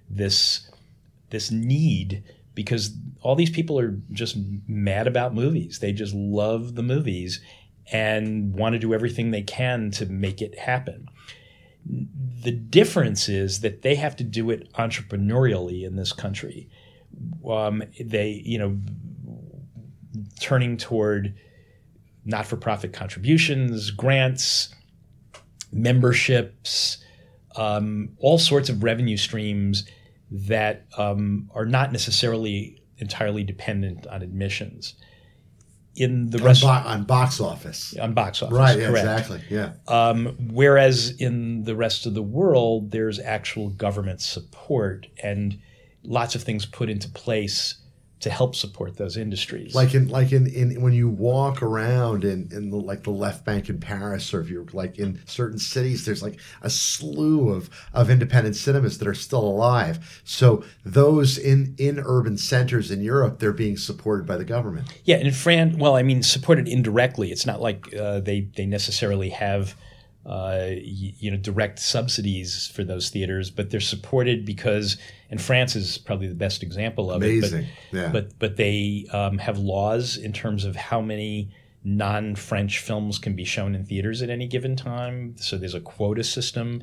this 0.08 0.70
this 1.30 1.50
need 1.50 2.22
because 2.54 2.96
all 3.20 3.34
these 3.34 3.50
people 3.50 3.78
are 3.78 4.00
just 4.12 4.36
mad 4.66 5.06
about 5.06 5.34
movies. 5.34 5.80
They 5.80 5.92
just 5.92 6.14
love 6.14 6.74
the 6.74 6.82
movies 6.82 7.40
and 7.92 8.54
want 8.54 8.72
to 8.72 8.78
do 8.78 8.94
everything 8.94 9.30
they 9.30 9.42
can 9.42 9.90
to 9.92 10.06
make 10.06 10.40
it 10.40 10.58
happen. 10.58 11.08
The 11.84 12.52
difference 12.52 13.28
is 13.28 13.60
that 13.60 13.82
they 13.82 13.96
have 13.96 14.16
to 14.16 14.24
do 14.24 14.50
it 14.50 14.72
entrepreneurially 14.74 15.84
in 15.84 15.96
this 15.96 16.12
country. 16.12 16.70
Um, 17.48 17.82
they, 18.00 18.42
you 18.44 18.58
know, 18.58 18.78
turning 20.40 20.76
toward 20.76 21.34
not 22.26 22.44
for 22.44 22.56
profit 22.56 22.92
contributions, 22.92 23.90
grants, 23.90 24.74
memberships, 25.72 26.98
um, 27.56 28.10
all 28.18 28.38
sorts 28.38 28.68
of 28.68 28.82
revenue 28.82 29.16
streams 29.16 29.88
that 30.30 30.86
um, 30.98 31.48
are 31.54 31.64
not 31.64 31.92
necessarily 31.92 32.82
entirely 32.98 33.44
dependent 33.44 34.06
on 34.08 34.22
admissions. 34.22 34.94
In 35.94 36.28
the 36.28 36.38
rest 36.38 36.62
on, 36.62 36.82
bo- 36.82 36.88
on 36.90 37.04
box 37.04 37.40
office, 37.40 37.96
on 37.96 38.12
box 38.12 38.42
office, 38.42 38.58
right? 38.58 38.78
Yeah, 38.78 38.90
exactly. 38.90 39.40
Yeah. 39.48 39.72
Um, 39.88 40.36
whereas 40.50 41.10
in 41.18 41.64
the 41.64 41.74
rest 41.74 42.04
of 42.04 42.12
the 42.12 42.22
world, 42.22 42.90
there's 42.90 43.18
actual 43.18 43.70
government 43.70 44.20
support 44.20 45.06
and 45.22 45.58
lots 46.02 46.34
of 46.34 46.42
things 46.42 46.66
put 46.66 46.90
into 46.90 47.08
place 47.08 47.76
to 48.20 48.30
help 48.30 48.54
support 48.54 48.96
those 48.96 49.16
industries. 49.16 49.74
Like 49.74 49.94
in 49.94 50.08
like 50.08 50.32
in, 50.32 50.46
in 50.46 50.80
when 50.80 50.94
you 50.94 51.08
walk 51.08 51.62
around 51.62 52.24
in, 52.24 52.48
in 52.50 52.70
the, 52.70 52.76
like 52.76 53.02
the 53.02 53.10
left 53.10 53.44
bank 53.44 53.68
in 53.68 53.78
Paris 53.78 54.32
or 54.32 54.40
if 54.40 54.48
you're 54.48 54.64
like 54.72 54.98
in 54.98 55.20
certain 55.26 55.58
cities, 55.58 56.06
there's 56.06 56.22
like 56.22 56.40
a 56.62 56.70
slew 56.70 57.50
of, 57.50 57.68
of 57.92 58.08
independent 58.08 58.56
cinemas 58.56 58.98
that 58.98 59.08
are 59.08 59.14
still 59.14 59.44
alive. 59.44 60.22
So 60.24 60.64
those 60.84 61.36
in, 61.36 61.74
in 61.78 61.98
urban 61.98 62.38
centers 62.38 62.90
in 62.90 63.02
Europe, 63.02 63.38
they're 63.38 63.52
being 63.52 63.76
supported 63.76 64.26
by 64.26 64.38
the 64.38 64.44
government. 64.44 64.88
Yeah, 65.04 65.18
in 65.18 65.30
France, 65.32 65.76
well, 65.76 65.94
I 65.94 66.02
mean, 66.02 66.22
supported 66.22 66.68
indirectly. 66.68 67.30
It's 67.32 67.44
not 67.44 67.60
like 67.60 67.94
uh, 67.94 68.20
they 68.20 68.48
they 68.56 68.64
necessarily 68.64 69.30
have 69.30 69.76
uh, 70.26 70.70
you, 70.82 71.12
you, 71.18 71.30
know 71.30 71.36
direct 71.36 71.78
subsidies 71.78 72.66
for 72.74 72.82
those 72.82 73.10
theaters, 73.10 73.48
but 73.48 73.70
they're 73.70 73.80
supported 73.80 74.44
because 74.44 74.96
and 75.30 75.40
France 75.40 75.76
is 75.76 75.98
probably 75.98 76.26
the 76.26 76.34
best 76.34 76.64
example 76.64 77.12
of 77.12 77.22
Amazing. 77.22 77.64
it. 77.64 77.66
But, 77.92 77.96
yeah. 77.96 78.08
but 78.08 78.38
but 78.40 78.56
they 78.56 79.06
um, 79.12 79.38
have 79.38 79.58
laws 79.58 80.16
in 80.16 80.32
terms 80.32 80.64
of 80.64 80.74
how 80.74 81.00
many 81.00 81.50
non-French 81.84 82.80
films 82.80 83.20
can 83.20 83.36
be 83.36 83.44
shown 83.44 83.76
in 83.76 83.84
theaters 83.84 84.20
at 84.20 84.28
any 84.28 84.48
given 84.48 84.74
time. 84.74 85.36
So 85.38 85.56
there's 85.56 85.74
a 85.74 85.80
quota 85.80 86.24
system. 86.24 86.82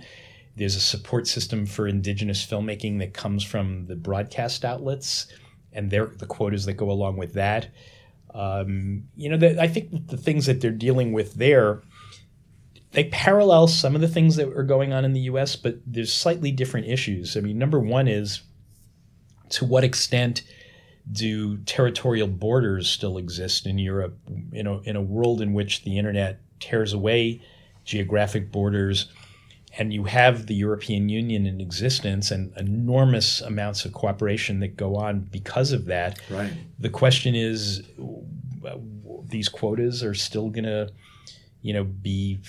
There's 0.55 0.77
a 0.77 0.81
support 0.81 1.27
system 1.27 1.65
for 1.65 1.85
indigenous 1.85 2.45
filmmaking 2.45 2.99
that 2.99 3.13
comes 3.13 3.43
from 3.43 3.87
the 3.87 3.95
broadcast 3.97 4.63
outlets 4.63 5.27
and 5.73 5.91
their 5.91 6.05
the 6.05 6.27
quotas 6.27 6.65
that 6.65 6.75
go 6.75 6.89
along 6.89 7.17
with 7.17 7.33
that. 7.33 7.67
Um, 8.33 9.03
you 9.17 9.27
know, 9.27 9.37
the, 9.37 9.61
I 9.61 9.67
think 9.67 10.07
the 10.07 10.17
things 10.17 10.45
that 10.45 10.61
they're 10.61 10.71
dealing 10.71 11.11
with 11.11 11.35
there 11.35 11.81
they 12.93 13.05
parallel 13.05 13.67
some 13.67 13.95
of 13.95 14.01
the 14.01 14.07
things 14.07 14.35
that 14.37 14.47
are 14.47 14.63
going 14.63 14.93
on 14.93 15.03
in 15.03 15.13
the 15.13 15.21
US, 15.21 15.55
but 15.55 15.77
there's 15.85 16.13
slightly 16.13 16.51
different 16.51 16.87
issues. 16.87 17.35
I 17.35 17.41
mean, 17.41 17.57
number 17.57 17.79
one 17.79 18.07
is 18.07 18.41
to 19.49 19.65
what 19.65 19.83
extent 19.83 20.43
do 21.11 21.57
territorial 21.57 22.27
borders 22.27 22.89
still 22.89 23.17
exist 23.17 23.65
in 23.65 23.77
Europe 23.77 24.17
in 24.53 24.67
a, 24.67 24.79
in 24.81 24.95
a 24.95 25.01
world 25.01 25.41
in 25.41 25.53
which 25.53 25.83
the 25.83 25.97
internet 25.97 26.39
tears 26.59 26.93
away 26.93 27.41
geographic 27.83 28.51
borders 28.51 29.07
and 29.77 29.91
you 29.91 30.03
have 30.03 30.45
the 30.45 30.53
European 30.53 31.09
Union 31.09 31.47
in 31.47 31.59
existence 31.59 32.29
and 32.29 32.53
enormous 32.57 33.41
amounts 33.41 33.85
of 33.85 33.93
cooperation 33.93 34.59
that 34.59 34.77
go 34.77 34.95
on 34.95 35.21
because 35.21 35.71
of 35.71 35.85
that. 35.85 36.19
Right. 36.29 36.53
The 36.77 36.89
question 36.89 37.33
is, 37.33 37.81
these 39.25 39.49
quotas 39.49 40.03
are 40.03 40.13
still 40.13 40.49
going 40.51 40.65
to, 40.65 40.89
you 41.63 41.73
know, 41.73 41.83
be 41.83 42.39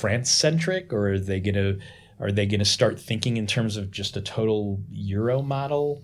France 0.00 0.30
centric, 0.30 0.92
or 0.92 1.12
are 1.12 1.18
they 1.18 1.40
going 1.40 1.54
to 1.54 1.78
are 2.18 2.32
they 2.32 2.46
going 2.46 2.60
to 2.60 2.66
start 2.66 3.00
thinking 3.00 3.36
in 3.36 3.46
terms 3.46 3.76
of 3.76 3.90
just 3.90 4.16
a 4.16 4.20
total 4.20 4.80
euro 4.90 5.42
model? 5.42 6.02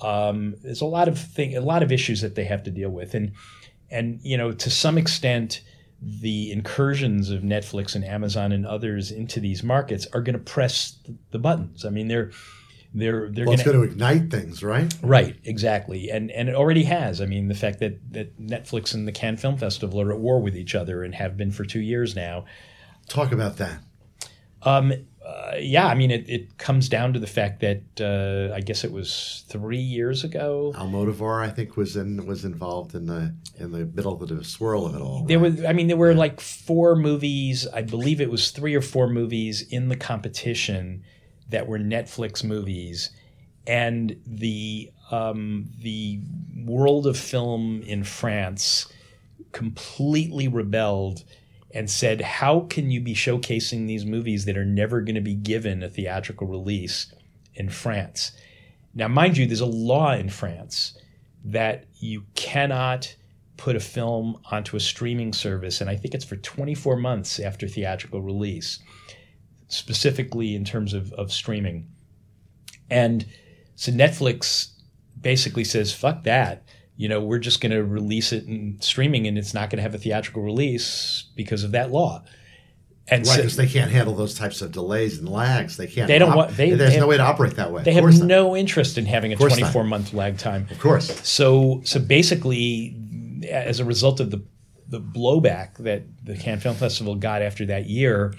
Um, 0.00 0.56
there's 0.62 0.82
a 0.82 0.86
lot 0.86 1.08
of 1.08 1.18
thing, 1.18 1.56
a 1.56 1.60
lot 1.60 1.82
of 1.82 1.90
issues 1.90 2.20
that 2.20 2.34
they 2.34 2.44
have 2.44 2.62
to 2.64 2.70
deal 2.70 2.90
with, 2.90 3.14
and 3.14 3.32
and 3.90 4.20
you 4.22 4.36
know 4.36 4.52
to 4.52 4.70
some 4.70 4.98
extent 4.98 5.62
the 6.02 6.52
incursions 6.52 7.30
of 7.30 7.42
Netflix 7.42 7.94
and 7.94 8.04
Amazon 8.04 8.52
and 8.52 8.66
others 8.66 9.10
into 9.10 9.40
these 9.40 9.62
markets 9.62 10.06
are 10.12 10.20
going 10.20 10.34
to 10.34 10.42
press 10.42 10.98
the 11.30 11.38
buttons. 11.38 11.84
I 11.84 11.90
mean, 11.90 12.08
they're 12.08 12.30
they're 12.92 13.30
they're 13.30 13.46
well, 13.46 13.56
going 13.56 13.72
to 13.72 13.82
ignite 13.82 14.30
things, 14.30 14.62
right? 14.62 14.94
Right, 15.02 15.36
exactly, 15.44 16.10
and 16.10 16.30
and 16.30 16.48
it 16.48 16.54
already 16.54 16.84
has. 16.84 17.20
I 17.20 17.26
mean, 17.26 17.48
the 17.48 17.54
fact 17.54 17.78
that 17.80 18.12
that 18.12 18.38
Netflix 18.38 18.92
and 18.94 19.08
the 19.08 19.12
Cannes 19.12 19.38
Film 19.38 19.56
Festival 19.56 20.00
are 20.00 20.12
at 20.12 20.18
war 20.18 20.40
with 20.40 20.56
each 20.56 20.74
other 20.74 21.02
and 21.02 21.14
have 21.14 21.36
been 21.36 21.50
for 21.50 21.64
two 21.64 21.80
years 21.80 22.14
now 22.14 22.44
Talk 23.08 23.32
about 23.32 23.58
that. 23.58 23.80
Um, 24.62 24.92
uh, 25.24 25.52
yeah, 25.58 25.86
I 25.86 25.94
mean, 25.94 26.10
it, 26.10 26.28
it 26.28 26.58
comes 26.58 26.88
down 26.88 27.14
to 27.14 27.18
the 27.18 27.26
fact 27.26 27.60
that 27.60 27.82
uh, 28.00 28.54
I 28.54 28.60
guess 28.60 28.84
it 28.84 28.92
was 28.92 29.44
three 29.48 29.78
years 29.78 30.22
ago. 30.22 30.72
Almodovar, 30.76 31.42
I 31.42 31.48
think, 31.48 31.76
was 31.76 31.96
in 31.96 32.26
was 32.26 32.44
involved 32.44 32.94
in 32.94 33.06
the 33.06 33.34
in 33.58 33.72
the 33.72 33.86
middle 33.86 34.22
of 34.22 34.28
the 34.28 34.44
swirl 34.44 34.86
of 34.86 34.94
it 34.94 35.00
all. 35.00 35.24
There 35.24 35.38
right? 35.38 35.52
was, 35.52 35.64
I 35.64 35.72
mean, 35.72 35.86
there 35.86 35.96
were 35.96 36.12
yeah. 36.12 36.18
like 36.18 36.40
four 36.40 36.94
movies. 36.94 37.66
I 37.72 37.82
believe 37.82 38.20
it 38.20 38.30
was 38.30 38.50
three 38.50 38.74
or 38.74 38.82
four 38.82 39.08
movies 39.08 39.62
in 39.62 39.88
the 39.88 39.96
competition 39.96 41.04
that 41.48 41.66
were 41.66 41.78
Netflix 41.78 42.44
movies, 42.44 43.10
and 43.66 44.16
the 44.26 44.90
um, 45.10 45.70
the 45.80 46.20
world 46.66 47.06
of 47.06 47.16
film 47.16 47.82
in 47.82 48.04
France 48.04 48.92
completely 49.52 50.48
rebelled 50.48 51.24
and 51.74 51.90
said, 51.90 52.20
How 52.20 52.60
can 52.60 52.90
you 52.90 53.00
be 53.00 53.14
showcasing 53.14 53.86
these 53.86 54.06
movies 54.06 54.44
that 54.44 54.56
are 54.56 54.64
never 54.64 55.00
going 55.00 55.16
to 55.16 55.20
be 55.20 55.34
given 55.34 55.82
a 55.82 55.90
theatrical 55.90 56.46
release 56.46 57.12
in 57.54 57.68
France? 57.68 58.32
Now, 58.94 59.08
mind 59.08 59.36
you, 59.36 59.46
there's 59.46 59.60
a 59.60 59.66
law 59.66 60.12
in 60.12 60.30
France 60.30 60.96
that 61.44 61.86
you 61.96 62.24
cannot 62.36 63.14
put 63.56 63.76
a 63.76 63.80
film 63.80 64.40
onto 64.50 64.76
a 64.76 64.80
streaming 64.80 65.32
service, 65.32 65.80
and 65.80 65.90
I 65.90 65.96
think 65.96 66.14
it's 66.14 66.24
for 66.24 66.36
24 66.36 66.96
months 66.96 67.40
after 67.40 67.66
theatrical 67.68 68.22
release, 68.22 68.78
specifically 69.68 70.54
in 70.54 70.64
terms 70.64 70.94
of, 70.94 71.12
of 71.14 71.32
streaming. 71.32 71.88
And 72.88 73.26
so 73.74 73.90
Netflix 73.90 74.70
basically 75.20 75.64
says, 75.64 75.92
fuck 75.92 76.22
that 76.24 76.63
you 76.96 77.08
know, 77.08 77.20
we're 77.20 77.38
just 77.38 77.60
going 77.60 77.72
to 77.72 77.82
release 77.82 78.32
it 78.32 78.44
in 78.44 78.80
streaming 78.80 79.26
and 79.26 79.36
it's 79.36 79.54
not 79.54 79.70
going 79.70 79.78
to 79.78 79.82
have 79.82 79.94
a 79.94 79.98
theatrical 79.98 80.42
release 80.42 81.24
because 81.34 81.64
of 81.64 81.72
that 81.72 81.90
law. 81.90 82.22
And 83.08 83.26
right, 83.26 83.36
because 83.36 83.56
so, 83.56 83.62
they 83.62 83.68
can't 83.68 83.90
handle 83.90 84.14
those 84.14 84.34
types 84.34 84.62
of 84.62 84.72
delays 84.72 85.18
and 85.18 85.28
lags. 85.28 85.76
They 85.76 85.86
can't. 85.86 86.08
They 86.08 86.18
don't 86.18 86.30
op- 86.30 86.36
want. 86.36 86.56
They, 86.56 86.70
there's 86.70 86.94
they 86.94 87.00
no 87.00 87.06
way 87.06 87.18
to 87.18 87.22
operate 87.22 87.56
that 87.56 87.70
way. 87.70 87.82
They 87.82 87.92
have 87.92 88.22
no 88.22 88.56
interest 88.56 88.96
in 88.96 89.04
having 89.04 89.32
a 89.32 89.36
24 89.36 89.82
not. 89.82 89.88
month 89.88 90.14
lag 90.14 90.38
time. 90.38 90.66
Of 90.70 90.78
course. 90.80 91.20
So, 91.28 91.82
so 91.84 92.00
basically, 92.00 92.96
as 93.50 93.78
a 93.78 93.84
result 93.84 94.20
of 94.20 94.30
the 94.30 94.42
the 94.88 95.00
blowback 95.00 95.76
that 95.78 96.04
the 96.24 96.36
Cannes 96.36 96.60
Film 96.60 96.76
Festival 96.76 97.14
got 97.14 97.42
after 97.42 97.66
that 97.66 97.86
year, 97.86 98.34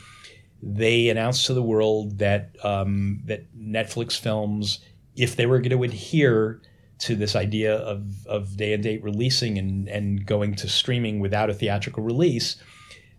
they 0.63 1.09
announced 1.09 1.45
to 1.45 1.53
the 1.53 1.61
world 1.61 2.17
that 2.17 2.55
um, 2.63 3.21
that 3.25 3.45
Netflix 3.55 4.19
films, 4.19 4.79
if 5.15 5.35
they 5.35 5.45
were 5.45 5.59
going 5.59 5.77
to 5.77 5.83
adhere 5.83 6.61
to 6.99 7.15
this 7.15 7.35
idea 7.35 7.75
of, 7.75 8.25
of 8.27 8.57
day 8.57 8.73
and 8.73 8.83
date 8.83 9.03
releasing 9.03 9.57
and, 9.57 9.87
and 9.89 10.25
going 10.25 10.55
to 10.55 10.69
streaming 10.69 11.19
without 11.19 11.49
a 11.49 11.53
theatrical 11.53 12.03
release, 12.03 12.55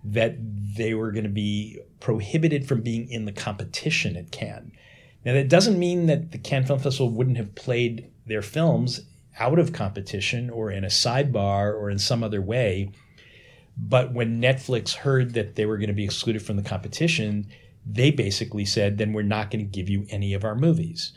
that 0.04 0.36
they 0.76 0.94
were 0.94 1.10
going 1.10 1.24
to 1.24 1.30
be 1.30 1.80
prohibited 2.00 2.66
from 2.66 2.80
being 2.80 3.10
in 3.10 3.24
the 3.24 3.32
competition 3.32 4.16
at 4.16 4.30
Cannes. 4.30 4.72
Now, 5.24 5.32
that 5.32 5.48
doesn't 5.48 5.78
mean 5.78 6.06
that 6.06 6.30
the 6.30 6.38
Cannes 6.38 6.66
Film 6.66 6.78
Festival 6.78 7.10
wouldn't 7.10 7.36
have 7.36 7.54
played 7.54 8.10
their 8.26 8.42
films 8.42 9.00
out 9.38 9.58
of 9.58 9.72
competition 9.72 10.48
or 10.48 10.70
in 10.70 10.84
a 10.84 10.88
sidebar 10.88 11.74
or 11.74 11.90
in 11.90 11.98
some 11.98 12.22
other 12.22 12.40
way. 12.40 12.90
But 13.76 14.12
when 14.12 14.40
Netflix 14.40 14.94
heard 14.94 15.34
that 15.34 15.56
they 15.56 15.66
were 15.66 15.76
going 15.76 15.88
to 15.88 15.94
be 15.94 16.04
excluded 16.04 16.42
from 16.42 16.56
the 16.56 16.62
competition, 16.62 17.48
they 17.84 18.10
basically 18.10 18.64
said, 18.64 18.98
then 18.98 19.12
we're 19.12 19.22
not 19.22 19.50
going 19.50 19.64
to 19.64 19.70
give 19.70 19.88
you 19.88 20.06
any 20.08 20.32
of 20.32 20.44
our 20.44 20.54
movies. 20.54 21.12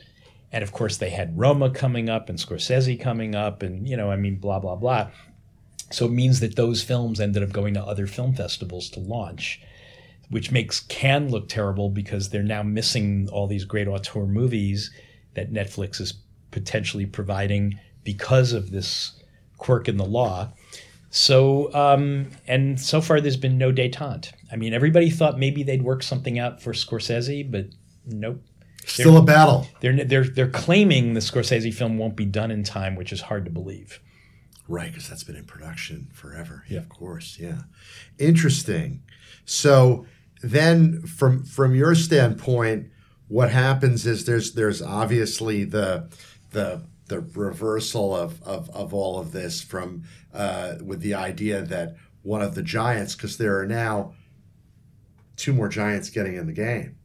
And 0.52 0.64
of 0.64 0.72
course, 0.72 0.98
they 0.98 1.12
had 1.12 1.38
Roma 1.38 1.70
coming 1.70 2.10
up 2.10 2.30
and 2.30 2.40
Scorsese 2.40 3.00
coming 3.00 3.36
up, 3.36 3.62
and, 3.62 3.88
you 3.88 3.96
know, 3.96 4.12
I 4.12 4.16
mean, 4.16 4.38
blah, 4.38 4.60
blah, 4.60 4.76
blah. 4.76 5.10
So 5.92 6.06
it 6.06 6.12
means 6.12 6.40
that 6.40 6.56
those 6.56 6.84
films 6.84 7.20
ended 7.20 7.44
up 7.44 7.52
going 7.52 7.74
to 7.76 7.84
other 7.84 8.08
film 8.08 8.34
festivals 8.34 8.90
to 8.92 9.00
launch, 9.00 9.62
which 10.30 10.52
makes 10.52 10.80
Cannes 10.82 11.30
look 11.32 11.50
terrible 11.50 11.90
because 11.90 12.30
they're 12.30 12.44
now 12.44 12.64
missing 12.64 13.30
all 13.32 13.48
these 13.48 13.66
great 13.66 13.88
auteur 13.88 14.26
movies 14.26 14.92
that 15.36 15.52
Netflix 15.52 16.00
is 16.02 16.14
potentially 16.52 17.06
providing 17.06 17.80
because 18.04 18.54
of 18.54 18.72
this 18.72 19.22
quirk 19.58 19.88
in 19.88 19.98
the 19.98 20.06
law. 20.06 20.52
So, 21.12 21.74
um, 21.74 22.30
and 22.48 22.80
so 22.80 23.02
far 23.02 23.20
there's 23.20 23.38
been 23.38 23.58
no 23.58 23.72
detente. 23.72 24.32
I 24.52 24.56
mean, 24.56 24.74
everybody 24.74 25.10
thought 25.10 25.40
maybe 25.40 25.64
they'd 25.64 25.84
work 25.84 26.04
something 26.04 26.38
out 26.38 26.62
for 26.62 26.74
Scorsese, 26.74 27.50
but 27.50 27.68
nope. 28.06 28.42
Still 28.86 29.18
a 29.18 29.22
battle. 29.22 29.68
They're 29.82 30.04
they're 30.04 30.24
they're 30.24 30.50
claiming 30.50 31.14
the 31.14 31.20
Scorsese 31.20 31.74
film 31.74 31.98
won't 31.98 32.16
be 32.16 32.26
done 32.26 32.52
in 32.52 32.64
time, 32.64 32.96
which 32.96 33.12
is 33.12 33.22
hard 33.22 33.46
to 33.46 33.52
believe. 33.52 34.00
Right, 34.68 34.92
because 34.92 35.10
that's 35.10 35.24
been 35.24 35.36
in 35.36 35.46
production 35.46 36.10
forever. 36.14 36.64
Yeah, 36.70 36.80
of 36.80 36.90
course. 36.90 37.38
Yeah, 37.40 37.62
interesting. 38.18 39.04
So 39.46 40.06
then, 40.42 41.02
from 41.02 41.44
from 41.44 41.76
your 41.76 41.96
standpoint, 41.96 42.92
what 43.28 43.52
happens 43.52 44.06
is 44.06 44.26
there's 44.26 44.54
there's 44.54 44.82
obviously 44.82 45.64
the 45.64 46.10
the 46.52 46.84
the 47.08 47.20
reversal 47.20 48.16
of 48.16 48.42
of, 48.44 48.70
of 48.70 48.94
all 48.94 49.20
of 49.20 49.32
this 49.32 49.62
from 49.62 50.04
uh, 50.34 50.76
with 50.84 51.02
the 51.02 51.16
idea 51.16 51.62
that 51.62 51.96
one 52.22 52.42
of 52.42 52.56
the 52.56 52.64
giants, 52.64 53.16
because 53.16 53.38
there 53.38 53.60
are 53.60 53.66
now 53.66 54.14
two 55.36 55.54
more 55.54 55.70
giants 55.70 56.10
getting 56.10 56.36
in 56.36 56.46
the 56.46 56.54
game 56.54 56.99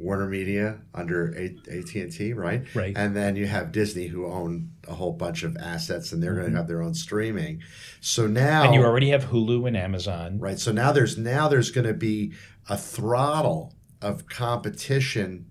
Warner 0.00 0.26
Media 0.26 0.78
under 0.94 1.36
AT 1.36 1.94
and 1.94 2.10
T, 2.12 2.32
right? 2.32 2.64
Right. 2.74 2.96
And 2.96 3.14
then 3.14 3.36
you 3.36 3.46
have 3.46 3.70
Disney, 3.70 4.06
who 4.06 4.26
own 4.26 4.72
a 4.88 4.94
whole 4.94 5.12
bunch 5.12 5.42
of 5.42 5.56
assets, 5.58 6.12
and 6.12 6.22
they're 6.22 6.30
mm-hmm. 6.30 6.40
going 6.40 6.52
to 6.52 6.56
have 6.56 6.68
their 6.68 6.82
own 6.82 6.94
streaming. 6.94 7.62
So 8.00 8.26
now, 8.26 8.64
and 8.64 8.74
you 8.74 8.82
already 8.82 9.10
have 9.10 9.24
Hulu 9.26 9.68
and 9.68 9.76
Amazon, 9.76 10.38
right? 10.38 10.58
So 10.58 10.72
now 10.72 10.90
there's 10.90 11.18
now 11.18 11.48
there's 11.48 11.70
going 11.70 11.86
to 11.86 11.94
be 11.94 12.32
a 12.68 12.78
throttle 12.78 13.74
of 14.00 14.26
competition 14.26 15.46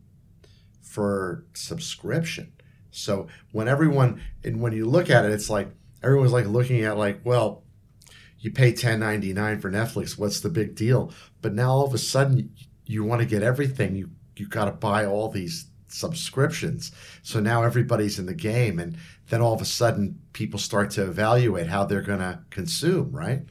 for 0.81 1.45
subscription. 1.53 2.51
So 2.89 3.27
when 3.51 3.67
everyone 3.67 4.19
and 4.43 4.59
when 4.61 4.73
you 4.73 4.87
look 4.87 5.11
at 5.11 5.25
it, 5.25 5.31
it's 5.31 5.49
like 5.49 5.69
everyone's 6.01 6.33
like 6.33 6.47
looking 6.47 6.81
at 6.81 6.97
like, 6.97 7.21
well, 7.23 7.63
you 8.39 8.51
pay 8.51 8.73
ten 8.73 8.99
ninety 8.99 9.31
nine 9.31 9.59
for 9.61 9.69
Netflix. 9.69 10.17
What's 10.17 10.39
the 10.39 10.49
big 10.49 10.73
deal? 10.73 11.13
But 11.39 11.53
now 11.53 11.69
all 11.69 11.85
of 11.85 11.93
a 11.93 11.99
sudden 11.99 12.55
you 12.85 13.03
want 13.03 13.21
to 13.21 13.27
get 13.27 13.43
everything. 13.43 13.95
You 13.95 14.09
you 14.39 14.47
got 14.47 14.65
to 14.65 14.71
buy 14.71 15.05
all 15.05 15.29
these 15.29 15.67
subscriptions. 15.87 16.91
So 17.23 17.39
now 17.39 17.63
everybody's 17.63 18.19
in 18.19 18.25
the 18.25 18.33
game, 18.33 18.79
and 18.79 18.97
then 19.29 19.41
all 19.41 19.53
of 19.53 19.61
a 19.61 19.65
sudden 19.65 20.19
people 20.33 20.59
start 20.59 20.91
to 20.91 21.03
evaluate 21.03 21.67
how 21.67 21.85
they're 21.85 22.01
going 22.01 22.19
to 22.19 22.39
consume, 22.49 23.11
right? 23.11 23.41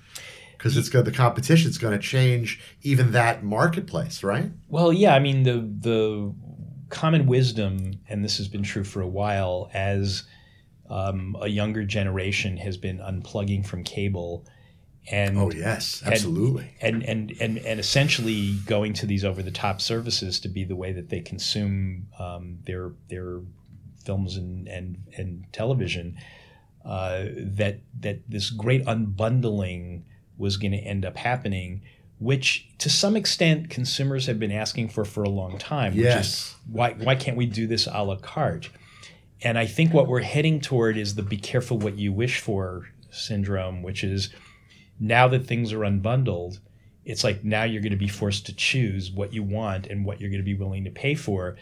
Because 0.52 0.76
it's 0.76 0.88
good, 0.88 1.04
the 1.04 1.12
competition's 1.12 1.78
going 1.78 1.92
to 1.92 2.04
change 2.04 2.60
even 2.82 3.12
that 3.12 3.44
marketplace, 3.44 4.24
right? 4.24 4.50
Well, 4.68 4.92
yeah. 4.92 5.14
I 5.14 5.20
mean, 5.20 5.44
the 5.44 5.60
the 5.80 6.34
common 6.88 7.26
wisdom, 7.26 7.92
and 8.08 8.24
this 8.24 8.38
has 8.38 8.48
been 8.48 8.62
true 8.62 8.84
for 8.84 9.00
a 9.00 9.06
while, 9.08 9.70
as 9.72 10.24
um, 10.90 11.36
a 11.40 11.48
younger 11.48 11.84
generation 11.84 12.56
has 12.56 12.76
been 12.76 12.98
unplugging 12.98 13.64
from 13.64 13.84
cable 13.84 14.46
and 15.10 15.38
oh 15.38 15.50
yes 15.50 16.02
absolutely 16.04 16.70
and 16.80 17.02
and 17.02 17.32
and 17.40 17.58
and 17.58 17.80
essentially 17.80 18.56
going 18.66 18.92
to 18.92 19.06
these 19.06 19.24
over 19.24 19.42
the 19.42 19.50
top 19.50 19.80
services 19.80 20.40
to 20.40 20.48
be 20.48 20.64
the 20.64 20.76
way 20.76 20.92
that 20.92 21.08
they 21.08 21.20
consume 21.20 22.06
um, 22.18 22.58
their 22.64 22.92
their 23.08 23.40
films 24.04 24.36
and 24.36 24.68
and 24.68 24.98
and 25.16 25.44
television 25.52 26.16
uh, 26.84 27.24
that 27.36 27.80
that 28.00 28.20
this 28.28 28.50
great 28.50 28.84
unbundling 28.86 30.02
was 30.36 30.56
going 30.56 30.72
to 30.72 30.78
end 30.78 31.04
up 31.04 31.16
happening 31.16 31.82
which 32.18 32.68
to 32.78 32.90
some 32.90 33.16
extent 33.16 33.70
consumers 33.70 34.26
have 34.26 34.38
been 34.38 34.50
asking 34.52 34.88
for 34.88 35.04
for 35.04 35.22
a 35.22 35.28
long 35.28 35.56
time 35.58 35.92
yes. 35.94 36.14
which 36.14 36.26
is 36.26 36.56
why 36.70 36.92
why 37.04 37.14
can't 37.14 37.36
we 37.36 37.46
do 37.46 37.66
this 37.66 37.86
a 37.86 38.02
la 38.02 38.16
carte 38.16 38.70
and 39.42 39.58
i 39.58 39.66
think 39.66 39.92
what 39.94 40.06
we're 40.06 40.20
heading 40.20 40.60
toward 40.60 40.96
is 40.96 41.14
the 41.14 41.22
be 41.22 41.36
careful 41.36 41.78
what 41.78 41.96
you 41.96 42.12
wish 42.12 42.40
for 42.40 42.88
syndrome 43.10 43.82
which 43.82 44.04
is 44.04 44.30
now 45.00 45.28
that 45.28 45.46
things 45.46 45.72
are 45.72 45.80
unbundled, 45.80 46.58
it's 47.04 47.24
like 47.24 47.44
now 47.44 47.64
you're 47.64 47.82
going 47.82 47.92
to 47.92 47.96
be 47.96 48.08
forced 48.08 48.46
to 48.46 48.54
choose 48.54 49.10
what 49.10 49.32
you 49.32 49.42
want 49.42 49.86
and 49.86 50.04
what 50.04 50.20
you're 50.20 50.30
going 50.30 50.42
to 50.42 50.44
be 50.44 50.54
willing 50.54 50.84
to 50.84 50.90
pay 50.90 51.14
for. 51.14 51.56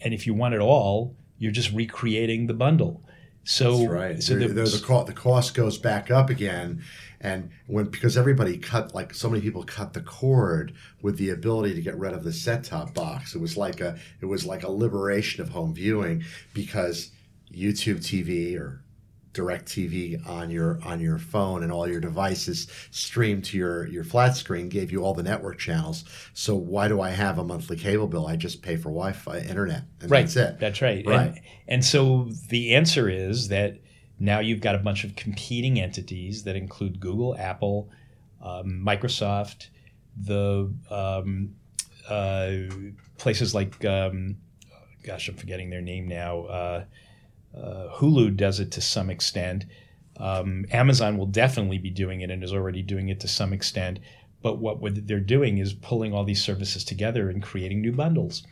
And 0.00 0.12
if 0.12 0.26
you 0.26 0.34
want 0.34 0.54
it 0.54 0.60
all, 0.60 1.16
you're 1.38 1.52
just 1.52 1.72
recreating 1.72 2.46
the 2.46 2.54
bundle. 2.54 3.02
So 3.44 3.78
That's 3.78 3.90
right. 3.90 4.22
So 4.22 4.34
the, 4.34 4.48
the, 4.48 4.64
the, 4.64 5.04
the 5.06 5.12
cost 5.14 5.54
goes 5.54 5.78
back 5.78 6.10
up 6.10 6.28
again, 6.28 6.82
and 7.20 7.50
when 7.66 7.86
because 7.86 8.18
everybody 8.18 8.58
cut 8.58 8.94
like 8.94 9.14
so 9.14 9.30
many 9.30 9.40
people 9.40 9.64
cut 9.64 9.94
the 9.94 10.02
cord 10.02 10.74
with 11.00 11.16
the 11.16 11.30
ability 11.30 11.74
to 11.74 11.80
get 11.80 11.96
rid 11.98 12.12
of 12.12 12.22
the 12.22 12.32
set 12.32 12.64
top 12.64 12.92
box. 12.92 13.34
It 13.34 13.40
was 13.40 13.56
like 13.56 13.80
a 13.80 13.98
it 14.20 14.26
was 14.26 14.44
like 14.44 14.62
a 14.62 14.70
liberation 14.70 15.40
of 15.40 15.48
home 15.48 15.74
viewing 15.74 16.22
because 16.52 17.10
YouTube 17.50 17.98
TV 17.98 18.58
or 18.58 18.84
DirecTV 19.32 20.28
on 20.28 20.50
your 20.50 20.80
on 20.84 21.00
your 21.00 21.18
phone 21.18 21.62
and 21.62 21.70
all 21.70 21.88
your 21.88 22.00
devices 22.00 22.66
streamed 22.90 23.44
to 23.44 23.56
your 23.56 23.86
your 23.86 24.02
flat 24.02 24.36
screen 24.36 24.68
gave 24.68 24.90
you 24.90 25.04
all 25.04 25.14
the 25.14 25.22
network 25.22 25.58
channels. 25.58 26.04
So 26.34 26.56
why 26.56 26.88
do 26.88 27.00
I 27.00 27.10
have 27.10 27.38
a 27.38 27.44
monthly 27.44 27.76
cable 27.76 28.08
bill? 28.08 28.26
I 28.26 28.36
just 28.36 28.62
pay 28.62 28.76
for 28.76 28.90
Wi-Fi 28.90 29.38
internet, 29.38 29.84
and 30.00 30.10
right. 30.10 30.22
that's 30.22 30.36
it. 30.36 30.58
That's 30.58 30.82
right. 30.82 31.06
Right. 31.06 31.28
And, 31.28 31.40
and 31.68 31.84
so 31.84 32.28
the 32.48 32.74
answer 32.74 33.08
is 33.08 33.48
that 33.48 33.78
now 34.18 34.40
you've 34.40 34.60
got 34.60 34.74
a 34.74 34.78
bunch 34.78 35.04
of 35.04 35.14
competing 35.14 35.80
entities 35.80 36.42
that 36.44 36.56
include 36.56 36.98
Google, 36.98 37.36
Apple, 37.38 37.88
um, 38.42 38.82
Microsoft, 38.84 39.68
the 40.16 40.72
um, 40.90 41.54
uh, 42.08 42.50
places 43.16 43.54
like 43.54 43.84
um, 43.84 44.36
gosh, 45.04 45.28
I'm 45.28 45.36
forgetting 45.36 45.70
their 45.70 45.80
name 45.80 46.08
now. 46.08 46.42
Uh, 46.42 46.84
uh, 47.56 47.88
Hulu 47.96 48.36
does 48.36 48.60
it 48.60 48.70
to 48.72 48.80
some 48.80 49.10
extent. 49.10 49.64
Um, 50.16 50.66
Amazon 50.70 51.16
will 51.16 51.26
definitely 51.26 51.78
be 51.78 51.90
doing 51.90 52.20
it 52.20 52.30
and 52.30 52.44
is 52.44 52.52
already 52.52 52.82
doing 52.82 53.08
it 53.08 53.20
to 53.20 53.28
some 53.28 53.52
extent. 53.52 54.00
But 54.42 54.58
what 54.58 54.78
they're 55.06 55.20
doing 55.20 55.58
is 55.58 55.74
pulling 55.74 56.14
all 56.14 56.24
these 56.24 56.42
services 56.42 56.84
together 56.84 57.28
and 57.28 57.42
creating 57.42 57.80
new 57.80 57.92
bundles. 57.92 58.42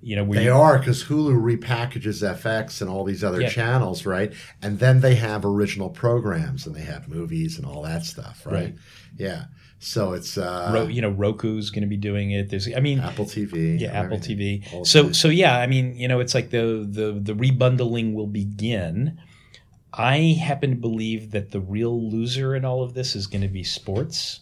You 0.00 0.14
know, 0.14 0.32
they 0.32 0.44
you, 0.44 0.52
are 0.52 0.78
because 0.78 1.04
Hulu 1.04 1.34
repackages 1.34 2.22
FX 2.22 2.80
and 2.80 2.88
all 2.88 3.04
these 3.04 3.24
other 3.24 3.40
yeah. 3.40 3.48
channels, 3.48 4.06
right? 4.06 4.32
And 4.62 4.78
then 4.78 5.00
they 5.00 5.16
have 5.16 5.44
original 5.44 5.90
programs 5.90 6.66
and 6.66 6.74
they 6.74 6.82
have 6.82 7.08
movies 7.08 7.58
and 7.58 7.66
all 7.66 7.82
that 7.82 8.04
stuff, 8.04 8.46
right? 8.46 8.52
right. 8.52 8.74
Yeah. 9.16 9.44
So 9.80 10.12
it's 10.12 10.36
uh, 10.36 10.70
Ro- 10.74 10.88
you 10.88 11.00
know 11.00 11.10
Roku's 11.10 11.70
going 11.70 11.82
to 11.82 11.88
be 11.88 11.96
doing 11.96 12.32
it. 12.32 12.50
There's 12.50 12.68
I 12.74 12.80
mean 12.80 12.98
Apple 12.98 13.26
TV. 13.26 13.78
Yeah, 13.78 13.92
Apple 13.92 14.18
TV. 14.18 14.86
So 14.86 15.12
so 15.12 15.28
yeah, 15.28 15.58
I 15.58 15.66
mean 15.66 15.94
you 15.94 16.08
know 16.08 16.20
it's 16.20 16.34
like 16.34 16.50
the 16.50 16.86
the 16.88 17.12
the 17.12 17.34
rebundling 17.34 18.14
will 18.14 18.26
begin. 18.26 19.20
I 19.92 20.38
happen 20.40 20.70
to 20.70 20.76
believe 20.76 21.30
that 21.30 21.50
the 21.50 21.60
real 21.60 22.10
loser 22.10 22.54
in 22.54 22.64
all 22.64 22.82
of 22.82 22.94
this 22.94 23.16
is 23.16 23.26
going 23.26 23.42
to 23.42 23.48
be 23.48 23.64
sports 23.64 24.40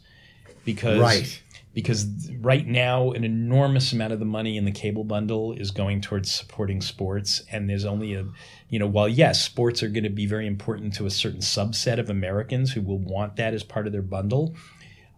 because 0.64 0.98
right. 0.98 1.42
because 1.72 2.30
right 2.40 2.66
now 2.66 3.12
an 3.12 3.24
enormous 3.24 3.92
amount 3.92 4.12
of 4.12 4.18
the 4.18 4.26
money 4.26 4.56
in 4.56 4.64
the 4.64 4.72
cable 4.72 5.04
bundle 5.04 5.52
is 5.52 5.70
going 5.70 6.00
towards 6.00 6.30
supporting 6.30 6.80
sports 6.80 7.42
and 7.50 7.70
there's 7.70 7.84
only 7.84 8.14
a 8.14 8.26
you 8.68 8.78
know 8.78 8.86
while 8.86 9.08
yes 9.08 9.42
sports 9.42 9.82
are 9.82 9.88
going 9.88 10.04
to 10.04 10.10
be 10.10 10.26
very 10.26 10.46
important 10.46 10.92
to 10.94 11.06
a 11.06 11.10
certain 11.10 11.40
subset 11.40 11.98
of 11.98 12.10
Americans 12.10 12.72
who 12.72 12.82
will 12.82 12.98
want 12.98 13.36
that 13.36 13.54
as 13.54 13.62
part 13.62 13.86
of 13.86 13.92
their 13.92 14.02
bundle 14.02 14.54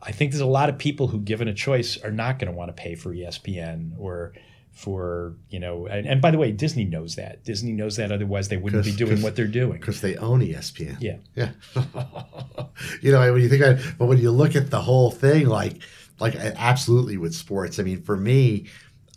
I 0.03 0.13
think 0.13 0.33
there's 0.33 0.41
a 0.41 0.47
lot 0.47 0.69
of 0.69 0.79
people 0.79 1.09
who, 1.09 1.19
given 1.21 1.49
a 1.49 1.55
choice, 1.55 2.03
are 2.03 2.11
not 2.11 2.39
going 2.39 2.51
to 2.51 2.57
want 2.57 2.75
to 2.75 2.81
pay 2.81 2.95
for 2.95 3.13
ESPN 3.13 3.99
or 3.99 4.33
for 4.73 5.35
you 5.51 5.59
know. 5.59 5.87
And, 5.87 6.07
and, 6.07 6.23
by 6.23 6.31
the 6.31 6.39
way, 6.39 6.53
Disney 6.53 6.85
knows 6.85 7.17
that. 7.17 7.45
Disney 7.45 7.73
knows 7.73 7.97
that. 7.97 8.13
Otherwise, 8.13 8.49
they 8.49 8.57
wouldn't 8.57 8.85
be 8.85 8.93
doing 8.93 9.23
what 9.23 9.35
they're 9.35 9.47
doing 9.47 9.81
because 9.81 10.01
they 10.01 10.17
own 10.17 10.41
ESPN. 10.41 10.99
Yeah, 11.01 11.17
yeah. 11.35 11.51
you 13.03 13.11
know, 13.11 13.33
when 13.33 13.43
you 13.43 13.49
think, 13.49 13.63
of, 13.63 13.97
but 13.99 14.07
when 14.07 14.19
you 14.19 14.31
look 14.31 14.55
at 14.55 14.71
the 14.71 14.81
whole 14.81 15.11
thing, 15.11 15.49
like, 15.49 15.83
like 16.21 16.37
absolutely 16.37 17.17
with 17.17 17.35
sports. 17.35 17.79
I 17.79 17.83
mean, 17.83 18.03
for 18.03 18.17
me. 18.17 18.67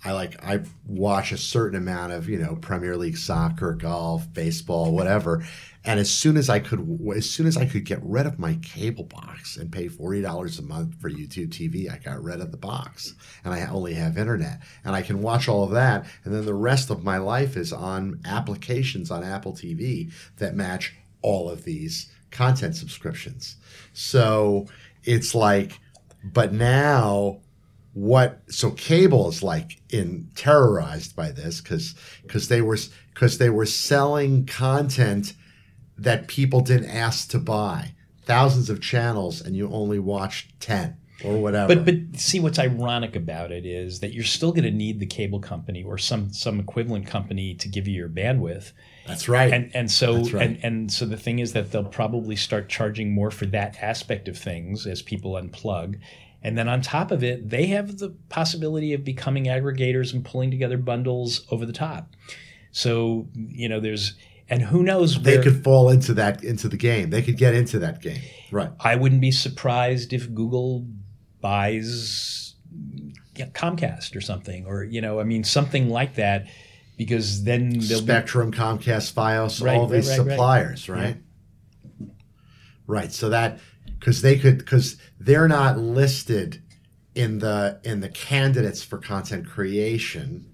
I 0.03 0.13
like 0.13 0.43
I 0.43 0.61
watch 0.87 1.31
a 1.31 1.37
certain 1.37 1.77
amount 1.77 2.13
of 2.13 2.27
you 2.27 2.39
know 2.39 2.55
Premier 2.55 2.97
League 2.97 3.17
soccer, 3.17 3.73
golf, 3.73 4.33
baseball, 4.33 4.93
whatever, 4.93 5.45
and 5.83 5.99
as 5.99 6.11
soon 6.11 6.37
as 6.37 6.49
I 6.49 6.59
could, 6.59 6.99
as 7.15 7.29
soon 7.29 7.47
as 7.47 7.57
I 7.57 7.65
could 7.65 7.85
get 7.85 7.99
rid 8.03 8.27
of 8.27 8.37
my 8.37 8.55
cable 8.61 9.05
box 9.05 9.57
and 9.57 9.71
pay 9.71 9.87
forty 9.87 10.21
dollars 10.21 10.59
a 10.59 10.61
month 10.61 11.01
for 11.01 11.09
YouTube 11.09 11.49
TV, 11.49 11.91
I 11.91 11.97
got 11.97 12.23
rid 12.23 12.39
of 12.39 12.51
the 12.51 12.57
box, 12.57 13.15
and 13.43 13.53
I 13.53 13.65
only 13.65 13.95
have 13.95 14.17
internet, 14.17 14.61
and 14.83 14.95
I 14.95 15.01
can 15.01 15.21
watch 15.21 15.47
all 15.47 15.63
of 15.63 15.71
that, 15.71 16.05
and 16.23 16.33
then 16.33 16.45
the 16.45 16.53
rest 16.53 16.89
of 16.91 17.03
my 17.03 17.17
life 17.17 17.57
is 17.57 17.73
on 17.73 18.21
applications 18.25 19.09
on 19.09 19.23
Apple 19.23 19.53
TV 19.53 20.11
that 20.37 20.55
match 20.55 20.93
all 21.23 21.49
of 21.49 21.63
these 21.63 22.11
content 22.29 22.75
subscriptions. 22.75 23.57
So 23.93 24.67
it's 25.03 25.33
like, 25.33 25.79
but 26.23 26.53
now 26.53 27.39
what 27.93 28.41
so 28.47 28.71
cable 28.71 29.27
is 29.27 29.43
like 29.43 29.81
in 29.89 30.29
terrorized 30.35 31.15
by 31.15 31.29
this 31.31 31.59
because 31.59 31.95
because 32.21 32.47
they 32.47 32.61
were 32.61 32.77
because 33.13 33.37
they 33.37 33.49
were 33.49 33.65
selling 33.65 34.45
content 34.45 35.33
that 36.01 36.27
people 36.27 36.61
didn't 36.61 36.89
ask 36.89 37.29
to 37.29 37.39
buy. 37.39 37.93
Thousands 38.23 38.69
of 38.69 38.81
channels, 38.81 39.41
and 39.41 39.55
you 39.55 39.69
only 39.71 39.99
watched 39.99 40.59
10 40.59 40.97
or 41.23 41.41
whatever. 41.41 41.75
But 41.75 41.85
but 41.85 42.19
see 42.19 42.39
what's 42.39 42.59
ironic 42.59 43.15
about 43.15 43.51
it 43.51 43.65
is 43.65 43.99
that 43.99 44.13
you're 44.13 44.23
still 44.23 44.51
going 44.51 44.63
to 44.63 44.71
need 44.71 44.99
the 44.99 45.05
cable 45.05 45.39
company 45.39 45.83
or 45.83 45.97
some 45.97 46.31
some 46.31 46.59
equivalent 46.59 47.07
company 47.07 47.55
to 47.55 47.67
give 47.67 47.87
you 47.87 47.95
your 47.95 48.09
bandwidth. 48.09 48.71
That's 49.07 49.27
right. 49.27 49.51
And 49.51 49.71
and 49.75 49.91
so 49.91 50.21
right. 50.23 50.35
and 50.35 50.59
and 50.63 50.91
so 50.91 51.05
the 51.05 51.17
thing 51.17 51.39
is 51.39 51.53
that 51.53 51.71
they'll 51.71 51.83
probably 51.83 52.35
start 52.35 52.69
charging 52.69 53.13
more 53.13 53.31
for 53.31 53.45
that 53.47 53.77
aspect 53.81 54.27
of 54.27 54.37
things 54.37 54.85
as 54.85 55.01
people 55.01 55.33
unplug. 55.33 55.99
And 56.43 56.57
then 56.57 56.67
on 56.67 56.81
top 56.81 57.11
of 57.11 57.23
it, 57.23 57.49
they 57.49 57.67
have 57.67 57.99
the 57.99 58.09
possibility 58.29 58.93
of 58.93 59.03
becoming 59.03 59.45
aggregators 59.45 60.11
and 60.13 60.25
pulling 60.25 60.49
together 60.49 60.77
bundles 60.77 61.45
over 61.51 61.67
the 61.67 61.73
top. 61.73 62.15
So, 62.71 63.27
you 63.35 63.69
know, 63.69 63.79
there's 63.79 64.15
and 64.51 64.61
who 64.61 64.83
knows 64.83 65.19
they 65.23 65.41
could 65.41 65.63
fall 65.63 65.89
into 65.89 66.13
that 66.15 66.43
into 66.43 66.67
the 66.67 66.77
game. 66.77 67.09
They 67.09 67.21
could 67.21 67.37
get 67.37 67.55
into 67.55 67.79
that 67.79 68.01
game. 68.01 68.21
Right. 68.51 68.69
I 68.81 68.97
wouldn't 68.97 69.21
be 69.21 69.31
surprised 69.31 70.13
if 70.13 70.31
google 70.31 70.85
buys 71.39 72.53
comcast 73.33 74.15
or 74.15 74.21
something 74.21 74.65
or 74.67 74.83
you 74.83 75.01
know 75.01 75.19
i 75.19 75.23
mean 75.23 75.43
something 75.43 75.89
like 75.89 76.15
that 76.15 76.45
because 76.95 77.43
then 77.43 77.81
spectrum 77.81 78.51
be, 78.51 78.57
comcast 78.57 79.13
fios 79.13 79.63
right, 79.63 79.75
all 79.75 79.87
these 79.87 80.07
right, 80.07 80.15
suppliers 80.15 80.87
right. 80.87 81.01
right? 81.01 81.17
Yeah. 81.99 82.07
right? 82.85 83.11
So 83.11 83.29
that 83.29 83.59
because 83.99 84.21
they 84.21 84.37
could 84.37 84.59
because 84.59 84.97
they're 85.19 85.47
not 85.47 85.79
listed 85.79 86.61
in 87.15 87.39
the 87.39 87.79
in 87.83 88.01
the 88.01 88.09
candidates 88.09 88.83
for 88.83 88.99
content 88.99 89.47
creation 89.47 90.50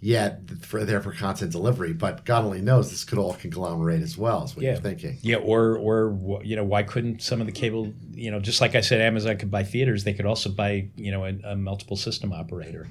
yet 0.00 0.42
for 0.62 0.84
there 0.84 1.00
for 1.00 1.12
content 1.12 1.52
delivery. 1.52 1.92
But 1.92 2.24
God 2.24 2.44
only 2.44 2.60
knows 2.60 2.90
this 2.90 3.04
could 3.04 3.18
all 3.18 3.34
conglomerate 3.34 4.02
as 4.02 4.16
well. 4.16 4.44
Is 4.44 4.54
what 4.54 4.64
yeah. 4.64 4.72
you're 4.72 4.80
thinking. 4.80 5.18
Yeah, 5.22 5.36
or 5.36 5.76
or 5.76 6.40
you 6.42 6.56
know 6.56 6.64
why 6.64 6.82
couldn't 6.82 7.22
some 7.22 7.40
of 7.40 7.46
the 7.46 7.52
cable 7.52 7.92
you 8.12 8.30
know 8.30 8.40
just 8.40 8.60
like 8.60 8.74
I 8.74 8.80
said, 8.80 9.00
Amazon 9.00 9.36
could 9.38 9.50
buy 9.50 9.64
theaters. 9.64 10.04
They 10.04 10.14
could 10.14 10.26
also 10.26 10.50
buy 10.50 10.88
you 10.96 11.10
know 11.10 11.24
a, 11.24 11.34
a 11.44 11.56
multiple 11.56 11.96
system 11.96 12.32
operator. 12.32 12.88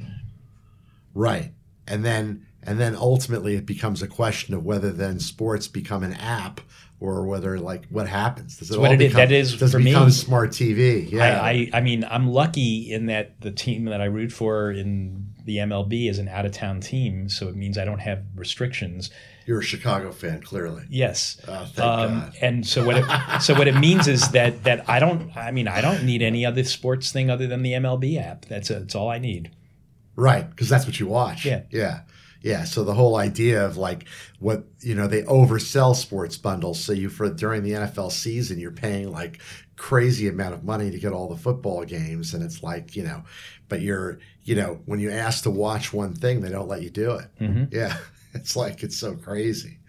Right, 1.14 1.52
and 1.88 2.06
then 2.06 2.46
and 2.64 2.80
then 2.80 2.96
ultimately 2.96 3.56
it 3.56 3.66
becomes 3.66 4.02
a 4.02 4.08
question 4.08 4.54
of 4.54 4.66
whether 4.66 4.92
then 4.92 5.20
sports 5.20 5.68
become 5.68 6.04
an 6.04 6.14
app 6.14 6.62
or 7.00 7.26
whether 7.26 7.60
like 7.60 7.86
what 7.90 8.08
happens? 8.08 8.58
Does 8.58 8.72
it 8.72 8.80
what 8.80 8.92
all 8.92 8.98
become, 8.98 9.18
that 9.18 9.32
is 9.32 9.56
does 9.56 9.72
for 9.72 9.80
it 9.80 9.84
become 9.84 10.06
me, 10.06 10.12
smart 10.12 10.52
tv 10.52 11.12
yeah. 11.12 11.42
I, 11.42 11.50
I, 11.50 11.70
I 11.74 11.82
mean 11.82 12.04
i'm 12.10 12.30
lucky 12.30 12.92
in 12.92 13.08
that 13.08 13.40
the 13.42 13.52
team 13.52 13.86
that 13.86 14.02
i 14.02 14.06
root 14.06 14.32
for 14.32 14.72
in 14.72 15.34
the 15.46 15.58
mlb 15.58 16.10
is 16.10 16.18
an 16.18 16.28
out-of-town 16.28 16.82
team 16.82 17.30
so 17.30 17.48
it 17.48 17.56
means 17.56 17.78
i 17.78 17.86
don't 17.86 18.00
have 18.00 18.24
restrictions. 18.36 19.10
You're 19.46 19.60
a 19.60 19.64
chicago 19.64 20.12
fan 20.12 20.42
clearly. 20.42 20.84
Yes. 20.90 21.40
Oh, 21.48 21.66
thank 21.66 21.80
um, 21.80 22.20
God. 22.20 22.34
and 22.42 22.68
so 22.68 22.86
what 22.86 22.98
it, 22.98 23.42
so 23.42 23.54
what 23.54 23.68
it 23.68 23.76
means 23.76 24.08
is 24.08 24.30
that 24.32 24.64
that 24.64 24.90
i 24.90 25.00
don't 25.00 25.36
i 25.38 25.52
mean 25.52 25.68
i 25.68 25.80
don't 25.80 26.04
need 26.04 26.22
any 26.22 26.46
other 26.46 26.64
sports 26.64 27.12
thing 27.12 27.30
other 27.30 27.48
than 27.48 27.62
the 27.62 27.74
mlb 27.74 28.22
app. 28.22 28.46
That's 28.46 28.70
a, 28.70 28.80
that's 28.80 28.96
all 28.96 29.10
i 29.10 29.20
need. 29.20 29.52
Right 30.16 30.50
because 30.50 30.68
that's 30.68 30.86
what 30.86 31.00
you 31.00 31.08
watch. 31.08 31.46
Yeah. 31.46 31.62
Yeah 31.70 32.02
yeah, 32.48 32.64
so 32.64 32.86
the 32.86 32.94
whole 32.94 33.18
idea 33.18 33.66
of 33.66 33.76
like 33.76 34.06
what 34.40 34.64
you 34.80 34.96
know 34.96 35.06
they 35.06 35.24
oversell 35.24 35.94
sports 35.94 36.38
bundles, 36.38 36.82
so 36.82 36.94
you 36.94 37.10
for 37.10 37.30
during 37.30 37.62
the 37.62 37.72
NFL 37.72 38.10
season 38.10 38.58
you're 38.58 38.72
paying 38.72 39.12
like 39.12 39.42
crazy 39.76 40.30
amount 40.30 40.54
of 40.54 40.64
money 40.64 40.90
to 40.90 40.98
get 40.98 41.12
all 41.12 41.28
the 41.28 41.36
football 41.36 41.84
games, 41.84 42.34
and 42.34 42.42
it's 42.42 42.64
like 42.64 42.96
you 42.96 43.04
know, 43.04 43.24
but 43.68 43.82
you're 43.82 44.20
you 44.44 44.56
know 44.56 44.80
when 44.86 45.02
you 45.02 45.12
ask 45.12 45.44
to 45.44 45.50
watch 45.50 45.92
one 45.92 46.14
thing, 46.14 46.40
they 46.40 46.50
don't 46.50 46.70
let 46.70 46.82
you 46.82 46.90
do 46.90 47.16
it. 47.16 47.28
Mm-hmm. 47.42 47.76
Yeah, 47.76 47.98
it's 48.34 48.56
like 48.56 48.82
it's 48.82 48.98
so 48.98 49.16
crazy. 49.16 49.80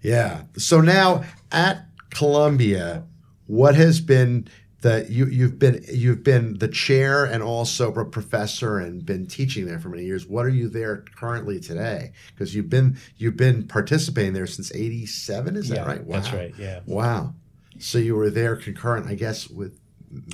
Yeah, 0.00 0.44
so 0.56 0.80
now 0.80 1.24
at 1.52 1.86
Columbia, 2.08 3.04
what 3.46 3.74
has 3.74 4.00
been 4.00 4.48
that 4.82 5.10
you 5.10 5.26
you've 5.26 5.58
been 5.58 5.84
you've 5.92 6.22
been 6.22 6.58
the 6.58 6.68
chair 6.68 7.24
and 7.24 7.42
also 7.42 7.92
a 7.94 8.04
professor 8.04 8.78
and 8.78 9.06
been 9.06 9.26
teaching 9.26 9.64
there 9.64 9.78
for 9.78 9.88
many 9.88 10.04
years. 10.04 10.26
What 10.26 10.44
are 10.44 10.50
you 10.50 10.68
there 10.68 11.04
currently 11.16 11.60
today? 11.60 12.12
Because 12.34 12.54
you've 12.54 12.68
been 12.68 12.98
you've 13.16 13.36
been 13.36 13.66
participating 13.66 14.32
there 14.32 14.46
since 14.46 14.74
'87. 14.74 15.56
Is 15.56 15.70
yeah, 15.70 15.76
that 15.76 15.86
right? 15.86 16.04
Wow. 16.04 16.16
That's 16.16 16.32
right. 16.32 16.54
Yeah. 16.58 16.80
Wow. 16.84 17.34
So 17.78 17.98
you 17.98 18.16
were 18.16 18.30
there 18.30 18.56
concurrent, 18.56 19.06
I 19.06 19.14
guess, 19.14 19.48
with. 19.48 19.78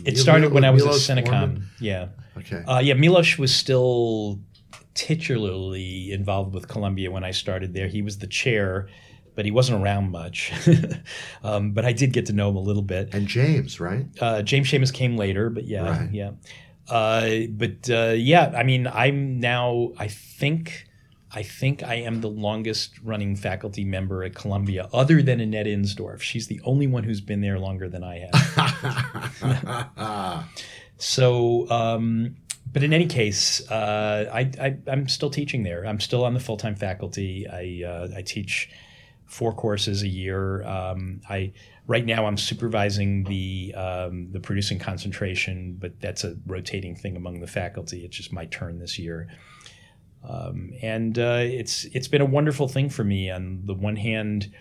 It 0.05 0.15
Mil- 0.15 0.17
started 0.17 0.53
when 0.53 0.65
I 0.65 0.71
was 0.71 0.83
Milos 0.83 1.09
at 1.09 1.19
Cinecom. 1.25 1.63
Yeah. 1.79 2.09
Okay. 2.37 2.65
Uh, 2.67 2.81
yeah, 2.81 2.95
Milos 2.95 3.39
was 3.39 3.55
still 3.55 4.41
titularly 4.95 6.11
involved 6.11 6.55
with 6.55 6.67
Columbia 6.67 7.11
when 7.11 7.23
I 7.23 7.31
started 7.31 7.75
there. 7.75 7.87
He 7.87 8.03
was 8.03 8.19
the 8.19 8.27
chair 8.27 8.89
but 9.39 9.45
he 9.45 9.53
wasn't 9.53 9.81
around 9.81 10.11
much. 10.11 10.53
um, 11.45 11.71
but 11.71 11.85
I 11.85 11.93
did 11.93 12.13
get 12.13 12.27
to 12.27 12.33
know 12.33 12.49
him 12.49 12.57
a 12.57 12.61
little 12.61 12.83
bit. 12.83 13.15
And 13.15 13.29
James, 13.29 13.79
right? 13.79 14.05
Uh, 14.21 14.43
James 14.43 14.67
Schamus 14.67 14.93
came 14.93 15.17
later, 15.17 15.49
but 15.49 15.65
yeah, 15.65 15.89
right. 15.89 16.11
yeah. 16.13 16.33
Uh, 16.89 17.43
but 17.51 17.89
uh, 17.89 18.15
yeah, 18.17 18.53
I 18.57 18.65
mean, 18.65 18.89
I'm 18.89 19.39
now. 19.39 19.93
I 19.97 20.09
think, 20.09 20.89
I 21.31 21.45
think 21.45 21.85
I 21.85 21.95
am 21.95 22.21
the 22.21 22.29
longest 22.29 22.99
running 23.05 23.37
faculty 23.37 23.85
member 23.85 24.25
at 24.25 24.35
Columbia, 24.35 24.89
other 24.93 25.23
than 25.23 25.39
Annette 25.39 25.67
Insdorf. 25.67 26.21
She's 26.21 26.49
the 26.49 26.61
only 26.65 26.89
one 26.89 27.05
who's 27.05 27.21
been 27.21 27.41
there 27.41 27.61
longer 27.61 27.89
than 27.89 28.03
I 28.03 28.27
have. 29.39 30.49
so. 30.99 31.71
Um, 31.71 32.35
but 32.71 32.83
in 32.83 32.93
any 32.93 33.07
case, 33.07 33.71
uh, 33.71 34.29
I, 34.35 34.77
am 34.89 35.09
still 35.09 35.31
teaching 35.31 35.63
there. 35.63 35.87
I'm 35.87 36.01
still 36.01 36.25
on 36.25 36.35
the 36.35 36.41
full 36.41 36.57
time 36.57 36.75
faculty. 36.75 37.47
I, 37.49 37.87
uh, 37.89 38.09
I 38.17 38.23
teach 38.23 38.69
four 39.29 39.53
courses 39.53 40.03
a 40.03 40.09
year. 40.09 40.65
Um, 40.65 41.21
I 41.29 41.53
right 41.87 42.05
now 42.05 42.27
I'm 42.27 42.37
supervising 42.37 43.25
the 43.25 43.75
um, 43.75 44.33
the 44.33 44.41
producing 44.41 44.79
concentration, 44.79 45.77
but 45.79 46.01
that's 46.01 46.25
a 46.25 46.37
rotating 46.47 46.97
thing 46.97 47.17
among 47.17 47.41
the 47.41 47.47
faculty. 47.47 48.05
It's 48.05 48.17
just 48.17 48.33
my 48.33 48.47
turn 48.47 48.79
this 48.79 48.99
year. 48.99 49.29
Um, 50.29 50.73
and 50.83 51.19
uh, 51.19 51.43
it's 51.43 51.85
it's 51.93 52.09
been 52.09 52.23
a 52.23 52.27
wonderful 52.27 52.69
thing 52.69 52.89
for 52.89 53.05
me. 53.05 53.31
On 53.31 53.61
the 53.65 53.75
one 53.75 53.97
hand, 53.97 54.53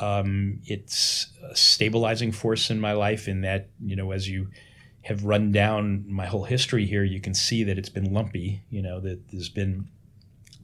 um, 0.00 0.60
it's 0.66 1.28
a 1.50 1.56
stabilizing 1.56 2.30
force 2.30 2.70
in 2.70 2.80
my 2.80 2.92
life. 2.92 3.26
In 3.26 3.40
that, 3.40 3.70
you 3.82 3.96
know, 3.96 4.12
as 4.12 4.28
you 4.28 4.48
have 5.02 5.24
run 5.24 5.50
down 5.50 6.04
my 6.08 6.26
whole 6.26 6.44
history 6.44 6.86
here, 6.86 7.04
you 7.04 7.20
can 7.20 7.34
see 7.34 7.64
that 7.64 7.78
it's 7.78 7.88
been 7.88 8.12
lumpy. 8.12 8.62
You 8.70 8.82
know 8.82 9.00
that 9.00 9.30
there's 9.30 9.48
been 9.48 9.88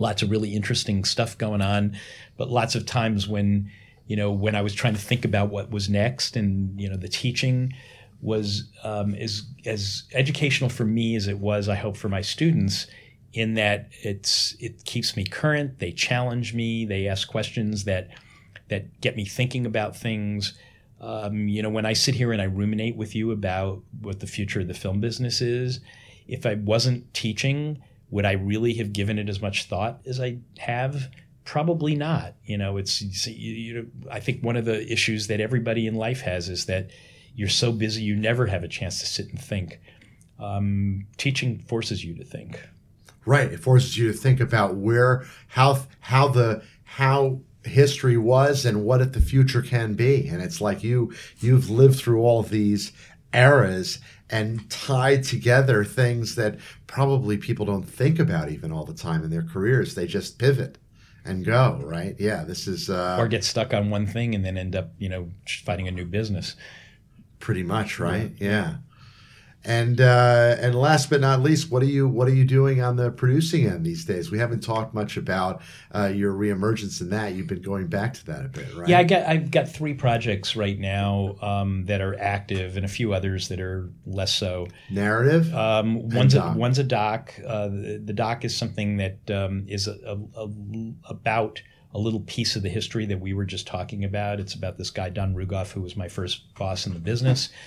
lots 0.00 0.22
of 0.22 0.30
really 0.30 0.54
interesting 0.54 1.04
stuff 1.04 1.38
going 1.38 1.62
on, 1.62 1.96
but 2.36 2.50
lots 2.50 2.74
of 2.74 2.84
times 2.86 3.28
when 3.28 3.70
you 4.08 4.16
know 4.16 4.32
when 4.32 4.56
I 4.56 4.62
was 4.62 4.74
trying 4.74 4.94
to 4.94 5.00
think 5.00 5.24
about 5.24 5.50
what 5.50 5.70
was 5.70 5.88
next, 5.88 6.36
and 6.36 6.80
you 6.80 6.88
know 6.88 6.96
the 6.96 7.08
teaching 7.08 7.72
was 8.20 8.64
um, 8.82 9.14
as 9.14 9.44
as 9.64 10.04
educational 10.12 10.68
for 10.68 10.84
me 10.84 11.14
as 11.14 11.28
it 11.28 11.38
was, 11.38 11.68
I 11.68 11.76
hope, 11.76 11.96
for 11.96 12.08
my 12.08 12.20
students 12.20 12.88
in 13.32 13.54
that 13.54 13.88
it's 14.02 14.56
it 14.58 14.84
keeps 14.84 15.16
me 15.16 15.24
current. 15.24 15.78
They 15.78 15.92
challenge 15.92 16.54
me. 16.54 16.84
They 16.84 17.06
ask 17.06 17.28
questions 17.28 17.84
that 17.84 18.08
that 18.68 19.00
get 19.00 19.16
me 19.16 19.24
thinking 19.24 19.66
about 19.66 19.96
things. 19.96 20.54
Um, 21.00 21.48
you 21.48 21.62
know, 21.62 21.70
when 21.70 21.86
I 21.86 21.94
sit 21.94 22.14
here 22.14 22.32
and 22.32 22.42
I 22.42 22.44
ruminate 22.44 22.96
with 22.96 23.14
you 23.14 23.30
about 23.30 23.82
what 24.00 24.20
the 24.20 24.26
future 24.26 24.60
of 24.60 24.68
the 24.68 24.74
film 24.74 25.00
business 25.00 25.40
is, 25.40 25.80
if 26.28 26.44
I 26.44 26.54
wasn't 26.54 27.12
teaching, 27.14 27.82
would 28.10 28.26
I 28.26 28.32
really 28.32 28.74
have 28.74 28.92
given 28.92 29.18
it 29.18 29.28
as 29.28 29.40
much 29.40 29.64
thought 29.64 30.00
as 30.06 30.20
I 30.20 30.38
have? 30.58 31.08
Probably 31.44 31.94
not. 31.94 32.34
You 32.44 32.58
know, 32.58 32.76
it's 32.76 33.00
you 33.26 33.74
know, 33.74 33.86
I 34.10 34.20
think 34.20 34.42
one 34.42 34.56
of 34.56 34.64
the 34.64 34.90
issues 34.92 35.28
that 35.28 35.40
everybody 35.40 35.86
in 35.86 35.94
life 35.94 36.20
has 36.22 36.48
is 36.48 36.66
that 36.66 36.90
you're 37.34 37.48
so 37.48 37.72
busy 37.72 38.02
you 38.02 38.16
never 38.16 38.46
have 38.46 38.64
a 38.64 38.68
chance 38.68 39.00
to 39.00 39.06
sit 39.06 39.28
and 39.30 39.40
think. 39.40 39.80
Um, 40.38 41.06
teaching 41.16 41.58
forces 41.58 42.04
you 42.04 42.14
to 42.14 42.24
think. 42.24 42.60
Right. 43.26 43.52
It 43.52 43.60
forces 43.60 43.96
you 43.98 44.10
to 44.10 44.16
think 44.16 44.40
about 44.40 44.76
where, 44.76 45.24
how, 45.48 45.80
how 46.00 46.28
the, 46.28 46.62
how 46.84 47.40
history 47.64 48.16
was 48.16 48.64
and 48.64 48.84
what 48.84 49.12
the 49.12 49.20
future 49.20 49.62
can 49.62 49.94
be. 49.94 50.26
And 50.28 50.42
it's 50.42 50.60
like 50.60 50.82
you, 50.82 51.12
you've 51.38 51.68
lived 51.68 51.98
through 51.98 52.22
all 52.22 52.40
of 52.40 52.48
these 52.48 52.92
eras 53.32 53.98
and 54.28 54.68
tie 54.70 55.16
together 55.16 55.84
things 55.84 56.34
that 56.36 56.58
probably 56.86 57.36
people 57.36 57.66
don't 57.66 57.84
think 57.84 58.18
about 58.18 58.50
even 58.50 58.72
all 58.72 58.84
the 58.84 58.94
time 58.94 59.24
in 59.24 59.30
their 59.30 59.42
careers. 59.42 59.94
They 59.94 60.06
just 60.06 60.38
pivot 60.38 60.78
and 61.24 61.44
go, 61.44 61.80
right? 61.84 62.16
Yeah, 62.18 62.44
this 62.44 62.66
is. 62.66 62.88
Uh, 62.88 63.16
or 63.18 63.28
get 63.28 63.44
stuck 63.44 63.74
on 63.74 63.90
one 63.90 64.06
thing 64.06 64.34
and 64.34 64.44
then 64.44 64.56
end 64.56 64.76
up, 64.76 64.92
you 64.98 65.08
know, 65.08 65.30
fighting 65.64 65.88
a 65.88 65.92
new 65.92 66.06
business. 66.06 66.56
Pretty 67.38 67.62
much, 67.62 67.98
right? 67.98 68.32
yeah. 68.38 68.48
yeah. 68.50 68.74
And 69.62 70.00
uh, 70.00 70.56
and 70.58 70.74
last 70.74 71.10
but 71.10 71.20
not 71.20 71.42
least, 71.42 71.70
what 71.70 71.82
are 71.82 71.86
you 71.86 72.08
what 72.08 72.26
are 72.28 72.34
you 72.34 72.46
doing 72.46 72.80
on 72.80 72.96
the 72.96 73.10
producing 73.10 73.66
end 73.66 73.84
these 73.84 74.06
days? 74.06 74.30
We 74.30 74.38
haven't 74.38 74.60
talked 74.60 74.94
much 74.94 75.18
about 75.18 75.60
uh, 75.94 76.06
your 76.06 76.32
reemergence 76.32 77.02
in 77.02 77.10
that. 77.10 77.34
You've 77.34 77.46
been 77.46 77.60
going 77.60 77.88
back 77.88 78.14
to 78.14 78.26
that 78.26 78.46
a 78.46 78.48
bit, 78.48 78.74
right? 78.74 78.88
Yeah, 78.88 78.98
I 79.00 79.04
got 79.04 79.22
I've 79.24 79.50
got 79.50 79.68
three 79.68 79.92
projects 79.92 80.56
right 80.56 80.78
now 80.78 81.36
um, 81.42 81.84
that 81.86 82.00
are 82.00 82.18
active, 82.18 82.78
and 82.78 82.86
a 82.86 82.88
few 82.88 83.12
others 83.12 83.48
that 83.48 83.60
are 83.60 83.90
less 84.06 84.34
so. 84.34 84.66
Narrative. 84.90 85.54
Um, 85.54 86.08
one's 86.08 86.34
a, 86.34 86.54
one's 86.56 86.78
a 86.78 86.84
doc. 86.84 87.34
Uh, 87.46 87.68
the, 87.68 88.00
the, 88.02 88.12
doc 88.14 88.46
is 88.46 88.56
something 88.56 88.96
that 88.96 89.30
um, 89.30 89.66
is 89.68 89.86
a, 89.88 90.18
a, 90.36 90.48
about 91.04 91.60
a 91.92 91.98
little 91.98 92.20
piece 92.20 92.56
of 92.56 92.62
the 92.62 92.70
history 92.70 93.04
that 93.04 93.20
we 93.20 93.34
were 93.34 93.44
just 93.44 93.66
talking 93.66 94.04
about. 94.04 94.40
It's 94.40 94.54
about 94.54 94.78
this 94.78 94.90
guy 94.90 95.10
Don 95.10 95.34
Rugoff, 95.34 95.72
who 95.72 95.82
was 95.82 95.96
my 95.96 96.08
first 96.08 96.54
boss 96.54 96.86
in 96.86 96.94
the 96.94 96.98
business. 96.98 97.50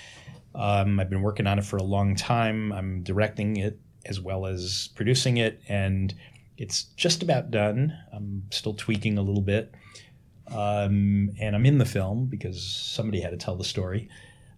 Um, 0.54 1.00
I've 1.00 1.10
been 1.10 1.22
working 1.22 1.46
on 1.46 1.58
it 1.58 1.64
for 1.64 1.76
a 1.76 1.82
long 1.82 2.14
time. 2.14 2.72
I'm 2.72 3.02
directing 3.02 3.56
it 3.56 3.78
as 4.06 4.20
well 4.20 4.46
as 4.46 4.90
producing 4.94 5.38
it, 5.38 5.60
and 5.68 6.14
it's 6.56 6.84
just 6.96 7.22
about 7.22 7.50
done. 7.50 7.96
I'm 8.12 8.44
still 8.50 8.74
tweaking 8.74 9.18
a 9.18 9.22
little 9.22 9.42
bit. 9.42 9.74
Um, 10.48 11.30
and 11.40 11.56
I'm 11.56 11.66
in 11.66 11.78
the 11.78 11.86
film 11.86 12.26
because 12.26 12.62
somebody 12.62 13.20
had 13.20 13.30
to 13.30 13.36
tell 13.36 13.56
the 13.56 13.64
story. 13.64 14.08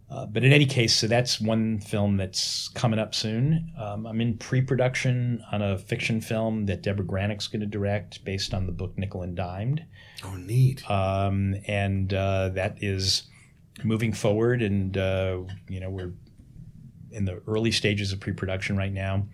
Uh, 0.09 0.24
but 0.24 0.44
in 0.44 0.52
any 0.52 0.66
case, 0.66 0.94
so 0.94 1.09
that's 1.09 1.40
one 1.40 1.81
film 1.81 2.16
that's 2.16 2.68
coming 2.68 2.98
up 2.98 3.12
soon. 3.12 3.73
Um, 3.77 4.06
I'm 4.06 4.20
in 4.20 4.39
pre-production 4.39 5.43
on 5.51 5.62
a 5.62 5.78
fiction 5.78 6.20
film 6.20 6.66
that 6.66 6.82
Debra 6.82 7.05
Granik's 7.05 7.48
going 7.48 7.60
to 7.60 7.66
direct, 7.66 8.24
based 8.24 8.55
on 8.55 8.66
the 8.66 8.73
book 8.73 8.97
Nickel 8.97 9.23
and 9.23 9.35
Dimed. 9.35 9.85
Oh, 10.24 10.36
neat! 10.36 10.89
Um, 10.89 11.56
and 11.66 12.14
uh, 12.14 12.51
that 12.51 12.78
is 12.82 13.24
moving 13.85 14.12
forward, 14.12 14.62
and 14.62 14.97
uh, 14.97 15.43
you 15.69 15.81
know 15.81 15.90
we're 15.90 16.12
in 17.11 17.24
the 17.24 17.40
early 17.47 17.73
stages 17.73 18.12
of 18.12 18.20
pre-production 18.20 18.77
right 18.77 18.93
now. 18.93 19.27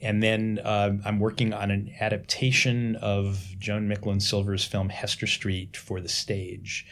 And 0.00 0.22
then 0.22 0.60
uh, 0.62 0.92
I'm 1.04 1.18
working 1.18 1.54
on 1.54 1.70
an 1.70 1.94
adaptation 1.98 2.96
of 2.96 3.42
Joan 3.58 3.88
Micklin 3.88 4.20
Silver's 4.20 4.64
film 4.64 4.90
Hester 4.90 5.26
Street 5.26 5.76
for 5.76 6.00
the 6.00 6.08
stage. 6.08 6.86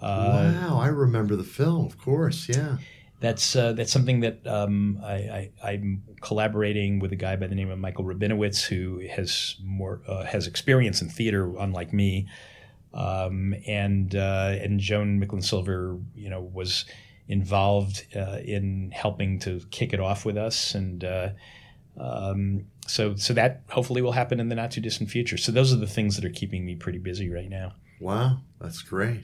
Uh, 0.00 0.52
wow, 0.60 0.80
I 0.80 0.88
remember 0.88 1.36
the 1.36 1.44
film, 1.44 1.86
of 1.86 1.98
course. 1.98 2.48
Yeah, 2.48 2.78
that's 3.20 3.54
uh, 3.54 3.74
that's 3.74 3.92
something 3.92 4.20
that 4.20 4.44
um, 4.46 4.98
I, 5.04 5.50
am 5.62 6.02
collaborating 6.22 6.98
with 6.98 7.12
a 7.12 7.16
guy 7.16 7.36
by 7.36 7.46
the 7.46 7.54
name 7.54 7.70
of 7.70 7.78
Michael 7.78 8.04
Rabinowitz, 8.04 8.64
who 8.64 9.00
has 9.08 9.56
more 9.62 10.00
uh, 10.08 10.24
has 10.24 10.46
experience 10.46 11.02
in 11.02 11.08
theater, 11.08 11.54
unlike 11.58 11.92
me. 11.92 12.26
Um, 12.92 13.54
and 13.66 14.14
uh, 14.14 14.56
and 14.60 14.80
Joan 14.80 15.20
Micklin 15.20 15.44
Silver, 15.44 15.98
you 16.14 16.28
know, 16.28 16.40
was 16.40 16.84
involved 17.28 18.06
uh, 18.16 18.38
in 18.44 18.90
helping 18.92 19.38
to 19.40 19.60
kick 19.70 19.92
it 19.92 20.00
off 20.00 20.24
with 20.24 20.36
us, 20.36 20.74
and 20.74 21.04
uh, 21.04 21.28
um, 21.98 22.66
so 22.86 23.14
so 23.14 23.32
that 23.34 23.62
hopefully 23.68 24.02
will 24.02 24.12
happen 24.12 24.40
in 24.40 24.48
the 24.48 24.54
not 24.56 24.72
too 24.72 24.80
distant 24.80 25.10
future. 25.10 25.36
So 25.36 25.52
those 25.52 25.72
are 25.72 25.76
the 25.76 25.86
things 25.86 26.16
that 26.16 26.24
are 26.24 26.30
keeping 26.30 26.66
me 26.66 26.74
pretty 26.74 26.98
busy 26.98 27.30
right 27.30 27.48
now. 27.48 27.74
Wow, 28.00 28.38
that's 28.60 28.82
great. 28.82 29.22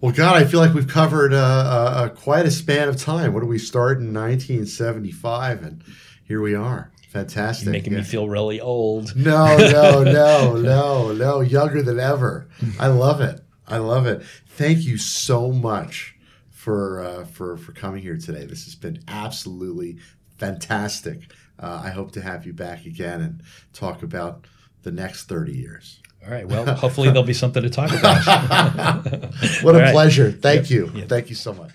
Well, 0.00 0.12
God, 0.12 0.36
I 0.36 0.44
feel 0.44 0.58
like 0.58 0.74
we've 0.74 0.88
covered 0.88 1.32
uh, 1.32 1.36
uh, 1.36 1.92
uh, 1.94 2.08
quite 2.08 2.46
a 2.46 2.50
span 2.50 2.88
of 2.88 2.96
time. 2.96 3.34
What 3.34 3.40
did 3.40 3.48
we 3.48 3.58
start 3.58 3.98
in 3.98 4.12
1975, 4.12 5.62
and 5.62 5.84
here 6.24 6.40
we 6.40 6.54
are. 6.54 6.91
Fantastic. 7.12 7.66
You're 7.66 7.72
making 7.72 7.92
yeah. 7.92 7.98
me 7.98 8.04
feel 8.04 8.26
really 8.26 8.58
old. 8.58 9.14
No, 9.22 9.56
no, 9.58 10.02
no, 10.02 10.56
no, 10.56 11.12
no. 11.12 11.40
Younger 11.40 11.82
than 11.82 12.00
ever. 12.00 12.48
I 12.80 12.86
love 12.86 13.20
it. 13.20 13.42
I 13.68 13.76
love 13.78 14.06
it. 14.06 14.22
Thank 14.48 14.84
you 14.84 14.96
so 14.96 15.52
much 15.52 16.16
for 16.50 17.00
uh, 17.00 17.24
for 17.26 17.58
for 17.58 17.72
coming 17.72 18.02
here 18.02 18.16
today. 18.16 18.46
This 18.46 18.64
has 18.64 18.74
been 18.74 19.02
absolutely 19.08 19.98
fantastic. 20.38 21.30
Uh, 21.58 21.82
I 21.84 21.90
hope 21.90 22.12
to 22.12 22.22
have 22.22 22.46
you 22.46 22.54
back 22.54 22.86
again 22.86 23.20
and 23.20 23.42
talk 23.74 24.02
about 24.02 24.46
the 24.82 24.90
next 24.90 25.24
thirty 25.24 25.52
years. 25.52 26.00
All 26.24 26.32
right. 26.32 26.48
Well, 26.48 26.74
hopefully 26.74 27.08
there'll 27.08 27.24
be 27.24 27.34
something 27.34 27.62
to 27.62 27.70
talk 27.70 27.90
about. 27.90 28.24
what 29.62 29.74
All 29.74 29.80
a 29.80 29.84
right. 29.84 29.92
pleasure. 29.92 30.32
Thank 30.32 30.62
yep. 30.62 30.70
you. 30.70 30.92
Yep. 30.94 31.08
Thank 31.08 31.28
you 31.28 31.36
so 31.36 31.52
much. 31.52 31.72